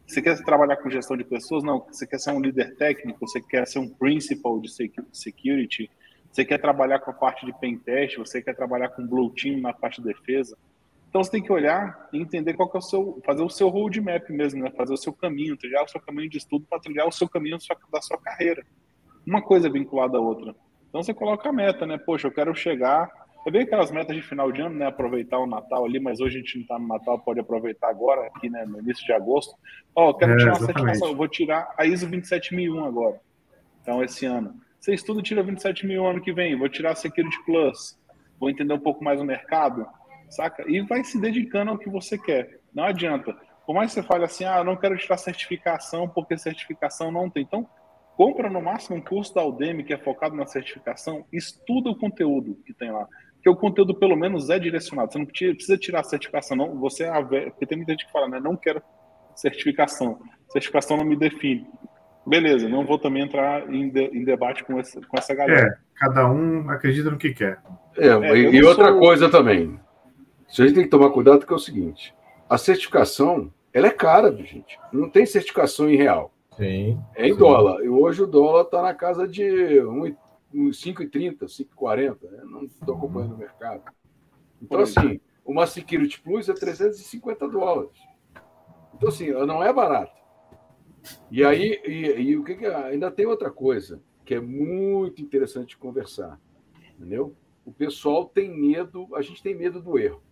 você 0.06 0.22
quer 0.22 0.42
trabalhar 0.44 0.76
com 0.76 0.90
gestão 0.90 1.16
de 1.16 1.24
pessoas? 1.24 1.64
Não. 1.64 1.84
Você 1.90 2.06
quer 2.06 2.18
ser 2.18 2.30
um 2.32 2.40
líder 2.40 2.76
técnico? 2.76 3.26
Você 3.26 3.40
quer 3.40 3.66
ser 3.66 3.78
um 3.78 3.88
principal 3.88 4.60
de 4.60 4.68
security? 5.12 5.90
Você 6.30 6.44
quer 6.44 6.58
trabalhar 6.58 6.98
com 6.98 7.10
a 7.10 7.14
parte 7.14 7.46
de 7.46 7.52
pen 7.58 7.78
test? 7.78 8.16
Você 8.18 8.42
quer 8.42 8.54
trabalhar 8.54 8.90
com 8.90 9.06
blue 9.06 9.30
team 9.30 9.60
na 9.60 9.72
parte 9.72 10.00
de 10.00 10.08
defesa? 10.08 10.56
Então 11.16 11.24
você 11.24 11.30
tem 11.30 11.42
que 11.42 11.50
olhar 11.50 12.10
e 12.12 12.18
entender 12.18 12.52
qual 12.52 12.68
que 12.68 12.76
é 12.76 12.78
o 12.78 12.82
seu, 12.82 13.22
fazer 13.24 13.42
o 13.42 13.48
seu 13.48 13.70
roadmap 13.70 14.28
mesmo, 14.28 14.62
né? 14.62 14.70
Fazer 14.76 14.92
o 14.92 14.98
seu 14.98 15.14
caminho, 15.14 15.56
trilhar 15.56 15.82
o 15.82 15.88
seu 15.88 15.98
caminho 15.98 16.28
de 16.28 16.36
estudo 16.36 16.66
para 16.68 16.78
trilhar 16.78 17.08
o 17.08 17.10
seu 17.10 17.26
caminho 17.26 17.56
da 17.90 18.02
sua 18.02 18.18
carreira. 18.18 18.62
Uma 19.26 19.40
coisa 19.40 19.70
vinculada 19.70 20.18
à 20.18 20.20
outra. 20.20 20.54
Então 20.90 21.02
você 21.02 21.14
coloca 21.14 21.48
a 21.48 21.52
meta, 21.54 21.86
né? 21.86 21.96
Poxa, 21.96 22.26
eu 22.26 22.32
quero 22.32 22.54
chegar. 22.54 23.10
É 23.46 23.50
bem 23.50 23.62
aquelas 23.62 23.90
metas 23.90 24.14
de 24.14 24.20
final 24.20 24.52
de 24.52 24.60
ano, 24.60 24.74
né? 24.74 24.88
Aproveitar 24.88 25.38
o 25.38 25.46
Natal 25.46 25.86
ali, 25.86 25.98
mas 25.98 26.20
hoje 26.20 26.36
a 26.36 26.40
gente 26.40 26.56
não 26.56 26.62
está 26.64 26.78
no 26.78 26.86
Natal, 26.86 27.18
pode 27.20 27.40
aproveitar 27.40 27.88
agora, 27.88 28.26
aqui, 28.26 28.50
né? 28.50 28.66
No 28.66 28.78
início 28.78 29.06
de 29.06 29.12
agosto. 29.14 29.54
Ó, 29.94 30.08
oh, 30.08 30.10
eu 30.10 30.14
quero 30.16 30.32
é, 30.32 30.36
tirar 30.36 30.58
uma 30.58 31.08
eu 31.08 31.16
vou 31.16 31.28
tirar 31.28 31.74
a 31.78 31.86
ISO 31.86 32.06
27001 32.06 32.84
agora. 32.84 33.18
Então, 33.80 34.04
esse 34.04 34.26
ano. 34.26 34.54
Você 34.78 34.92
estuda, 34.92 35.22
tira 35.22 35.42
27001 35.42 36.06
ano 36.06 36.20
que 36.20 36.34
vem, 36.34 36.58
vou 36.58 36.68
tirar 36.68 36.90
a 36.90 36.94
Security 36.94 37.42
Plus. 37.46 37.98
Vou 38.38 38.50
entender 38.50 38.74
um 38.74 38.78
pouco 38.78 39.02
mais 39.02 39.18
o 39.18 39.24
mercado 39.24 39.86
saca? 40.30 40.64
E 40.66 40.80
vai 40.82 41.04
se 41.04 41.20
dedicando 41.20 41.70
ao 41.70 41.78
que 41.78 41.88
você 41.88 42.18
quer. 42.18 42.60
Não 42.74 42.84
adianta. 42.84 43.34
Por 43.64 43.74
mais 43.74 43.92
que 43.92 44.00
você 44.00 44.06
fale 44.06 44.24
assim, 44.24 44.44
ah, 44.44 44.58
eu 44.58 44.64
não 44.64 44.76
quero 44.76 44.96
tirar 44.96 45.16
certificação 45.16 46.08
porque 46.08 46.38
certificação 46.38 47.10
não 47.10 47.28
tem. 47.28 47.42
Então, 47.42 47.68
compra 48.16 48.48
no 48.48 48.62
máximo 48.62 48.96
um 48.96 49.00
curso 49.00 49.34
da 49.34 49.44
Udemy 49.44 49.84
que 49.84 49.92
é 49.92 49.98
focado 49.98 50.36
na 50.36 50.46
certificação, 50.46 51.24
estuda 51.32 51.90
o 51.90 51.98
conteúdo 51.98 52.56
que 52.64 52.72
tem 52.72 52.90
lá. 52.90 53.06
Porque 53.34 53.50
o 53.50 53.56
conteúdo, 53.56 53.94
pelo 53.94 54.16
menos, 54.16 54.50
é 54.50 54.58
direcionado. 54.58 55.12
Você 55.12 55.18
não 55.18 55.26
precisa 55.26 55.76
tirar 55.76 56.00
a 56.00 56.04
certificação, 56.04 56.56
não. 56.56 56.78
Você 56.78 57.04
é 57.04 57.22
porque 57.22 57.66
tem 57.66 57.76
muita 57.76 57.92
gente 57.92 58.06
que 58.06 58.12
fala, 58.12 58.28
né? 58.28 58.40
Não 58.40 58.56
quero 58.56 58.82
certificação. 59.34 60.18
Certificação 60.48 60.96
não 60.96 61.04
me 61.04 61.16
define. 61.16 61.66
Beleza, 62.26 62.68
não 62.68 62.84
vou 62.84 62.98
também 62.98 63.22
entrar 63.22 63.72
em, 63.72 63.88
de, 63.88 64.04
em 64.06 64.24
debate 64.24 64.64
com 64.64 64.80
essa, 64.80 65.00
com 65.00 65.16
essa 65.16 65.32
galera. 65.32 65.68
É, 65.68 65.76
cada 65.94 66.28
um 66.28 66.68
acredita 66.68 67.08
no 67.08 67.18
que 67.18 67.32
quer. 67.32 67.60
É, 67.96 68.08
é 68.08 68.36
e, 68.36 68.56
e 68.56 68.64
outra 68.64 68.88
sou... 68.88 68.98
coisa 68.98 69.28
também, 69.28 69.78
a 70.48 70.66
gente 70.66 70.74
tem 70.74 70.84
que 70.84 70.90
tomar 70.90 71.10
cuidado 71.10 71.46
que 71.46 71.52
é 71.52 71.56
o 71.56 71.60
seguinte: 71.60 72.14
a 72.48 72.56
certificação 72.56 73.52
ela 73.72 73.88
é 73.88 73.90
cara, 73.90 74.34
gente. 74.34 74.78
Não 74.92 75.10
tem 75.10 75.26
certificação 75.26 75.90
em 75.90 75.96
real. 75.96 76.32
Sim. 76.56 76.98
É 77.14 77.28
em 77.28 77.32
sim. 77.32 77.38
dólar. 77.38 77.84
E 77.84 77.88
hoje 77.88 78.22
o 78.22 78.26
dólar 78.26 78.62
está 78.62 78.80
na 78.80 78.94
casa 78.94 79.28
de 79.28 79.44
5,30, 80.54 81.40
5,40. 81.40 82.16
Né? 82.22 82.42
Não 82.44 82.64
estou 82.64 82.96
acompanhando 82.96 83.34
o 83.34 83.38
mercado. 83.38 83.82
Então, 84.62 84.80
assim, 84.80 85.20
Uma 85.44 85.66
Security 85.66 86.20
Plus 86.22 86.48
é 86.48 86.54
350 86.54 87.46
dólares. 87.48 87.98
Então, 88.94 89.10
assim, 89.10 89.30
não 89.30 89.62
é 89.62 89.70
barato. 89.72 90.16
E 91.30 91.44
aí, 91.44 91.80
e, 91.84 92.20
e 92.20 92.36
o 92.38 92.44
que, 92.44 92.54
que 92.54 92.66
ainda 92.66 93.10
tem 93.10 93.26
outra 93.26 93.50
coisa 93.50 94.00
que 94.24 94.34
é 94.34 94.40
muito 94.40 95.22
interessante 95.22 95.68
de 95.68 95.76
conversar, 95.76 96.40
entendeu? 96.98 97.36
O 97.64 97.70
pessoal 97.70 98.24
tem 98.26 98.50
medo, 98.50 99.06
a 99.14 99.22
gente 99.22 99.42
tem 99.42 99.54
medo 99.54 99.80
do 99.80 99.98
erro, 99.98 100.22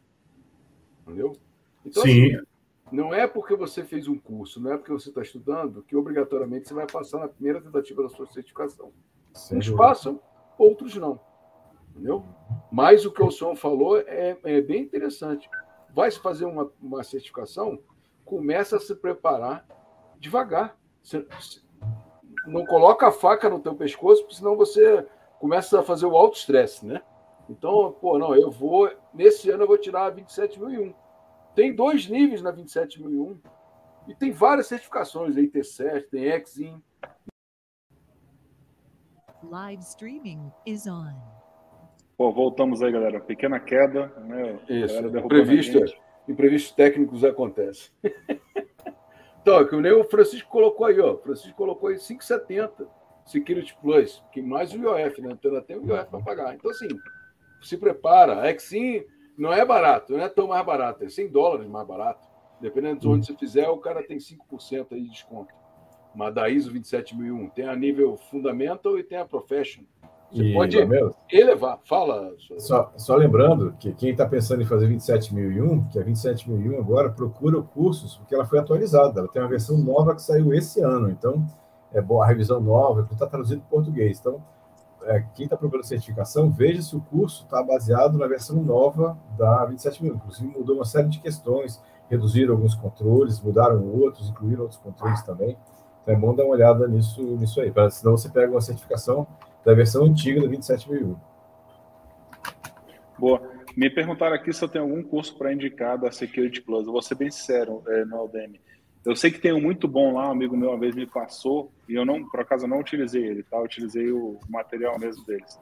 entendeu? 1.06 1.32
Então, 1.84 2.02
Sim. 2.02 2.34
Assim, 2.34 2.46
não 2.90 3.14
é 3.14 3.26
porque 3.26 3.56
você 3.56 3.84
fez 3.84 4.08
um 4.08 4.18
curso, 4.18 4.60
não 4.60 4.72
é 4.72 4.76
porque 4.76 4.92
você 4.92 5.08
está 5.08 5.22
estudando 5.22 5.82
que 5.82 5.96
obrigatoriamente 5.96 6.68
você 6.68 6.74
vai 6.74 6.86
passar 6.86 7.18
na 7.18 7.28
primeira 7.28 7.60
tentativa 7.60 8.02
da 8.02 8.08
sua 8.08 8.26
certificação. 8.26 8.92
Sim. 9.32 9.58
Uns 9.58 9.70
passam, 9.70 10.20
outros 10.58 10.94
não. 10.96 11.20
Entendeu? 11.90 12.24
Mas 12.70 13.04
o 13.04 13.12
que 13.12 13.22
o 13.22 13.30
senhor 13.30 13.54
falou 13.56 13.98
é, 13.98 14.36
é 14.42 14.60
bem 14.60 14.82
interessante. 14.82 15.48
Vai 15.94 16.10
se 16.10 16.18
fazer 16.18 16.44
uma, 16.44 16.70
uma 16.80 17.02
certificação, 17.04 17.78
começa 18.24 18.76
a 18.76 18.80
se 18.80 18.94
preparar 18.94 19.66
devagar. 20.18 20.76
Você, 21.02 21.26
não 22.46 22.64
coloca 22.64 23.06
a 23.06 23.12
faca 23.12 23.48
no 23.48 23.60
teu 23.60 23.74
pescoço, 23.74 24.22
porque 24.22 24.36
senão 24.36 24.56
você 24.56 25.06
começa 25.38 25.80
a 25.80 25.82
fazer 25.82 26.06
o 26.06 26.16
alto 26.16 26.36
estresse, 26.36 26.84
né? 26.84 27.02
Então, 27.48 27.92
pô, 28.00 28.18
não, 28.18 28.34
eu 28.34 28.50
vou. 28.50 28.90
Nesse 29.12 29.50
ano 29.50 29.64
eu 29.64 29.68
vou 29.68 29.78
tirar 29.78 30.06
a 30.06 30.10
27001. 30.10 30.94
Tem 31.54 31.74
dois 31.74 32.08
níveis 32.08 32.42
na 32.42 32.50
27001 32.50 33.38
e 34.08 34.14
tem 34.14 34.32
várias 34.32 34.66
certificações, 34.66 35.36
aí 35.36 35.48
T7, 35.48 36.08
tem 36.10 36.24
Exim. 36.24 36.82
Live 39.42 39.82
streaming 39.82 40.50
is 40.66 40.86
on. 40.86 41.14
Pô, 42.16 42.32
voltamos 42.32 42.82
aí, 42.82 42.90
galera. 42.90 43.20
Pequena 43.20 43.60
queda, 43.60 44.06
né? 44.18 44.58
Isso. 44.68 44.98
Imprevisto, 45.06 45.78
imprevistos 46.28 46.72
técnicos 46.72 47.24
acontecem. 47.24 47.90
Então, 49.44 49.62
que 49.66 49.76
nem 49.76 49.92
o 49.92 50.04
Francisco 50.04 50.48
colocou 50.48 50.86
aí, 50.86 50.98
ó. 50.98 51.12
O 51.12 51.18
Francisco 51.18 51.54
colocou 51.54 51.90
aí 51.90 51.96
5,70 51.96 52.88
Security 53.26 53.76
Plus, 53.78 54.24
que 54.32 54.40
mais 54.40 54.72
o 54.72 54.78
IOF, 54.78 55.20
né? 55.20 55.32
Então, 55.32 55.60
tem 55.60 55.76
o 55.76 55.86
IOF 55.86 56.08
para 56.08 56.22
pagar. 56.22 56.54
Então, 56.54 56.70
assim, 56.70 56.88
se 57.66 57.76
prepara. 57.76 58.46
É 58.46 58.52
que 58.52 58.62
sim, 58.62 59.04
não 59.36 59.52
é 59.52 59.64
barato, 59.64 60.12
não 60.12 60.20
é 60.20 60.28
tão 60.28 60.48
mais 60.48 60.64
barato, 60.64 61.04
é 61.04 61.08
100 61.08 61.28
dólares 61.28 61.68
mais 61.68 61.86
barato. 61.86 62.26
Dependendo 62.60 63.00
de 63.00 63.08
onde 63.08 63.26
você 63.26 63.34
fizer, 63.34 63.68
o 63.68 63.78
cara 63.78 64.02
tem 64.02 64.18
5% 64.18 64.86
aí 64.92 65.02
de 65.02 65.10
desconto. 65.10 65.52
Mas 66.14 66.34
da 66.34 66.48
ISO 66.48 66.70
27001 66.70 67.48
tem 67.50 67.68
a 67.68 67.74
nível 67.74 68.16
Fundamental 68.16 68.98
e 68.98 69.02
tem 69.02 69.18
a 69.18 69.24
Professional. 69.24 69.88
Você 70.30 70.44
e, 70.44 70.52
pode 70.52 70.76
elevar. 71.30 71.78
Fala. 71.84 72.34
Só, 72.58 72.92
só 72.96 73.16
lembrando 73.16 73.74
que 73.78 73.92
quem 73.92 74.10
está 74.10 74.26
pensando 74.26 74.62
em 74.62 74.66
fazer 74.66 74.86
27001, 74.86 75.88
que 75.88 75.98
a 75.98 76.02
27001 76.02 76.78
agora 76.78 77.10
procura 77.10 77.60
cursos, 77.62 78.16
porque 78.16 78.34
ela 78.34 78.44
foi 78.44 78.58
atualizada. 78.58 79.20
Ela 79.20 79.28
tem 79.28 79.42
uma 79.42 79.48
versão 79.48 79.78
nova 79.78 80.14
que 80.14 80.22
saiu 80.22 80.52
esse 80.52 80.80
ano. 80.80 81.10
Então, 81.10 81.46
é 81.92 82.00
boa 82.00 82.24
a 82.24 82.28
revisão 82.28 82.60
nova, 82.60 83.06
está 83.12 83.26
traduzido 83.26 83.60
para 83.60 83.70
português. 83.70 84.18
Então, 84.18 84.42
é, 85.06 85.24
quem 85.34 85.44
está 85.44 85.56
procurando 85.56 85.84
certificação, 85.84 86.50
veja 86.50 86.82
se 86.82 86.96
o 86.96 87.00
curso 87.00 87.44
está 87.44 87.62
baseado 87.62 88.18
na 88.18 88.26
versão 88.26 88.62
nova 88.62 89.18
da 89.36 89.64
27001. 89.66 90.16
Inclusive, 90.16 90.58
mudou 90.58 90.76
uma 90.76 90.84
série 90.84 91.08
de 91.08 91.20
questões, 91.20 91.82
reduziram 92.10 92.54
alguns 92.54 92.74
controles, 92.74 93.40
mudaram 93.40 93.86
outros, 93.86 94.28
incluíram 94.28 94.62
outros 94.62 94.80
controles 94.80 95.22
também. 95.22 95.56
Então, 96.02 96.14
é 96.14 96.16
bom 96.18 96.34
dar 96.34 96.44
uma 96.44 96.52
olhada 96.52 96.86
nisso, 96.86 97.22
nisso 97.36 97.60
aí, 97.60 97.70
para 97.70 97.90
senão 97.90 98.16
você 98.16 98.28
pega 98.28 98.52
uma 98.52 98.60
certificação 98.60 99.26
da 99.64 99.72
versão 99.72 100.04
antiga 100.04 100.40
do 100.40 100.48
27001. 100.48 101.16
Boa. 103.18 103.40
Me 103.76 103.90
perguntaram 103.90 104.36
aqui 104.36 104.52
se 104.52 104.62
eu 104.62 104.68
tenho 104.68 104.84
algum 104.84 105.02
curso 105.02 105.36
para 105.36 105.52
indicar 105.52 105.98
da 105.98 106.12
Security 106.12 106.60
Plus. 106.60 106.86
Eu 106.86 106.92
vou 106.92 107.02
ser 107.02 107.16
bem 107.16 107.30
sincero 107.30 107.82
é, 107.88 108.04
no 108.04 108.16
Aldemi. 108.16 108.60
Eu 109.04 109.14
sei 109.14 109.30
que 109.30 109.38
tem 109.38 109.52
um 109.52 109.60
muito 109.60 109.86
bom 109.86 110.14
lá, 110.14 110.28
um 110.28 110.32
amigo 110.32 110.56
meu 110.56 110.70
uma 110.70 110.78
vez 110.78 110.94
me 110.94 111.06
passou, 111.06 111.70
e 111.88 111.94
eu 111.94 112.04
não, 112.04 112.26
por 112.28 112.40
acaso, 112.40 112.66
não 112.66 112.80
utilizei 112.80 113.22
ele, 113.22 113.42
tá? 113.42 113.58
Eu 113.58 113.64
utilizei 113.64 114.10
o 114.10 114.38
material 114.48 114.98
mesmo 114.98 115.24
deles. 115.26 115.58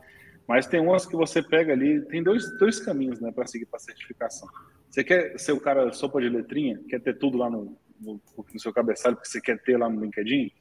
Mas 0.47 0.67
tem 0.67 0.81
umas 0.81 1.07
que 1.07 1.17
você 1.17 1.43
pega 1.43 1.73
ali, 1.73 2.01
tem 2.03 2.23
dois, 2.23 2.45
dois 2.59 2.79
caminhos, 2.79 3.21
né, 3.21 3.33
para 3.33 3.47
seguir 3.47 3.67
para 3.67 3.79
certificação. 3.79 4.49
Você 4.89 5.03
quer 5.03 5.39
ser 5.39 5.53
o 5.53 5.61
cara 5.61 5.93
sopa 5.93 6.21
de 6.21 6.29
letrinha, 6.29 6.81
quer 6.89 7.01
ter 7.01 7.19
tudo 7.19 7.39
lá 7.39 7.51
no, 7.51 7.77
no, 8.01 8.21
no 8.37 8.61
seu 8.61 8.73
cabeçalho, 8.73 9.17
porque 9.17 9.29
você 9.29 9.41
quer 9.41 9.61
ter 9.63 9.77
lá 9.77 9.89
no 9.89 10.01
LinkedIn? 10.01 10.53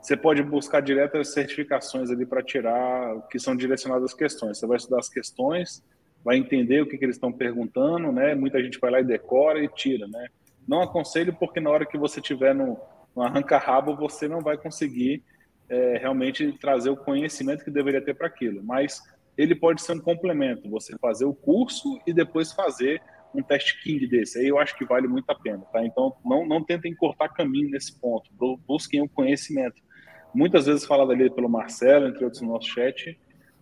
você 0.00 0.16
pode 0.16 0.42
buscar 0.42 0.80
direto 0.80 1.18
as 1.18 1.28
certificações 1.28 2.10
ali 2.10 2.24
para 2.24 2.42
tirar 2.42 3.20
que 3.30 3.38
são 3.38 3.54
direcionadas 3.54 4.04
às 4.04 4.14
questões. 4.14 4.58
Você 4.58 4.66
vai 4.66 4.78
estudar 4.78 4.98
as 4.98 5.08
questões, 5.08 5.84
vai 6.24 6.36
entender 6.36 6.80
o 6.82 6.86
que, 6.86 6.96
que 6.96 7.04
eles 7.04 7.16
estão 7.16 7.30
perguntando, 7.30 8.10
né? 8.10 8.34
Muita 8.34 8.62
gente 8.62 8.78
vai 8.78 8.90
lá 8.90 9.00
e 9.00 9.04
decora 9.04 9.62
e 9.62 9.68
tira, 9.68 10.06
né? 10.08 10.28
Não 10.70 10.82
aconselho 10.82 11.34
porque 11.34 11.58
na 11.58 11.70
hora 11.70 11.84
que 11.84 11.98
você 11.98 12.20
tiver 12.20 12.54
no, 12.54 12.78
no 13.14 13.22
arranca-rabo, 13.22 13.96
você 13.96 14.28
não 14.28 14.40
vai 14.40 14.56
conseguir 14.56 15.24
é, 15.68 15.98
realmente 15.98 16.52
trazer 16.58 16.90
o 16.90 16.96
conhecimento 16.96 17.64
que 17.64 17.70
deveria 17.70 18.00
ter 18.00 18.14
para 18.14 18.28
aquilo. 18.28 18.62
Mas 18.62 19.02
ele 19.36 19.54
pode 19.54 19.82
ser 19.82 19.94
um 19.94 20.00
complemento, 20.00 20.70
você 20.70 20.96
fazer 20.98 21.24
o 21.24 21.34
curso 21.34 22.00
e 22.06 22.12
depois 22.12 22.52
fazer 22.52 23.02
um 23.34 23.42
teste 23.42 23.82
King 23.82 24.06
desse. 24.06 24.38
Aí 24.38 24.46
eu 24.46 24.58
acho 24.58 24.76
que 24.76 24.84
vale 24.84 25.08
muito 25.08 25.28
a 25.30 25.34
pena, 25.34 25.64
tá? 25.72 25.84
Então 25.84 26.16
não, 26.24 26.46
não 26.46 26.62
tentem 26.62 26.94
cortar 26.94 27.30
caminho 27.30 27.70
nesse 27.70 27.98
ponto, 28.00 28.30
busquem 28.66 29.02
o 29.02 29.08
conhecimento 29.08 29.80
muitas 30.34 30.66
vezes 30.66 30.84
falado 30.84 31.12
ali 31.12 31.30
pelo 31.30 31.48
Marcelo, 31.48 32.06
entre 32.06 32.24
outros 32.24 32.42
no 32.42 32.52
nosso 32.52 32.68
chat, 32.68 33.18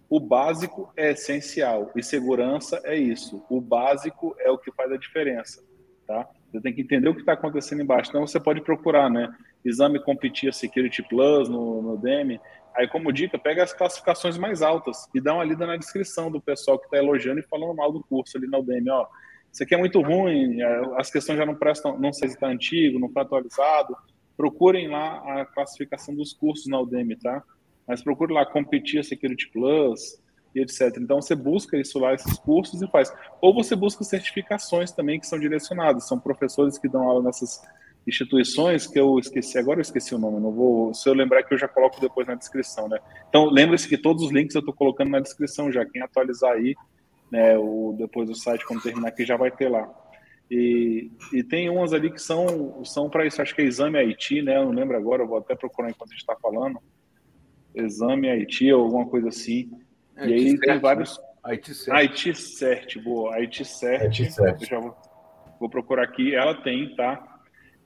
o 0.09 0.21
básico 0.21 0.93
é 0.97 1.13
essencial 1.13 1.91
e 1.95 2.03
segurança 2.03 2.81
é 2.85 2.97
isso. 2.97 3.45
O 3.49 3.61
básico 3.61 4.35
é 4.41 4.51
o 4.51 4.59
que 4.59 4.73
faz 4.73 4.91
a 4.91 4.97
diferença, 4.97 5.63
tá? 6.07 6.29
Você 6.51 6.61
tem 6.61 6.73
que 6.73 6.81
entender 6.81 7.09
o 7.09 7.15
que 7.15 7.21
está 7.21 7.33
acontecendo 7.33 7.83
embaixo. 7.83 8.11
Então 8.11 8.27
você 8.27 8.41
pode 8.41 8.61
procurar, 8.63 9.11
né? 9.11 9.35
Exame 9.65 10.03
Competir 10.03 10.53
Security 10.55 11.03
Plus 11.03 11.49
no, 11.49 11.83
no 11.83 11.97
DEME. 11.97 12.41
Aí, 12.75 12.87
como 12.89 13.13
dica, 13.13 13.39
pega 13.39 13.63
as 13.63 13.73
classificações 13.73 14.39
mais 14.39 14.63
altas 14.63 15.09
e 15.15 15.21
dá 15.21 15.35
uma 15.35 15.45
lida 15.45 15.67
na 15.67 15.77
descrição 15.77 16.31
do 16.31 16.41
pessoal 16.41 16.79
que 16.79 16.87
está 16.87 16.97
elogiando 16.97 17.41
e 17.41 17.43
falando 17.43 17.75
mal 17.75 17.93
do 17.93 18.03
curso 18.03 18.39
ali 18.39 18.47
na 18.47 18.59
UDEME. 18.59 18.91
Ó, 18.91 19.07
isso 19.53 19.63
aqui 19.63 19.75
é 19.75 19.79
muito 19.79 20.01
ruim, 20.01 20.61
as 20.97 21.11
questões 21.11 21.39
já 21.39 21.45
não 21.45 21.55
prestam, 21.55 21.99
não 21.99 22.13
sei 22.13 22.29
se 22.29 22.35
está 22.35 22.47
antigo, 22.47 22.99
não 22.99 23.09
está 23.09 23.23
atualizado 23.23 23.97
procurem 24.39 24.87
lá 24.87 25.41
a 25.41 25.45
classificação 25.45 26.15
dos 26.15 26.33
cursos 26.33 26.69
na 26.69 26.81
Udemy, 26.81 27.17
tá? 27.17 27.43
Mas 27.87 28.05
procure 28.05 28.33
lá 28.33 28.47
competir 28.47 29.05
Security 29.05 29.51
Plus 29.51 30.23
e 30.55 30.61
etc. 30.61 30.97
Então 30.99 31.21
você 31.21 31.35
busca 31.35 31.77
isso 31.77 31.99
lá, 31.99 32.15
esses 32.15 32.39
cursos 32.39 32.81
e 32.83 32.87
faz. 32.89 33.13
Ou 33.41 33.55
você 33.55 33.77
busca 33.77 34.05
certificações 34.05 34.91
também 34.93 35.21
que 35.21 35.27
são 35.27 35.39
direcionadas. 35.39 36.09
São 36.09 36.19
professores 36.19 36.79
que 36.79 36.89
dão 36.89 37.03
aula 37.03 37.23
nessas 37.23 37.63
instituições 38.09 38.87
que 38.87 38.99
eu 38.99 39.19
esqueci, 39.19 39.59
agora 39.59 39.81
eu 39.81 39.83
esqueci 39.83 40.15
o 40.15 40.19
nome, 40.19 40.41
não 40.41 40.51
vou, 40.51 40.95
se 40.95 41.07
eu 41.07 41.13
lembrar 41.13 41.43
que 41.43 41.53
eu 41.53 41.59
já 41.59 41.69
coloco 41.69 42.01
depois 42.01 42.27
na 42.27 42.35
descrição, 42.35 42.89
né? 42.89 42.99
Então 43.29 43.45
lembre-se 43.51 43.87
que 43.87 43.99
todos 43.99 44.25
os 44.25 44.33
links 44.33 44.55
eu 44.55 44.61
estou 44.61 44.73
colocando 44.73 45.11
na 45.11 45.21
descrição 45.21 45.71
já, 45.71 45.85
quem 45.85 46.01
atualizar 46.01 46.53
aí, 46.53 46.75
né, 47.31 47.59
o, 47.59 47.95
depois 47.99 48.29
do 48.29 48.35
site, 48.35 48.67
quando 48.67 48.83
terminar 48.83 49.09
aqui, 49.09 49.27
já 49.27 49.37
vai 49.37 49.51
ter 49.51 49.69
lá. 49.69 49.87
E, 50.51 51.11
e 51.35 51.45
tem 51.45 51.69
umas 51.69 51.93
ali 51.93 52.11
que 52.11 52.23
são, 52.23 52.83
são 52.83 53.11
para 53.11 53.27
isso, 53.27 53.43
acho 53.43 53.55
que 53.55 53.61
é 53.61 53.67
exame 53.67 53.99
Haiti, 53.99 54.41
né? 54.41 54.57
Eu 54.57 54.65
não 54.65 54.73
lembro 54.73 54.97
agora, 54.97 55.23
eu 55.23 55.29
vou 55.29 55.37
até 55.37 55.55
procurar 55.55 55.91
enquanto 55.91 56.11
a 56.11 56.15
gente 56.15 56.23
está 56.23 56.35
falando. 56.37 56.81
Exame 57.75 58.31
Haiti 58.31 58.73
ou 58.73 58.85
alguma 58.85 59.07
coisa 59.07 59.29
assim. 59.29 59.71
É, 60.19 60.29
e 60.29 60.35
aí 60.35 60.59
tem 60.59 60.75
né? 60.75 60.79
vários. 60.79 61.21
Cert. 61.63 61.89
Haiti 61.91 62.35
Cert, 62.35 63.03
boa. 63.03 63.35
Haiti 63.35 63.65
Cert. 63.65 64.21
Eu 64.21 64.67
já 64.67 64.79
vou, 64.79 64.97
vou, 65.59 65.71
procurar 65.71 66.03
aqui. 66.03 66.35
Ela 66.35 66.55
tem, 66.63 66.95
tá? 66.95 67.37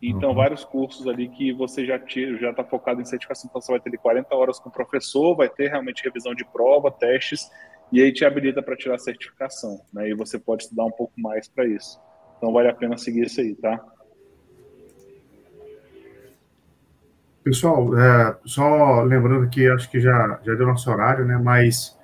Então, 0.02 0.30
uhum. 0.30 0.34
vários 0.34 0.64
cursos 0.64 1.06
ali 1.06 1.28
que 1.28 1.52
você 1.52 1.86
já 1.86 1.96
tira, 1.96 2.36
já 2.38 2.50
está 2.50 2.64
focado 2.64 3.00
em 3.00 3.04
certificação. 3.04 3.48
Então, 3.48 3.60
você 3.60 3.70
vai 3.70 3.80
ter 3.80 3.96
40 3.96 4.34
horas 4.34 4.58
com 4.58 4.68
o 4.68 4.72
professor, 4.72 5.36
vai 5.36 5.48
ter 5.48 5.68
realmente 5.68 6.02
revisão 6.02 6.34
de 6.34 6.44
prova, 6.44 6.90
testes, 6.90 7.48
e 7.92 8.02
aí 8.02 8.12
te 8.12 8.24
habilita 8.24 8.60
para 8.62 8.76
tirar 8.76 8.96
a 8.96 8.98
certificação. 8.98 9.80
Né? 9.92 10.08
E 10.08 10.14
você 10.14 10.40
pode 10.40 10.64
estudar 10.64 10.86
um 10.86 10.90
pouco 10.90 11.12
mais 11.20 11.46
para 11.46 11.66
isso. 11.66 12.00
Então 12.36 12.52
vale 12.52 12.68
a 12.68 12.74
pena 12.74 12.98
seguir 12.98 13.26
isso 13.26 13.40
aí, 13.40 13.54
tá? 13.54 13.78
Pessoal, 17.44 17.96
é, 17.98 18.36
só 18.44 19.02
lembrando 19.02 19.48
que 19.48 19.68
acho 19.68 19.90
que 19.90 20.00
já, 20.00 20.40
já 20.44 20.54
deu 20.54 20.66
nosso 20.66 20.90
horário, 20.90 21.24
né? 21.24 21.38
Mas 21.38 21.96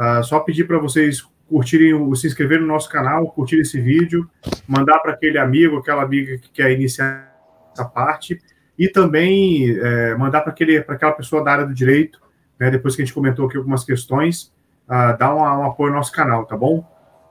uh, 0.00 0.24
só 0.24 0.40
pedir 0.40 0.64
para 0.64 0.78
vocês 0.78 1.22
curtirem, 1.50 2.14
se 2.14 2.28
inscrever 2.28 2.60
no 2.60 2.66
nosso 2.66 2.88
canal, 2.88 3.26
curtir 3.32 3.60
esse 3.60 3.80
vídeo, 3.80 4.30
mandar 4.66 5.00
para 5.00 5.12
aquele 5.12 5.36
amigo, 5.36 5.78
aquela 5.78 6.02
amiga 6.02 6.38
que 6.38 6.48
quer 6.50 6.70
iniciar 6.70 7.28
essa 7.72 7.84
parte, 7.84 8.40
e 8.78 8.88
também 8.88 9.76
é, 9.78 10.14
mandar 10.14 10.40
para 10.40 10.54
aquela 10.94 11.12
pessoa 11.12 11.42
da 11.42 11.50
área 11.50 11.66
do 11.66 11.74
direito, 11.74 12.20
né, 12.58 12.70
depois 12.70 12.94
que 12.94 13.02
a 13.02 13.04
gente 13.04 13.12
comentou 13.12 13.46
aqui 13.46 13.56
algumas 13.56 13.84
questões, 13.84 14.52
uh, 14.88 15.18
dar 15.18 15.34
um, 15.34 15.40
um, 15.40 15.66
apoio 15.66 15.90
ao 15.92 15.96
nosso 15.96 16.12
canal, 16.12 16.46
tá 16.46 16.56
bom? 16.56 16.78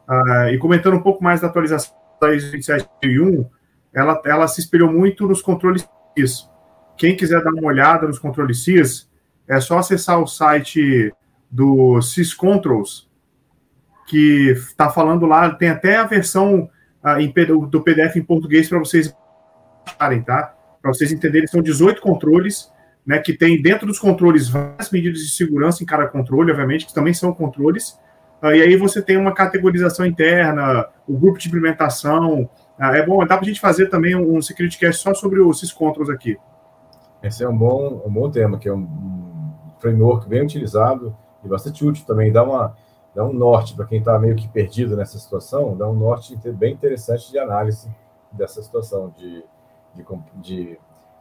Uh, 0.07 0.49
e 0.49 0.57
comentando 0.57 0.95
um 0.95 1.01
pouco 1.01 1.23
mais 1.23 1.39
da 1.39 1.47
atualização 1.47 1.95
da 2.21 2.33
ISO 2.35 2.51
27001, 2.51 3.49
ela, 3.93 4.21
ela 4.25 4.47
se 4.47 4.59
espelhou 4.59 4.91
muito 4.91 5.27
nos 5.27 5.41
controles 5.41 5.87
CIS. 6.17 6.49
Quem 6.97 7.15
quiser 7.15 7.43
dar 7.43 7.51
uma 7.51 7.67
olhada 7.67 8.05
nos 8.05 8.19
controles 8.19 8.63
CIS, 8.63 9.09
é 9.47 9.59
só 9.59 9.79
acessar 9.79 10.19
o 10.21 10.27
site 10.27 11.13
do 11.49 12.01
CIS 12.01 12.33
Controls, 12.33 13.09
que 14.07 14.51
está 14.51 14.89
falando 14.89 15.25
lá, 15.25 15.49
tem 15.51 15.69
até 15.69 15.97
a 15.97 16.05
versão 16.05 16.69
uh, 17.03 17.19
em, 17.19 17.31
do 17.69 17.81
PDF 17.81 18.15
em 18.15 18.23
português 18.23 18.67
para 18.67 18.79
vocês 18.79 19.15
tá? 20.25 20.55
Para 20.81 20.93
vocês 20.93 21.11
entenderem, 21.11 21.47
são 21.47 21.61
18 21.61 22.01
controles, 22.01 22.71
né? 23.05 23.19
Que 23.19 23.33
tem 23.33 23.61
dentro 23.61 23.85
dos 23.85 23.99
controles 23.99 24.49
várias 24.49 24.91
medidas 24.91 25.19
de 25.19 25.29
segurança 25.29 25.83
em 25.83 25.85
cada 25.85 26.07
controle, 26.07 26.51
obviamente, 26.51 26.85
que 26.85 26.93
também 26.93 27.13
são 27.13 27.33
controles. 27.33 27.99
Uh, 28.41 28.53
e 28.53 28.61
aí 28.61 28.75
você 28.75 29.01
tem 29.01 29.17
uma 29.17 29.33
categorização 29.33 30.05
interna, 30.05 30.87
o 31.07 31.17
grupo 31.17 31.39
de 31.39 31.47
implementação. 31.47 32.49
Uh, 32.79 32.83
é 32.83 33.05
bom, 33.05 33.19
dá 33.19 33.35
para 33.35 33.41
a 33.41 33.47
gente 33.47 33.59
fazer 33.59 33.87
também 33.87 34.15
um 34.15 34.41
security 34.41 34.77
cast 34.77 35.01
só 35.01 35.13
sobre 35.13 35.41
esses 35.49 35.71
controls 35.71 36.09
aqui. 36.09 36.37
Esse 37.21 37.43
é 37.43 37.49
um 37.49 37.57
bom, 37.57 38.01
um 38.05 38.11
bom 38.11 38.29
tema, 38.31 38.57
que 38.57 38.69
é 38.69 38.73
um 38.73 38.87
framework 39.79 40.27
bem 40.29 40.43
utilizado 40.43 41.15
e 41.43 41.47
bastante 41.47 41.85
útil 41.85 42.05
também. 42.05 42.31
Dá, 42.31 42.43
uma, 42.43 42.75
dá 43.15 43.23
um 43.23 43.33
norte 43.33 43.75
para 43.75 43.85
quem 43.85 43.99
está 43.99 44.17
meio 44.19 44.35
que 44.35 44.47
perdido 44.47 44.95
nessa 44.95 45.17
situação, 45.17 45.75
dá 45.77 45.87
um 45.87 45.93
norte 45.93 46.37
bem 46.53 46.73
interessante 46.73 47.31
de 47.31 47.39
análise 47.39 47.89
dessa 48.31 48.61
situação, 48.61 49.13
de, 49.17 49.43
de, 49.95 50.05
de 50.35 50.79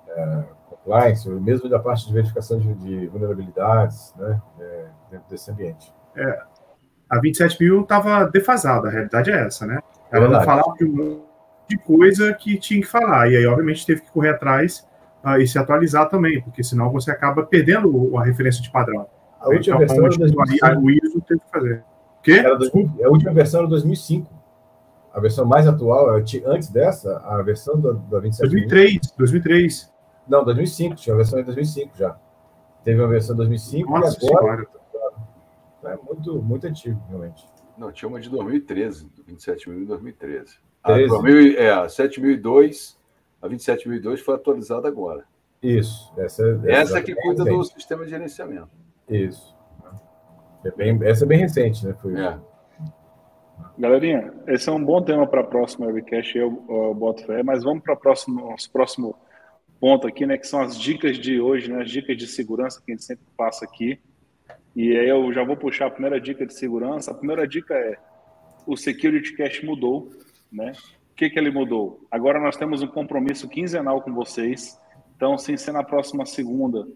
é, 0.09 0.45
compliance, 0.69 1.29
ou 1.29 1.41
mesmo 1.41 1.69
da 1.69 1.79
parte 1.79 2.07
de 2.07 2.13
verificação 2.13 2.59
de, 2.59 2.75
de 2.75 3.07
vulnerabilidades 3.07 4.15
né, 4.17 4.41
é, 4.61 4.87
dentro 5.11 5.29
desse 5.29 5.51
ambiente. 5.51 5.93
É, 6.17 6.43
a 7.09 7.21
27 7.21 7.63
mil 7.63 7.83
estava 7.83 8.25
defasada, 8.25 8.89
a 8.89 8.91
realidade 8.91 9.31
é 9.31 9.47
essa, 9.47 9.67
né? 9.67 9.81
Ela 10.11 10.29
não 10.29 10.43
falava 10.43 10.75
de 10.77 10.85
um 10.85 10.97
monte 10.97 11.23
de 11.69 11.79
coisa 11.79 12.33
que 12.35 12.59
tinha 12.59 12.81
que 12.81 12.87
falar, 12.87 13.31
e 13.31 13.37
aí, 13.37 13.47
obviamente, 13.47 13.87
teve 13.87 14.03
que 14.03 14.11
correr 14.11 14.31
atrás 14.31 14.87
uh, 15.25 15.41
e 15.41 15.47
se 15.47 15.59
atualizar 15.59 16.09
também, 16.09 16.41
porque 16.43 16.63
senão 16.63 16.91
você 16.91 17.11
acaba 17.11 17.45
perdendo 17.45 18.17
a 18.17 18.25
referência 18.25 18.63
de 18.63 18.71
padrão. 18.71 19.07
A 19.41 19.49
última 19.49 19.77
então, 19.77 19.79
versão 19.79 20.07
era 20.07 20.17
2005. 20.17 20.81
O 20.81 20.91
ISO 20.91 21.21
teve 21.21 21.41
que 21.41 21.51
fazer. 21.51 21.85
Era 22.27 22.57
2000, 22.57 23.07
a 23.07 23.09
última 23.09 23.33
versão 23.33 23.61
era 23.61 23.69
2005. 23.69 24.39
A 25.13 25.21
versão 25.21 25.47
mais 25.47 25.67
atual, 25.67 26.11
antes 26.11 26.69
dessa, 26.69 27.19
a 27.19 27.43
versão 27.43 27.81
da, 27.81 27.93
da 27.93 28.21
27 28.21 28.51
2003, 28.51 28.99
2003. 29.17 29.93
Não, 30.29 30.45
2005, 30.45 30.97
tinha 30.97 31.15
a 31.15 31.17
versão 31.17 31.41
em 31.41 31.45
2005 31.45 31.97
já. 31.97 32.19
Teve 32.85 33.01
uma 33.01 33.09
versão 33.09 33.35
em 33.35 33.39
2005 33.39 33.91
Nossa 33.91 34.19
e 34.25 34.37
agora... 34.37 34.67
É 35.85 35.97
muito, 35.97 36.43
muito 36.43 36.67
antigo, 36.67 37.01
realmente. 37.09 37.47
Não, 37.79 37.91
tinha 37.91 38.09
uma 38.09 38.21
de 38.21 38.29
2013, 38.29 39.11
27 39.27 39.71
mil 39.71 39.83
em 39.83 39.85
2013. 39.87 40.57
A, 40.83 40.93
2000, 40.93 41.59
é, 41.59 41.71
a 41.71 41.89
7002 41.89 42.99
a 43.41 43.47
27002 43.47 44.21
foi 44.21 44.35
atualizada 44.35 44.89
agora. 44.89 45.25
Isso. 45.63 46.13
Essa, 46.17 46.61
é, 46.65 46.73
essa, 46.73 47.01
que 47.01 47.15
cuida 47.15 47.45
do 47.45 47.65
sistema 47.65 48.05
de 48.05 48.11
gerenciamento. 48.11 48.71
Isso. 49.09 49.57
É 50.65 50.71
bem, 50.71 50.99
essa 51.03 51.25
é 51.25 51.29
bem 51.29 51.39
recente, 51.39 51.87
né? 51.87 51.95
Foi... 52.01 52.19
É. 52.19 52.39
Galerinha, 53.79 54.33
esse 54.47 54.69
é 54.69 54.73
um 54.73 54.85
bom 54.85 55.01
tema 55.03 55.27
para 55.27 55.41
a 55.41 55.45
próxima 55.45 55.87
webcast, 55.87 56.37
eu, 56.37 56.65
eu 56.69 56.95
boto 56.95 57.25
fé, 57.25 57.43
mas 57.43 57.63
vamos 57.63 57.83
para 57.83 57.95
o 57.95 57.97
próximo, 57.97 58.55
próximo 58.73 59.17
ponto 59.81 60.07
aqui, 60.07 60.27
né? 60.27 60.37
Que 60.37 60.47
são 60.47 60.61
as 60.61 60.79
dicas 60.79 61.17
de 61.17 61.41
hoje, 61.41 61.71
né? 61.71 61.83
As 61.83 61.91
dicas 61.91 62.17
de 62.17 62.27
segurança 62.27 62.83
que 62.85 62.91
a 62.91 62.95
gente 62.95 63.05
sempre 63.05 63.25
passa 63.37 63.65
aqui. 63.65 64.01
E 64.75 64.97
aí 64.97 65.09
eu 65.09 65.33
já 65.33 65.45
vou 65.45 65.57
puxar 65.57 65.87
a 65.87 65.91
primeira 65.91 66.21
dica 66.21 66.45
de 66.45 66.55
segurança. 66.55 67.11
A 67.11 67.15
primeira 67.15 67.47
dica 67.47 67.75
é 67.75 67.97
o 68.67 68.77
Security 68.77 69.37
Cache 69.37 69.65
mudou, 69.65 70.11
né? 70.53 70.73
que, 71.19 71.29
que 71.29 71.37
ele 71.37 71.51
mudou? 71.51 72.07
Agora 72.09 72.39
nós 72.39 72.57
temos 72.57 72.81
um 72.81 72.87
compromisso 72.87 73.49
quinzenal 73.49 74.01
com 74.01 74.15
vocês. 74.15 74.81
Então, 75.17 75.37
sem 75.37 75.57
ser 75.57 75.73
na 75.73 75.83
próxima 75.83 76.25
segunda, 76.25 76.87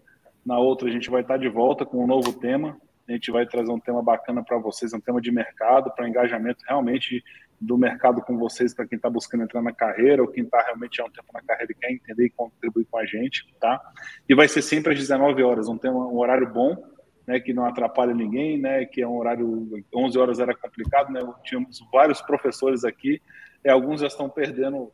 na 0.45 0.57
outra 0.57 0.87
a 0.87 0.91
gente 0.91 1.09
vai 1.09 1.21
estar 1.21 1.37
de 1.37 1.47
volta 1.47 1.85
com 1.85 2.03
um 2.03 2.07
novo 2.07 2.33
tema. 2.33 2.77
A 3.07 3.11
gente 3.11 3.31
vai 3.31 3.45
trazer 3.45 3.71
um 3.71 3.79
tema 3.79 4.01
bacana 4.01 4.43
para 4.43 4.57
vocês, 4.57 4.93
um 4.93 4.99
tema 4.99 5.19
de 5.19 5.31
mercado, 5.31 5.91
para 5.91 6.07
engajamento 6.07 6.63
realmente 6.67 7.23
do 7.59 7.77
mercado 7.77 8.21
com 8.21 8.37
vocês, 8.37 8.73
para 8.73 8.85
quem 8.85 8.97
está 8.97 9.09
buscando 9.09 9.43
entrar 9.43 9.61
na 9.61 9.73
carreira 9.73 10.21
ou 10.21 10.27
quem 10.27 10.43
está 10.43 10.61
realmente 10.61 11.01
há 11.01 11.05
um 11.05 11.09
tempo 11.09 11.27
na 11.33 11.41
carreira 11.41 11.71
e 11.71 11.75
quer 11.75 11.91
entender 11.91 12.25
e 12.25 12.29
contribuir 12.29 12.85
com 12.85 12.97
a 12.97 13.05
gente, 13.05 13.45
tá? 13.59 13.81
E 14.27 14.35
vai 14.35 14.47
ser 14.47 14.61
sempre 14.61 14.93
às 14.93 14.99
19 14.99 15.41
horas, 15.43 15.67
um, 15.69 15.77
tema, 15.77 16.05
um 16.07 16.17
horário 16.17 16.51
bom, 16.51 16.75
né, 17.25 17.39
que 17.39 17.53
não 17.53 17.65
atrapalha 17.65 18.13
ninguém, 18.13 18.59
né, 18.59 18.85
que 18.85 19.01
é 19.01 19.07
um 19.07 19.17
horário, 19.17 19.83
11 19.95 20.19
horas 20.19 20.39
era 20.39 20.53
complicado, 20.53 21.11
né, 21.11 21.21
tínhamos 21.43 21.79
vários 21.91 22.21
professores 22.21 22.83
aqui, 22.83 23.21
é, 23.63 23.71
alguns 23.71 24.01
já 24.01 24.07
estão 24.07 24.29
perdendo 24.29 24.91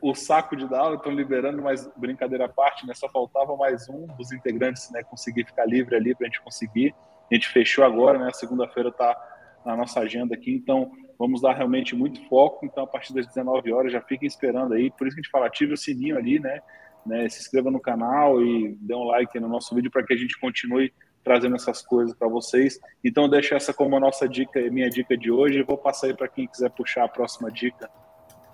o, 0.00 0.14
saco 0.14 0.56
de 0.56 0.64
aula, 0.74 0.96
estão 0.96 1.12
liberando, 1.12 1.60
mas 1.60 1.90
brincadeira 1.96 2.44
à 2.44 2.48
parte, 2.48 2.86
né? 2.86 2.94
Só 2.94 3.08
faltava 3.08 3.56
mais 3.56 3.88
um 3.88 4.06
dos 4.16 4.30
integrantes, 4.32 4.90
né? 4.90 5.02
Conseguir 5.02 5.44
ficar 5.44 5.66
livre 5.66 5.96
ali 5.96 6.14
para 6.14 6.26
a 6.26 6.30
gente 6.30 6.40
conseguir. 6.40 6.94
A 7.30 7.34
gente 7.34 7.48
fechou 7.48 7.84
agora, 7.84 8.18
né? 8.18 8.30
Segunda-feira 8.32 8.90
está 8.90 9.16
na 9.64 9.76
nossa 9.76 10.00
agenda 10.00 10.34
aqui, 10.34 10.54
então 10.54 10.92
vamos 11.18 11.40
dar 11.40 11.54
realmente 11.54 11.96
muito 11.96 12.24
foco. 12.28 12.64
Então, 12.64 12.84
a 12.84 12.86
partir 12.86 13.12
das 13.12 13.26
19 13.26 13.72
horas, 13.72 13.92
já 13.92 14.00
fiquem 14.00 14.26
esperando 14.26 14.74
aí. 14.74 14.90
Por 14.90 15.06
isso 15.06 15.16
que 15.16 15.20
a 15.20 15.22
gente 15.22 15.30
fala, 15.30 15.46
ative 15.46 15.72
o 15.72 15.76
sininho 15.76 16.16
ali, 16.16 16.38
né? 16.38 16.60
né? 17.04 17.28
Se 17.28 17.40
inscreva 17.40 17.70
no 17.70 17.80
canal 17.80 18.40
e 18.40 18.76
dê 18.80 18.94
um 18.94 19.04
like 19.04 19.38
no 19.40 19.48
nosso 19.48 19.74
vídeo 19.74 19.90
para 19.90 20.04
que 20.04 20.12
a 20.12 20.16
gente 20.16 20.38
continue 20.38 20.92
trazendo 21.24 21.56
essas 21.56 21.82
coisas 21.82 22.14
para 22.14 22.28
vocês. 22.28 22.78
Então, 23.04 23.28
deixo 23.28 23.54
essa 23.54 23.74
como 23.74 23.96
a 23.96 24.00
nossa 24.00 24.28
dica, 24.28 24.60
minha 24.70 24.88
dica 24.88 25.16
de 25.16 25.30
hoje. 25.30 25.62
Vou 25.62 25.78
passar 25.78 26.08
aí 26.08 26.14
para 26.14 26.28
quem 26.28 26.46
quiser 26.46 26.70
puxar 26.70 27.04
a 27.04 27.08
próxima 27.08 27.50
dica. 27.50 27.90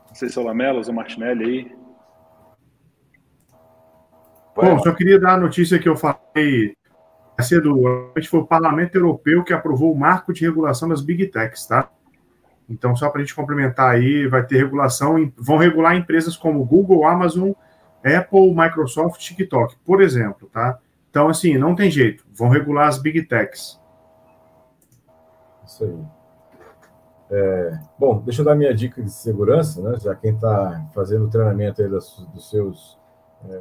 Não 0.09 0.14
sei 0.14 0.28
se 0.28 0.38
é 0.38 0.42
o 0.42 0.44
Lamelas 0.44 0.88
ou 0.88 0.92
o 0.92 0.96
Martinelli 0.96 1.44
aí. 1.44 1.78
Bom, 4.54 4.78
só 4.80 4.92
queria 4.92 5.20
dar 5.20 5.34
a 5.34 5.38
notícia 5.38 5.78
que 5.78 5.88
eu 5.88 5.96
falei 5.96 6.74
cedo. 7.40 8.12
Foi 8.28 8.40
o 8.40 8.46
Parlamento 8.46 8.96
Europeu 8.96 9.44
que 9.44 9.52
aprovou 9.52 9.92
o 9.92 9.98
marco 9.98 10.32
de 10.32 10.44
regulação 10.44 10.88
das 10.88 11.00
Big 11.00 11.28
Techs, 11.28 11.66
tá? 11.66 11.88
Então, 12.68 12.94
só 12.96 13.09
para 13.09 13.20
a 13.20 13.24
gente 13.24 13.34
complementar 13.34 13.90
aí, 13.90 14.26
vai 14.26 14.44
ter 14.44 14.56
regulação, 14.59 15.32
vão 15.36 15.56
regular 15.56 15.96
empresas 15.96 16.36
como 16.36 16.64
Google, 16.64 17.06
Amazon, 17.06 17.52
Apple, 18.04 18.54
Microsoft, 18.54 19.20
TikTok, 19.20 19.76
por 19.84 20.02
exemplo, 20.02 20.50
tá? 20.52 20.78
Então, 21.09 21.28
assim, 21.28 21.56
não 21.56 21.74
tem 21.74 21.90
jeito, 21.90 22.26
vão 22.34 22.48
regular 22.48 22.88
as 22.88 22.98
Big 22.98 23.22
Techs. 23.22 23.80
Isso 25.64 25.84
aí. 25.84 26.18
É, 27.31 27.79
bom, 27.99 28.20
deixa 28.20 28.41
eu 28.41 28.45
dar 28.45 28.55
minha 28.55 28.74
dica 28.74 29.03
de 29.03 29.11
segurança, 29.11 29.83
né? 29.83 29.99
Já 30.01 30.14
quem 30.14 30.35
está 30.35 30.87
fazendo 30.95 31.26
o 31.26 31.31
treinamento 31.31 31.83
aí 31.83 31.89
das, 31.89 32.16
dos 32.33 32.49
seus 32.49 32.99
é, 33.49 33.61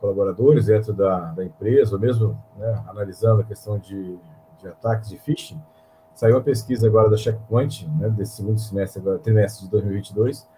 colaboradores 0.00 0.66
dentro 0.66 0.92
da, 0.92 1.32
da, 1.32 1.44
empresa, 1.44 1.94
ou 1.94 2.00
mesmo 2.00 2.38
né, 2.56 2.82
analisando 2.88 3.42
a 3.42 3.44
questão 3.44 3.78
de, 3.78 4.18
de, 4.60 4.68
ataques 4.68 5.08
de 5.08 5.18
phishing, 5.18 5.60
saiu 6.14 6.34
uma 6.34 6.42
pesquisa 6.42 6.86
agora 6.86 7.08
da 7.08 7.16
Checkpoint, 7.16 7.88
né, 7.98 8.10
desse 8.10 8.36
segundo 8.36 8.58
semestre, 8.58 9.00
agora, 9.00 9.18
trimestre 9.18 9.64
de 9.64 9.70
2022, 9.70 10.48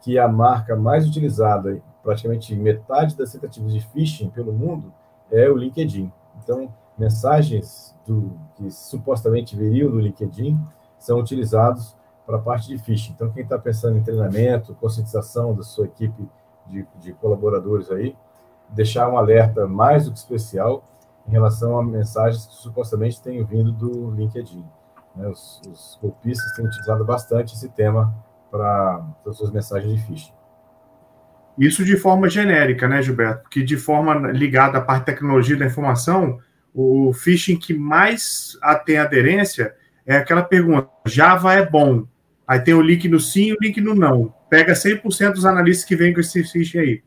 que 0.00 0.18
a 0.18 0.28
marca 0.28 0.76
mais 0.76 1.08
utilizada, 1.08 1.80
praticamente 2.02 2.54
metade 2.54 3.16
das 3.16 3.32
tentativas 3.32 3.72
de 3.72 3.80
phishing 3.80 4.28
pelo 4.30 4.52
mundo, 4.52 4.92
é 5.30 5.48
o 5.48 5.56
LinkedIn. 5.56 6.12
Então, 6.42 6.72
mensagens 6.98 7.96
do, 8.06 8.32
que 8.56 8.70
supostamente 8.70 9.56
viriam 9.56 9.90
do 9.90 9.98
LinkedIn 9.98 10.58
são 11.02 11.18
utilizados 11.18 11.96
para 12.24 12.36
a 12.36 12.40
parte 12.40 12.68
de 12.68 12.78
phishing. 12.78 13.12
Então, 13.12 13.30
quem 13.30 13.42
está 13.42 13.58
pensando 13.58 13.98
em 13.98 14.02
treinamento, 14.02 14.74
conscientização 14.74 15.54
da 15.54 15.62
sua 15.62 15.86
equipe 15.86 16.28
de, 16.66 16.86
de, 17.00 17.12
colaboradores 17.14 17.90
aí, 17.90 18.16
deixar 18.68 19.08
um 19.08 19.18
alerta 19.18 19.66
mais 19.66 20.04
do 20.04 20.12
que 20.12 20.18
especial 20.18 20.84
em 21.26 21.32
relação 21.32 21.78
a 21.78 21.82
mensagens 21.82 22.46
que 22.46 22.54
supostamente 22.54 23.20
têm 23.20 23.44
vindo 23.44 23.72
do 23.72 24.10
LinkedIn. 24.12 24.64
Né? 25.16 25.28
Os, 25.28 25.60
os, 25.68 25.98
golpistas 26.00 26.52
têm 26.54 26.66
utilizado 26.66 27.04
bastante 27.04 27.54
esse 27.54 27.68
tema 27.70 28.14
para 28.50 29.04
as 29.26 29.36
suas 29.36 29.50
mensagens 29.50 29.92
de 29.92 30.06
phishing. 30.06 30.32
Isso 31.58 31.84
de 31.84 31.96
forma 31.96 32.30
genérica, 32.30 32.88
né, 32.88 33.02
Gilberto? 33.02 33.42
Porque 33.42 33.62
de 33.62 33.76
forma 33.76 34.14
ligada 34.32 34.78
à 34.78 34.80
parte 34.80 35.00
de 35.00 35.06
tecnologia 35.06 35.56
da 35.56 35.66
informação, 35.66 36.38
o 36.74 37.12
phishing 37.12 37.58
que 37.58 37.74
mais 37.74 38.56
tem 38.86 38.98
aderência 38.98 39.74
é 40.06 40.16
aquela 40.16 40.42
pergunta: 40.42 40.88
Java 41.06 41.54
é 41.54 41.64
bom. 41.64 42.04
Aí 42.46 42.60
tem 42.60 42.74
o 42.74 42.82
link 42.82 43.08
no 43.08 43.20
sim 43.20 43.46
e 43.46 43.52
o 43.52 43.58
link 43.60 43.80
no 43.80 43.94
não. 43.94 44.34
Pega 44.50 44.72
100% 44.72 45.32
dos 45.32 45.46
analistas 45.46 45.86
que 45.86 45.96
vêm 45.96 46.12
com 46.12 46.20
esse 46.20 46.44
phishing 46.44 46.78
aí. 46.78 47.02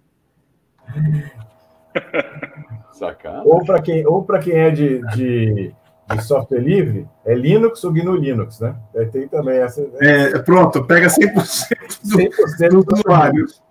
Sacana. 2.93 3.43
Ou 3.45 3.63
para 3.65 3.81
quem, 3.81 4.07
ou 4.07 4.25
quem 4.41 4.53
é 4.53 4.71
de, 4.71 5.01
de, 5.13 5.73
de, 6.09 6.23
software 6.23 6.61
livre, 6.61 7.07
é 7.25 7.35
Linux 7.35 7.83
ou 7.83 7.91
GNU 7.91 8.15
Linux, 8.15 8.61
né? 8.61 8.75
Tem 9.11 9.27
também 9.27 9.57
essa. 9.57 9.85
É, 9.99 10.39
pronto, 10.39 10.85
pega 10.85 11.07
100%, 11.07 11.33
do, 11.33 11.45
100 11.45 12.69
dos 12.69 12.85
usuários. 12.99 13.61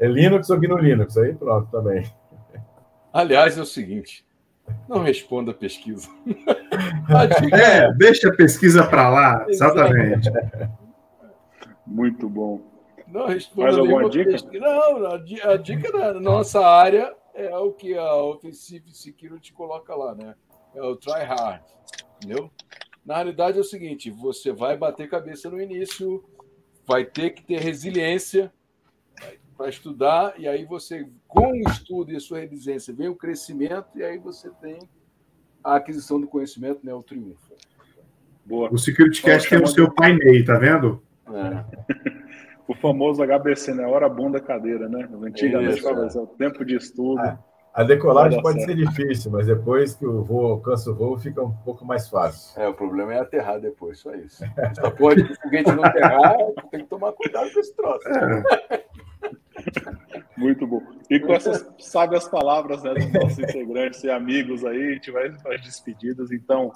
É 0.00 0.08
Linux 0.08 0.50
ou 0.50 0.58
GNU 0.58 0.76
Linux, 0.76 1.16
aí 1.16 1.34
pronto 1.34 1.70
também. 1.70 2.04
Aliás, 3.12 3.56
é 3.56 3.62
o 3.62 3.66
seguinte: 3.66 4.26
não 4.88 5.02
responda 5.02 5.52
a 5.52 5.54
pesquisa. 5.54 6.08
é, 7.52 7.92
deixa 7.94 8.28
a 8.28 8.34
pesquisa 8.34 8.86
para 8.86 9.08
lá, 9.08 9.46
exatamente. 9.48 10.30
Muito 11.86 12.28
bom. 12.28 12.60
Não 13.06 13.26
Mais 13.26 13.78
alguma 13.78 14.08
dica? 14.10 14.32
Pesquisa. 14.32 14.58
Não, 14.58 15.06
a, 15.06 15.56
dica 15.56 15.90
da 15.90 16.14
nossa 16.20 16.60
área 16.60 17.14
é 17.34 17.56
o 17.56 17.72
que 17.72 17.96
a 17.96 18.14
Offensive 18.16 18.92
Security 18.92 19.52
coloca 19.52 19.94
lá, 19.94 20.14
né? 20.14 20.34
É 20.74 20.82
o 20.82 20.94
try 20.96 21.24
hard, 21.24 21.62
entendeu? 22.16 22.50
Na 23.04 23.14
realidade 23.14 23.56
é 23.56 23.60
o 23.60 23.64
seguinte, 23.64 24.10
você 24.10 24.52
vai 24.52 24.76
bater 24.76 25.08
cabeça 25.08 25.48
no 25.48 25.60
início, 25.60 26.22
vai 26.86 27.06
ter 27.06 27.30
que 27.30 27.42
ter 27.42 27.58
resiliência 27.58 28.52
para 29.56 29.70
estudar, 29.70 30.34
e 30.38 30.46
aí 30.46 30.66
você, 30.66 31.08
com 31.26 31.52
o 31.52 31.70
estudo 31.70 32.12
e 32.12 32.16
a 32.16 32.20
sua 32.20 32.40
resiliência, 32.40 32.92
vem 32.92 33.08
o 33.08 33.16
crescimento, 33.16 33.96
e 33.96 34.04
aí 34.04 34.18
você 34.18 34.50
tem 34.60 34.78
a 35.62 35.76
aquisição 35.76 36.20
do 36.20 36.26
conhecimento, 36.26 36.80
né, 36.84 36.92
o 36.92 37.02
triunfo. 37.02 37.52
Boa. 38.44 38.70
O 38.72 38.78
Security 38.78 39.22
Cast 39.22 39.48
tem 39.48 39.62
o 39.62 39.66
seu 39.66 39.92
painel, 39.92 40.44
tá 40.44 40.56
vendo? 40.56 41.02
É. 41.30 41.64
o 42.66 42.74
famoso 42.74 43.22
HBC, 43.22 43.74
né? 43.74 43.86
Hora 43.86 44.08
bunda 44.08 44.40
cadeira, 44.40 44.88
né? 44.88 45.06
Antigamente 45.22 45.84
é. 45.86 45.90
o 45.90 46.26
tempo 46.26 46.64
de 46.64 46.76
estudo. 46.76 47.20
É. 47.20 47.38
A 47.74 47.84
decolagem 47.84 48.42
pode 48.42 48.60
certo. 48.60 48.76
ser 48.76 48.86
difícil, 48.86 49.30
mas 49.30 49.46
depois 49.46 49.94
que 49.94 50.04
o 50.04 50.24
voo 50.24 50.46
alcança 50.46 50.90
o 50.90 50.94
voo, 50.94 51.16
fica 51.16 51.42
um 51.42 51.52
pouco 51.52 51.84
mais 51.84 52.08
fácil. 52.08 52.60
É, 52.60 52.66
o 52.66 52.74
problema 52.74 53.14
é 53.14 53.20
aterrar 53.20 53.60
depois, 53.60 54.00
só 54.00 54.12
isso. 54.14 54.42
Só 54.74 54.90
pode 54.90 55.22
o 55.22 55.34
foguete 55.40 55.70
não 55.70 55.84
aterrar, 55.84 56.36
tem 56.70 56.80
que 56.80 56.86
tomar 56.86 57.12
cuidado 57.12 57.52
com 57.52 57.60
esse 57.60 57.76
troço. 57.76 58.08
É. 58.08 58.84
Muito 60.36 60.66
bom. 60.66 60.82
E 61.10 61.18
com 61.18 61.32
essas 61.32 61.68
sábias 61.78 62.28
palavras 62.28 62.82
né, 62.82 62.94
dos 62.94 63.12
nossos 63.12 63.38
integrantes 63.38 64.02
e 64.04 64.10
amigos 64.10 64.64
aí, 64.64 64.90
a 64.90 64.94
gente 64.94 65.10
vai 65.10 65.30
para 65.30 65.54
as 65.54 65.62
despedidas. 65.62 66.30
Então, 66.30 66.72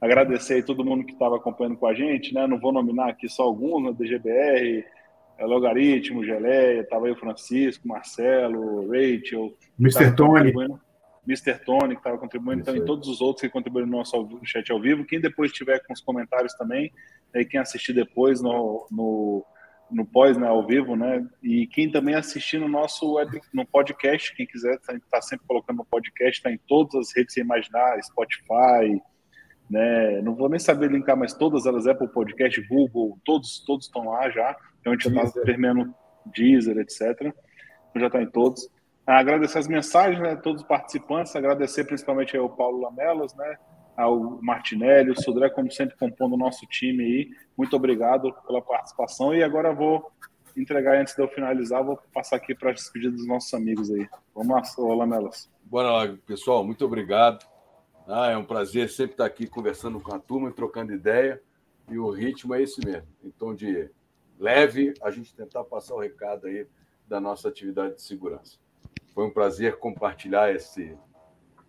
agradecer 0.00 0.54
aí 0.54 0.62
todo 0.62 0.84
mundo 0.84 1.04
que 1.04 1.12
estava 1.12 1.36
acompanhando 1.36 1.76
com 1.76 1.86
a 1.86 1.94
gente, 1.94 2.34
né? 2.34 2.46
Não 2.46 2.58
vou 2.58 2.72
nominar 2.72 3.10
aqui 3.10 3.28
só 3.28 3.44
alguns, 3.44 3.84
né? 3.84 3.92
DGBR, 3.96 4.84
é, 5.38 5.44
Logaritmo, 5.44 6.24
Geleia, 6.24 6.80
estava 6.80 7.06
aí 7.06 7.12
o 7.12 7.16
Francisco, 7.16 7.86
Marcelo, 7.88 8.88
Rachel. 8.90 9.52
Mr. 9.78 10.14
Tony. 10.14 10.52
Mr. 11.26 11.64
Tony, 11.64 11.94
que 11.94 12.00
estava 12.00 12.18
contribuindo, 12.18 12.62
então, 12.62 12.74
e 12.74 12.84
todos 12.84 13.08
os 13.08 13.20
outros 13.20 13.42
que 13.42 13.48
contribuíram 13.48 13.88
no 13.88 13.98
nosso 13.98 14.28
chat 14.44 14.72
ao 14.72 14.80
vivo. 14.80 15.04
Quem 15.04 15.20
depois 15.20 15.52
tiver 15.52 15.78
com 15.86 15.92
os 15.92 16.00
comentários 16.00 16.52
também, 16.54 16.92
e 17.32 17.44
quem 17.44 17.60
assistir 17.60 17.92
depois 17.92 18.42
no, 18.42 18.86
no, 18.90 19.44
no 19.92 20.06
pós, 20.06 20.36
né, 20.36 20.46
ao 20.46 20.66
vivo, 20.66 20.96
né? 20.96 21.26
E 21.42 21.66
quem 21.66 21.90
também 21.90 22.14
assistir 22.14 22.58
no 22.58 22.68
nosso 22.68 23.14
web, 23.14 23.40
no 23.52 23.66
podcast, 23.66 24.34
quem 24.34 24.46
quiser, 24.46 24.74
está 24.74 24.94
tá 25.10 25.22
sempre 25.22 25.46
colocando 25.46 25.78
no 25.78 25.84
podcast, 25.84 26.38
está 26.38 26.50
em 26.50 26.58
todas 26.66 26.94
as 26.94 27.16
redes 27.16 27.34
sem 27.34 27.42
imaginar, 27.42 28.02
Spotify, 28.02 29.00
né? 29.70 30.20
Não 30.22 30.34
vou 30.34 30.48
nem 30.48 30.58
saber 30.58 30.90
linkar, 30.90 31.16
mas 31.16 31.34
todas 31.34 31.66
elas, 31.66 31.86
Apple 31.86 32.08
Podcast, 32.08 32.60
Google, 32.68 33.18
todos, 33.24 33.64
todos 33.64 33.86
estão 33.86 34.08
lá 34.08 34.30
já. 34.30 34.56
Então 34.80 34.92
a 34.92 34.96
gente 34.96 35.08
está 35.08 35.40
permeando 35.42 35.94
Deezer, 36.26 36.78
etc. 36.78 37.00
Então 37.20 38.00
já 38.00 38.06
está 38.06 38.22
em 38.22 38.30
todos. 38.30 38.68
Agradecer 39.06 39.58
as 39.58 39.68
mensagens, 39.68 40.20
né? 40.20 40.36
Todos 40.36 40.62
os 40.62 40.68
participantes, 40.68 41.34
agradecer 41.34 41.84
principalmente 41.84 42.36
ao 42.36 42.48
Paulo 42.48 42.80
Lamelas, 42.80 43.34
né? 43.34 43.56
Ao 43.96 44.40
Martinelli, 44.42 45.10
o 45.10 45.20
Sudré, 45.20 45.50
como 45.50 45.70
sempre, 45.70 45.96
compondo 45.96 46.34
o 46.34 46.38
nosso 46.38 46.66
time 46.66 47.04
aí. 47.04 47.30
Muito 47.56 47.76
obrigado 47.76 48.32
pela 48.46 48.62
participação. 48.62 49.34
E 49.34 49.42
agora 49.42 49.74
vou 49.74 50.10
entregar, 50.56 50.98
antes 50.98 51.14
de 51.14 51.22
eu 51.22 51.28
finalizar, 51.28 51.84
vou 51.84 51.98
passar 52.12 52.36
aqui 52.36 52.54
para 52.54 52.70
as 52.70 52.76
despedidas 52.76 53.18
dos 53.18 53.26
nossos 53.26 53.52
amigos 53.54 53.90
aí. 53.90 54.08
Vamos 54.34 54.76
lá, 54.78 54.94
Lamelas. 54.94 55.50
Bora 55.64 55.90
lá, 55.90 56.16
pessoal. 56.26 56.64
Muito 56.64 56.84
obrigado. 56.84 57.46
Ah, 58.06 58.30
é 58.30 58.36
um 58.36 58.44
prazer 58.44 58.88
sempre 58.88 59.12
estar 59.12 59.26
aqui 59.26 59.46
conversando 59.46 60.00
com 60.00 60.14
a 60.14 60.18
turma, 60.18 60.50
trocando 60.50 60.92
ideia. 60.92 61.40
E 61.88 61.98
o 61.98 62.10
ritmo 62.10 62.54
é 62.54 62.62
esse 62.62 62.84
mesmo. 62.84 63.06
Tom 63.38 63.54
de 63.54 63.90
leve, 64.38 64.94
a 65.02 65.10
gente 65.10 65.34
tentar 65.34 65.64
passar 65.64 65.94
o 65.94 66.00
recado 66.00 66.46
aí 66.46 66.66
da 67.06 67.20
nossa 67.20 67.48
atividade 67.48 67.96
de 67.96 68.02
segurança. 68.02 68.58
Foi 69.14 69.26
um 69.26 69.30
prazer 69.30 69.78
compartilhar 69.78 70.54
esse 70.54 70.96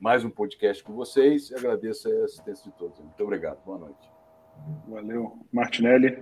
mais 0.03 0.25
um 0.25 0.29
podcast 0.29 0.83
com 0.83 0.93
vocês 0.93 1.49
e 1.49 1.55
agradeço 1.55 2.09
a 2.09 2.25
assistência 2.25 2.69
de 2.69 2.77
todos. 2.77 2.99
Muito 2.99 3.23
obrigado. 3.23 3.63
Boa 3.65 3.77
noite. 3.77 4.11
Valeu. 4.85 5.39
Martinelli. 5.49 6.21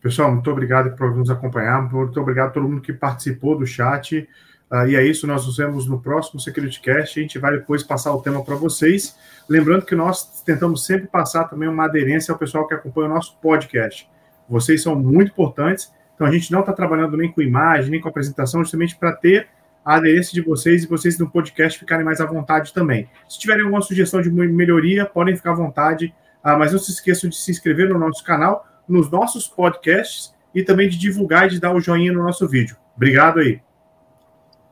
Pessoal, 0.00 0.30
muito 0.30 0.48
obrigado 0.48 0.94
por 0.94 1.12
nos 1.12 1.28
acompanhar. 1.28 1.92
Muito 1.92 2.20
obrigado 2.20 2.50
a 2.50 2.52
todo 2.52 2.68
mundo 2.68 2.80
que 2.80 2.92
participou 2.92 3.58
do 3.58 3.66
chat. 3.66 4.28
Uh, 4.70 4.86
e 4.86 4.94
é 4.94 5.04
isso, 5.04 5.26
nós 5.26 5.44
nos 5.44 5.56
vemos 5.56 5.88
no 5.88 6.00
próximo 6.00 6.38
Security 6.38 6.80
Cast. 6.80 7.18
A 7.18 7.22
gente 7.22 7.36
vai 7.36 7.50
depois 7.58 7.82
passar 7.82 8.14
o 8.14 8.22
tema 8.22 8.44
para 8.44 8.54
vocês. 8.54 9.18
Lembrando 9.48 9.84
que 9.84 9.96
nós 9.96 10.40
tentamos 10.42 10.86
sempre 10.86 11.08
passar 11.08 11.48
também 11.48 11.68
uma 11.68 11.86
aderência 11.86 12.30
ao 12.30 12.38
pessoal 12.38 12.68
que 12.68 12.74
acompanha 12.74 13.10
o 13.10 13.14
nosso 13.14 13.40
podcast. 13.40 14.08
Vocês 14.48 14.80
são 14.80 14.94
muito 14.94 15.32
importantes, 15.32 15.92
então 16.14 16.24
a 16.24 16.30
gente 16.30 16.52
não 16.52 16.60
está 16.60 16.72
trabalhando 16.72 17.16
nem 17.16 17.32
com 17.32 17.42
imagem, 17.42 17.90
nem 17.90 18.00
com 18.00 18.08
apresentação, 18.08 18.62
justamente 18.62 18.96
para 18.96 19.12
ter 19.16 19.48
a 19.84 19.96
aderência 19.96 20.32
de 20.32 20.40
vocês 20.40 20.84
e 20.84 20.86
vocês 20.86 21.18
no 21.18 21.30
podcast 21.30 21.78
ficarem 21.78 22.04
mais 22.04 22.20
à 22.20 22.26
vontade 22.26 22.72
também. 22.72 23.08
Se 23.28 23.38
tiverem 23.38 23.62
alguma 23.62 23.82
sugestão 23.82 24.20
de 24.20 24.30
melhoria, 24.30 25.04
podem 25.06 25.36
ficar 25.36 25.52
à 25.52 25.54
vontade, 25.54 26.14
uh, 26.44 26.58
mas 26.58 26.72
não 26.72 26.78
se 26.78 26.90
esqueçam 26.90 27.28
de 27.28 27.36
se 27.36 27.50
inscrever 27.50 27.88
no 27.88 27.98
nosso 27.98 28.22
canal, 28.24 28.64
nos 28.88 29.10
nossos 29.10 29.46
podcasts 29.48 30.34
e 30.54 30.62
também 30.62 30.88
de 30.88 30.98
divulgar 30.98 31.46
e 31.46 31.50
de 31.50 31.60
dar 31.60 31.74
o 31.74 31.80
joinha 31.80 32.12
no 32.12 32.22
nosso 32.22 32.46
vídeo. 32.48 32.76
Obrigado 32.96 33.40
aí. 33.40 33.60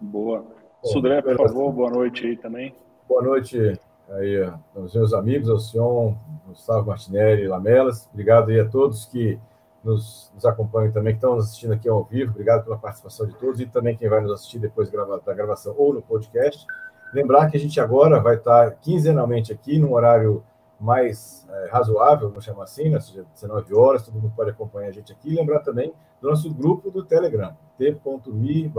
Boa. 0.00 0.44
Sudré, 0.84 1.20
por 1.20 1.36
favor, 1.36 1.72
boa 1.72 1.90
noite 1.90 2.26
aí 2.26 2.36
também. 2.36 2.74
Boa 3.08 3.22
noite 3.22 3.78
aí 4.10 4.50
aos 4.74 4.94
meus 4.94 5.12
amigos, 5.12 5.48
ao 5.48 5.58
senhor 5.58 6.16
Gustavo 6.46 6.86
Martinelli 6.86 7.46
Lamelas. 7.46 8.08
Obrigado 8.12 8.50
aí 8.50 8.60
a 8.60 8.68
todos 8.68 9.06
que 9.06 9.38
nos, 9.82 10.30
nos, 10.34 10.44
acompanham 10.44 10.92
também, 10.92 11.14
que 11.14 11.18
estão 11.18 11.36
nos 11.36 11.46
assistindo 11.46 11.72
aqui 11.72 11.88
ao 11.88 12.04
vivo. 12.04 12.30
Obrigado 12.30 12.64
pela 12.64 12.76
participação 12.78 13.26
de 13.26 13.34
todos 13.34 13.60
e 13.60 13.66
também 13.66 13.96
quem 13.96 14.08
vai 14.08 14.20
nos 14.20 14.32
assistir 14.32 14.58
depois 14.58 14.90
da 14.90 15.34
gravação 15.34 15.74
ou 15.76 15.94
no 15.94 16.02
podcast. 16.02 16.66
Lembrar 17.12 17.50
que 17.50 17.56
a 17.56 17.60
gente 17.60 17.80
agora 17.80 18.20
vai 18.20 18.36
estar 18.36 18.70
quinzenalmente 18.76 19.52
aqui, 19.52 19.78
num 19.78 19.92
horário 19.92 20.44
mais 20.80 21.46
é, 21.50 21.68
razoável, 21.70 22.28
vamos 22.28 22.44
chamar 22.44 22.64
assim, 22.64 22.88
né? 22.88 22.98
seja 23.00 23.26
19 23.34 23.74
horas, 23.74 24.02
todo 24.02 24.14
mundo 24.14 24.32
pode 24.34 24.50
acompanhar 24.50 24.88
a 24.88 24.92
gente 24.92 25.12
aqui. 25.12 25.34
Lembrar 25.34 25.60
também 25.60 25.92
do 26.20 26.30
nosso 26.30 26.52
grupo 26.52 26.90
do 26.90 27.04
Telegram, 27.04 27.56
t.me. 27.76 28.72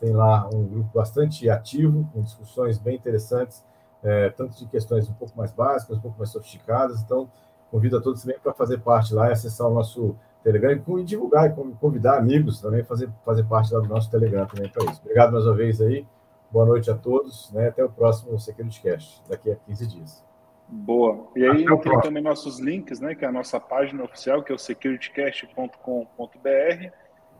Tem 0.00 0.12
lá 0.12 0.48
um 0.52 0.66
grupo 0.66 0.90
bastante 0.92 1.48
ativo, 1.48 2.08
com 2.12 2.20
discussões 2.20 2.76
bem 2.76 2.96
interessantes, 2.96 3.64
é, 4.02 4.30
tanto 4.30 4.58
de 4.58 4.66
questões 4.66 5.08
um 5.08 5.14
pouco 5.14 5.36
mais 5.38 5.52
básicas, 5.52 5.96
um 5.96 6.00
pouco 6.00 6.18
mais 6.18 6.30
sofisticadas. 6.30 7.00
Então, 7.00 7.30
convido 7.72 7.96
a 7.96 8.00
todos 8.00 8.22
também 8.22 8.38
para 8.38 8.52
fazer 8.52 8.78
parte 8.78 9.12
lá 9.14 9.30
e 9.30 9.32
acessar 9.32 9.66
o 9.66 9.74
nosso 9.74 10.14
Telegram 10.44 10.78
e 10.98 11.04
divulgar 11.04 11.50
e 11.50 11.54
convidar 11.76 12.18
amigos 12.18 12.60
também 12.60 12.82
a 12.82 12.84
fazer, 12.84 13.08
fazer 13.24 13.44
parte 13.44 13.72
lá 13.72 13.80
do 13.80 13.88
nosso 13.88 14.10
Telegram 14.10 14.46
também 14.46 14.70
para 14.70 14.84
isso. 14.90 15.00
Obrigado 15.00 15.32
mais 15.32 15.46
uma 15.46 15.54
vez 15.54 15.80
aí. 15.80 16.06
Boa 16.50 16.66
noite 16.66 16.90
a 16.90 16.94
todos. 16.94 17.50
Né? 17.52 17.68
Até 17.68 17.82
o 17.82 17.88
próximo 17.88 18.38
SecurityCast, 18.38 19.22
daqui 19.28 19.50
a 19.50 19.56
15 19.56 19.86
dias. 19.86 20.22
Boa. 20.68 21.28
E 21.34 21.44
aí 21.44 21.64
tem 21.64 22.00
também 22.00 22.22
nossos 22.22 22.60
links, 22.60 23.00
né? 23.00 23.14
Que 23.14 23.24
é 23.24 23.28
a 23.28 23.32
nossa 23.32 23.58
página 23.58 24.04
oficial, 24.04 24.42
que 24.42 24.52
é 24.52 24.54
o 24.54 24.58
securitycast.com.br 24.58 26.92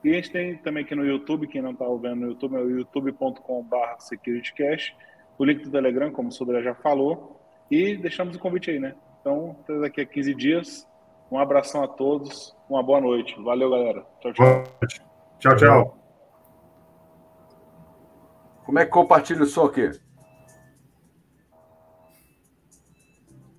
e 0.04 0.10
a 0.10 0.14
gente 0.14 0.32
tem 0.32 0.56
também 0.56 0.82
aqui 0.82 0.96
no 0.96 1.04
YouTube, 1.04 1.46
quem 1.46 1.62
não 1.62 1.70
está 1.70 1.84
vendo 1.86 2.16
no 2.16 2.26
YouTube, 2.28 2.56
é 2.56 2.58
o 2.58 2.68
youtube.com.br 2.68 4.00
securitycash, 4.00 4.92
o 5.38 5.44
link 5.44 5.62
do 5.62 5.70
Telegram, 5.70 6.10
como 6.10 6.28
o 6.28 6.32
Sodré 6.32 6.60
já 6.60 6.74
falou, 6.74 7.40
e 7.70 7.96
deixamos 7.96 8.34
o 8.34 8.38
convite 8.38 8.70
aí, 8.70 8.80
né? 8.80 8.96
Então, 9.22 9.56
até 9.62 9.78
daqui 9.78 10.00
a 10.00 10.06
15 10.06 10.34
dias, 10.34 10.88
um 11.30 11.38
abração 11.38 11.84
a 11.84 11.88
todos, 11.88 12.54
uma 12.68 12.82
boa 12.82 13.00
noite. 13.00 13.40
Valeu, 13.40 13.70
galera. 13.70 14.04
Tchau, 14.20 14.32
tchau. 14.32 14.64
Tchau, 15.38 15.56
tchau. 15.56 15.98
Como 18.66 18.80
é 18.80 18.84
que 18.84 18.90
compartilha 18.90 19.44
o 19.44 19.46
som 19.46 19.66
aqui? 19.66 19.90